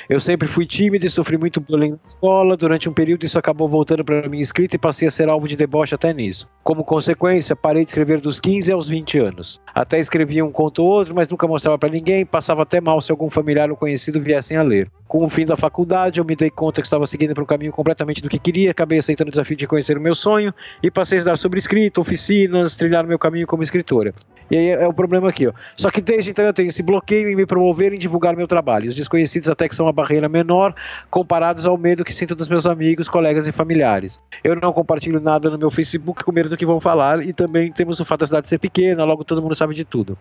Eu 0.08 0.20
sempre 0.20 0.48
fui 0.48 0.66
tímido 0.66 1.06
e 1.06 1.10
sofri 1.10 1.36
muito 1.36 1.60
bullying 1.60 1.90
na 1.90 1.98
escola. 2.06 2.56
Durante 2.56 2.88
um 2.88 2.92
período 2.92 3.24
isso 3.24 3.38
acabou 3.38 3.68
voltando 3.68 4.04
para 4.04 4.28
minha 4.28 4.42
escrita 4.42 4.76
e 4.76 4.78
passei 4.78 5.06
a 5.08 5.10
ser 5.10 5.28
alvo 5.28 5.46
de 5.46 5.56
deboche 5.56 5.94
até 5.94 6.12
nisso. 6.12 6.48
Como 6.62 6.84
consequência, 6.84 7.54
parei 7.54 7.84
de 7.84 7.90
escrever 7.90 8.20
dos 8.20 8.40
15 8.40 8.72
aos 8.72 8.88
20 8.88 9.18
anos. 9.18 9.60
Até 9.74 9.98
escrevia 9.98 10.44
um 10.44 10.50
conto 10.50 10.82
ou 10.82 10.88
outro, 10.88 11.14
mas 11.14 11.28
nunca 11.28 11.46
mostrava 11.46 11.78
para 11.78 11.88
ninguém, 11.88 12.24
passava 12.24 12.62
até 12.62 12.80
mal 12.80 13.00
se 13.00 13.10
algum 13.12 13.30
familiar 13.30 13.70
ou 13.70 13.76
conhecido 13.76 14.20
viessem 14.20 14.56
a 14.56 14.62
ler. 14.62 14.90
Com 15.06 15.24
o 15.24 15.28
fim 15.28 15.46
da 15.46 15.56
faculdade, 15.56 16.18
eu 16.18 16.24
me 16.24 16.34
dei 16.34 16.50
conta 16.50 16.80
que 16.80 16.86
estava 16.86 17.06
seguindo 17.06 17.32
para 17.32 17.42
um 17.42 17.46
caminho 17.46 17.70
completamente 17.70 18.20
do 18.20 18.28
que 18.28 18.38
queria, 18.38 18.72
acabei 18.72 18.98
aceitando 18.98 19.28
o 19.28 19.30
desafio 19.30 19.56
de 19.56 19.66
conhecer 19.66 19.96
o 19.96 20.00
meu 20.00 20.16
sonho 20.16 20.52
e 20.82 20.90
passei 20.90 21.18
a 21.18 21.20
estudar 21.20 21.36
sobre 21.36 21.60
escrita, 21.60 22.00
oficinas, 22.00 22.65
trilhar 22.74 23.04
o 23.04 23.08
meu 23.08 23.18
caminho 23.18 23.46
como 23.46 23.62
escritora. 23.62 24.14
E 24.50 24.56
aí 24.56 24.68
é 24.68 24.86
o 24.86 24.92
problema 24.92 25.28
aqui, 25.28 25.46
ó. 25.46 25.52
Só 25.76 25.90
que 25.90 26.00
desde 26.00 26.30
então 26.30 26.44
eu 26.44 26.52
tenho 26.52 26.68
esse 26.68 26.82
bloqueio 26.82 27.28
em 27.28 27.36
me 27.36 27.44
promover 27.44 27.92
e 27.92 27.98
divulgar 27.98 28.36
meu 28.36 28.46
trabalho. 28.46 28.88
Os 28.88 28.94
desconhecidos 28.94 29.48
até 29.48 29.68
que 29.68 29.74
são 29.74 29.86
uma 29.86 29.92
barreira 29.92 30.28
menor 30.28 30.74
comparados 31.10 31.66
ao 31.66 31.76
medo 31.76 32.04
que 32.04 32.14
sinto 32.14 32.34
dos 32.34 32.48
meus 32.48 32.66
amigos, 32.66 33.08
colegas 33.08 33.46
e 33.46 33.52
familiares. 33.52 34.20
Eu 34.42 34.56
não 34.56 34.72
compartilho 34.72 35.20
nada 35.20 35.50
no 35.50 35.58
meu 35.58 35.70
Facebook 35.70 36.24
com 36.24 36.32
medo 36.32 36.48
do 36.48 36.56
que 36.56 36.64
vão 36.64 36.80
falar 36.80 37.24
e 37.24 37.32
também 37.32 37.72
temos 37.72 38.00
o 38.00 38.04
fato 38.04 38.20
da 38.20 38.26
cidade 38.26 38.48
ser 38.48 38.58
pequena, 38.58 39.04
logo 39.04 39.24
todo 39.24 39.42
mundo 39.42 39.54
sabe 39.54 39.74
de 39.74 39.84
tudo. 39.84 40.16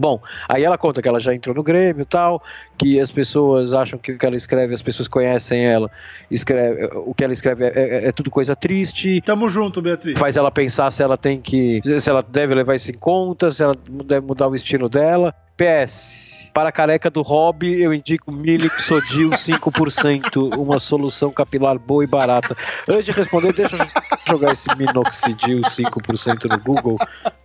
Bom, 0.00 0.18
aí 0.48 0.64
ela 0.64 0.78
conta 0.78 1.02
que 1.02 1.08
ela 1.08 1.20
já 1.20 1.34
entrou 1.34 1.54
no 1.54 1.62
Grêmio 1.62 2.02
e 2.02 2.06
tal, 2.06 2.42
que 2.78 2.98
as 2.98 3.10
pessoas 3.10 3.74
acham 3.74 3.98
que 3.98 4.12
o 4.12 4.18
que 4.18 4.24
ela 4.24 4.36
escreve, 4.36 4.72
as 4.72 4.80
pessoas 4.80 5.06
conhecem 5.06 5.66
ela, 5.66 5.90
escreve, 6.30 6.86
o 6.94 7.12
que 7.14 7.22
ela 7.22 7.34
escreve 7.34 7.66
é, 7.66 7.68
é, 7.68 8.08
é, 8.08 8.12
tudo 8.12 8.30
coisa 8.30 8.56
triste. 8.56 9.20
Tamo 9.20 9.46
junto, 9.50 9.82
Beatriz. 9.82 10.18
Faz 10.18 10.38
ela 10.38 10.50
pensar 10.50 10.90
se 10.90 11.02
ela 11.02 11.18
tem 11.18 11.38
que. 11.38 11.82
se 12.00 12.08
ela 12.08 12.22
deve 12.22 12.54
levar 12.54 12.74
isso 12.74 12.90
em 12.90 12.94
conta, 12.94 13.50
se 13.50 13.62
ela 13.62 13.76
deve 14.04 14.26
mudar 14.26 14.48
o 14.48 14.54
estilo 14.54 14.88
dela. 14.88 15.34
PS. 15.54 16.39
Para 16.52 16.70
a 16.70 16.72
careca 16.72 17.08
do 17.08 17.22
hobby, 17.22 17.80
eu 17.80 17.94
indico 17.94 18.32
Milixodil 18.32 19.30
5%, 19.30 20.54
uma 20.58 20.78
solução 20.78 21.30
capilar 21.30 21.78
boa 21.78 22.02
e 22.04 22.06
barata. 22.06 22.56
Antes 22.88 23.04
de 23.04 23.12
responder, 23.12 23.52
deixa 23.52 23.76
eu 23.76 23.86
jogar 24.26 24.52
esse 24.52 24.68
Minoxidil 24.76 25.60
5% 25.60 26.50
no 26.50 26.58
Google. 26.58 26.98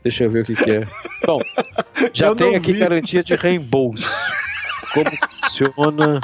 Deixa 0.03 0.23
eu 0.23 0.30
ver 0.30 0.41
o 0.41 0.45
que, 0.45 0.56
que 0.56 0.72
é. 0.72 0.88
Bom, 1.26 1.40
já 2.14 2.27
eu 2.27 2.36
tem 2.36 2.56
aqui 2.56 2.73
vi. 2.73 2.80
garantia 2.80 3.23
de 3.23 3.36
reembolso. 3.36 4.10
Como 4.94 5.11
funciona? 5.41 6.22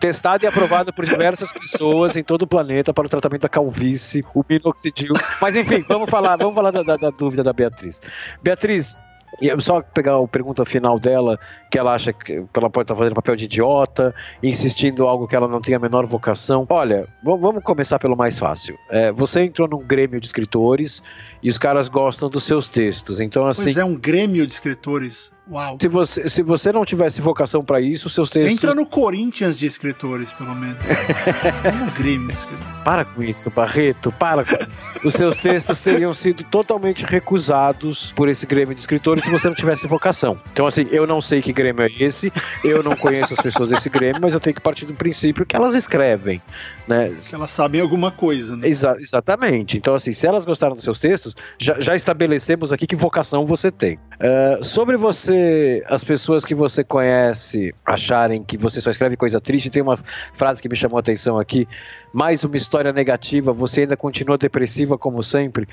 testado 0.00 0.44
e 0.44 0.48
aprovado 0.48 0.92
por 0.94 1.04
diversas 1.04 1.52
pessoas 1.52 2.16
em 2.16 2.24
todo 2.24 2.42
o 2.42 2.46
planeta 2.46 2.92
para 2.92 3.04
o 3.04 3.08
tratamento 3.08 3.42
da 3.42 3.48
calvície, 3.50 4.24
o 4.34 4.42
minoxidil. 4.48 5.12
Mas 5.40 5.54
enfim, 5.54 5.84
vamos 5.86 6.08
falar, 6.08 6.36
vamos 6.36 6.54
falar 6.54 6.70
da, 6.70 6.82
da, 6.82 6.96
da 6.96 7.10
dúvida 7.10 7.44
da 7.44 7.52
Beatriz. 7.52 8.00
Beatriz, 8.42 9.02
e 9.40 9.60
só 9.60 9.80
pegar 9.80 10.18
a 10.18 10.28
pergunta 10.28 10.64
final 10.64 10.98
dela, 10.98 11.38
que 11.70 11.78
ela 11.78 11.94
acha 11.94 12.12
que 12.12 12.44
ela 12.54 12.68
pode 12.68 12.84
estar 12.84 12.96
fazendo 12.96 13.14
papel 13.14 13.36
de 13.36 13.44
idiota, 13.44 14.14
insistindo 14.42 15.06
algo 15.06 15.26
que 15.26 15.34
ela 15.34 15.48
não 15.48 15.60
tem 15.60 15.74
a 15.74 15.78
menor 15.78 16.06
vocação. 16.06 16.66
Olha, 16.68 17.06
vamos 17.22 17.62
começar 17.62 17.98
pelo 17.98 18.16
mais 18.16 18.38
fácil. 18.38 18.76
É, 18.90 19.10
você 19.12 19.42
entrou 19.42 19.68
num 19.68 19.78
grêmio 19.78 20.20
de 20.20 20.26
escritores 20.26 21.02
e 21.42 21.48
os 21.48 21.58
caras 21.58 21.88
gostam 21.88 22.28
dos 22.28 22.44
seus 22.44 22.68
textos. 22.68 23.20
Então, 23.20 23.46
assim. 23.46 23.64
Pois 23.64 23.76
é, 23.76 23.84
um 23.84 23.96
grêmio 23.96 24.46
de 24.46 24.52
escritores. 24.52 25.32
Uau. 25.50 25.76
Se 25.80 25.88
você, 25.88 26.28
se 26.28 26.42
você 26.42 26.70
não 26.72 26.84
tivesse 26.84 27.20
vocação 27.20 27.64
para 27.64 27.80
isso, 27.80 28.08
seus 28.08 28.30
textos. 28.30 28.52
Entra 28.52 28.72
no 28.72 28.86
Corinthians 28.86 29.58
de 29.58 29.66
escritores, 29.66 30.32
pelo 30.32 30.54
menos. 30.54 30.76
no 30.78 31.90
Grêmio 31.98 32.28
de 32.28 32.34
escritores. 32.34 32.66
Para 32.84 33.04
com 33.04 33.20
isso, 33.20 33.50
Barreto, 33.50 34.12
para 34.12 34.44
com 34.44 34.54
isso. 34.54 35.00
Os 35.02 35.14
seus 35.14 35.38
textos 35.38 35.80
teriam 35.80 36.14
sido 36.14 36.44
totalmente 36.44 37.04
recusados 37.04 38.12
por 38.14 38.28
esse 38.28 38.46
Grêmio 38.46 38.76
de 38.76 38.80
escritores 38.80 39.24
se 39.24 39.30
você 39.30 39.48
não 39.48 39.56
tivesse 39.56 39.88
vocação. 39.88 40.38
Então, 40.52 40.68
assim, 40.68 40.86
eu 40.90 41.04
não 41.04 41.20
sei 41.20 41.42
que 41.42 41.52
Grêmio 41.52 41.82
é 41.82 41.90
esse, 41.98 42.32
eu 42.62 42.80
não 42.84 42.94
conheço 42.94 43.34
as 43.34 43.40
pessoas 43.40 43.70
desse 43.70 43.88
Grêmio, 43.88 44.20
mas 44.22 44.34
eu 44.34 44.40
tenho 44.40 44.54
que 44.54 44.60
partir 44.60 44.86
do 44.86 44.94
princípio 44.94 45.44
que 45.44 45.56
elas 45.56 45.74
escrevem. 45.74 46.40
Né? 46.86 47.16
Que 47.20 47.34
elas 47.34 47.50
sabem 47.50 47.80
alguma 47.80 48.12
coisa, 48.12 48.56
né? 48.56 48.68
Exa 48.68 48.96
exatamente. 49.00 49.76
Então, 49.76 49.94
assim, 49.96 50.12
se 50.12 50.28
elas 50.28 50.44
gostaram 50.44 50.76
dos 50.76 50.84
seus 50.84 51.00
textos, 51.00 51.29
já, 51.58 51.78
já 51.80 51.94
estabelecemos 51.94 52.72
aqui 52.72 52.86
que 52.86 52.96
vocação 52.96 53.46
você 53.46 53.70
tem. 53.70 53.96
Uh, 53.96 54.62
sobre 54.64 54.96
você, 54.96 55.82
as 55.86 56.04
pessoas 56.04 56.44
que 56.44 56.54
você 56.54 56.84
conhece 56.84 57.74
acharem 57.84 58.42
que 58.42 58.56
você 58.56 58.80
só 58.80 58.90
escreve 58.90 59.16
coisa 59.16 59.40
triste, 59.40 59.70
tem 59.70 59.82
uma 59.82 59.96
frase 60.34 60.60
que 60.60 60.68
me 60.68 60.76
chamou 60.76 60.96
a 60.96 61.00
atenção 61.00 61.38
aqui. 61.38 61.66
Mais 62.12 62.44
uma 62.44 62.56
história 62.56 62.92
negativa, 62.92 63.52
você 63.52 63.82
ainda 63.82 63.96
continua 63.96 64.36
depressiva 64.36 64.98
como 64.98 65.22
sempre. 65.22 65.68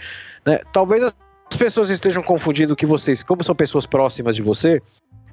Né? 0.45 0.59
Talvez 0.71 1.03
as 1.03 1.15
pessoas 1.57 1.89
estejam 1.89 2.21
confundindo 2.23 2.75
que 2.75 2.85
vocês, 2.85 3.23
como 3.23 3.43
são 3.43 3.55
pessoas 3.55 3.85
próximas 3.85 4.35
de 4.35 4.41
você, 4.41 4.81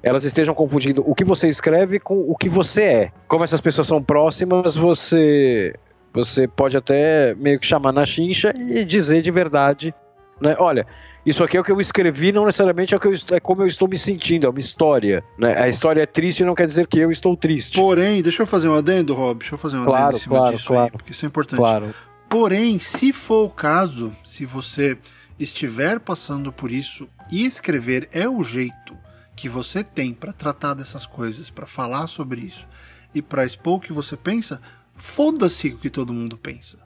elas 0.05 0.23
estejam 0.23 0.53
confundindo 0.53 1.03
o 1.05 1.15
que 1.15 1.25
você 1.25 1.49
escreve 1.49 1.99
com 1.99 2.19
o 2.29 2.35
que 2.35 2.47
você 2.47 2.83
é. 2.83 3.11
Como 3.27 3.43
essas 3.43 3.59
pessoas 3.59 3.87
são 3.87 4.01
próximas, 4.01 4.75
você 4.75 5.73
você 6.13 6.47
pode 6.47 6.77
até 6.77 7.35
meio 7.35 7.59
que 7.59 7.65
chamar 7.65 7.91
na 7.91 8.05
chincha 8.05 8.53
e 8.55 8.85
dizer 8.85 9.21
de 9.21 9.31
verdade, 9.31 9.93
né? 10.39 10.55
Olha, 10.59 10.85
isso 11.25 11.43
aqui 11.43 11.57
é 11.57 11.59
o 11.59 11.63
que 11.63 11.71
eu 11.71 11.81
escrevi, 11.81 12.31
não 12.31 12.45
necessariamente 12.45 12.93
é, 12.93 12.97
o 12.97 12.99
que 12.99 13.07
eu, 13.07 13.13
é 13.31 13.39
como 13.39 13.63
eu 13.63 13.67
estou 13.67 13.87
me 13.87 13.97
sentindo, 13.97 14.45
é 14.45 14.49
uma 14.49 14.59
história. 14.59 15.23
Né? 15.37 15.57
A 15.57 15.67
história 15.67 16.01
é 16.01 16.05
triste 16.05 16.43
não 16.43 16.53
quer 16.53 16.67
dizer 16.67 16.85
que 16.87 16.99
eu 16.99 17.11
estou 17.11 17.35
triste. 17.35 17.79
Porém, 17.79 18.21
deixa 18.21 18.43
eu 18.43 18.47
fazer 18.47 18.67
um 18.67 18.75
adendo, 18.75 19.13
Rob, 19.13 19.39
deixa 19.39 19.55
eu 19.55 19.57
fazer 19.57 19.77
um 19.77 19.85
claro, 19.85 20.03
adendo 20.03 20.17
em 20.17 20.19
cima 20.19 20.37
claro, 20.37 20.55
disso 20.55 20.67
claro. 20.67 20.83
aí, 20.83 20.91
porque 20.91 21.11
isso 21.11 21.25
é 21.25 21.27
importante. 21.27 21.57
Claro. 21.57 21.95
Porém, 22.29 22.79
se 22.79 23.11
for 23.11 23.45
o 23.45 23.49
caso, 23.49 24.11
se 24.23 24.45
você 24.45 24.97
estiver 25.39 25.99
passando 25.99 26.51
por 26.51 26.71
isso 26.71 27.07
e 27.31 27.45
escrever 27.45 28.07
é 28.11 28.27
o 28.29 28.43
jeito 28.43 28.95
que 29.35 29.49
você 29.49 29.83
tem 29.83 30.13
para 30.13 30.31
tratar 30.31 30.73
dessas 30.73 31.05
coisas, 31.05 31.49
para 31.49 31.65
falar 31.65 32.07
sobre 32.07 32.41
isso 32.41 32.67
e 33.13 33.21
para 33.21 33.45
expor 33.45 33.77
o 33.77 33.79
que 33.79 33.91
você 33.91 34.15
pensa, 34.15 34.61
foda-se 34.95 35.69
o 35.69 35.77
que 35.77 35.89
todo 35.89 36.13
mundo 36.13 36.37
pensa. 36.37 36.84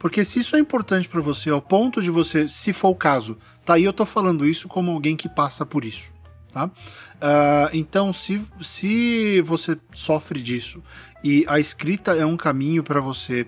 Porque 0.00 0.24
se 0.24 0.38
isso 0.38 0.56
é 0.56 0.58
importante 0.58 1.06
para 1.06 1.20
você 1.20 1.50
ao 1.50 1.60
ponto 1.60 2.00
de 2.00 2.08
você, 2.08 2.48
se 2.48 2.72
for 2.72 2.88
o 2.88 2.94
caso, 2.94 3.36
tá 3.66 3.74
aí 3.74 3.84
eu 3.84 3.92
tô 3.92 4.06
falando 4.06 4.46
isso 4.46 4.66
como 4.66 4.90
alguém 4.90 5.14
que 5.14 5.28
passa 5.28 5.66
por 5.66 5.84
isso, 5.84 6.14
tá? 6.50 6.68
Uh, 6.68 7.68
então, 7.74 8.10
se, 8.10 8.42
se 8.62 9.42
você 9.42 9.78
sofre 9.92 10.40
disso 10.40 10.82
e 11.22 11.44
a 11.46 11.60
escrita 11.60 12.12
é 12.12 12.24
um 12.24 12.34
caminho 12.34 12.82
para 12.82 12.98
você 12.98 13.46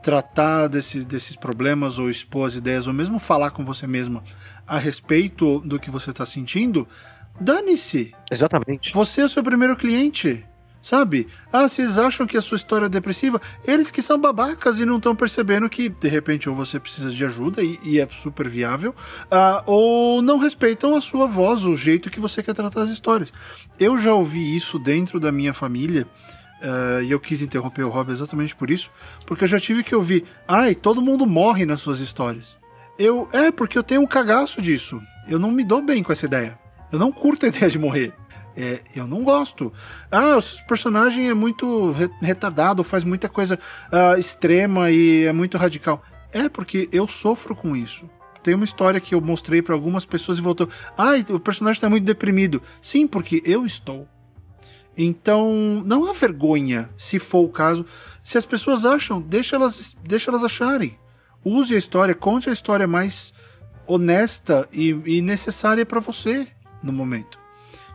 tratar 0.00 0.68
desse, 0.68 1.04
desses 1.04 1.34
problemas 1.34 1.98
ou 1.98 2.08
expor 2.08 2.46
as 2.46 2.54
ideias 2.54 2.86
ou 2.86 2.92
mesmo 2.92 3.18
falar 3.18 3.50
com 3.50 3.64
você 3.64 3.84
mesma 3.84 4.22
a 4.64 4.78
respeito 4.78 5.58
do 5.60 5.80
que 5.80 5.90
você 5.90 6.10
está 6.10 6.24
sentindo, 6.24 6.86
dane-se. 7.40 8.14
Exatamente. 8.30 8.92
Você 8.92 9.20
é 9.20 9.24
o 9.24 9.28
seu 9.28 9.42
primeiro 9.42 9.76
cliente. 9.76 10.46
Sabe? 10.82 11.28
Ah, 11.52 11.68
vocês 11.68 11.96
acham 11.96 12.26
que 12.26 12.36
a 12.36 12.42
sua 12.42 12.56
história 12.56 12.86
é 12.86 12.88
depressiva? 12.88 13.40
Eles 13.64 13.90
que 13.90 14.02
são 14.02 14.18
babacas 14.18 14.80
e 14.80 14.84
não 14.84 14.96
estão 14.96 15.14
percebendo 15.14 15.70
que, 15.70 15.88
de 15.88 16.08
repente, 16.08 16.48
ou 16.48 16.56
você 16.56 16.80
precisa 16.80 17.10
de 17.10 17.24
ajuda 17.24 17.62
e, 17.62 17.78
e 17.84 18.00
é 18.00 18.08
super 18.08 18.48
viável, 18.48 18.92
ah, 19.30 19.62
ou 19.64 20.20
não 20.20 20.38
respeitam 20.38 20.96
a 20.96 21.00
sua 21.00 21.26
voz, 21.26 21.64
o 21.64 21.76
jeito 21.76 22.10
que 22.10 22.18
você 22.18 22.42
quer 22.42 22.54
tratar 22.54 22.82
as 22.82 22.90
histórias. 22.90 23.32
Eu 23.78 23.96
já 23.96 24.12
ouvi 24.12 24.56
isso 24.56 24.76
dentro 24.78 25.20
da 25.20 25.30
minha 25.30 25.54
família. 25.54 26.06
Uh, 26.62 27.02
e 27.02 27.10
eu 27.10 27.18
quis 27.18 27.42
interromper 27.42 27.82
o 27.82 27.88
Rob 27.88 28.12
exatamente 28.12 28.54
por 28.54 28.70
isso, 28.70 28.88
porque 29.26 29.42
eu 29.42 29.48
já 29.48 29.58
tive 29.58 29.82
que 29.82 29.96
ouvir, 29.96 30.24
ai, 30.46 30.76
todo 30.76 31.02
mundo 31.02 31.26
morre 31.26 31.66
nas 31.66 31.80
suas 31.80 31.98
histórias. 31.98 32.56
Eu, 32.96 33.28
é, 33.32 33.50
porque 33.50 33.76
eu 33.76 33.82
tenho 33.82 34.00
um 34.00 34.06
cagaço 34.06 34.62
disso. 34.62 35.02
Eu 35.26 35.40
não 35.40 35.50
me 35.50 35.64
dou 35.64 35.82
bem 35.82 36.04
com 36.04 36.12
essa 36.12 36.26
ideia. 36.26 36.56
Eu 36.92 37.00
não 37.00 37.10
curto 37.10 37.46
a 37.46 37.48
ideia 37.48 37.68
de 37.68 37.78
morrer. 37.78 38.12
É, 38.56 38.80
eu 38.94 39.06
não 39.06 39.22
gosto. 39.22 39.72
Ah, 40.10 40.38
o 40.38 40.66
personagem 40.66 41.28
é 41.28 41.34
muito 41.34 41.90
retardado, 42.20 42.84
faz 42.84 43.04
muita 43.04 43.28
coisa 43.28 43.58
uh, 43.90 44.18
extrema 44.18 44.90
e 44.90 45.24
é 45.24 45.32
muito 45.32 45.56
radical. 45.56 46.02
É 46.32 46.48
porque 46.48 46.88
eu 46.92 47.06
sofro 47.08 47.54
com 47.54 47.76
isso. 47.76 48.08
Tem 48.42 48.54
uma 48.54 48.64
história 48.64 49.00
que 49.00 49.14
eu 49.14 49.20
mostrei 49.20 49.62
para 49.62 49.74
algumas 49.74 50.04
pessoas 50.04 50.38
e 50.38 50.40
voltou. 50.40 50.68
Ah, 50.96 51.12
o 51.30 51.38
personagem 51.38 51.78
está 51.78 51.88
muito 51.88 52.04
deprimido. 52.04 52.60
Sim, 52.80 53.06
porque 53.06 53.42
eu 53.44 53.64
estou. 53.64 54.08
Então, 54.96 55.82
não 55.86 56.08
há 56.08 56.12
vergonha, 56.12 56.90
se 56.98 57.18
for 57.18 57.44
o 57.44 57.48
caso. 57.48 57.86
Se 58.22 58.36
as 58.36 58.44
pessoas 58.44 58.84
acham, 58.84 59.20
deixa 59.20 59.56
elas, 59.56 59.96
deixa 60.02 60.30
elas 60.30 60.44
acharem. 60.44 60.98
Use 61.44 61.74
a 61.74 61.78
história, 61.78 62.14
conte 62.14 62.50
a 62.50 62.52
história 62.52 62.86
mais 62.86 63.32
honesta 63.86 64.68
e, 64.72 64.90
e 65.06 65.22
necessária 65.22 65.86
para 65.86 66.00
você 66.00 66.46
no 66.82 66.92
momento. 66.92 67.41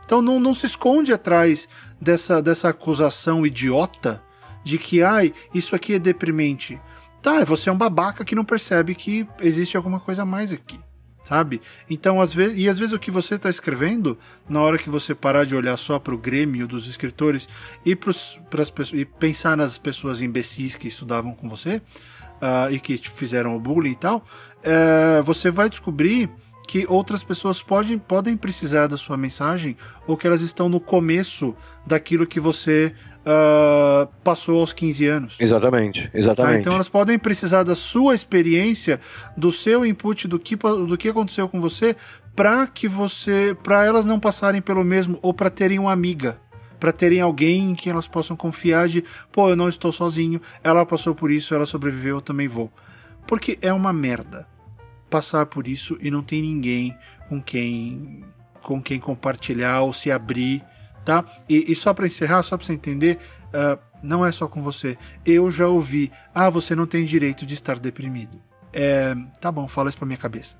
Então 0.08 0.22
não, 0.22 0.40
não 0.40 0.54
se 0.54 0.64
esconde 0.64 1.12
atrás 1.12 1.68
dessa, 2.00 2.40
dessa 2.40 2.70
acusação 2.70 3.46
idiota 3.46 4.22
de 4.64 4.78
que, 4.78 5.02
ai, 5.02 5.34
isso 5.52 5.76
aqui 5.76 5.92
é 5.92 5.98
deprimente. 5.98 6.80
Tá, 7.20 7.44
você 7.44 7.68
é 7.68 7.72
um 7.72 7.76
babaca 7.76 8.24
que 8.24 8.34
não 8.34 8.42
percebe 8.42 8.94
que 8.94 9.28
existe 9.38 9.76
alguma 9.76 10.00
coisa 10.00 10.22
a 10.22 10.24
mais 10.24 10.50
aqui 10.50 10.80
sabe? 11.24 11.60
Então, 11.90 12.22
às 12.22 12.32
vezes, 12.32 12.56
e 12.56 12.70
às 12.70 12.78
vezes 12.78 12.94
o 12.94 12.98
que 12.98 13.10
você 13.10 13.34
está 13.34 13.50
escrevendo, 13.50 14.18
na 14.48 14.62
hora 14.62 14.78
que 14.78 14.88
você 14.88 15.14
parar 15.14 15.44
de 15.44 15.54
olhar 15.54 15.76
só 15.76 15.98
para 15.98 16.14
o 16.14 16.16
grêmio 16.16 16.66
dos 16.66 16.88
escritores 16.88 17.46
e, 17.84 17.94
pros, 17.94 18.40
pras, 18.48 18.72
e 18.94 19.04
pensar 19.04 19.54
nas 19.54 19.76
pessoas 19.76 20.22
imbecis 20.22 20.74
que 20.74 20.88
estudavam 20.88 21.34
com 21.34 21.46
você 21.46 21.82
uh, 22.40 22.72
e 22.72 22.80
que 22.80 22.96
te 22.96 23.10
fizeram 23.10 23.54
o 23.54 23.60
bullying 23.60 23.90
e 23.90 23.96
tal, 23.96 24.24
uh, 24.64 25.22
você 25.22 25.50
vai 25.50 25.68
descobrir 25.68 26.30
que 26.68 26.84
outras 26.86 27.24
pessoas 27.24 27.62
podem, 27.62 27.98
podem 27.98 28.36
precisar 28.36 28.88
da 28.88 28.98
sua 28.98 29.16
mensagem 29.16 29.74
ou 30.06 30.18
que 30.18 30.26
elas 30.26 30.42
estão 30.42 30.68
no 30.68 30.78
começo 30.78 31.56
daquilo 31.86 32.26
que 32.26 32.38
você 32.38 32.92
uh, 33.24 34.06
passou 34.22 34.60
aos 34.60 34.74
15 34.74 35.06
anos. 35.06 35.36
Exatamente, 35.40 36.10
exatamente. 36.12 36.54
Tá? 36.56 36.60
Então 36.60 36.74
elas 36.74 36.90
podem 36.90 37.18
precisar 37.18 37.62
da 37.62 37.74
sua 37.74 38.14
experiência, 38.14 39.00
do 39.34 39.50
seu 39.50 39.82
input, 39.82 40.28
do 40.28 40.38
que, 40.38 40.56
do 40.56 40.98
que 40.98 41.08
aconteceu 41.08 41.48
com 41.48 41.58
você, 41.58 41.96
para 42.36 42.66
que 42.66 42.86
você, 42.86 43.56
para 43.62 43.86
elas 43.86 44.04
não 44.04 44.20
passarem 44.20 44.60
pelo 44.60 44.84
mesmo 44.84 45.18
ou 45.22 45.32
para 45.32 45.48
terem 45.48 45.78
uma 45.78 45.90
amiga 45.90 46.38
para 46.78 46.92
terem 46.92 47.20
alguém 47.20 47.70
em 47.70 47.74
que 47.74 47.90
elas 47.90 48.06
possam 48.06 48.36
confiar 48.36 48.86
de, 48.86 49.02
pô, 49.32 49.48
eu 49.50 49.56
não 49.56 49.68
estou 49.68 49.90
sozinho, 49.90 50.40
ela 50.62 50.86
passou 50.86 51.12
por 51.12 51.28
isso, 51.28 51.52
ela 51.52 51.66
sobreviveu, 51.66 52.18
eu 52.18 52.20
também 52.20 52.46
vou. 52.46 52.70
Porque 53.26 53.58
é 53.60 53.72
uma 53.72 53.92
merda 53.92 54.46
passar 55.08 55.46
por 55.46 55.66
isso 55.66 55.96
e 56.00 56.10
não 56.10 56.22
tem 56.22 56.42
ninguém 56.42 56.96
com 57.28 57.42
quem 57.42 58.20
com 58.62 58.82
quem 58.82 59.00
compartilhar 59.00 59.80
ou 59.80 59.92
se 59.92 60.10
abrir 60.10 60.62
tá? 61.08 61.24
E, 61.48 61.72
e 61.72 61.74
só 61.74 61.94
para 61.94 62.06
encerrar, 62.06 62.42
só 62.42 62.54
para 62.54 62.66
você 62.66 62.74
entender, 62.74 63.18
uh, 63.46 63.80
não 64.02 64.26
é 64.26 64.30
só 64.30 64.46
com 64.46 64.60
você. 64.60 64.98
Eu 65.24 65.50
já 65.50 65.66
ouvi, 65.66 66.12
ah, 66.34 66.50
você 66.50 66.74
não 66.74 66.86
tem 66.86 67.02
direito 67.02 67.46
de 67.46 67.54
estar 67.54 67.78
deprimido. 67.78 68.38
É, 68.74 69.14
tá 69.40 69.50
bom, 69.50 69.66
fala 69.66 69.88
isso 69.88 69.96
pra 69.96 70.06
minha 70.06 70.18
cabeça. 70.18 70.58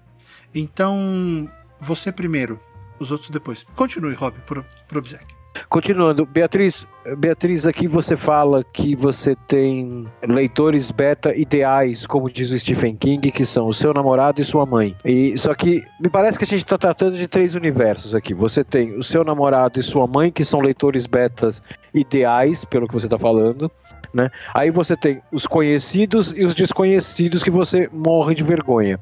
Então, 0.55 1.51
você 1.79 2.11
primeiro, 2.11 2.59
os 2.99 3.13
outros 3.13 3.29
depois. 3.29 3.63
Continue, 3.77 4.15
Rob, 4.15 4.39
pro, 4.47 4.65
pro 4.89 4.99
obsequio. 4.99 5.38
Continuando, 5.69 6.25
Beatriz, 6.25 6.87
Beatriz, 7.19 7.67
aqui 7.67 7.87
você 7.87 8.17
fala 8.17 8.65
que 8.65 8.97
você 8.97 9.37
tem 9.47 10.07
leitores 10.27 10.91
beta 10.91 11.35
ideais, 11.37 12.07
como 12.07 12.31
diz 12.31 12.51
o 12.51 12.59
Stephen 12.59 12.97
King, 12.97 13.31
que 13.31 13.45
são 13.45 13.69
o 13.69 13.75
seu 13.75 13.93
namorado 13.93 14.41
e 14.41 14.45
sua 14.47 14.65
mãe. 14.65 14.97
E 15.05 15.37
só 15.37 15.55
que 15.55 15.83
me 16.01 16.09
parece 16.09 16.39
que 16.39 16.45
a 16.45 16.47
gente 16.47 16.65
está 16.65 16.79
tratando 16.79 17.19
de 17.19 17.29
três 17.29 17.55
universos 17.55 18.15
aqui. 18.15 18.33
Você 18.33 18.65
tem 18.65 18.97
o 18.97 19.03
seu 19.03 19.23
namorado 19.23 19.79
e 19.79 19.83
sua 19.83 20.07
mãe, 20.07 20.33
que 20.33 20.43
são 20.43 20.61
leitores 20.61 21.07
betas 21.07 21.63
ideais, 21.93 22.65
pelo 22.65 22.89
que 22.89 22.95
você 22.95 23.07
está 23.07 23.19
falando. 23.19 23.71
Né? 24.13 24.31
Aí 24.55 24.71
você 24.71 24.97
tem 24.97 25.21
os 25.31 25.47
conhecidos 25.47 26.33
e 26.35 26.45
os 26.45 26.55
desconhecidos 26.55 27.43
que 27.43 27.51
você 27.51 27.91
morre 27.93 28.35
de 28.35 28.43
vergonha. 28.43 28.99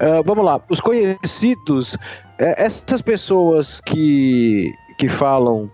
Uh, 0.00 0.22
vamos 0.24 0.44
lá, 0.44 0.60
os 0.70 0.80
conhecidos, 0.80 1.98
é, 2.38 2.64
essas 2.64 3.02
pessoas 3.02 3.80
que, 3.80 4.72
que 4.96 5.08
falam 5.08 5.70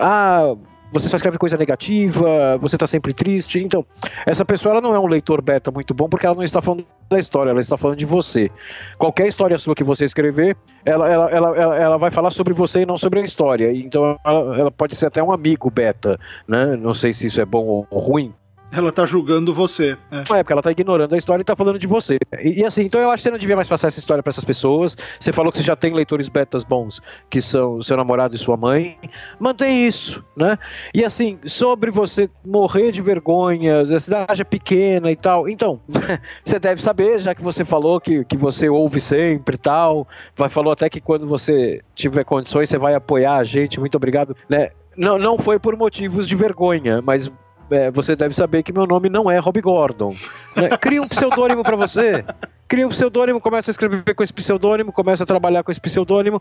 ah, 0.00 0.54
você 0.92 1.08
só 1.08 1.16
escreve 1.16 1.38
coisa 1.38 1.56
negativa, 1.56 2.58
você 2.58 2.76
está 2.76 2.86
sempre 2.86 3.14
triste. 3.14 3.60
Então, 3.60 3.84
essa 4.26 4.44
pessoa 4.44 4.72
ela 4.72 4.80
não 4.80 4.94
é 4.94 4.98
um 4.98 5.06
leitor 5.06 5.40
beta 5.40 5.70
muito 5.70 5.94
bom 5.94 6.08
porque 6.08 6.26
ela 6.26 6.34
não 6.34 6.42
está 6.42 6.60
falando 6.60 6.84
da 7.08 7.18
história, 7.18 7.50
ela 7.50 7.60
está 7.60 7.76
falando 7.76 7.96
de 7.96 8.04
você. 8.04 8.50
Qualquer 8.98 9.28
história 9.28 9.58
sua 9.58 9.74
que 9.74 9.84
você 9.84 10.04
escrever, 10.04 10.56
ela, 10.84 11.08
ela, 11.08 11.30
ela, 11.30 11.56
ela, 11.56 11.76
ela 11.76 11.98
vai 11.98 12.10
falar 12.10 12.30
sobre 12.30 12.52
você 12.52 12.80
e 12.80 12.86
não 12.86 12.98
sobre 12.98 13.20
a 13.20 13.24
história. 13.24 13.72
Então, 13.72 14.18
ela, 14.24 14.58
ela 14.58 14.70
pode 14.70 14.96
ser 14.96 15.06
até 15.06 15.22
um 15.22 15.32
amigo 15.32 15.70
beta, 15.70 16.18
né? 16.46 16.76
Não 16.76 16.94
sei 16.94 17.12
se 17.12 17.26
isso 17.26 17.40
é 17.40 17.44
bom 17.44 17.86
ou 17.88 18.00
ruim, 18.00 18.34
ela 18.72 18.92
tá 18.92 19.04
julgando 19.04 19.52
você. 19.52 19.96
É. 20.10 20.18
é, 20.18 20.24
porque 20.24 20.52
ela 20.52 20.62
tá 20.62 20.70
ignorando 20.70 21.14
a 21.14 21.18
história 21.18 21.42
e 21.42 21.44
tá 21.44 21.56
falando 21.56 21.78
de 21.78 21.86
você. 21.86 22.18
E, 22.40 22.60
e, 22.60 22.64
assim, 22.64 22.82
então 22.82 23.00
eu 23.00 23.10
acho 23.10 23.22
que 23.22 23.28
você 23.28 23.30
não 23.30 23.38
devia 23.38 23.56
mais 23.56 23.68
passar 23.68 23.88
essa 23.88 23.98
história 23.98 24.22
para 24.22 24.30
essas 24.30 24.44
pessoas. 24.44 24.96
Você 25.18 25.32
falou 25.32 25.50
que 25.50 25.58
você 25.58 25.64
já 25.64 25.74
tem 25.74 25.92
leitores 25.92 26.28
betas 26.28 26.64
bons, 26.64 27.00
que 27.28 27.40
são 27.40 27.82
seu 27.82 27.96
namorado 27.96 28.34
e 28.34 28.38
sua 28.38 28.56
mãe. 28.56 28.98
Mantém 29.38 29.86
isso, 29.86 30.24
né? 30.36 30.58
E 30.94 31.04
assim, 31.04 31.38
sobre 31.44 31.90
você 31.90 32.30
morrer 32.44 32.92
de 32.92 33.02
vergonha, 33.02 33.80
a 33.82 34.00
cidade 34.00 34.42
é 34.42 34.44
pequena 34.44 35.10
e 35.10 35.16
tal. 35.16 35.48
Então, 35.48 35.80
você 36.44 36.58
deve 36.58 36.82
saber, 36.82 37.18
já 37.18 37.34
que 37.34 37.42
você 37.42 37.64
falou 37.64 38.00
que, 38.00 38.24
que 38.24 38.36
você 38.36 38.68
ouve 38.68 39.00
sempre 39.00 39.56
e 39.56 39.58
tal. 39.58 40.06
Vai, 40.36 40.48
falou 40.48 40.72
até 40.72 40.88
que 40.88 41.00
quando 41.00 41.26
você 41.26 41.80
tiver 41.94 42.24
condições, 42.24 42.68
você 42.68 42.78
vai 42.78 42.94
apoiar 42.94 43.36
a 43.36 43.44
gente. 43.44 43.80
Muito 43.80 43.96
obrigado, 43.96 44.36
né? 44.48 44.70
Não, 44.96 45.18
não 45.18 45.38
foi 45.38 45.58
por 45.58 45.76
motivos 45.76 46.26
de 46.26 46.34
vergonha, 46.34 47.00
mas 47.00 47.30
é, 47.70 47.90
você 47.90 48.16
deve 48.16 48.34
saber 48.34 48.62
que 48.62 48.72
meu 48.72 48.86
nome 48.86 49.08
não 49.08 49.30
é 49.30 49.38
Rob 49.38 49.60
Gordon. 49.60 50.14
Né? 50.56 50.68
Cria 50.78 51.02
um 51.02 51.08
pseudônimo 51.08 51.62
para 51.62 51.76
você. 51.76 52.24
Cria 52.68 52.86
um 52.86 52.90
pseudônimo, 52.90 53.40
começa 53.40 53.70
a 53.70 53.72
escrever 53.72 54.14
com 54.14 54.22
esse 54.22 54.32
pseudônimo, 54.32 54.92
começa 54.92 55.24
a 55.24 55.26
trabalhar 55.26 55.62
com 55.64 55.70
esse 55.70 55.80
pseudônimo 55.80 56.40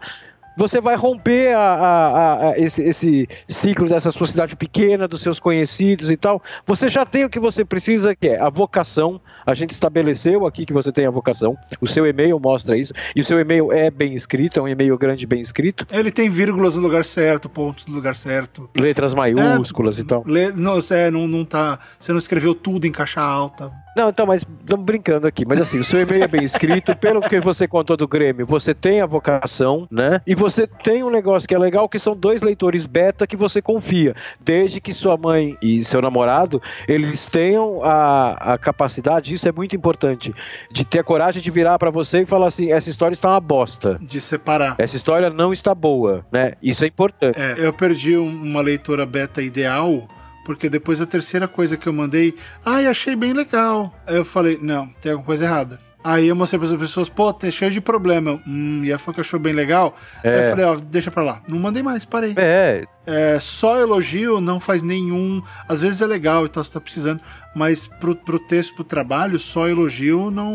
você 0.60 0.82
vai 0.82 0.98
romper 0.98 1.56
a, 1.56 1.60
a, 1.60 2.50
a, 2.50 2.60
esse, 2.60 2.84
esse, 2.84 3.30
ciclo 3.48 3.88
dessa 3.88 4.12
sua 4.12 4.28
cidade 4.28 4.58
pequena, 4.58 5.08
dos 5.08 5.22
seus 5.22 5.40
conhecidos 5.40 6.12
e 6.12 6.18
tal. 6.18 6.44
Você 6.68 6.90
já 6.90 7.06
tem 7.06 7.24
o 7.24 7.30
que 7.30 7.40
você 7.40 7.64
precisa, 7.64 8.14
que 8.14 8.28
é 8.28 8.42
a 8.42 8.50
vocação. 8.50 9.22
A 9.46 9.54
gente 9.54 9.72
estabeleceu 9.72 10.46
aqui 10.46 10.66
que 10.66 10.74
você 10.74 10.92
tem 10.92 11.06
a 11.06 11.10
vocação. 11.10 11.58
O 11.80 11.88
seu 11.88 12.06
e-mail 12.06 12.38
mostra 12.42 12.78
isso. 12.78 12.94
E 13.16 13.22
o 13.22 13.24
seu 13.24 13.40
e-mail 13.40 13.72
é 13.72 13.90
bem 13.90 14.14
escrito, 14.14 14.60
é 14.60 14.64
um 14.64 14.68
e-mail 14.68 14.98
grande 14.98 15.26
bem 15.26 15.40
escrito. 15.40 15.88
Ele 15.90 16.12
tem 16.12 16.30
vírgulas 16.30 16.76
no 16.76 16.82
lugar 16.82 17.06
certo, 17.06 17.48
pontos 17.48 17.88
no 17.88 17.96
lugar 17.96 18.18
certo. 18.18 18.70
Letras 18.76 19.14
maiúsculas 19.14 19.98
é, 19.98 20.02
e 20.02 20.04
tal. 20.04 20.26
Le, 20.28 20.52
não, 20.52 20.78
é, 20.92 21.10
não, 21.10 21.26
não 21.26 21.46
tá. 21.46 21.80
Você 21.98 22.12
não 22.12 22.20
escreveu 22.20 22.54
tudo 22.54 22.86
em 22.86 22.92
caixa 22.92 23.22
alta. 23.22 23.72
Não, 23.96 24.10
então, 24.10 24.26
mas 24.26 24.46
estamos 24.62 24.86
brincando 24.86 25.28
aqui. 25.28 25.46
Mas 25.46 25.60
assim, 25.60 25.80
o 25.80 25.84
seu 25.84 26.02
e-mail 26.02 26.24
é 26.24 26.28
bem 26.28 26.44
escrito, 26.44 26.96
pelo 26.96 27.22
que 27.22 27.40
você 27.42 27.68
contou 27.68 27.98
do 27.98 28.08
Grêmio, 28.08 28.46
você 28.46 28.74
tem 28.74 29.02
a 29.02 29.06
vocação, 29.06 29.88
né? 29.92 30.22
E 30.26 30.34
você 30.34 30.49
tem 30.84 31.04
um 31.04 31.10
negócio 31.10 31.48
que 31.48 31.56
é 31.56 31.60
legal, 31.60 31.88
que 31.88 32.00
são 32.00 32.16
dois 32.16 32.42
leitores 32.42 32.86
beta 32.86 33.28
que 33.28 33.36
você 33.36 33.62
confia. 33.62 34.16
Desde 34.40 34.80
que 34.80 34.94
sua 34.94 35.18
mãe 35.18 35.58
e 35.62 35.84
seu 35.84 36.02
namorado, 36.02 36.62
eles 36.88 37.28
tenham 37.28 37.84
a, 37.84 38.54
a 38.54 38.58
capacidade, 38.58 39.34
isso 39.34 39.48
é 39.48 39.52
muito 39.52 39.76
importante, 39.76 40.34
de 40.72 40.84
ter 40.84 41.00
a 41.00 41.04
coragem 41.04 41.42
de 41.42 41.52
virar 41.52 41.78
para 41.80 41.90
você 41.90 42.22
e 42.22 42.26
falar 42.26 42.48
assim, 42.48 42.72
essa 42.72 42.90
história 42.90 43.14
está 43.14 43.30
uma 43.30 43.40
bosta. 43.40 44.00
De 44.02 44.22
separar. 44.22 44.76
Essa 44.78 44.96
história 44.96 45.30
não 45.30 45.52
está 45.52 45.74
boa, 45.74 46.26
né? 46.32 46.54
Isso 46.62 46.84
é 46.84 46.88
importante. 46.88 47.40
É, 47.40 47.56
eu 47.58 47.74
perdi 47.74 48.16
uma 48.16 48.62
leitora 48.62 49.06
beta 49.06 49.42
ideal 49.42 50.08
porque 50.46 50.68
depois 50.68 51.00
a 51.00 51.06
terceira 51.06 51.48
coisa 51.48 51.78
que 51.78 51.86
eu 51.86 51.94
mandei, 51.94 52.34
ai, 52.66 52.88
achei 52.88 53.16
bem 53.16 53.34
legal. 53.34 53.94
Aí 54.08 54.16
eu 54.16 54.26
falei, 54.26 54.58
não, 54.60 54.88
tem 55.00 55.12
alguma 55.12 55.28
coisa 55.28 55.46
errada. 55.46 55.78
Aí 56.04 56.28
eu 56.28 56.36
mostrei 56.36 56.60
para 56.60 56.70
as 56.70 56.76
pessoas, 56.76 57.10
pô, 57.10 57.34
tem 57.34 57.52
cheio 57.52 57.70
de 57.72 57.82
problema. 57.82 58.42
Hum, 58.48 58.84
e 58.86 58.94
a 58.94 58.98
que 58.98 59.20
achou 59.20 59.40
bem 59.40 59.54
legal. 59.54 59.98
É. 60.24 60.34
Aí 60.34 60.44
eu 60.44 60.50
falei, 60.52 60.66
ó, 60.66 60.76
deixa 60.76 61.12
pra 61.12 61.24
lá. 61.24 61.42
Não 61.48 61.60
mandei 61.60 61.84
mais, 61.84 62.06
parei. 62.06 62.34
É, 62.38 62.84
É, 63.06 63.38
só 63.40 63.78
elogio 63.78 64.40
não 64.40 64.60
faz 64.60 64.82
nenhum. 64.82 65.42
Às 65.68 65.82
vezes 65.82 66.02
é 66.02 66.06
legal 66.06 66.46
e 66.46 66.50
tal, 66.50 66.64
você 66.64 66.72
tá 66.72 66.80
precisando, 66.80 67.22
mas 67.54 67.88
pro, 67.88 68.16
pro 68.16 68.40
texto, 68.40 68.76
pro 68.76 68.84
trabalho, 68.84 69.38
só 69.38 69.68
elogio 69.68 70.32
não, 70.32 70.54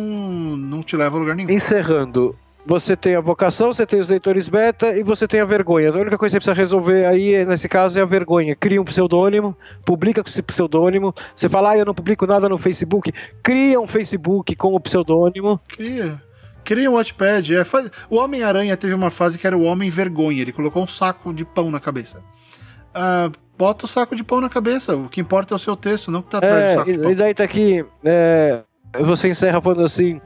não 0.56 0.82
te 0.82 0.96
leva 0.96 1.16
a 1.16 1.20
lugar 1.20 1.36
nenhum. 1.36 1.50
encerrando. 1.50 2.36
Você 2.66 2.96
tem 2.96 3.14
a 3.14 3.20
vocação, 3.20 3.72
você 3.72 3.84
tem 3.84 4.00
os 4.00 4.08
leitores 4.08 4.48
beta 4.48 4.96
e 4.96 5.02
você 5.02 5.28
tem 5.28 5.40
a 5.40 5.44
vergonha. 5.44 5.90
A 5.90 5.92
única 5.94 6.16
coisa 6.16 6.38
que 6.38 6.42
você 6.44 6.48
precisa 6.48 6.54
resolver 6.54 7.04
aí, 7.04 7.44
nesse 7.44 7.68
caso, 7.68 7.98
é 7.98 8.02
a 8.02 8.06
vergonha. 8.06 8.56
Cria 8.56 8.80
um 8.80 8.84
pseudônimo, 8.84 9.54
publica 9.84 10.22
com 10.22 10.28
esse 10.30 10.40
pseudônimo. 10.42 11.14
Você 11.36 11.46
fala, 11.48 11.72
ah, 11.72 11.76
eu 11.78 11.84
não 11.84 11.92
publico 11.94 12.26
nada 12.26 12.48
no 12.48 12.56
Facebook. 12.56 13.12
Cria 13.42 13.78
um 13.78 13.86
Facebook 13.86 14.56
com 14.56 14.74
o 14.74 14.80
pseudônimo. 14.80 15.60
Cria. 15.68 16.22
Cria 16.64 16.90
um 16.90 16.94
Watchpad. 16.94 17.54
É, 17.54 17.64
faz- 17.64 17.90
O 18.08 18.16
Homem-Aranha 18.16 18.74
teve 18.78 18.94
uma 18.94 19.10
fase 19.10 19.36
que 19.38 19.46
era 19.46 19.58
o 19.58 19.64
Homem 19.64 19.90
Vergonha. 19.90 20.40
Ele 20.40 20.52
colocou 20.52 20.82
um 20.82 20.86
saco 20.88 21.34
de 21.34 21.44
pão 21.44 21.70
na 21.70 21.78
cabeça. 21.78 22.22
Ah, 22.94 23.30
bota 23.58 23.84
o 23.84 23.88
saco 23.88 24.16
de 24.16 24.24
pão 24.24 24.40
na 24.40 24.48
cabeça. 24.48 24.96
O 24.96 25.10
que 25.10 25.20
importa 25.20 25.52
é 25.52 25.56
o 25.56 25.58
seu 25.58 25.76
texto, 25.76 26.10
não 26.10 26.20
o 26.20 26.22
que 26.22 26.30
tá 26.30 26.38
atrás 26.38 26.54
do 26.54 26.60
É, 26.62 26.74
saco 26.76 26.84
de 26.86 26.92
e, 26.98 26.98
pão. 27.02 27.10
e 27.10 27.14
daí 27.14 27.34
tá 27.34 27.44
aqui, 27.44 27.84
é, 28.02 28.62
você 29.00 29.28
encerra 29.28 29.60
falando 29.60 29.82
assim. 29.82 30.18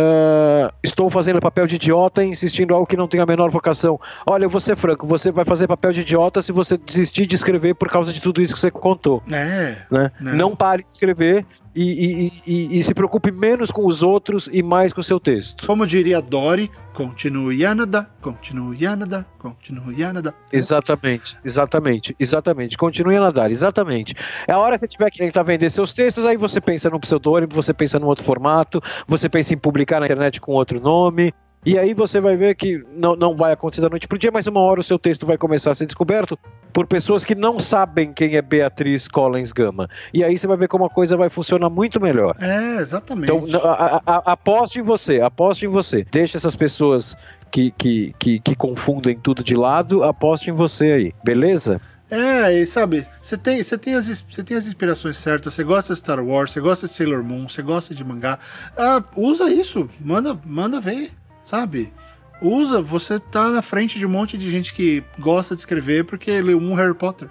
Ah, 0.00 0.72
estou 0.82 1.10
fazendo 1.10 1.40
papel 1.40 1.66
de 1.66 1.76
idiota 1.76 2.24
e 2.24 2.28
insistindo 2.28 2.74
algo 2.74 2.86
que 2.86 2.96
não 2.96 3.06
tem 3.06 3.20
a 3.20 3.26
menor 3.26 3.50
vocação. 3.50 4.00
Olha, 4.26 4.44
eu 4.44 4.50
vou 4.50 4.60
ser 4.60 4.76
franco, 4.76 5.06
você 5.06 5.30
vai 5.30 5.44
fazer 5.44 5.66
papel 5.66 5.92
de 5.92 6.00
idiota 6.00 6.40
se 6.40 6.52
você 6.52 6.78
desistir 6.78 7.26
de 7.26 7.34
escrever 7.34 7.74
por 7.74 7.88
causa 7.88 8.12
de 8.12 8.20
tudo 8.20 8.40
isso 8.40 8.54
que 8.54 8.60
você 8.60 8.70
contou. 8.70 9.22
É. 9.30 9.76
né? 9.90 10.10
Né? 10.20 10.32
Não 10.32 10.56
pare 10.56 10.82
de 10.82 10.90
escrever 10.90 11.44
e, 11.74 11.82
e- 11.84 12.32
e- 12.46 12.78
e 12.78 12.82
se 12.82 12.92
preocupe 12.94 13.30
menos 13.30 13.70
com 13.70 13.86
os 13.86 14.02
outros 14.02 14.48
e 14.52 14.62
mais 14.62 14.92
com 14.92 15.00
o 15.00 15.04
seu 15.04 15.20
texto. 15.20 15.66
Como 15.66 15.86
diria 15.86 16.20
Dory, 16.20 16.70
continue 16.92 17.64
a 17.64 17.74
nadar, 17.74 18.10
continue 18.20 18.86
a 18.86 18.96
nadar, 18.96 19.24
continue 19.38 20.02
a 20.04 20.12
nadar. 20.12 20.34
Exatamente, 20.52 21.36
exatamente, 21.44 22.16
exatamente. 22.18 22.76
Continue 22.76 23.16
a 23.16 23.20
nadar, 23.20 23.50
exatamente. 23.50 24.14
É 24.46 24.52
a 24.52 24.58
hora 24.58 24.74
que 24.76 24.80
você 24.80 24.88
tiver 24.88 25.10
que 25.10 25.18
tentar 25.18 25.42
vender 25.42 25.70
seus 25.70 25.92
textos, 25.92 26.26
aí 26.26 26.36
você 26.36 26.60
pensa 26.60 26.90
num 26.90 26.98
pseudônimo, 27.00 27.52
você 27.54 27.72
pensa 27.72 27.98
num 27.98 28.06
outro 28.06 28.24
formato, 28.24 28.82
você 29.06 29.28
pensa 29.28 29.54
em 29.54 29.58
publicar 29.58 30.00
na 30.00 30.06
internet 30.06 30.40
com 30.40 30.52
outro 30.52 30.80
nome. 30.80 31.32
E 31.64 31.78
aí 31.78 31.92
você 31.92 32.20
vai 32.20 32.36
ver 32.36 32.54
que 32.54 32.82
não, 32.96 33.14
não 33.14 33.36
vai 33.36 33.52
acontecer 33.52 33.82
da 33.82 33.88
noite 33.90 34.08
pro 34.08 34.18
dia, 34.18 34.30
mas 34.32 34.46
uma 34.46 34.60
hora 34.60 34.80
o 34.80 34.84
seu 34.84 34.98
texto 34.98 35.26
vai 35.26 35.36
começar 35.36 35.72
a 35.72 35.74
ser 35.74 35.84
descoberto 35.84 36.38
por 36.72 36.86
pessoas 36.86 37.22
que 37.24 37.34
não 37.34 37.60
sabem 37.60 38.12
quem 38.14 38.36
é 38.36 38.40
Beatriz 38.42 39.06
Collins 39.06 39.52
Gama. 39.52 39.88
E 40.14 40.24
aí 40.24 40.38
você 40.38 40.46
vai 40.46 40.56
ver 40.56 40.68
como 40.68 40.86
a 40.86 40.90
coisa 40.90 41.16
vai 41.18 41.28
funcionar 41.28 41.68
muito 41.68 42.00
melhor. 42.00 42.34
É, 42.40 42.76
exatamente. 42.80 43.30
Então, 43.30 43.60
a- 43.62 43.96
a- 43.96 44.02
a- 44.06 44.32
aposte 44.32 44.78
em 44.78 44.82
você, 44.82 45.20
aposte 45.20 45.66
em 45.66 45.68
você. 45.68 46.06
Deixa 46.10 46.38
essas 46.38 46.56
pessoas 46.56 47.14
que, 47.50 47.70
que, 47.72 48.14
que, 48.18 48.38
que 48.40 48.54
confundem 48.54 49.18
tudo 49.18 49.42
de 49.44 49.54
lado, 49.54 50.02
aposte 50.02 50.48
em 50.48 50.54
você 50.54 50.92
aí, 50.92 51.12
beleza? 51.22 51.78
É, 52.10 52.52
e 52.58 52.66
sabe, 52.66 53.06
você 53.22 53.36
tem, 53.36 53.62
você 53.62 53.78
tem, 53.78 53.94
as, 53.94 54.24
você 54.28 54.42
tem 54.42 54.56
as 54.56 54.66
inspirações 54.66 55.16
certas, 55.16 55.54
você 55.54 55.62
gosta 55.62 55.92
de 55.92 55.98
Star 56.00 56.24
Wars, 56.24 56.50
você 56.50 56.60
gosta 56.60 56.86
de 56.88 56.92
Sailor 56.92 57.22
Moon, 57.22 57.48
você 57.48 57.62
gosta 57.62 57.94
de 57.94 58.02
mangá. 58.04 58.36
Ah, 58.76 59.00
usa 59.14 59.48
isso, 59.52 59.88
manda, 60.00 60.36
manda 60.44 60.80
ver, 60.80 61.12
sabe? 61.50 61.92
Usa, 62.40 62.80
você 62.80 63.18
tá 63.18 63.50
na 63.50 63.60
frente 63.60 63.98
de 63.98 64.06
um 64.06 64.08
monte 64.08 64.38
de 64.38 64.50
gente 64.50 64.72
que 64.72 65.02
gosta 65.18 65.54
de 65.54 65.60
escrever 65.60 66.04
porque 66.04 66.40
leu 66.40 66.58
um 66.58 66.74
Harry 66.74 66.94
Potter. 66.94 67.28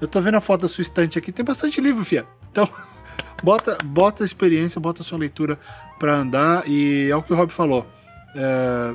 Eu 0.00 0.08
tô 0.08 0.20
vendo 0.20 0.36
a 0.36 0.40
foto 0.40 0.62
da 0.62 0.68
sua 0.68 0.82
estante 0.82 1.18
aqui, 1.18 1.30
tem 1.30 1.44
bastante 1.44 1.80
livro, 1.80 2.04
fia. 2.04 2.24
Então, 2.50 2.66
bota, 3.42 3.76
bota 3.84 4.22
a 4.22 4.26
experiência, 4.26 4.80
bota 4.80 5.02
a 5.02 5.04
sua 5.04 5.18
leitura 5.18 5.58
pra 5.98 6.14
andar 6.14 6.66
e 6.66 7.08
é 7.10 7.16
o 7.16 7.22
que 7.22 7.32
o 7.32 7.36
Rob 7.36 7.52
falou. 7.52 7.86
É, 8.34 8.94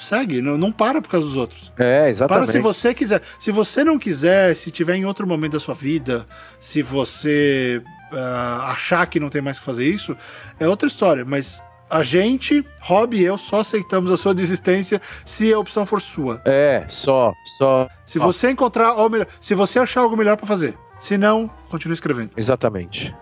segue, 0.00 0.40
não, 0.40 0.56
não 0.56 0.72
para 0.72 1.00
por 1.00 1.10
causa 1.10 1.26
dos 1.26 1.36
outros. 1.36 1.70
É, 1.78 2.00
Para 2.00 2.08
exatamente. 2.08 2.52
se 2.52 2.58
você 2.58 2.94
quiser. 2.94 3.22
Se 3.38 3.52
você 3.52 3.84
não 3.84 3.98
quiser, 3.98 4.56
se 4.56 4.70
tiver 4.70 4.96
em 4.96 5.04
outro 5.04 5.26
momento 5.26 5.52
da 5.52 5.60
sua 5.60 5.74
vida, 5.74 6.26
se 6.58 6.82
você 6.82 7.80
ah, 8.10 8.70
achar 8.72 9.06
que 9.06 9.20
não 9.20 9.28
tem 9.28 9.42
mais 9.42 9.60
que 9.60 9.64
fazer 9.64 9.86
isso, 9.86 10.16
é 10.58 10.66
outra 10.66 10.88
história. 10.88 11.24
Mas 11.24 11.62
a 11.92 12.02
gente, 12.02 12.64
Rob 12.80 13.14
e 13.14 13.22
eu, 13.22 13.36
só 13.36 13.60
aceitamos 13.60 14.10
a 14.10 14.16
sua 14.16 14.34
desistência 14.34 14.98
se 15.26 15.52
a 15.52 15.58
opção 15.58 15.84
for 15.84 16.00
sua. 16.00 16.40
É, 16.46 16.86
só, 16.88 17.34
só. 17.44 17.86
Se 18.06 18.18
você 18.18 18.50
encontrar 18.50 18.88
algo 18.88 19.10
melhor, 19.10 19.26
se 19.38 19.54
você 19.54 19.78
achar 19.78 20.00
algo 20.00 20.16
melhor 20.16 20.38
pra 20.38 20.46
fazer. 20.46 20.74
Se 20.98 21.18
não, 21.18 21.50
continue 21.68 21.92
escrevendo. 21.92 22.30
Exatamente. 22.34 23.14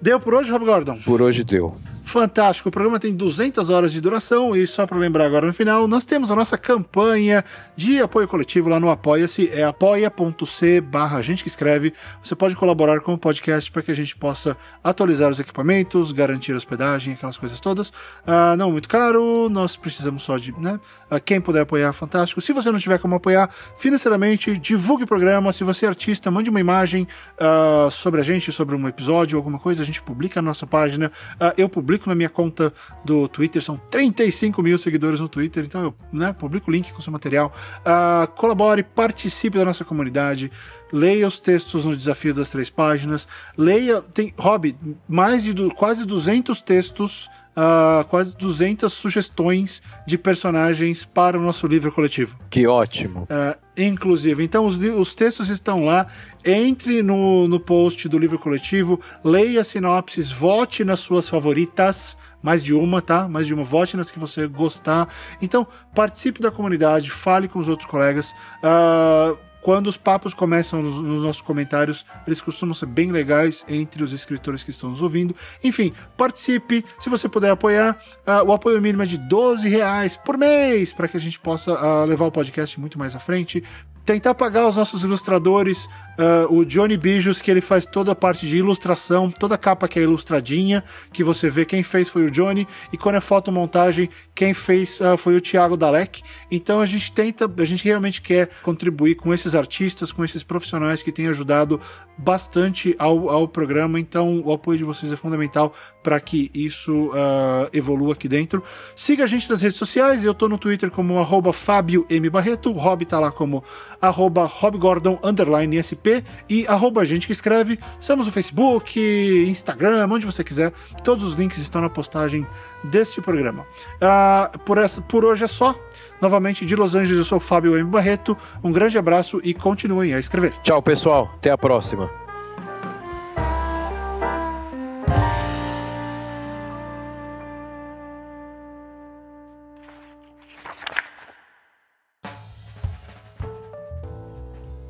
Deu 0.00 0.20
por 0.20 0.34
hoje, 0.34 0.52
Rob 0.52 0.64
Gordon? 0.64 0.98
Por 1.04 1.20
hoje 1.20 1.42
deu. 1.42 1.74
Fantástico, 2.04 2.68
o 2.68 2.72
programa 2.72 3.00
tem 3.00 3.14
200 3.14 3.70
horas 3.70 3.90
de 3.90 4.00
duração 4.00 4.54
e 4.54 4.66
só 4.66 4.86
para 4.86 4.96
lembrar 4.96 5.24
agora 5.24 5.46
no 5.46 5.54
final, 5.54 5.88
nós 5.88 6.04
temos 6.04 6.30
a 6.30 6.36
nossa 6.36 6.56
campanha 6.56 7.42
de 7.74 8.00
apoio 8.00 8.28
coletivo 8.28 8.68
lá 8.68 8.78
no 8.78 8.90
Apoia-se, 8.90 9.50
é 9.50 9.64
apoia.c 9.64 10.80
barra 10.82 11.22
gente 11.22 11.42
que 11.42 11.48
escreve. 11.48 11.94
Você 12.22 12.36
pode 12.36 12.54
colaborar 12.54 13.00
com 13.00 13.14
o 13.14 13.18
podcast 13.18 13.72
para 13.72 13.82
que 13.82 13.90
a 13.90 13.96
gente 13.96 14.14
possa 14.16 14.56
atualizar 14.82 15.30
os 15.30 15.40
equipamentos, 15.40 16.12
garantir 16.12 16.52
hospedagem, 16.52 17.14
aquelas 17.14 17.38
coisas 17.38 17.58
todas. 17.58 17.92
Ah, 18.24 18.54
não 18.54 18.70
muito 18.70 18.88
caro, 18.88 19.48
nós 19.48 19.76
precisamos 19.76 20.22
só 20.22 20.36
de, 20.36 20.52
né? 20.60 20.78
Ah, 21.10 21.18
quem 21.18 21.40
puder 21.40 21.62
apoiar, 21.62 21.92
fantástico. 21.94 22.40
Se 22.40 22.52
você 22.52 22.70
não 22.70 22.78
tiver 22.78 22.98
como 22.98 23.14
apoiar 23.16 23.50
financeiramente, 23.76 24.56
divulgue 24.58 25.04
o 25.04 25.06
programa. 25.06 25.52
Se 25.52 25.64
você 25.64 25.86
é 25.86 25.88
artista, 25.88 26.30
mande 26.30 26.50
uma 26.50 26.60
imagem 26.60 27.08
ah, 27.40 27.88
sobre 27.90 28.20
a 28.20 28.24
gente, 28.24 28.52
sobre 28.52 28.76
um 28.76 28.86
episódio, 28.86 29.36
alguma 29.38 29.58
coisa, 29.58 29.82
a 29.82 29.86
gente 29.86 30.02
publica 30.02 30.40
na 30.40 30.50
nossa 30.50 30.66
página. 30.66 31.10
Ah, 31.40 31.54
eu 31.56 31.68
publico 31.68 31.93
na 32.06 32.14
minha 32.14 32.28
conta 32.28 32.72
do 33.04 33.28
Twitter, 33.28 33.62
são 33.62 33.76
35 33.76 34.62
mil 34.62 34.76
seguidores 34.78 35.20
no 35.20 35.28
Twitter, 35.28 35.64
então 35.64 35.82
eu 35.82 35.94
né, 36.12 36.32
publico 36.32 36.70
o 36.70 36.74
link 36.74 36.92
com 36.92 36.98
o 36.98 37.02
seu 37.02 37.12
material. 37.12 37.52
Ah, 37.84 38.28
colabore, 38.36 38.82
participe 38.82 39.58
da 39.58 39.64
nossa 39.64 39.84
comunidade. 39.84 40.50
Leia 40.92 41.26
os 41.26 41.40
textos 41.40 41.84
no 41.84 41.96
desafio 41.96 42.34
das 42.34 42.50
três 42.50 42.70
páginas. 42.70 43.26
Leia, 43.56 44.00
tem, 44.00 44.32
Rob, 44.38 44.76
mais 45.08 45.42
de 45.42 45.54
quase 45.74 46.04
200 46.04 46.62
textos 46.62 47.28
ah, 47.56 48.04
quase 48.08 48.36
200 48.36 48.92
sugestões 48.92 49.82
de 50.06 50.18
personagens 50.18 51.04
para 51.04 51.38
o 51.38 51.42
nosso 51.42 51.66
livro 51.66 51.92
coletivo. 51.92 52.36
Que 52.50 52.66
ótimo. 52.66 53.26
Ah, 53.30 53.56
inclusive, 53.76 54.42
então 54.42 54.64
os, 54.64 54.76
os 54.76 55.14
textos 55.14 55.50
estão 55.50 55.84
lá. 55.84 56.06
Entre 56.44 57.02
no, 57.02 57.48
no 57.48 57.58
post 57.58 58.08
do 58.08 58.18
livro 58.18 58.38
coletivo, 58.38 59.00
leia 59.22 59.60
as 59.60 59.68
sinopses, 59.68 60.30
vote 60.30 60.84
nas 60.84 61.00
suas 61.00 61.28
favoritas. 61.28 62.16
Mais 62.42 62.62
de 62.62 62.74
uma, 62.74 63.00
tá? 63.00 63.26
Mais 63.26 63.46
de 63.46 63.54
uma. 63.54 63.64
Vote 63.64 63.96
nas 63.96 64.10
que 64.10 64.18
você 64.18 64.46
gostar. 64.46 65.08
Então, 65.40 65.66
participe 65.94 66.42
da 66.42 66.50
comunidade, 66.50 67.10
fale 67.10 67.48
com 67.48 67.58
os 67.58 67.70
outros 67.70 67.88
colegas. 67.88 68.34
Ah, 68.62 69.34
quando 69.64 69.86
os 69.86 69.96
papos 69.96 70.34
começam 70.34 70.82
nos, 70.82 71.00
nos 71.00 71.22
nossos 71.22 71.40
comentários, 71.40 72.04
eles 72.26 72.42
costumam 72.42 72.74
ser 72.74 72.84
bem 72.84 73.10
legais 73.10 73.64
entre 73.66 74.04
os 74.04 74.12
escritores 74.12 74.62
que 74.62 74.68
estão 74.68 74.90
nos 74.90 75.00
ouvindo. 75.00 75.34
Enfim, 75.64 75.90
participe. 76.18 76.84
Se 77.00 77.08
você 77.08 77.30
puder 77.30 77.50
apoiar, 77.50 77.98
ah, 78.26 78.42
o 78.42 78.52
apoio 78.52 78.78
mínimo 78.82 79.02
é 79.02 79.06
de 79.06 79.16
12 79.16 79.66
reais 79.66 80.18
por 80.18 80.36
mês 80.36 80.92
para 80.92 81.08
que 81.08 81.16
a 81.16 81.20
gente 81.20 81.40
possa 81.40 81.72
ah, 81.72 82.04
levar 82.04 82.26
o 82.26 82.30
podcast 82.30 82.78
muito 82.78 82.98
mais 82.98 83.16
à 83.16 83.18
frente. 83.18 83.64
Tentar 84.04 84.34
pagar 84.34 84.68
os 84.68 84.76
nossos 84.76 85.02
ilustradores, 85.02 85.88
ah, 86.18 86.46
o 86.48 86.64
Johnny 86.64 86.96
Bijos, 86.96 87.40
que 87.40 87.50
ele 87.50 87.60
faz 87.60 87.84
toda 87.84 88.12
a 88.12 88.14
parte 88.14 88.46
de 88.46 88.58
ilustração, 88.58 89.30
toda 89.30 89.54
a 89.54 89.58
capa 89.58 89.88
que 89.88 89.98
é 89.98 90.02
ilustradinha, 90.02 90.84
que 91.12 91.24
você 91.24 91.48
vê 91.48 91.64
quem 91.64 91.82
fez 91.82 92.08
foi 92.08 92.24
o 92.24 92.30
Johnny, 92.30 92.66
e 92.92 92.96
quando 92.96 93.16
é 93.16 93.20
fotomontagem, 93.20 94.08
quem 94.34 94.54
fez 94.54 95.00
ah, 95.00 95.16
foi 95.16 95.36
o 95.36 95.40
Thiago 95.40 95.76
Dalek. 95.76 96.22
Então 96.50 96.80
a 96.80 96.86
gente 96.86 97.12
tenta, 97.12 97.50
a 97.58 97.64
gente 97.64 97.84
realmente 97.84 98.20
quer 98.22 98.48
contribuir 98.62 99.16
com 99.16 99.32
esses 99.32 99.54
artistas, 99.54 100.12
com 100.12 100.24
esses 100.24 100.42
profissionais 100.42 101.02
que 101.02 101.12
têm 101.12 101.28
ajudado 101.28 101.80
bastante 102.16 102.94
ao, 102.98 103.28
ao 103.28 103.48
programa. 103.48 103.98
Então 103.98 104.40
o 104.44 104.52
apoio 104.52 104.78
de 104.78 104.84
vocês 104.84 105.12
é 105.12 105.16
fundamental 105.16 105.74
para 106.02 106.20
que 106.20 106.50
isso 106.54 107.10
ah, 107.14 107.68
evolua 107.72 108.12
aqui 108.12 108.28
dentro. 108.28 108.62
Siga 108.94 109.24
a 109.24 109.26
gente 109.26 109.48
nas 109.50 109.62
redes 109.62 109.78
sociais, 109.78 110.24
eu 110.24 110.34
tô 110.34 110.48
no 110.48 110.58
Twitter 110.58 110.90
como 110.90 111.18
arroba 111.18 111.52
Fábio 111.52 112.06
M. 112.08 112.30
Barreto, 112.30 112.70
o 112.70 112.78
Rob 112.78 113.04
tá 113.04 113.18
lá 113.18 113.32
como 113.32 113.64
arroba 114.00 114.44
robgordon 114.44 115.18
underline 115.22 115.82
SP 115.82 116.03
e 116.48 116.66
arroba 116.66 117.04
gente 117.04 117.26
que 117.26 117.32
escreve. 117.32 117.78
Estamos 117.98 118.26
no 118.26 118.32
Facebook, 118.32 119.00
Instagram, 119.48 120.08
onde 120.10 120.26
você 120.26 120.42
quiser. 120.44 120.72
Todos 121.02 121.24
os 121.24 121.34
links 121.34 121.58
estão 121.58 121.80
na 121.80 121.88
postagem 121.88 122.46
deste 122.82 123.20
programa. 123.20 123.66
Ah, 124.00 124.50
por, 124.64 124.78
essa, 124.78 125.00
por 125.02 125.24
hoje 125.24 125.44
é 125.44 125.48
só. 125.48 125.74
Novamente 126.20 126.64
de 126.64 126.76
Los 126.76 126.94
Angeles, 126.94 127.18
eu 127.18 127.24
sou 127.24 127.40
Fábio 127.40 127.76
M. 127.76 127.90
Barreto. 127.90 128.36
Um 128.62 128.72
grande 128.72 128.96
abraço 128.96 129.40
e 129.44 129.52
continuem 129.52 130.14
a 130.14 130.18
escrever. 130.18 130.52
Tchau, 130.62 130.82
pessoal. 130.82 131.30
Até 131.34 131.50
a 131.50 131.58
próxima. 131.58 132.23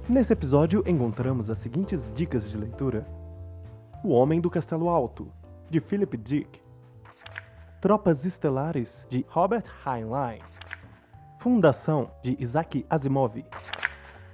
Nesse 0.07 0.35
episódio 0.35 0.85
encontramos 0.87 1.49
as 1.49 1.59
seguintes 1.59 2.13
dicas 2.15 2.51
de 2.51 2.59
leitura: 2.59 3.07
O 4.05 4.11
Homem 4.11 4.39
do 4.39 4.51
Castelo 4.51 4.91
Alto, 4.91 5.33
de 5.71 5.81
Philip 5.81 6.19
Dick. 6.19 6.61
Tropas 7.81 8.27
Estelares, 8.27 9.07
de 9.09 9.25
Robert 9.31 9.65
Heinlein. 9.87 10.41
Fundação, 11.39 12.11
de 12.23 12.37
Isaac 12.39 12.85
Asimov. 12.91 13.43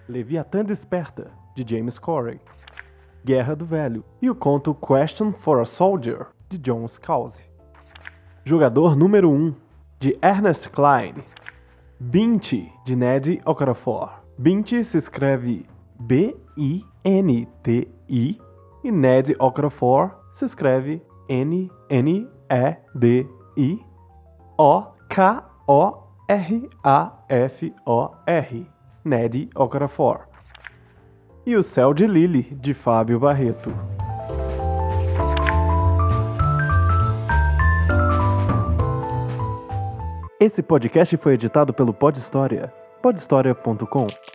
Leviatã 0.08 0.64
Desperta, 0.64 1.30
de 1.54 1.64
James 1.64 2.00
Corey. 2.00 2.40
Guerra 3.24 3.54
do 3.54 3.64
Velho 3.64 4.04
e 4.20 4.28
o 4.28 4.34
conto 4.34 4.74
Question 4.74 5.32
for 5.32 5.60
a 5.60 5.64
Soldier, 5.64 6.26
de 6.48 6.58
John 6.58 6.86
Scalzi. 6.88 7.48
Jogador 8.44 8.96
número 8.96 9.30
1, 9.30 9.54
de 10.00 10.18
Ernest 10.20 10.68
Klein. 10.70 11.14
Binti, 12.00 12.72
de 12.84 12.96
Ned 12.96 13.40
Okafor. 13.44 14.19
Binti 14.40 14.82
se 14.82 14.96
escreve 14.96 15.66
B-I-N-T-I 15.98 16.40
e 18.82 18.90
Ned 18.90 19.36
Okafor 19.38 20.16
se 20.32 20.46
escreve 20.46 21.02
N-N-E-D-I 21.28 22.30
O-K-O-R-A-F-O-R. 24.56 25.50
Ned 29.04 29.50
Okafor 29.54 30.26
e 31.44 31.54
O 31.54 31.62
Céu 31.62 31.92
de 31.92 32.06
Lily, 32.06 32.44
de 32.44 32.72
Fábio 32.72 33.20
Barreto. 33.20 33.70
Esse 40.40 40.62
podcast 40.62 41.14
foi 41.18 41.34
editado 41.34 41.74
pelo 41.74 41.92
Pod 41.92 42.18
História, 42.18 42.72
podhistoria.com. 43.02 44.29